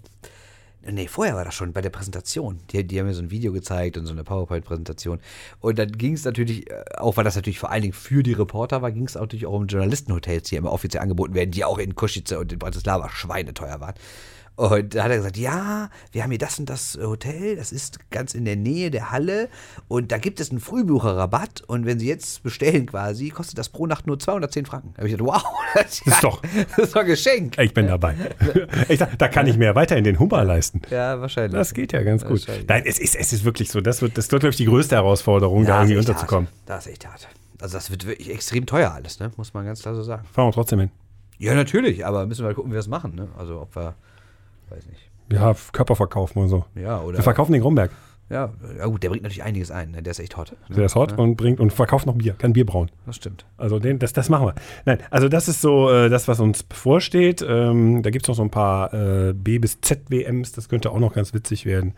Nee, 0.90 1.08
vorher 1.08 1.34
war 1.34 1.44
das 1.44 1.54
schon 1.54 1.72
bei 1.72 1.80
der 1.80 1.90
Präsentation. 1.90 2.60
Die, 2.70 2.86
die 2.86 2.98
haben 2.98 3.06
mir 3.06 3.14
so 3.14 3.22
ein 3.22 3.30
Video 3.30 3.52
gezeigt 3.52 3.96
und 3.96 4.06
so 4.06 4.12
eine 4.12 4.24
PowerPoint-Präsentation. 4.24 5.20
Und 5.60 5.78
dann 5.78 5.90
ging 5.92 6.12
es 6.14 6.24
natürlich, 6.24 6.70
äh, 6.70 6.84
auch 6.96 7.16
weil 7.16 7.24
das 7.24 7.34
natürlich 7.34 7.58
vor 7.58 7.70
allen 7.70 7.82
Dingen 7.82 7.94
für 7.94 8.22
die 8.22 8.34
Reporter 8.34 8.82
war, 8.82 8.92
ging 8.92 9.06
es 9.06 9.14
natürlich 9.14 9.46
auch 9.46 9.54
um 9.54 9.66
Journalistenhotels, 9.66 10.48
die 10.48 10.56
immer 10.56 10.72
offiziell 10.72 11.02
angeboten 11.02 11.34
werden, 11.34 11.50
die 11.50 11.64
auch 11.64 11.78
in 11.78 11.94
Kosice 11.96 12.32
und 12.38 12.52
in 12.52 12.58
Bratislava 12.58 13.08
schweineteuer 13.08 13.80
waren. 13.80 13.94
Und 14.56 14.94
da 14.94 15.04
hat 15.04 15.10
er 15.10 15.18
gesagt, 15.18 15.36
ja, 15.36 15.90
wir 16.12 16.22
haben 16.22 16.30
hier 16.30 16.38
das 16.38 16.58
und 16.58 16.70
das 16.70 16.98
Hotel, 17.00 17.56
das 17.56 17.72
ist 17.72 18.10
ganz 18.10 18.34
in 18.34 18.46
der 18.46 18.56
Nähe 18.56 18.90
der 18.90 19.10
Halle 19.10 19.50
und 19.86 20.12
da 20.12 20.18
gibt 20.18 20.40
es 20.40 20.50
einen 20.50 20.60
Frühbucherrabatt 20.60 21.62
und 21.66 21.84
wenn 21.84 21.98
Sie 21.98 22.08
jetzt 22.08 22.42
bestellen 22.42 22.86
quasi, 22.86 23.28
kostet 23.28 23.58
das 23.58 23.68
pro 23.68 23.86
Nacht 23.86 24.06
nur 24.06 24.18
210 24.18 24.64
Franken. 24.64 24.94
Da 24.94 25.00
habe 25.02 25.08
ich 25.08 25.16
gesagt, 25.16 25.30
wow, 25.30 25.44
das 25.74 26.00
ist, 26.00 26.24
doch, 26.24 26.40
das 26.76 26.86
ist 26.86 26.96
doch 26.96 27.02
ein 27.02 27.06
Geschenk. 27.06 27.58
Ich 27.58 27.74
bin 27.74 27.86
dabei. 27.86 28.16
Ich 28.88 28.98
sag, 28.98 29.18
da 29.18 29.28
kann 29.28 29.46
ich 29.46 29.56
mir 29.56 29.74
weiter 29.74 29.96
in 29.96 30.04
den 30.04 30.18
Hummer 30.18 30.44
leisten. 30.44 30.80
Ja, 30.90 31.20
wahrscheinlich. 31.20 31.52
Das 31.52 31.74
geht 31.74 31.92
ja 31.92 32.02
ganz 32.02 32.24
gut. 32.24 32.46
Nein, 32.68 32.84
es 32.86 32.98
ist, 32.98 33.14
es 33.14 33.32
ist 33.32 33.44
wirklich 33.44 33.70
so, 33.70 33.80
das 33.80 34.00
wird, 34.00 34.16
das 34.16 34.30
wird 34.30 34.40
glaube 34.40 34.50
ich, 34.50 34.56
die 34.56 34.64
größte 34.64 34.94
Herausforderung, 34.94 35.62
ja, 35.62 35.68
da 35.68 35.80
irgendwie 35.80 35.98
unterzukommen. 35.98 36.48
Hart. 36.48 36.56
Das 36.66 36.86
ist 36.86 36.92
echt 36.92 37.06
hart. 37.06 37.28
Also 37.60 37.76
das 37.76 37.90
wird 37.90 38.06
wirklich 38.06 38.30
extrem 38.30 38.66
teuer 38.66 38.92
alles, 38.92 39.18
ne? 39.18 39.30
muss 39.36 39.54
man 39.54 39.64
ganz 39.66 39.82
klar 39.82 39.94
so 39.94 40.02
sagen. 40.02 40.26
Fahren 40.32 40.48
wir 40.48 40.52
trotzdem 40.52 40.80
hin. 40.80 40.90
Ja, 41.38 41.54
natürlich, 41.54 42.06
aber 42.06 42.26
müssen 42.26 42.42
wir 42.42 42.46
halt 42.46 42.56
gucken, 42.56 42.70
wie 42.70 42.76
wir 42.76 42.80
es 42.80 42.88
machen. 42.88 43.14
Ne? 43.14 43.28
Also 43.36 43.60
ob 43.60 43.74
wir 43.76 43.94
weiß 44.70 44.86
nicht. 44.86 45.10
Ja, 45.32 45.54
Körper 45.72 45.96
verkaufen 45.96 46.38
und 46.40 46.48
so. 46.48 46.64
Ja, 46.74 47.00
oder. 47.00 47.18
Wir 47.18 47.24
verkaufen 47.24 47.52
den 47.52 47.62
Gromberg. 47.62 47.90
Ja, 48.28 48.52
ja 48.76 48.86
gut, 48.86 49.04
der 49.04 49.10
bringt 49.10 49.22
natürlich 49.22 49.44
einiges 49.44 49.70
ein. 49.70 49.92
Ne? 49.92 50.02
Der 50.02 50.10
ist 50.10 50.18
echt 50.18 50.36
hot. 50.36 50.50
Ne? 50.68 50.76
Der 50.76 50.86
ist 50.86 50.96
hot 50.96 51.12
ja. 51.12 51.18
und 51.18 51.36
bringt 51.36 51.60
und 51.60 51.72
verkauft 51.72 52.06
noch 52.06 52.14
Bier, 52.14 52.34
kann 52.36 52.52
Bier 52.52 52.66
brauen. 52.66 52.90
Das 53.06 53.14
stimmt. 53.14 53.46
Also 53.56 53.78
den, 53.78 54.00
das, 54.00 54.12
das 54.12 54.28
machen 54.28 54.48
wir. 54.48 54.54
Nein, 54.84 54.98
also 55.10 55.28
das 55.28 55.46
ist 55.46 55.60
so 55.60 55.88
äh, 55.90 56.08
das, 56.08 56.26
was 56.26 56.40
uns 56.40 56.64
bevorsteht. 56.64 57.44
Ähm, 57.48 58.02
da 58.02 58.10
gibt 58.10 58.24
es 58.24 58.28
noch 58.28 58.34
so 58.34 58.42
ein 58.42 58.50
paar 58.50 58.92
äh, 58.92 59.32
B 59.32 59.60
bis 59.60 59.80
Z 59.80 60.10
WMs, 60.10 60.50
das 60.50 60.68
könnte 60.68 60.90
auch 60.90 60.98
noch 60.98 61.14
ganz 61.14 61.34
witzig 61.34 61.66
werden. 61.66 61.94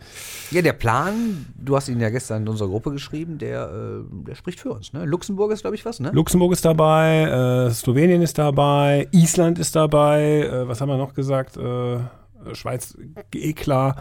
Ja, 0.51 0.61
der 0.61 0.73
Plan, 0.73 1.47
du 1.57 1.75
hast 1.75 1.89
ihn 1.89 1.99
ja 1.99 2.11
gestern 2.11 2.43
in 2.43 2.47
unserer 2.47 2.67
Gruppe 2.67 2.91
geschrieben, 2.91 3.39
der, 3.39 3.63
äh, 3.63 4.25
der 4.27 4.35
spricht 4.35 4.59
für 4.59 4.71
uns. 4.71 4.93
Ne? 4.93 5.05
Luxemburg 5.05 5.51
ist, 5.51 5.61
glaube 5.61 5.75
ich, 5.75 5.83
was, 5.83 5.99
ne? 5.99 6.11
Luxemburg 6.13 6.51
ist 6.51 6.63
dabei, 6.63 7.67
äh, 7.69 7.71
Slowenien 7.71 8.21
ist 8.21 8.37
dabei, 8.37 9.07
Island 9.11 9.57
ist 9.57 9.75
dabei, 9.75 10.41
äh, 10.41 10.67
was 10.67 10.79
haben 10.79 10.89
wir 10.89 10.97
noch 10.97 11.15
gesagt? 11.15 11.57
Äh, 12.45 12.55
Schweiz 12.55 12.97
eh 13.33 13.53
klar. 13.53 13.95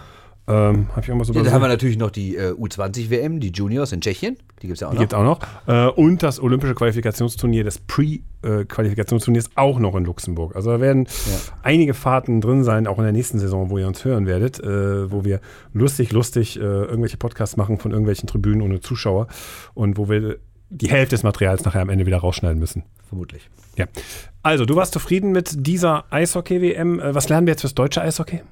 Ähm, 0.48 0.86
hab 0.96 1.02
ich 1.02 1.08
irgendwas 1.08 1.28
so 1.28 1.34
ja, 1.34 1.42
da 1.42 1.52
haben 1.52 1.60
wir 1.60 1.68
natürlich 1.68 1.98
noch 1.98 2.10
die 2.10 2.34
äh, 2.34 2.52
U20-WM, 2.52 3.38
die 3.38 3.50
Juniors 3.50 3.92
in 3.92 4.00
Tschechien. 4.00 4.38
Die 4.62 4.66
gibt 4.66 4.76
es 4.76 4.80
ja 4.80 4.86
auch 4.86 4.92
die 4.92 4.96
noch. 4.96 5.02
Gibt's 5.02 5.14
auch 5.14 5.22
noch. 5.22 5.40
Äh, 5.66 5.90
und 5.90 6.22
das 6.22 6.40
olympische 6.40 6.74
Qualifikationsturnier, 6.74 7.64
das 7.64 7.78
Pre-Qualifikationsturnier 7.78 9.40
ist 9.40 9.50
auch 9.56 9.78
noch 9.78 9.94
in 9.94 10.06
Luxemburg. 10.06 10.56
Also 10.56 10.70
da 10.70 10.80
werden 10.80 11.04
ja. 11.04 11.38
einige 11.62 11.92
Fahrten 11.92 12.40
drin 12.40 12.64
sein, 12.64 12.86
auch 12.86 12.96
in 12.96 13.04
der 13.04 13.12
nächsten 13.12 13.38
Saison, 13.38 13.68
wo 13.68 13.76
ihr 13.76 13.86
uns 13.86 14.06
hören 14.06 14.24
werdet, 14.24 14.58
äh, 14.58 15.12
wo 15.12 15.22
wir 15.22 15.42
lustig, 15.74 16.12
lustig 16.12 16.58
äh, 16.58 16.62
irgendwelche 16.62 17.18
Podcasts 17.18 17.58
machen 17.58 17.76
von 17.76 17.90
irgendwelchen 17.90 18.26
Tribünen 18.26 18.62
ohne 18.62 18.80
Zuschauer 18.80 19.26
und 19.74 19.98
wo 19.98 20.08
wir 20.08 20.38
die 20.70 20.90
Hälfte 20.90 21.14
des 21.14 21.22
Materials 21.22 21.64
nachher 21.64 21.80
am 21.80 21.88
Ende 21.88 22.06
wieder 22.06 22.18
rausschneiden 22.18 22.58
müssen. 22.58 22.84
Vermutlich. 23.08 23.48
Ja. 23.76 23.86
Also, 24.42 24.64
du 24.64 24.76
warst 24.76 24.92
zufrieden 24.92 25.32
mit 25.32 25.66
dieser 25.66 26.04
Eishockey-WM. 26.10 27.00
Äh, 27.00 27.14
was 27.14 27.28
lernen 27.28 27.46
wir 27.46 27.52
jetzt 27.52 27.62
fürs 27.62 27.74
deutsche 27.74 28.02
Eishockey? 28.02 28.42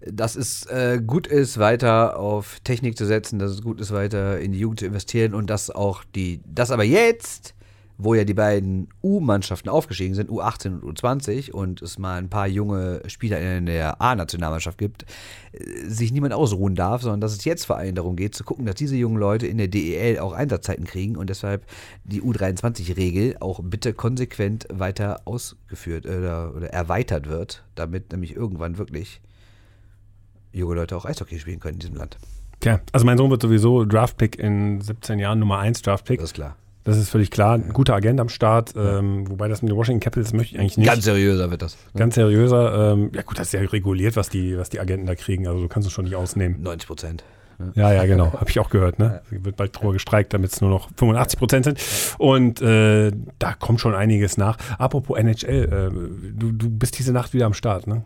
Dass 0.00 0.36
es 0.36 0.66
äh, 0.66 1.00
gut 1.04 1.26
ist, 1.26 1.58
weiter 1.58 2.18
auf 2.18 2.60
Technik 2.64 2.98
zu 2.98 3.06
setzen, 3.06 3.38
dass 3.38 3.50
es 3.50 3.62
gut 3.62 3.80
ist, 3.80 3.92
weiter 3.92 4.38
in 4.38 4.52
die 4.52 4.58
Jugend 4.58 4.80
zu 4.80 4.86
investieren 4.86 5.34
und 5.34 5.48
dass 5.48 5.70
auch 5.70 6.04
die, 6.14 6.40
das 6.46 6.70
aber 6.70 6.84
jetzt 6.84 7.55
wo 7.98 8.14
ja 8.14 8.24
die 8.24 8.34
beiden 8.34 8.88
U-Mannschaften 9.02 9.68
aufgestiegen 9.68 10.14
sind, 10.14 10.30
U18 10.30 10.80
und 10.80 10.98
U20, 10.98 11.50
und 11.50 11.80
es 11.82 11.98
mal 11.98 12.18
ein 12.18 12.28
paar 12.28 12.46
junge 12.46 13.02
Spieler 13.06 13.40
in 13.40 13.66
der 13.66 14.00
A-Nationalmannschaft 14.00 14.78
gibt, 14.78 15.06
äh, 15.52 15.88
sich 15.88 16.12
niemand 16.12 16.34
ausruhen 16.34 16.74
darf, 16.74 17.02
sondern 17.02 17.20
dass 17.20 17.32
es 17.32 17.44
jetzt 17.44 17.64
vor 17.64 17.76
allem 17.76 17.94
darum 17.94 18.16
geht, 18.16 18.34
zu 18.34 18.44
gucken, 18.44 18.66
dass 18.66 18.74
diese 18.74 18.96
jungen 18.96 19.18
Leute 19.18 19.46
in 19.46 19.58
der 19.58 19.68
DEL 19.68 20.18
auch 20.18 20.32
Einsatzzeiten 20.32 20.84
kriegen 20.84 21.16
und 21.16 21.30
deshalb 21.30 21.64
die 22.04 22.22
U23-Regel 22.22 23.36
auch 23.40 23.60
bitte 23.62 23.94
konsequent 23.94 24.66
weiter 24.70 25.22
ausgeführt 25.24 26.04
äh, 26.04 26.16
oder, 26.16 26.54
oder 26.54 26.68
erweitert 26.68 27.28
wird, 27.28 27.64
damit 27.74 28.12
nämlich 28.12 28.36
irgendwann 28.36 28.78
wirklich 28.78 29.20
junge 30.52 30.74
Leute 30.74 30.96
auch 30.96 31.04
Eishockey 31.04 31.38
spielen 31.38 31.60
können 31.60 31.74
in 31.74 31.80
diesem 31.80 31.96
Land. 31.96 32.18
Tja, 32.60 32.80
also 32.92 33.04
mein 33.04 33.18
Sohn 33.18 33.30
wird 33.30 33.42
sowieso 33.42 33.84
Draftpick 33.84 34.38
in 34.38 34.80
17 34.80 35.18
Jahren, 35.18 35.38
Nummer 35.38 35.58
1 35.58 35.82
Draftpick. 35.82 36.20
Das 36.20 36.30
ist 36.30 36.34
klar. 36.34 36.56
Das 36.86 36.96
ist 36.96 37.10
völlig 37.10 37.32
klar. 37.32 37.54
Ein 37.54 37.72
guter 37.72 37.94
Agent 37.94 38.20
am 38.20 38.28
Start. 38.28 38.74
Ähm, 38.76 39.28
wobei 39.28 39.48
das 39.48 39.60
mit 39.60 39.72
den 39.72 39.76
Washington 39.76 40.00
Capitals 40.00 40.32
möchte 40.32 40.54
ich 40.54 40.60
eigentlich 40.60 40.78
nicht. 40.78 40.86
Ganz 40.86 41.04
seriöser 41.04 41.50
wird 41.50 41.60
das. 41.60 41.76
Ganz 41.96 42.14
seriöser. 42.14 42.92
Ähm, 42.92 43.10
ja 43.12 43.22
gut, 43.22 43.38
das 43.38 43.48
ist 43.48 43.52
ja 43.52 43.60
reguliert, 43.60 44.14
was 44.14 44.28
die, 44.28 44.56
was 44.56 44.70
die 44.70 44.78
Agenten 44.78 45.06
da 45.06 45.16
kriegen. 45.16 45.48
Also 45.48 45.60
du 45.60 45.68
kannst 45.68 45.88
es 45.88 45.92
schon 45.92 46.04
nicht 46.04 46.14
ausnehmen. 46.14 46.62
90 46.62 46.86
Prozent. 46.86 47.24
Ja, 47.74 47.92
ja, 47.92 48.04
genau. 48.06 48.32
Habe 48.34 48.48
ich 48.48 48.60
auch 48.60 48.70
gehört. 48.70 48.98
Ne? 49.00 49.22
Wird 49.30 49.56
bald 49.56 49.78
drüber 49.78 49.92
gestreikt, 49.92 50.32
damit 50.32 50.52
es 50.52 50.60
nur 50.60 50.70
noch 50.70 50.88
85 50.96 51.38
Prozent 51.38 51.64
sind. 51.64 51.80
Und 52.18 52.62
äh, 52.62 53.10
da 53.38 53.54
kommt 53.54 53.80
schon 53.80 53.94
einiges 53.94 54.36
nach. 54.36 54.56
Apropos 54.78 55.18
NHL, 55.18 55.64
äh, 55.64 56.30
du, 56.38 56.52
du 56.52 56.70
bist 56.70 56.98
diese 56.98 57.12
Nacht 57.12 57.34
wieder 57.34 57.46
am 57.46 57.54
Start, 57.54 57.86
ne? 57.86 58.04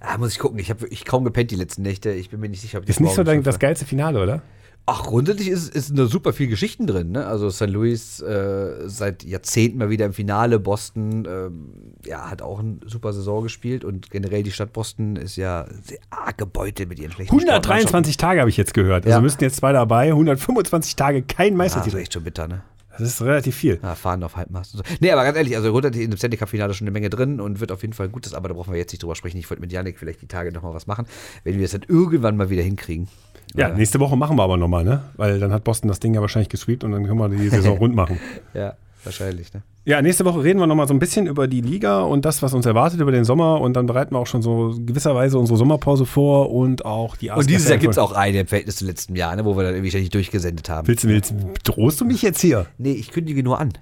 Ah, 0.00 0.18
muss 0.18 0.32
ich 0.32 0.38
gucken. 0.38 0.58
Ich 0.58 0.70
habe 0.70 0.86
ich 0.88 1.04
kaum 1.04 1.24
gepennt 1.24 1.50
die 1.50 1.56
letzten 1.56 1.82
Nächte. 1.82 2.12
Ich 2.12 2.30
bin 2.30 2.38
mir 2.38 2.48
nicht 2.48 2.60
sicher, 2.60 2.78
ob 2.78 2.84
ich 2.84 2.90
Ist 2.90 3.00
nicht 3.00 3.14
so 3.14 3.24
dein, 3.24 3.42
das 3.42 3.58
geilste 3.58 3.86
Finale, 3.86 4.22
oder? 4.22 4.42
Ach, 4.86 5.02
grundsätzlich 5.04 5.48
ist, 5.48 5.74
ist 5.74 5.96
da 5.98 6.04
super 6.06 6.34
viel 6.34 6.46
Geschichten 6.46 6.86
drin. 6.86 7.12
Ne? 7.12 7.26
Also 7.26 7.48
St. 7.48 7.68
Louis 7.70 8.20
äh, 8.20 8.86
seit 8.86 9.24
Jahrzehnten 9.24 9.78
mal 9.78 9.88
wieder 9.88 10.04
im 10.04 10.12
Finale. 10.12 10.58
Boston 10.58 11.26
ähm, 11.26 11.68
ja, 12.04 12.30
hat 12.30 12.42
auch 12.42 12.58
eine 12.58 12.76
super 12.84 13.14
Saison 13.14 13.42
gespielt 13.42 13.82
und 13.82 14.10
generell 14.10 14.42
die 14.42 14.52
Stadt 14.52 14.74
Boston 14.74 15.16
ist 15.16 15.36
ja 15.36 15.64
sehr 15.82 15.98
arg 16.10 16.36
gebeutelt 16.36 16.90
mit 16.90 16.98
ihren 16.98 17.12
schlechten 17.12 17.34
123 17.34 18.18
Tage 18.18 18.40
habe 18.40 18.50
ich 18.50 18.58
jetzt 18.58 18.74
gehört. 18.74 19.06
Also 19.06 19.16
Ja. 19.16 19.20
müssten 19.22 19.42
jetzt 19.42 19.56
zwei 19.56 19.72
dabei. 19.72 20.08
125 20.08 20.96
Tage 20.96 21.22
kein 21.22 21.24
Sportarten. 21.24 21.38
Ah, 21.38 21.48
das 21.50 21.56
Meistertitel. 21.56 21.96
ist 21.96 22.02
echt 22.02 22.12
schon 22.12 22.24
bitter, 22.24 22.48
ne? 22.48 22.62
Das 22.98 23.00
ist 23.08 23.22
relativ 23.22 23.56
viel. 23.56 23.80
Ja, 23.82 23.94
fahren 23.96 24.22
auf 24.22 24.36
Halbmast 24.36 24.72
so. 24.72 24.82
Nee, 25.00 25.10
aber 25.10 25.24
ganz 25.24 25.36
ehrlich, 25.36 25.56
also 25.56 25.72
grundsätzlich 25.72 26.04
in 26.04 26.10
dem 26.12 26.16
Stanley 26.16 26.36
Cup-Finale 26.36 26.74
schon 26.74 26.86
eine 26.86 26.92
Menge 26.92 27.10
drin 27.10 27.40
und 27.40 27.58
wird 27.58 27.72
auf 27.72 27.82
jeden 27.82 27.92
Fall 27.94 28.06
ein 28.06 28.12
gutes, 28.12 28.34
aber 28.34 28.48
da 28.48 28.54
brauchen 28.54 28.72
wir 28.72 28.78
jetzt 28.78 28.92
nicht 28.92 29.02
drüber 29.02 29.16
sprechen. 29.16 29.38
Ich 29.38 29.50
wollte 29.50 29.62
mit 29.62 29.72
Yannick 29.72 29.98
vielleicht 29.98 30.22
die 30.22 30.28
Tage 30.28 30.52
nochmal 30.52 30.74
was 30.74 30.86
machen, 30.86 31.06
wenn 31.42 31.58
wir 31.58 31.64
es 31.64 31.72
dann 31.72 31.84
irgendwann 31.88 32.36
mal 32.36 32.50
wieder 32.50 32.62
hinkriegen. 32.62 33.08
Ja, 33.54 33.68
nächste 33.68 34.00
Woche 34.00 34.16
machen 34.16 34.36
wir 34.36 34.42
aber 34.42 34.56
nochmal, 34.56 34.84
ne? 34.84 35.02
Weil 35.16 35.38
dann 35.38 35.52
hat 35.52 35.64
Boston 35.64 35.88
das 35.88 36.00
Ding 36.00 36.14
ja 36.14 36.20
wahrscheinlich 36.20 36.48
gesweept 36.48 36.84
und 36.84 36.92
dann 36.92 37.06
können 37.06 37.18
wir 37.18 37.28
die 37.28 37.48
Saison 37.48 37.78
rund 37.78 37.94
machen. 37.94 38.18
Ja, 38.52 38.74
wahrscheinlich, 39.04 39.52
ne? 39.52 39.62
Ja, 39.86 40.00
nächste 40.00 40.24
Woche 40.24 40.42
reden 40.42 40.58
wir 40.60 40.66
nochmal 40.66 40.88
so 40.88 40.94
ein 40.94 40.98
bisschen 40.98 41.26
über 41.26 41.46
die 41.46 41.60
Liga 41.60 42.00
und 42.00 42.24
das, 42.24 42.42
was 42.42 42.54
uns 42.54 42.64
erwartet 42.64 43.00
über 43.00 43.12
den 43.12 43.24
Sommer 43.24 43.60
und 43.60 43.74
dann 43.74 43.84
bereiten 43.84 44.14
wir 44.14 44.18
auch 44.18 44.26
schon 44.26 44.40
so 44.40 44.74
gewisserweise 44.78 45.38
unsere 45.38 45.58
Sommerpause 45.58 46.06
vor 46.06 46.50
und 46.50 46.86
auch 46.86 47.16
die 47.16 47.30
Und 47.30 47.50
dieses 47.50 47.68
Jahr 47.68 47.76
gibt 47.76 47.92
es 47.92 47.98
auch 47.98 48.12
eine 48.12 48.40
im 48.40 48.46
Verhältnis 48.46 48.76
zum 48.76 48.88
letzten 48.88 49.14
Jahr, 49.14 49.36
ne, 49.36 49.44
wo 49.44 49.56
wir 49.58 49.62
dann 49.62 49.74
irgendwie 49.74 49.90
ständig 49.90 50.08
durchgesendet 50.08 50.70
haben. 50.70 50.88
Willst 50.88 51.04
du, 51.04 51.08
willst, 51.08 51.34
drohst 51.64 52.00
du 52.00 52.06
mich 52.06 52.22
jetzt 52.22 52.40
hier? 52.40 52.64
Nee, 52.78 52.92
ich 52.92 53.10
kündige 53.10 53.42
nur 53.42 53.60
an. 53.60 53.74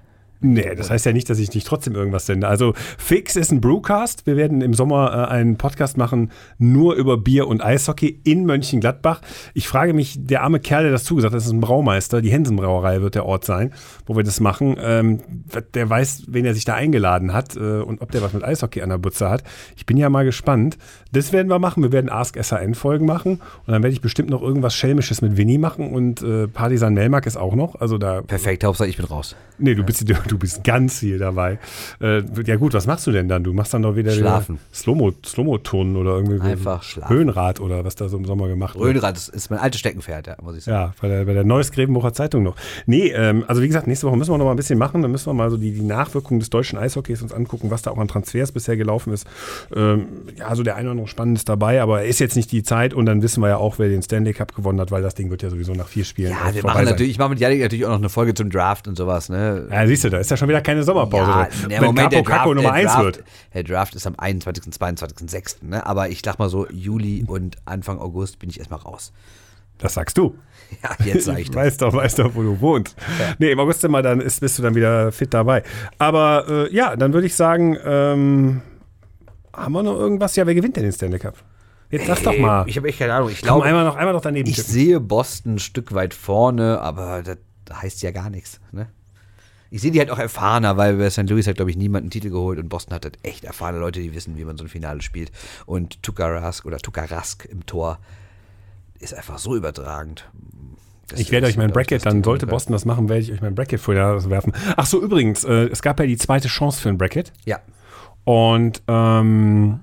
Nee, 0.45 0.75
das 0.75 0.89
heißt 0.89 1.05
ja 1.05 1.13
nicht, 1.13 1.29
dass 1.29 1.39
ich 1.39 1.53
nicht 1.53 1.65
trotzdem 1.65 1.95
irgendwas 1.95 2.25
sende. 2.25 2.49
Also 2.49 2.73
Fix 2.97 3.37
ist 3.37 3.51
ein 3.53 3.61
Brewcast. 3.61 4.25
Wir 4.25 4.35
werden 4.35 4.59
im 4.59 4.73
Sommer 4.73 5.29
äh, 5.29 5.31
einen 5.31 5.55
Podcast 5.55 5.95
machen, 5.95 6.31
nur 6.57 6.95
über 6.95 7.17
Bier 7.17 7.47
und 7.47 7.63
Eishockey 7.63 8.19
in 8.25 8.45
Mönchengladbach. 8.45 9.21
Ich 9.53 9.69
frage 9.69 9.93
mich, 9.93 10.17
der 10.19 10.43
arme 10.43 10.59
Kerl, 10.59 10.83
der 10.83 10.91
das 10.91 11.05
zugesagt 11.05 11.33
hat, 11.33 11.37
das 11.37 11.45
ist 11.45 11.53
ein 11.53 11.61
Braumeister, 11.61 12.21
die 12.21 12.29
Hensenbrauerei 12.29 13.01
wird 13.01 13.15
der 13.15 13.25
Ort 13.25 13.45
sein, 13.45 13.71
wo 14.05 14.17
wir 14.17 14.23
das 14.23 14.41
machen. 14.41 14.75
Ähm, 14.81 15.21
der 15.73 15.89
weiß, 15.89 16.23
wen 16.27 16.43
er 16.43 16.53
sich 16.53 16.65
da 16.65 16.75
eingeladen 16.75 17.33
hat 17.33 17.55
äh, 17.55 17.79
und 17.79 18.01
ob 18.01 18.11
der 18.11 18.21
was 18.21 18.33
mit 18.33 18.43
Eishockey 18.43 18.81
an 18.81 18.89
der 18.89 18.97
Butze 18.97 19.29
hat. 19.29 19.43
Ich 19.77 19.85
bin 19.85 19.95
ja 19.95 20.09
mal 20.09 20.25
gespannt. 20.25 20.77
Das 21.13 21.31
werden 21.31 21.47
wir 21.47 21.59
machen. 21.59 21.83
Wir 21.83 21.93
werden 21.93 22.09
Ask 22.09 22.37
SAN-Folgen 22.43 23.05
machen 23.05 23.39
und 23.65 23.71
dann 23.71 23.81
werde 23.81 23.93
ich 23.93 24.01
bestimmt 24.01 24.29
noch 24.29 24.41
irgendwas 24.41 24.75
Schelmisches 24.75 25.21
mit 25.21 25.37
Winnie 25.37 25.57
machen 25.57 25.93
und 25.93 26.21
äh, 26.21 26.49
Partisan 26.49 26.93
Melmark 26.93 27.27
ist 27.27 27.37
auch 27.37 27.55
noch. 27.55 27.79
Also 27.79 27.97
da 27.97 28.21
Perfekt, 28.21 28.65
Hauptsache 28.65 28.89
ich 28.89 28.97
bin 28.97 29.05
raus. 29.05 29.37
Nee, 29.57 29.75
du 29.75 29.83
bist, 29.83 30.09
du, 30.09 30.32
du 30.33 30.39
bist 30.39 30.63
ganz 30.63 30.99
viel 30.99 31.17
dabei. 31.19 31.59
Äh, 32.01 32.23
ja 32.45 32.55
gut, 32.57 32.73
was 32.73 32.87
machst 32.87 33.07
du 33.07 33.11
denn 33.11 33.27
dann? 33.27 33.43
Du 33.43 33.53
machst 33.53 33.73
dann 33.73 33.83
doch 33.83 33.95
wieder 33.95 34.11
Schlafen. 34.11 34.59
Slow-Mo-Turnen 34.73 35.95
oder 35.95 36.15
irgendwie 36.17 36.39
Einfach 36.41 36.83
schlafen. 36.83 37.15
Höhenrad 37.15 37.59
oder 37.59 37.85
was 37.85 37.95
da 37.95 38.09
so 38.09 38.17
im 38.17 38.25
Sommer 38.25 38.47
gemacht 38.47 38.75
wird. 38.75 38.85
Röhnrad 38.85 39.15
ist, 39.17 39.29
ist 39.29 39.49
mein 39.49 39.59
altes 39.59 39.79
Steckenpferd, 39.79 40.27
ja, 40.27 40.35
muss 40.41 40.57
ich 40.57 40.63
sagen. 40.63 40.77
Ja, 40.77 40.93
bei 41.01 41.07
der, 41.07 41.25
bei 41.25 41.33
der 41.33 41.43
Neues 41.43 41.71
Grevenbucher 41.71 42.13
Zeitung 42.13 42.43
noch. 42.43 42.55
Nee, 42.85 43.09
ähm, 43.09 43.43
also 43.47 43.61
wie 43.61 43.67
gesagt, 43.67 43.87
nächste 43.87 44.07
Woche 44.07 44.17
müssen 44.17 44.31
wir 44.31 44.37
noch 44.37 44.45
mal 44.45 44.51
ein 44.51 44.57
bisschen 44.57 44.79
machen. 44.79 45.01
Dann 45.01 45.11
müssen 45.11 45.27
wir 45.27 45.33
mal 45.33 45.49
so 45.49 45.57
die, 45.57 45.71
die 45.71 45.81
Nachwirkungen 45.81 46.39
des 46.39 46.49
deutschen 46.49 46.77
Eishockeys 46.79 47.21
uns 47.21 47.31
angucken, 47.33 47.71
was 47.71 47.81
da 47.83 47.91
auch 47.91 47.97
an 47.97 48.07
Transfers 48.07 48.51
bisher 48.51 48.75
gelaufen 48.77 49.13
ist. 49.13 49.27
Ähm, 49.75 50.07
ja, 50.37 50.53
so 50.55 50.63
der 50.63 50.75
eine 50.75 50.87
oder 50.87 50.91
andere 50.91 51.07
Spannendes 51.07 51.45
dabei, 51.45 51.81
aber 51.81 52.03
ist 52.03 52.19
jetzt 52.19 52.35
nicht 52.35 52.51
die 52.51 52.63
Zeit 52.63 52.93
und 52.93 53.05
dann 53.05 53.21
wissen 53.21 53.41
wir 53.41 53.49
ja 53.49 53.57
auch, 53.57 53.79
wer 53.79 53.89
den 53.89 54.01
Stanley 54.01 54.33
Cup 54.33 54.55
gewonnen 54.55 54.79
hat, 54.79 54.91
weil 54.91 55.01
das 55.01 55.15
Ding 55.15 55.29
wird 55.29 55.43
ja 55.43 55.49
sowieso 55.49 55.73
nach 55.73 55.87
vier 55.87 56.03
Spielen 56.05 56.31
Ja, 56.31 56.53
wir 56.53 56.63
machen 56.63 56.77
sein. 56.77 56.85
natürlich, 56.85 57.11
ich 57.11 57.19
mache 57.19 57.29
mit 57.29 57.39
Yannick 57.39 57.61
natürlich 57.61 57.85
auch 57.85 57.89
noch 57.91 57.97
eine 57.97 58.09
Folge 58.09 58.33
zum 58.33 58.49
Draft 58.49 58.87
und 58.87 58.95
sowas, 58.97 59.29
ne? 59.29 59.67
Ja, 59.71 59.85
siehst 59.87 60.03
du, 60.03 60.09
da 60.09 60.17
ist 60.27 60.31
ja 60.31 60.37
schon 60.37 60.49
wieder 60.49 60.61
keine 60.61 60.83
Sommerpause 60.83 61.29
Ja, 61.31 61.47
Wenn 61.67 61.83
Moment, 61.83 62.11
Capo 62.11 62.15
der 62.15 62.23
Caco 62.23 62.53
Draft, 62.53 62.55
Nummer 62.55 62.61
der 62.61 62.73
1 62.73 62.91
Draft, 62.91 63.03
wird. 63.03 63.23
Der 63.53 63.63
Draft 63.63 63.95
ist 63.95 64.07
am 64.07 64.15
21., 64.17 64.73
22., 64.73 65.61
Ne? 65.61 65.85
Aber 65.85 66.09
ich 66.09 66.21
sag 66.23 66.39
mal 66.39 66.49
so, 66.49 66.67
Juli 66.69 67.23
und 67.27 67.57
Anfang 67.65 67.99
August 67.99 68.39
bin 68.39 68.49
ich 68.49 68.59
erstmal 68.59 68.79
raus. 68.79 69.13
Das 69.77 69.93
sagst 69.93 70.17
du. 70.17 70.35
Ja, 70.81 70.89
jetzt 71.05 71.25
sag 71.25 71.37
ich 71.37 71.47
das. 71.51 71.55
Weißt 71.55 71.81
doch, 71.83 71.93
weißt 71.93 72.17
doch, 72.17 72.33
wo 72.33 72.41
du 72.41 72.59
wohnst. 72.59 72.95
Nee, 73.37 73.51
im 73.51 73.59
August 73.59 73.83
immer, 73.83 74.01
dann 74.01 74.19
ist, 74.21 74.39
bist 74.39 74.57
du 74.57 74.63
dann 74.63 74.73
wieder 74.73 75.11
fit 75.11 75.31
dabei. 75.31 75.61
Aber 75.99 76.45
äh, 76.47 76.73
ja, 76.75 76.95
dann 76.95 77.13
würde 77.13 77.27
ich 77.27 77.35
sagen, 77.35 77.77
ähm, 77.85 78.61
haben 79.55 79.73
wir 79.73 79.83
noch 79.83 79.93
irgendwas? 79.93 80.35
Ja, 80.35 80.47
wer 80.47 80.55
gewinnt 80.55 80.75
denn 80.77 80.83
den 80.83 80.91
Stanley 80.91 81.19
Cup? 81.19 81.35
Jetzt 81.91 82.07
sag 82.07 82.23
doch 82.23 82.35
mal. 82.39 82.63
Ich 82.67 82.75
habe 82.77 82.87
echt 82.87 82.97
keine 82.97 83.13
Ahnung. 83.13 83.29
Ich 83.29 83.43
glaube, 83.43 83.65
einmal 83.65 83.83
noch, 83.83 83.95
einmal 83.95 84.15
noch 84.15 84.21
daneben 84.21 84.49
ich 84.49 84.55
tippen. 84.55 84.71
sehe 84.71 84.99
Boston 84.99 85.55
ein 85.55 85.59
Stück 85.59 85.93
weit 85.93 86.15
vorne, 86.15 86.81
aber 86.81 87.21
das 87.21 87.37
heißt 87.71 88.01
ja 88.01 88.09
gar 88.09 88.31
nichts. 88.31 88.59
Ne? 88.71 88.87
Ich 89.73 89.81
sehe 89.81 89.89
die 89.89 89.97
halt 89.97 90.11
auch 90.11 90.19
erfahrener, 90.19 90.77
weil 90.77 90.97
bei 90.97 91.09
St. 91.09 91.27
Louis 91.27 91.47
hat, 91.47 91.55
glaube 91.55 91.71
ich, 91.71 91.77
niemand 91.77 92.03
einen 92.03 92.11
Titel 92.11 92.29
geholt 92.29 92.59
und 92.59 92.69
Boston 92.69 92.93
hat 92.93 93.05
halt 93.05 93.17
echt 93.23 93.43
erfahrene 93.43 93.79
Leute, 93.79 94.01
die 94.01 94.13
wissen, 94.13 94.37
wie 94.37 94.45
man 94.45 94.55
so 94.55 94.65
ein 94.65 94.67
Finale 94.67 95.01
spielt. 95.01 95.31
Und 95.65 96.03
Tukarask 96.03 96.63
oder 96.65 96.77
Tukarask 96.77 97.45
im 97.45 97.65
Tor 97.65 97.97
ist 98.99 99.15
einfach 99.15 99.39
so 99.39 99.55
übertragend. 99.55 100.29
Das 101.07 101.19
Ich 101.19 101.31
werde 101.31 101.47
euch 101.47 101.57
mein 101.57 101.71
Bracket, 101.71 102.05
dann 102.05 102.23
sollte. 102.23 102.45
Boston 102.45 102.73
das 102.73 102.85
machen, 102.85 103.09
werde 103.09 103.23
ich 103.23 103.31
euch 103.31 103.41
mein 103.41 103.55
Bracket 103.55 103.79
vorher 103.79 104.29
werfen. 104.29 104.53
Ach 104.77 104.85
so, 104.85 105.01
übrigens, 105.01 105.43
äh, 105.43 105.69
es 105.71 105.81
gab 105.81 105.99
ja 105.99 106.05
die 106.05 106.17
zweite 106.17 106.49
Chance 106.49 106.79
für 106.79 106.89
ein 106.89 106.99
Bracket. 106.99 107.33
Ja. 107.45 107.59
Und 108.25 108.83
ähm, 108.87 109.79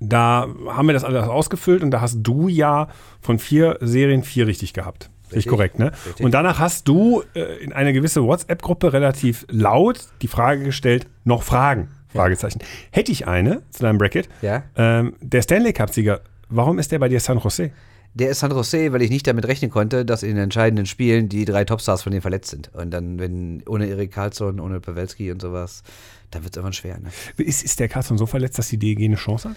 da 0.00 0.48
haben 0.68 0.86
wir 0.86 0.94
das 0.94 1.04
alles 1.04 1.28
ausgefüllt 1.28 1.82
und 1.82 1.90
da 1.90 2.00
hast 2.00 2.16
du 2.22 2.48
ja 2.48 2.88
von 3.20 3.38
vier 3.38 3.76
Serien 3.82 4.22
vier 4.22 4.46
richtig 4.46 4.72
gehabt. 4.72 5.10
Richtig 5.36 5.50
korrekt, 5.50 5.78
ne? 5.78 5.92
Richtig. 6.06 6.24
Und 6.24 6.32
danach 6.32 6.58
hast 6.58 6.88
du 6.88 7.22
äh, 7.34 7.62
in 7.62 7.72
eine 7.72 7.92
gewisse 7.92 8.22
WhatsApp-Gruppe 8.22 8.92
relativ 8.92 9.46
laut 9.50 10.00
die 10.22 10.28
Frage 10.28 10.64
gestellt, 10.64 11.06
noch 11.24 11.42
Fragen? 11.42 11.88
Fragezeichen. 12.08 12.60
Hätte 12.90 13.12
ich 13.12 13.26
eine 13.26 13.62
zu 13.70 13.82
deinem 13.82 13.98
Bracket. 13.98 14.28
Ja. 14.40 14.62
Ähm, 14.76 15.14
der 15.20 15.42
Stanley 15.42 15.72
Cup-Sieger, 15.72 16.20
warum 16.48 16.78
ist 16.78 16.92
der 16.92 16.98
bei 16.98 17.08
dir 17.08 17.20
San 17.20 17.38
Jose? 17.38 17.72
Der 18.14 18.30
ist 18.30 18.38
San 18.38 18.52
Jose, 18.52 18.92
weil 18.92 19.02
ich 19.02 19.10
nicht 19.10 19.26
damit 19.26 19.46
rechnen 19.46 19.72
konnte, 19.72 20.04
dass 20.04 20.22
in 20.22 20.36
den 20.36 20.44
entscheidenden 20.44 20.86
Spielen 20.86 21.28
die 21.28 21.44
drei 21.44 21.64
Topstars 21.64 22.02
von 22.02 22.12
denen 22.12 22.22
verletzt 22.22 22.50
sind. 22.50 22.70
Und 22.72 22.92
dann, 22.92 23.18
wenn 23.18 23.64
ohne 23.66 23.86
Erik 23.86 24.12
Karlsson, 24.12 24.60
ohne 24.60 24.78
Pavelski 24.78 25.32
und 25.32 25.42
sowas, 25.42 25.82
dann 26.30 26.44
wird 26.44 26.54
es 26.54 26.56
irgendwann 26.56 26.72
schwer. 26.74 26.98
Ne? 27.00 27.10
Ist, 27.38 27.64
ist 27.64 27.80
der 27.80 27.88
Carlson 27.88 28.16
so 28.16 28.26
verletzt, 28.26 28.56
dass 28.58 28.68
die 28.68 28.78
DEG 28.78 29.04
eine 29.04 29.16
Chance 29.16 29.50
hat? 29.50 29.56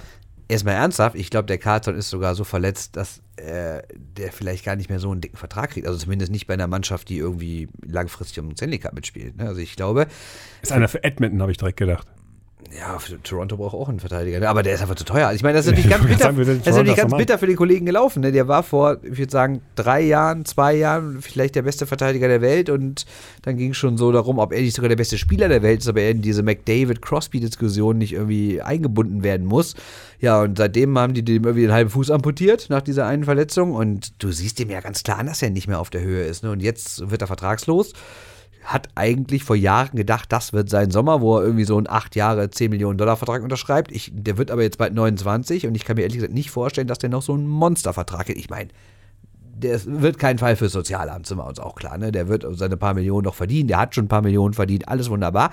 Erstmal 0.50 0.76
ernsthaft, 0.76 1.16
ich 1.16 1.30
glaube, 1.30 1.46
der 1.46 1.58
Karlsson 1.58 1.96
ist 1.96 2.10
sogar 2.10 2.34
so 2.34 2.44
verletzt, 2.44 2.96
dass 2.96 3.22
äh, 3.36 3.82
der 3.96 4.32
vielleicht 4.32 4.64
gar 4.64 4.76
nicht 4.76 4.90
mehr 4.90 5.00
so 5.00 5.12
einen 5.12 5.22
dicken 5.22 5.38
Vertrag 5.38 5.72
kriegt. 5.72 5.88
Also 5.88 6.00
zumindest 6.00 6.32
nicht 6.32 6.48
bei 6.48 6.54
einer 6.54 6.68
Mannschaft, 6.68 7.10
die 7.10 7.18
irgendwie 7.18 7.68
langfristig 7.86 8.40
um 8.40 8.56
den 8.56 8.80
Cup 8.80 8.94
mitspielt. 8.94 9.36
Ne? 9.38 9.48
Also 9.48 9.60
ich 9.60 9.76
glaube, 9.76 10.08
Ist 10.62 10.72
einer 10.72 10.88
für 10.88 11.04
Edmonton, 11.04 11.42
habe 11.42 11.52
ich 11.52 11.58
direkt 11.58 11.78
gedacht. 11.78 12.08
Ja, 12.78 12.98
Toronto 13.24 13.58
braucht 13.58 13.76
auch 13.76 13.90
einen 13.90 14.00
Verteidiger, 14.00 14.40
ne? 14.40 14.50
aber 14.50 14.64
der 14.64 14.74
ist 14.74 14.82
einfach 14.82 14.96
zu 14.96 15.06
teuer. 15.06 15.32
Ich 15.34 15.44
meine, 15.44 15.58
das 15.58 15.66
ist 15.66 15.72
natürlich 15.72 15.90
ganz 15.92 16.06
bitter, 16.06 16.24
sagen, 16.24 16.38
das 16.38 16.48
ist 16.48 16.66
natürlich 16.66 16.96
ganz 16.96 17.16
bitter 17.16 17.38
für 17.38 17.48
den 17.48 17.56
Kollegen 17.56 17.86
gelaufen. 17.86 18.22
Ne? 18.22 18.32
Der 18.32 18.48
war 18.48 18.64
vor, 18.64 18.98
ich 19.04 19.18
würde 19.18 19.32
sagen, 19.32 19.62
drei 19.76 20.02
Jahren, 20.02 20.46
zwei 20.46 20.76
Jahren 20.76 21.22
vielleicht 21.22 21.56
der 21.56 21.62
beste 21.62 21.86
Verteidiger 21.86 22.28
der 22.28 22.42
Welt 22.42 22.70
und 22.70 23.06
dann 23.44 23.58
ging 23.58 23.72
es 23.72 23.78
schon 23.78 23.98
so 23.98 24.12
darum, 24.12 24.40
ob 24.40 24.54
er 24.54 24.62
nicht 24.62 24.76
sogar 24.76 24.90
der 24.90 24.96
beste 24.96 25.18
Spieler 25.18 25.48
der 25.48 25.62
Welt 25.62 25.80
ist, 25.80 25.88
aber 25.88 26.02
er 26.02 26.12
in 26.12 26.22
diese 26.22 26.44
McDavid-Crosby-Diskussion 26.44 27.98
nicht 27.98 28.14
irgendwie 28.14 28.62
eingebunden 28.62 29.24
werden 29.24 29.46
muss. 29.46 29.76
Ja, 30.20 30.42
und 30.42 30.58
seitdem 30.58 30.98
haben 30.98 31.14
die 31.14 31.24
dem 31.24 31.44
irgendwie 31.44 31.62
den 31.62 31.72
halben 31.72 31.90
Fuß 31.90 32.12
amputiert 32.12 32.68
nach 32.70 32.82
dieser 32.82 33.06
einen 33.06 33.24
Verletzung 33.24 33.74
und 33.74 34.22
du 34.22 34.32
siehst 34.32 34.60
dem 34.60 34.70
ja 34.70 34.82
ganz 34.82 35.04
klar 35.04 35.20
an, 35.20 35.28
dass 35.28 35.42
er 35.42 35.52
nicht 35.52 35.68
mehr 35.68 35.80
auf 35.80 35.90
der 35.90 36.02
Höhe 36.02 36.24
ist. 36.24 36.44
Ne? 36.44 36.52
Und 36.52 36.62
jetzt 36.62 37.10
wird 37.10 37.22
er 37.22 37.28
vertragslos 37.28 37.94
hat 38.68 38.90
eigentlich 38.96 39.46
vor 39.46 39.56
Jahren 39.56 39.96
gedacht, 39.96 40.32
das 40.32 40.52
wird 40.52 40.70
sein 40.70 40.92
Sommer, 40.92 41.22
wo 41.22 41.38
er 41.38 41.44
irgendwie 41.44 41.64
so 41.64 41.78
einen 41.78 41.88
8 41.88 42.18
Jahre 42.18 42.50
10 42.50 42.70
Millionen 42.70 42.98
Dollar 42.98 43.16
Vertrag 43.16 43.42
unterschreibt. 43.42 43.94
Ich, 43.94 44.12
der 44.14 44.38
wird 44.38 44.52
aber 44.52 44.62
jetzt 44.62 44.78
bald 44.78 44.94
29 44.94 45.68
und 45.68 45.76
ich 45.76 45.86
kann 45.86 45.96
mir 45.96 46.02
ehrlich 46.02 46.18
gesagt 46.18 46.34
nicht 46.34 46.52
vorstellen, 46.52 46.88
dass 46.88 47.00
der 47.00 47.10
noch 47.10 47.22
so 47.22 47.34
einen 47.34 47.48
Monstervertrag 47.48 48.28
hat. 48.28 48.36
Ich 48.36 48.50
meine, 48.50 48.70
der 49.40 49.80
wird 49.86 50.20
kein 50.20 50.38
Fall 50.38 50.58
fürs 50.58 50.74
Sozialamt, 50.74 51.26
sind 51.26 51.38
wir 51.38 51.48
uns 51.48 51.60
auch 51.60 51.76
klar. 51.76 51.98
Ne? 51.98 52.12
Der 52.12 52.28
wird 52.28 52.46
seine 52.52 52.76
paar 52.76 52.94
Millionen 52.94 53.24
noch 53.24 53.36
verdienen, 53.36 53.70
der 53.70 53.80
hat 53.80 53.96
schon 53.96 54.06
ein 54.06 54.10
paar 54.10 54.22
Millionen 54.22 54.54
verdient, 54.54 54.90
alles 54.90 55.10
wunderbar. 55.10 55.52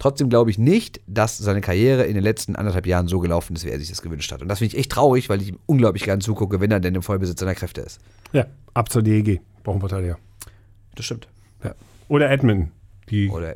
Trotzdem 0.00 0.28
glaube 0.28 0.50
ich 0.50 0.58
nicht, 0.58 1.00
dass 1.06 1.38
seine 1.38 1.60
Karriere 1.60 2.04
in 2.04 2.14
den 2.14 2.24
letzten 2.24 2.56
anderthalb 2.56 2.86
Jahren 2.86 3.06
so 3.06 3.20
gelaufen 3.20 3.54
ist, 3.54 3.64
wie 3.64 3.70
er 3.70 3.78
sich 3.78 3.88
das 3.88 4.02
gewünscht 4.02 4.32
hat. 4.32 4.42
Und 4.42 4.48
das 4.48 4.58
finde 4.58 4.74
ich 4.74 4.80
echt 4.80 4.90
traurig, 4.90 5.28
weil 5.28 5.40
ich 5.40 5.50
ihm 5.50 5.60
unglaublich 5.66 6.02
gern 6.02 6.20
zugucke, 6.20 6.60
wenn 6.60 6.72
er 6.72 6.80
denn 6.80 6.96
im 6.96 7.02
Vollbesitz 7.02 7.38
seiner 7.38 7.54
Kräfte 7.54 7.80
ist. 7.80 8.00
Ja, 8.32 8.46
ab 8.74 8.90
zur 8.90 9.02
DEG. 9.02 9.40
Brauchen 9.62 9.80
Verteidiger. 9.80 10.18
Das 10.96 11.06
stimmt. 11.06 11.28
Ja. 11.62 11.74
Oder 12.08 12.30
Edmonton. 12.30 12.70
Die, 13.10 13.28
Oder 13.28 13.54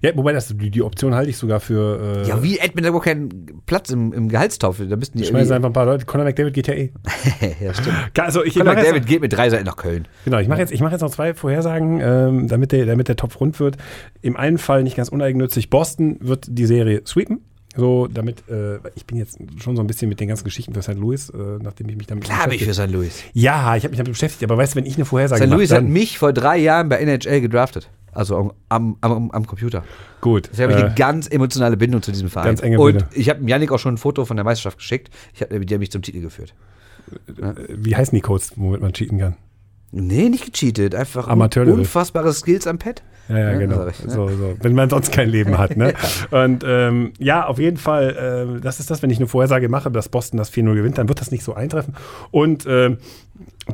ja, 0.00 0.16
wobei 0.16 0.32
das, 0.32 0.48
die, 0.56 0.70
die 0.70 0.82
Option 0.82 1.14
halte 1.14 1.28
ich 1.28 1.36
sogar 1.36 1.60
für. 1.60 2.22
Äh, 2.24 2.28
Ja, 2.28 2.42
wie 2.42 2.58
Edmund 2.58 2.86
hat 2.86 2.88
überhaupt 2.88 3.04
keinen 3.04 3.60
Platz 3.66 3.90
im, 3.90 4.14
im 4.14 4.28
Gehaltstopf. 4.28 4.80
Da 4.88 4.96
müssten 4.96 5.18
die 5.18 5.24
Schmeißen 5.24 5.54
einfach 5.54 5.68
ein 5.68 5.74
paar 5.74 5.84
Leute. 5.84 6.06
Conor 6.06 6.24
McDavid 6.24 6.54
geht 6.54 6.66
ja 6.66 6.74
eh. 6.74 6.92
ja, 7.60 7.74
stimmt. 7.74 7.94
Also 8.18 8.42
ich 8.42 8.54
Conor 8.54 8.72
mache 8.72 8.78
jetzt, 8.78 8.90
David 8.90 9.06
geht 9.06 9.20
mit 9.20 9.34
drei 9.34 9.50
Seiten 9.50 9.66
nach 9.66 9.76
Köln. 9.76 10.08
genau, 10.24 10.38
ich 10.38 10.48
mache 10.48 10.60
jetzt, 10.60 10.72
ich 10.72 10.80
mache 10.80 10.92
jetzt 10.92 11.02
noch 11.02 11.10
zwei 11.10 11.34
Vorhersagen, 11.34 12.00
ähm, 12.00 12.48
damit, 12.48 12.72
der, 12.72 12.86
damit 12.86 13.08
der 13.08 13.16
Topf 13.16 13.38
rund 13.38 13.60
wird. 13.60 13.76
Im 14.22 14.34
einen 14.36 14.56
Fall 14.56 14.82
nicht 14.82 14.96
ganz 14.96 15.10
uneigennützig. 15.10 15.68
Boston 15.68 16.16
wird 16.20 16.46
die 16.48 16.64
Serie 16.64 17.02
sweepen. 17.06 17.44
So, 17.76 18.06
damit, 18.06 18.48
äh, 18.48 18.78
ich 18.94 19.06
bin 19.06 19.18
jetzt 19.18 19.38
schon 19.58 19.76
so 19.76 19.82
ein 19.82 19.86
bisschen 19.86 20.08
mit 20.08 20.18
den 20.20 20.28
ganzen 20.28 20.44
Geschichten 20.44 20.72
für 20.72 20.82
St. 20.82 20.94
Louis, 20.94 21.30
äh, 21.30 21.36
nachdem 21.62 21.88
ich 21.88 21.96
mich 21.96 22.06
damit 22.06 22.24
Klar 22.24 22.44
bin 22.44 22.54
ich 22.54 22.64
für 22.64 22.74
St. 22.74 22.88
Louis. 22.88 23.22
Ja, 23.32 23.76
ich 23.76 23.84
habe 23.84 23.90
mich 23.90 23.98
damit 23.98 24.12
beschäftigt, 24.12 24.44
aber 24.44 24.56
weißt 24.56 24.74
du, 24.74 24.76
wenn 24.78 24.86
ich 24.86 24.96
eine 24.96 25.04
Vorhersage 25.04 25.42
St. 25.42 25.48
mache, 25.48 25.58
Louis 25.58 25.70
hat 25.70 25.78
dann, 25.78 25.88
mich 25.88 26.18
vor 26.18 26.32
drei 26.32 26.56
Jahren 26.56 26.88
bei 26.88 26.96
NHL 26.96 27.40
gedraftet. 27.40 27.90
Also 28.12 28.54
am, 28.70 28.96
am, 29.02 29.30
am, 29.30 29.46
Computer. 29.46 29.84
gut. 30.22 30.48
Deswegen 30.50 30.70
habe 30.70 30.72
ich 30.72 30.84
äh, 30.84 30.86
eine 30.86 30.94
ganz 30.94 31.28
emotionale 31.28 31.76
Bindung 31.76 32.00
zu 32.00 32.12
diesem 32.12 32.30
Verein. 32.30 32.46
ganz 32.46 32.62
enge 32.62 32.80
Und 32.80 32.92
Binde. 32.92 33.08
ich 33.12 33.28
habe 33.28 33.46
Yannick 33.46 33.70
auch 33.72 33.78
schon 33.78 33.94
ein 33.94 33.98
Foto 33.98 34.24
von 34.24 34.38
der 34.38 34.44
Meisterschaft 34.44 34.78
geschickt. 34.78 35.10
Ich 35.34 35.42
hab, 35.42 35.50
die 35.50 35.74
haben 35.74 35.80
mich 35.80 35.90
zum 35.90 36.00
Titel 36.00 36.22
geführt. 36.22 36.54
wie 37.68 37.94
heißen 37.94 38.16
die 38.16 38.22
Codes, 38.22 38.52
womit 38.56 38.80
man 38.80 38.94
cheaten 38.94 39.18
kann? 39.18 39.36
Nee, 39.92 40.28
nicht 40.28 40.44
gecheatet. 40.52 40.94
Einfach 40.94 41.28
Amateurlevel. 41.28 41.80
unfassbare 41.80 42.32
Skills 42.32 42.66
am 42.66 42.78
Pad. 42.78 43.02
Ja, 43.28 43.38
ja, 43.38 43.52
Ja, 43.52 43.58
genau. 43.58 43.86
ich, 43.86 44.04
ne? 44.04 44.10
so, 44.10 44.28
so. 44.28 44.56
Wenn 44.60 44.74
man 44.74 44.88
sonst 44.90 45.10
kein 45.10 45.28
Leben 45.28 45.58
hat. 45.58 45.76
Ne? 45.76 45.94
Und 46.30 46.64
ähm, 46.66 47.12
ja, 47.18 47.46
auf 47.46 47.58
jeden 47.58 47.76
Fall, 47.76 48.56
äh, 48.56 48.60
das 48.60 48.78
ist 48.78 48.90
das, 48.90 49.02
wenn 49.02 49.10
ich 49.10 49.18
eine 49.18 49.26
Vorhersage 49.26 49.68
mache, 49.68 49.90
dass 49.90 50.08
Boston 50.08 50.38
das 50.38 50.52
4-0 50.52 50.74
gewinnt, 50.74 50.98
dann 50.98 51.08
wird 51.08 51.20
das 51.20 51.30
nicht 51.30 51.42
so 51.42 51.54
eintreffen. 51.54 51.94
Und 52.30 52.66
ähm, 52.68 52.98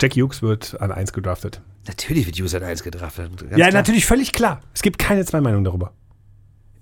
Jackie 0.01 0.23
Hughes 0.23 0.43
wird 0.43 0.81
an 0.81 0.91
1 0.91 1.13
gedraftet. 1.13 1.61
Natürlich 1.87 2.27
wird 2.27 2.41
User 2.41 2.63
1 2.63 2.83
gedraftet. 2.83 3.31
Ja, 3.51 3.57
klar. 3.57 3.73
natürlich 3.73 4.07
völlig 4.07 4.33
klar. 4.33 4.61
Es 4.75 4.83
gibt 4.83 4.99
keine 4.99 5.25
zwei 5.25 5.41
Meinungen 5.41 5.65
darüber. 5.65 5.93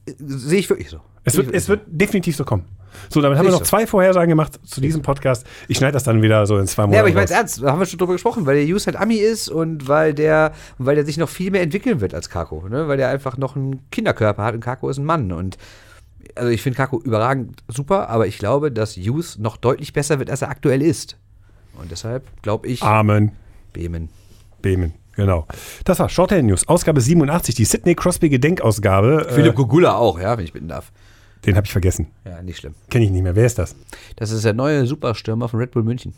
Sehe 0.06 0.58
ich 0.60 0.70
wirklich 0.70 0.90
so. 0.90 1.00
Es 1.24 1.36
wird, 1.36 1.52
es 1.52 1.68
wird 1.68 1.82
definitiv 1.86 2.36
so 2.36 2.44
kommen. 2.44 2.64
So, 3.08 3.20
damit 3.20 3.38
haben 3.38 3.44
wir 3.44 3.52
noch 3.52 3.62
zwei 3.62 3.86
Vorhersagen 3.86 4.28
gemacht 4.28 4.58
zu 4.64 4.80
diesem 4.80 5.02
Podcast. 5.02 5.46
Ich 5.68 5.76
schneide 5.76 5.92
das 5.92 6.04
dann 6.04 6.22
wieder 6.22 6.46
so 6.46 6.58
in 6.58 6.66
zwei. 6.66 6.82
Monaten. 6.82 6.94
Ja, 6.94 7.00
aber 7.00 7.08
ich 7.08 7.14
meine 7.14 7.30
ernst, 7.30 7.62
da 7.62 7.72
haben 7.72 7.78
wir 7.78 7.86
schon 7.86 7.98
drüber 7.98 8.14
gesprochen, 8.14 8.46
weil 8.46 8.56
der 8.56 8.66
Hughes 8.66 8.86
halt 8.86 8.96
Ami 8.96 9.16
ist 9.16 9.48
und 9.48 9.86
weil 9.86 10.14
der, 10.14 10.52
weil 10.78 10.96
der 10.96 11.04
sich 11.04 11.16
noch 11.16 11.28
viel 11.28 11.50
mehr 11.50 11.62
entwickeln 11.62 12.00
wird 12.00 12.14
als 12.14 12.30
Kako, 12.30 12.68
ne? 12.68 12.88
Weil 12.88 12.96
der 12.96 13.08
einfach 13.10 13.36
noch 13.36 13.56
einen 13.56 13.88
Kinderkörper 13.90 14.42
hat 14.42 14.54
und 14.54 14.60
Kako 14.60 14.88
ist 14.88 14.98
ein 14.98 15.04
Mann. 15.04 15.30
Und 15.32 15.56
also 16.34 16.50
ich 16.50 16.62
finde 16.62 16.76
Kako 16.76 17.00
überragend 17.00 17.62
super, 17.68 18.08
aber 18.08 18.26
ich 18.26 18.38
glaube, 18.38 18.72
dass 18.72 18.96
Hughes 18.96 19.38
noch 19.38 19.56
deutlich 19.56 19.92
besser 19.92 20.18
wird, 20.18 20.30
als 20.30 20.42
er 20.42 20.48
aktuell 20.50 20.82
ist. 20.82 21.16
Und 21.80 21.90
deshalb 21.90 22.24
glaube 22.42 22.66
ich, 22.66 22.82
Amen. 22.82 23.32
Behmen. 23.72 24.08
Behmen. 24.62 24.94
Genau. 25.20 25.46
Das 25.84 25.98
war 25.98 26.08
Shorthand 26.08 26.44
News, 26.44 26.66
Ausgabe 26.66 27.00
87, 27.00 27.54
die 27.54 27.66
Sidney 27.66 27.94
Crosby 27.94 28.30
Gedenkausgabe. 28.30 29.26
Philipp 29.30 29.54
Gugula 29.54 29.96
auch, 29.96 30.18
ja, 30.18 30.36
wenn 30.38 30.44
ich 30.44 30.52
bitten 30.54 30.68
darf. 30.68 30.88
Äh, 31.42 31.46
den 31.46 31.56
habe 31.56 31.66
ich 31.66 31.72
vergessen. 31.72 32.06
Ja, 32.24 32.42
nicht 32.42 32.58
schlimm. 32.58 32.74
Kenne 32.88 33.04
ich 33.04 33.10
nicht 33.10 33.22
mehr. 33.22 33.36
Wer 33.36 33.46
ist 33.46 33.58
das? 33.58 33.76
Das 34.16 34.30
ist 34.30 34.44
der 34.44 34.54
neue 34.54 34.86
Superstürmer 34.86 35.48
von 35.48 35.60
Red 35.60 35.72
Bull 35.72 35.82
München. 35.82 36.14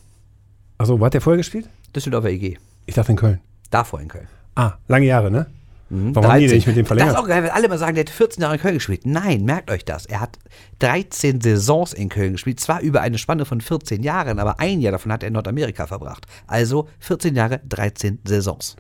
Achso, 0.79 0.99
wo 0.99 1.05
hat 1.05 1.15
der 1.15 1.21
vorher 1.21 1.39
gespielt? 1.39 1.69
Düsseldorfer 1.95 2.31
EG. 2.31 2.59
Ich 2.87 2.95
dachte 2.95 3.13
in 3.13 3.17
Köln. 3.19 3.41
Davor 3.71 4.01
in 4.01 4.09
Köln. 4.09 4.29
Ah, 4.55 4.75
lange 4.89 5.07
Jahre, 5.07 5.31
ne? 5.31 5.47
Mhm. 5.91 6.15
Warum 6.15 6.31
haben 6.31 6.41
die 6.41 6.47
denn 6.47 6.57
nicht 6.57 6.67
mit 6.67 6.77
dem 6.77 6.85
Das 6.85 6.93
ist 6.93 6.99
verlängert? 6.99 7.17
auch 7.19 7.29
geil, 7.29 7.43
weil 7.43 7.51
alle 7.51 7.67
immer 7.67 7.79
sagen, 7.79 7.95
der 7.95 8.05
hat 8.05 8.11
14 8.11 8.41
Jahre 8.43 8.55
in 8.55 8.61
Köln 8.61 8.75
gespielt. 8.75 9.03
Nein, 9.05 9.45
merkt 9.45 9.71
euch 9.71 9.85
das. 9.85 10.07
Er 10.07 10.21
hat 10.21 10.39
13 10.79 11.41
Saisons 11.41 11.93
in 11.93 12.09
Köln 12.09 12.33
gespielt. 12.33 12.61
Zwar 12.61 12.81
über 12.81 13.03
eine 13.03 13.19
Spanne 13.19 13.45
von 13.45 13.61
14 13.61 14.03
Jahren, 14.03 14.39
aber 14.39 14.59
ein 14.59 14.81
Jahr 14.81 14.93
davon 14.93 15.13
hat 15.13 15.23
er 15.23 15.29
in 15.29 15.35
Nordamerika 15.35 15.87
verbracht. 15.87 16.27
Also 16.47 16.89
14 17.01 17.37
Jahre, 17.37 17.61
13 17.69 18.21
Saisons. 18.25 18.77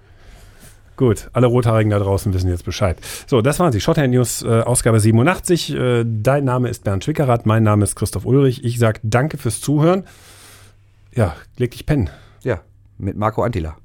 Gut, 0.96 1.30
alle 1.32 1.46
Rothaarigen 1.46 1.90
da 1.90 1.98
draußen 1.98 2.32
wissen 2.34 2.48
jetzt 2.48 2.64
Bescheid. 2.64 2.98
So, 3.26 3.40
das 3.40 3.58
waren 3.58 3.72
sie. 3.72 3.80
Shorthand 3.80 4.12
News, 4.12 4.42
äh, 4.42 4.60
Ausgabe 4.60 5.00
87. 5.00 5.74
Äh, 5.74 6.04
dein 6.06 6.44
Name 6.44 6.68
ist 6.68 6.84
Bernd 6.84 7.04
Schwickerath, 7.04 7.46
mein 7.46 7.62
Name 7.62 7.84
ist 7.84 7.96
Christoph 7.96 8.26
Ulrich. 8.26 8.64
Ich 8.64 8.78
sage 8.78 9.00
danke 9.02 9.38
fürs 9.38 9.60
Zuhören. 9.60 10.04
Ja, 11.14 11.34
leg 11.56 11.70
dich 11.70 11.86
pennen. 11.86 12.10
Ja, 12.42 12.60
mit 12.98 13.16
Marco 13.16 13.42
Antila. 13.42 13.76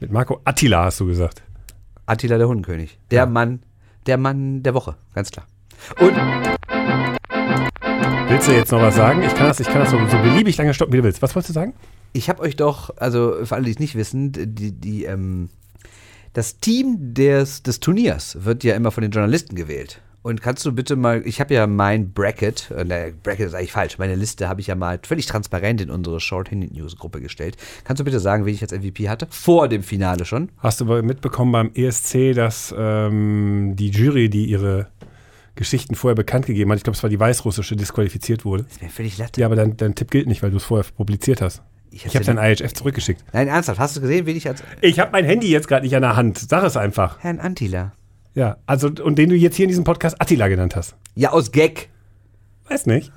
Mit 0.00 0.10
Marco 0.10 0.40
Attila 0.44 0.84
hast 0.84 1.00
du 1.00 1.06
gesagt. 1.06 1.42
Attila 2.06 2.38
der 2.38 2.48
Hundenkönig. 2.48 2.98
Der 3.10 3.26
Mann, 3.26 3.62
der 4.06 4.16
Mann 4.16 4.62
der 4.62 4.74
Woche, 4.74 4.96
ganz 5.14 5.30
klar. 5.30 5.46
Und 6.00 6.14
Willst 8.28 8.48
du 8.48 8.52
jetzt 8.52 8.72
noch 8.72 8.80
was 8.80 8.96
sagen? 8.96 9.22
Ich 9.22 9.34
kann 9.34 9.46
das, 9.46 9.60
ich 9.60 9.66
kann 9.68 9.80
das 9.80 9.90
so, 9.90 9.98
so 10.08 10.16
beliebig 10.18 10.56
lange 10.56 10.74
stoppen, 10.74 10.92
wie 10.92 10.96
du 10.98 11.04
willst. 11.04 11.22
Was 11.22 11.34
wolltest 11.34 11.50
du 11.50 11.52
sagen? 11.54 11.74
ich 12.14 12.28
habe 12.30 12.40
euch 12.40 12.56
doch, 12.56 12.96
also 12.96 13.44
für 13.44 13.56
alle, 13.56 13.64
die 13.64 13.72
es 13.72 13.80
nicht 13.80 13.96
wissen, 13.96 14.32
die, 14.32 14.72
die, 14.72 15.04
ähm, 15.04 15.50
das 16.34 16.58
Team 16.58 17.14
des, 17.14 17.62
des 17.62 17.80
Turniers 17.80 18.44
wird 18.44 18.64
ja 18.64 18.74
immer 18.74 18.90
von 18.90 19.02
den 19.02 19.12
Journalisten 19.12 19.54
gewählt. 19.54 20.02
Und 20.22 20.40
kannst 20.40 20.64
du 20.64 20.72
bitte 20.72 20.96
mal, 20.96 21.22
ich 21.26 21.38
habe 21.38 21.52
ja 21.52 21.66
mein 21.66 22.12
Bracket, 22.12 22.70
äh, 22.70 23.12
Bracket 23.22 23.46
ist 23.46 23.54
eigentlich 23.54 23.72
falsch, 23.72 23.98
meine 23.98 24.14
Liste 24.14 24.48
habe 24.48 24.60
ich 24.60 24.68
ja 24.68 24.74
mal 24.74 24.98
völlig 25.02 25.26
transparent 25.26 25.82
in 25.82 25.90
unsere 25.90 26.18
Short-Handed 26.18 26.72
News-Gruppe 26.72 27.20
gestellt. 27.20 27.56
Kannst 27.84 28.00
du 28.00 28.04
bitte 28.04 28.20
sagen, 28.20 28.46
wen 28.46 28.54
ich 28.54 28.62
als 28.62 28.72
MVP 28.72 29.10
hatte? 29.10 29.26
Vor 29.30 29.68
dem 29.68 29.82
Finale 29.82 30.24
schon. 30.24 30.48
Hast 30.58 30.80
du 30.80 30.86
mitbekommen 30.86 31.52
beim 31.52 31.70
ESC, 31.74 32.34
dass 32.34 32.74
ähm, 32.76 33.74
die 33.76 33.90
Jury, 33.90 34.30
die 34.30 34.46
ihre 34.46 34.88
Geschichten 35.56 35.94
vorher 35.94 36.16
bekannt 36.16 36.46
gegeben 36.46 36.70
hat, 36.70 36.78
ich 36.78 36.84
glaube, 36.84 36.96
es 36.96 37.02
war 37.02 37.10
die 37.10 37.20
weißrussische, 37.20 37.76
disqualifiziert 37.76 38.46
wurde? 38.46 38.64
Ist 38.68 38.82
mir 38.82 38.88
völlig 38.88 39.18
latte. 39.18 39.42
Ja, 39.42 39.46
aber 39.46 39.56
dein, 39.56 39.76
dein 39.76 39.94
Tipp 39.94 40.10
gilt 40.10 40.26
nicht, 40.26 40.42
weil 40.42 40.50
du 40.50 40.56
es 40.56 40.64
vorher 40.64 40.90
publiziert 40.96 41.42
hast. 41.42 41.62
Ich 41.94 42.04
Ich 42.06 42.14
habe 42.16 42.24
dein 42.24 42.38
IHF 42.38 42.72
zurückgeschickt. 42.74 43.22
Nein, 43.32 43.48
ernsthaft, 43.48 43.78
hast 43.78 43.96
du 43.96 44.00
gesehen, 44.00 44.26
wen 44.26 44.36
ich 44.36 44.48
als 44.48 44.62
Ich 44.80 44.98
habe 44.98 45.12
mein 45.12 45.24
Handy 45.24 45.48
jetzt 45.50 45.68
gerade 45.68 45.84
nicht 45.84 45.94
an 45.94 46.02
der 46.02 46.16
Hand. 46.16 46.38
Sag 46.38 46.64
es 46.64 46.76
einfach. 46.76 47.18
Herrn 47.20 47.38
Antila? 47.40 47.92
Ja, 48.34 48.56
also, 48.66 48.88
und 48.88 49.16
den 49.16 49.28
du 49.30 49.36
jetzt 49.36 49.54
hier 49.56 49.64
in 49.64 49.68
diesem 49.68 49.84
Podcast 49.84 50.20
Attila 50.20 50.48
genannt 50.48 50.74
hast. 50.74 50.96
Ja, 51.14 51.30
aus 51.30 51.52
Gag. 51.52 51.88
Weiß 52.68 52.86
nicht. 52.86 53.12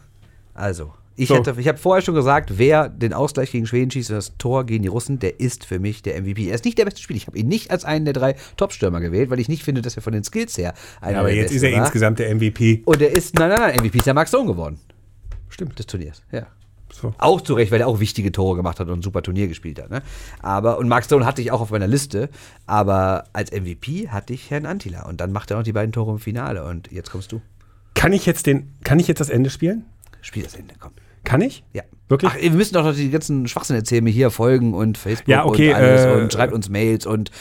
Also, 0.54 0.94
ich, 1.16 1.30
So. 1.30 1.36
hätte, 1.38 1.56
ich 1.58 1.68
habe 1.68 1.80
vorher 1.80 2.04
schon 2.04 2.14
gesagt, 2.14 2.60
wer 2.60 2.90
den 2.90 3.14
Ausgleich 3.14 3.52
gegen 3.52 3.66
Schweden 3.66 3.90
schießt 3.90 4.12
und 4.12 4.18
das 4.18 4.38
Tor 4.38 4.66
gegen 4.68 4.84
die 4.84 4.90
Russen, 4.90 5.18
der 5.18 5.40
ist 5.40 5.66
für 5.66 5.80
mich 5.80 6.04
der 6.04 6.22
MVP. 6.22 6.48
Er 6.50 6.54
ist 6.56 6.66
nicht 6.66 6.78
der 6.78 6.86
beste 6.86 7.02
Spieler. 7.02 7.18
Ich 7.18 7.26
habe 7.26 7.38
ihn 7.40 7.48
nicht 7.48 7.72
als 7.72 7.84
einen 7.84 8.06
der 8.06 8.14
drei 8.14 8.36
Topstürmer 8.58 9.00
gewählt, 9.00 9.32
weil 9.32 9.40
ich 9.40 9.50
nicht 9.50 9.64
finde, 9.64 9.82
dass 9.82 9.96
er 9.96 10.04
von 10.04 10.14
den 10.14 10.24
Skills 10.24 10.56
her 10.60 10.76
einer 11.02 11.20
aber 11.22 11.30
der 11.30 11.38
jetzt 11.38 11.52
ist 11.52 11.64
er 11.64 11.72
war. 11.72 11.80
insgesamt 11.80 12.20
der 12.20 12.36
MVP. 12.36 12.84
Und 12.86 13.02
er 13.02 13.10
ist, 13.10 13.34
nein, 13.40 13.50
nein, 13.50 13.60
nein, 13.60 13.80
MVP 13.80 13.98
ist 13.98 14.06
der 14.06 14.14
Max 14.14 14.30
Sohn 14.30 14.46
geworden 14.46 14.80
Stimmt. 15.50 15.80
des 15.80 15.88
Turniers. 15.88 16.22
Ja. 16.32 16.46
So. 17.00 17.14
Auch 17.18 17.42
zu 17.42 17.54
Recht, 17.54 17.72
weil 17.72 17.82
er 17.82 17.88
auch 17.88 18.00
wichtige 18.00 18.32
Tore 18.32 18.56
gemacht 18.56 18.80
hat 18.80 18.88
und 18.88 19.00
ein 19.00 19.02
super 19.02 19.22
Turnier 19.22 19.48
gespielt 19.48 19.82
hat. 19.82 19.92
Ne? 19.92 20.02
Aber, 20.42 20.80
und 20.80 20.88
Mark 20.88 21.06
Stone 21.06 21.26
hatte 21.26 21.42
ich 21.42 21.52
auch 21.52 21.62
auf 21.62 21.70
meiner 21.70 21.88
Liste, 21.88 22.30
aber 22.66 23.26
als 23.34 23.52
MVP 23.52 24.10
hatte 24.10 24.34
ich 24.34 24.50
Herrn 24.50 24.66
Antila. 24.66 25.06
Und 25.06 25.22
dann 25.22 25.32
macht 25.32 25.52
er 25.52 25.58
noch 25.58 25.64
die 25.64 25.74
beiden 25.74 25.92
Tore 25.92 26.12
im 26.12 26.20
Finale. 26.20 26.64
Und 26.64 26.92
jetzt 26.92 27.12
kommst 27.12 27.32
du. 27.32 27.42
Kann 27.94 28.14
ich 28.14 28.26
jetzt 28.26 28.48
den, 28.48 28.74
kann 28.84 29.00
ich 29.00 29.08
jetzt 29.08 29.20
das 29.20 29.30
Ende 29.30 29.50
spielen? 29.50 29.86
Spiel 30.22 30.44
das 30.44 30.56
Ende, 30.56 30.74
komm. 30.80 30.92
Kann 31.24 31.42
ich? 31.42 31.64
Ja. 31.74 31.84
Wirklich? 32.10 32.32
Ach, 32.34 32.42
wir 32.42 32.52
müssen 32.52 32.74
doch 32.74 32.86
noch 32.86 32.96
die 32.96 33.12
ganzen 33.12 33.48
Schwachsinn 33.48 33.76
erzählen, 33.76 34.04
mir 34.04 34.12
hier 34.12 34.32
folgen 34.32 34.74
und 34.74 34.98
Facebook 34.98 35.28
Ja, 35.28 35.46
okay, 35.46 35.70
und 35.70 35.76
alles 35.76 36.06
äh, 36.06 36.22
und 36.22 36.32
schreibt 36.32 36.54
uns 36.54 36.70
Mails 36.70 37.06
und 37.06 37.32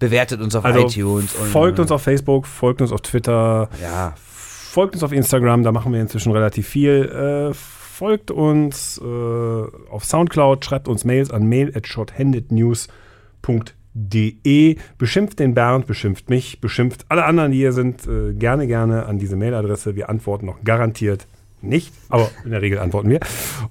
bewertet 0.00 0.40
uns 0.40 0.54
auf 0.56 0.64
Also 0.64 0.80
iTunes. 0.80 1.34
Und, 1.36 1.48
folgt 1.48 1.78
uns 1.78 1.92
auf 1.92 2.02
Facebook, 2.02 2.46
folgt 2.46 2.82
uns 2.82 2.90
auf 2.90 3.02
Twitter, 3.02 3.70
Ja, 3.80 4.14
folgt 4.16 4.94
uns 4.94 5.04
auf 5.04 5.12
Instagram, 5.12 5.62
da 5.62 5.70
machen 5.70 5.92
wir 5.92 6.00
inzwischen 6.00 6.32
relativ 6.32 6.66
viel. 6.66 7.52
Äh, 7.52 7.75
folgt 7.96 8.30
uns 8.30 9.00
äh, 9.02 9.04
auf 9.04 10.04
Soundcloud, 10.04 10.64
schreibt 10.64 10.86
uns 10.86 11.04
Mails 11.06 11.30
an 11.30 11.48
mail 11.48 11.72
at 11.74 11.86
shorthandednews.de. 11.86 14.76
Beschimpft 14.98 15.38
den 15.38 15.54
Bernd, 15.54 15.86
beschimpft 15.86 16.28
mich, 16.28 16.60
beschimpft 16.60 17.06
alle 17.08 17.24
anderen, 17.24 17.52
die 17.52 17.58
hier 17.58 17.72
sind, 17.72 18.06
äh, 18.06 18.34
gerne, 18.34 18.66
gerne 18.66 19.06
an 19.06 19.18
diese 19.18 19.36
Mailadresse. 19.36 19.96
Wir 19.96 20.10
antworten 20.10 20.44
noch 20.44 20.62
garantiert 20.62 21.26
nicht, 21.62 21.90
aber 22.10 22.28
in 22.44 22.50
der 22.50 22.60
Regel 22.60 22.78
antworten 22.78 23.08
wir. 23.08 23.20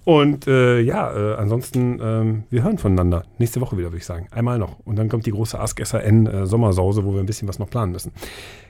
Und 0.06 0.48
äh, 0.48 0.80
ja, 0.80 1.16
äh, 1.16 1.36
ansonsten, 1.36 2.00
ähm, 2.02 2.46
wir 2.50 2.64
hören 2.64 2.80
voneinander. 2.80 3.26
Nächste 3.38 3.62
Woche 3.62 3.78
wieder, 3.78 3.90
würde 3.90 3.98
ich 3.98 4.06
sagen. 4.06 4.28
Einmal 4.32 4.58
noch. 4.58 4.80
Und 4.86 4.98
dann 4.98 5.08
kommt 5.08 5.28
die 5.28 5.32
große 5.32 5.60
Ask 5.60 5.80
SRN 5.80 6.26
äh, 6.26 6.48
Sommersause, 6.48 7.06
wo 7.06 7.14
wir 7.14 7.20
ein 7.20 7.28
bisschen 7.28 7.48
was 7.48 7.60
noch 7.60 7.70
planen 7.70 7.92
müssen. 7.92 8.12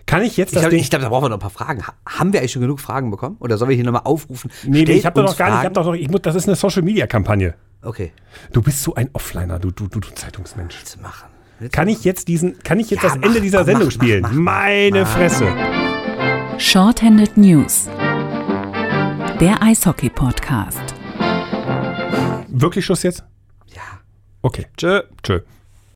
Kann 0.05 0.21
ich 0.21 0.37
jetzt 0.37 0.49
ich 0.49 0.53
das 0.55 0.61
glaube, 0.63 0.75
Ding... 0.75 0.87
glaub, 0.89 1.01
da 1.01 1.09
brauchen 1.09 1.25
wir 1.25 1.29
noch 1.29 1.37
ein 1.37 1.39
paar 1.39 1.49
Fragen. 1.49 1.85
Ha- 1.87 1.93
Haben 2.07 2.31
wir 2.31 2.39
eigentlich 2.39 2.51
schon 2.51 2.61
genug 2.61 2.79
Fragen 2.79 3.09
bekommen? 3.09 3.37
Oder 3.39 3.57
sollen 3.57 3.69
wir 3.69 3.75
hier 3.75 3.85
nochmal 3.85 4.03
aufrufen? 4.05 4.51
Nee, 4.63 4.83
nee, 4.83 4.93
ich 4.93 5.05
habe 5.05 5.19
doch 5.21 5.27
noch 5.29 5.37
gar 5.37 5.49
nicht, 5.49 5.59
ich 5.59 5.65
hab 5.65 5.73
doch 5.73 5.85
noch, 5.85 5.93
ich 5.93 6.09
muss, 6.09 6.21
das 6.21 6.35
ist 6.35 6.47
eine 6.47 6.55
Social-Media-Kampagne. 6.55 7.55
Okay, 7.81 8.11
Du 8.51 8.61
bist 8.61 8.81
so 8.83 8.93
ein 8.95 9.09
Offliner, 9.13 9.57
du, 9.59 9.71
du, 9.71 9.87
du, 9.87 9.99
du 9.99 10.09
Zeitungsmensch. 10.13 10.83
zu 10.83 10.99
machen. 11.01 11.27
Willst 11.59 11.73
Kann 11.73 11.87
ich 11.87 12.03
jetzt 12.03 12.27
diesen, 12.27 12.59
kann 12.63 12.79
ich 12.79 12.89
jetzt 12.89 13.03
Ja, 13.03 13.09
das 13.09 13.17
mach, 13.17 13.25
Ende 13.27 13.41
dieser 13.41 13.59
komm, 13.59 13.65
Sendung 13.65 13.85
mach, 13.87 13.91
spielen? 13.93 14.21
mach, 14.21 14.31
mach, 14.31 14.41
Meine 14.41 15.01
mach. 15.01 15.07
Fresse. 15.17 15.47
Shorthanded 16.57 17.37
News. 17.37 17.87
Der 19.39 19.61
Eishockey-Podcast. 19.61 20.81
Wirklich 22.49 22.85
Schluss 22.85 23.03
jetzt? 23.03 23.23
Ja. 23.73 23.81
Okay. 24.41 24.67
Tschö. 24.77 25.01
Tschö. 25.23 25.39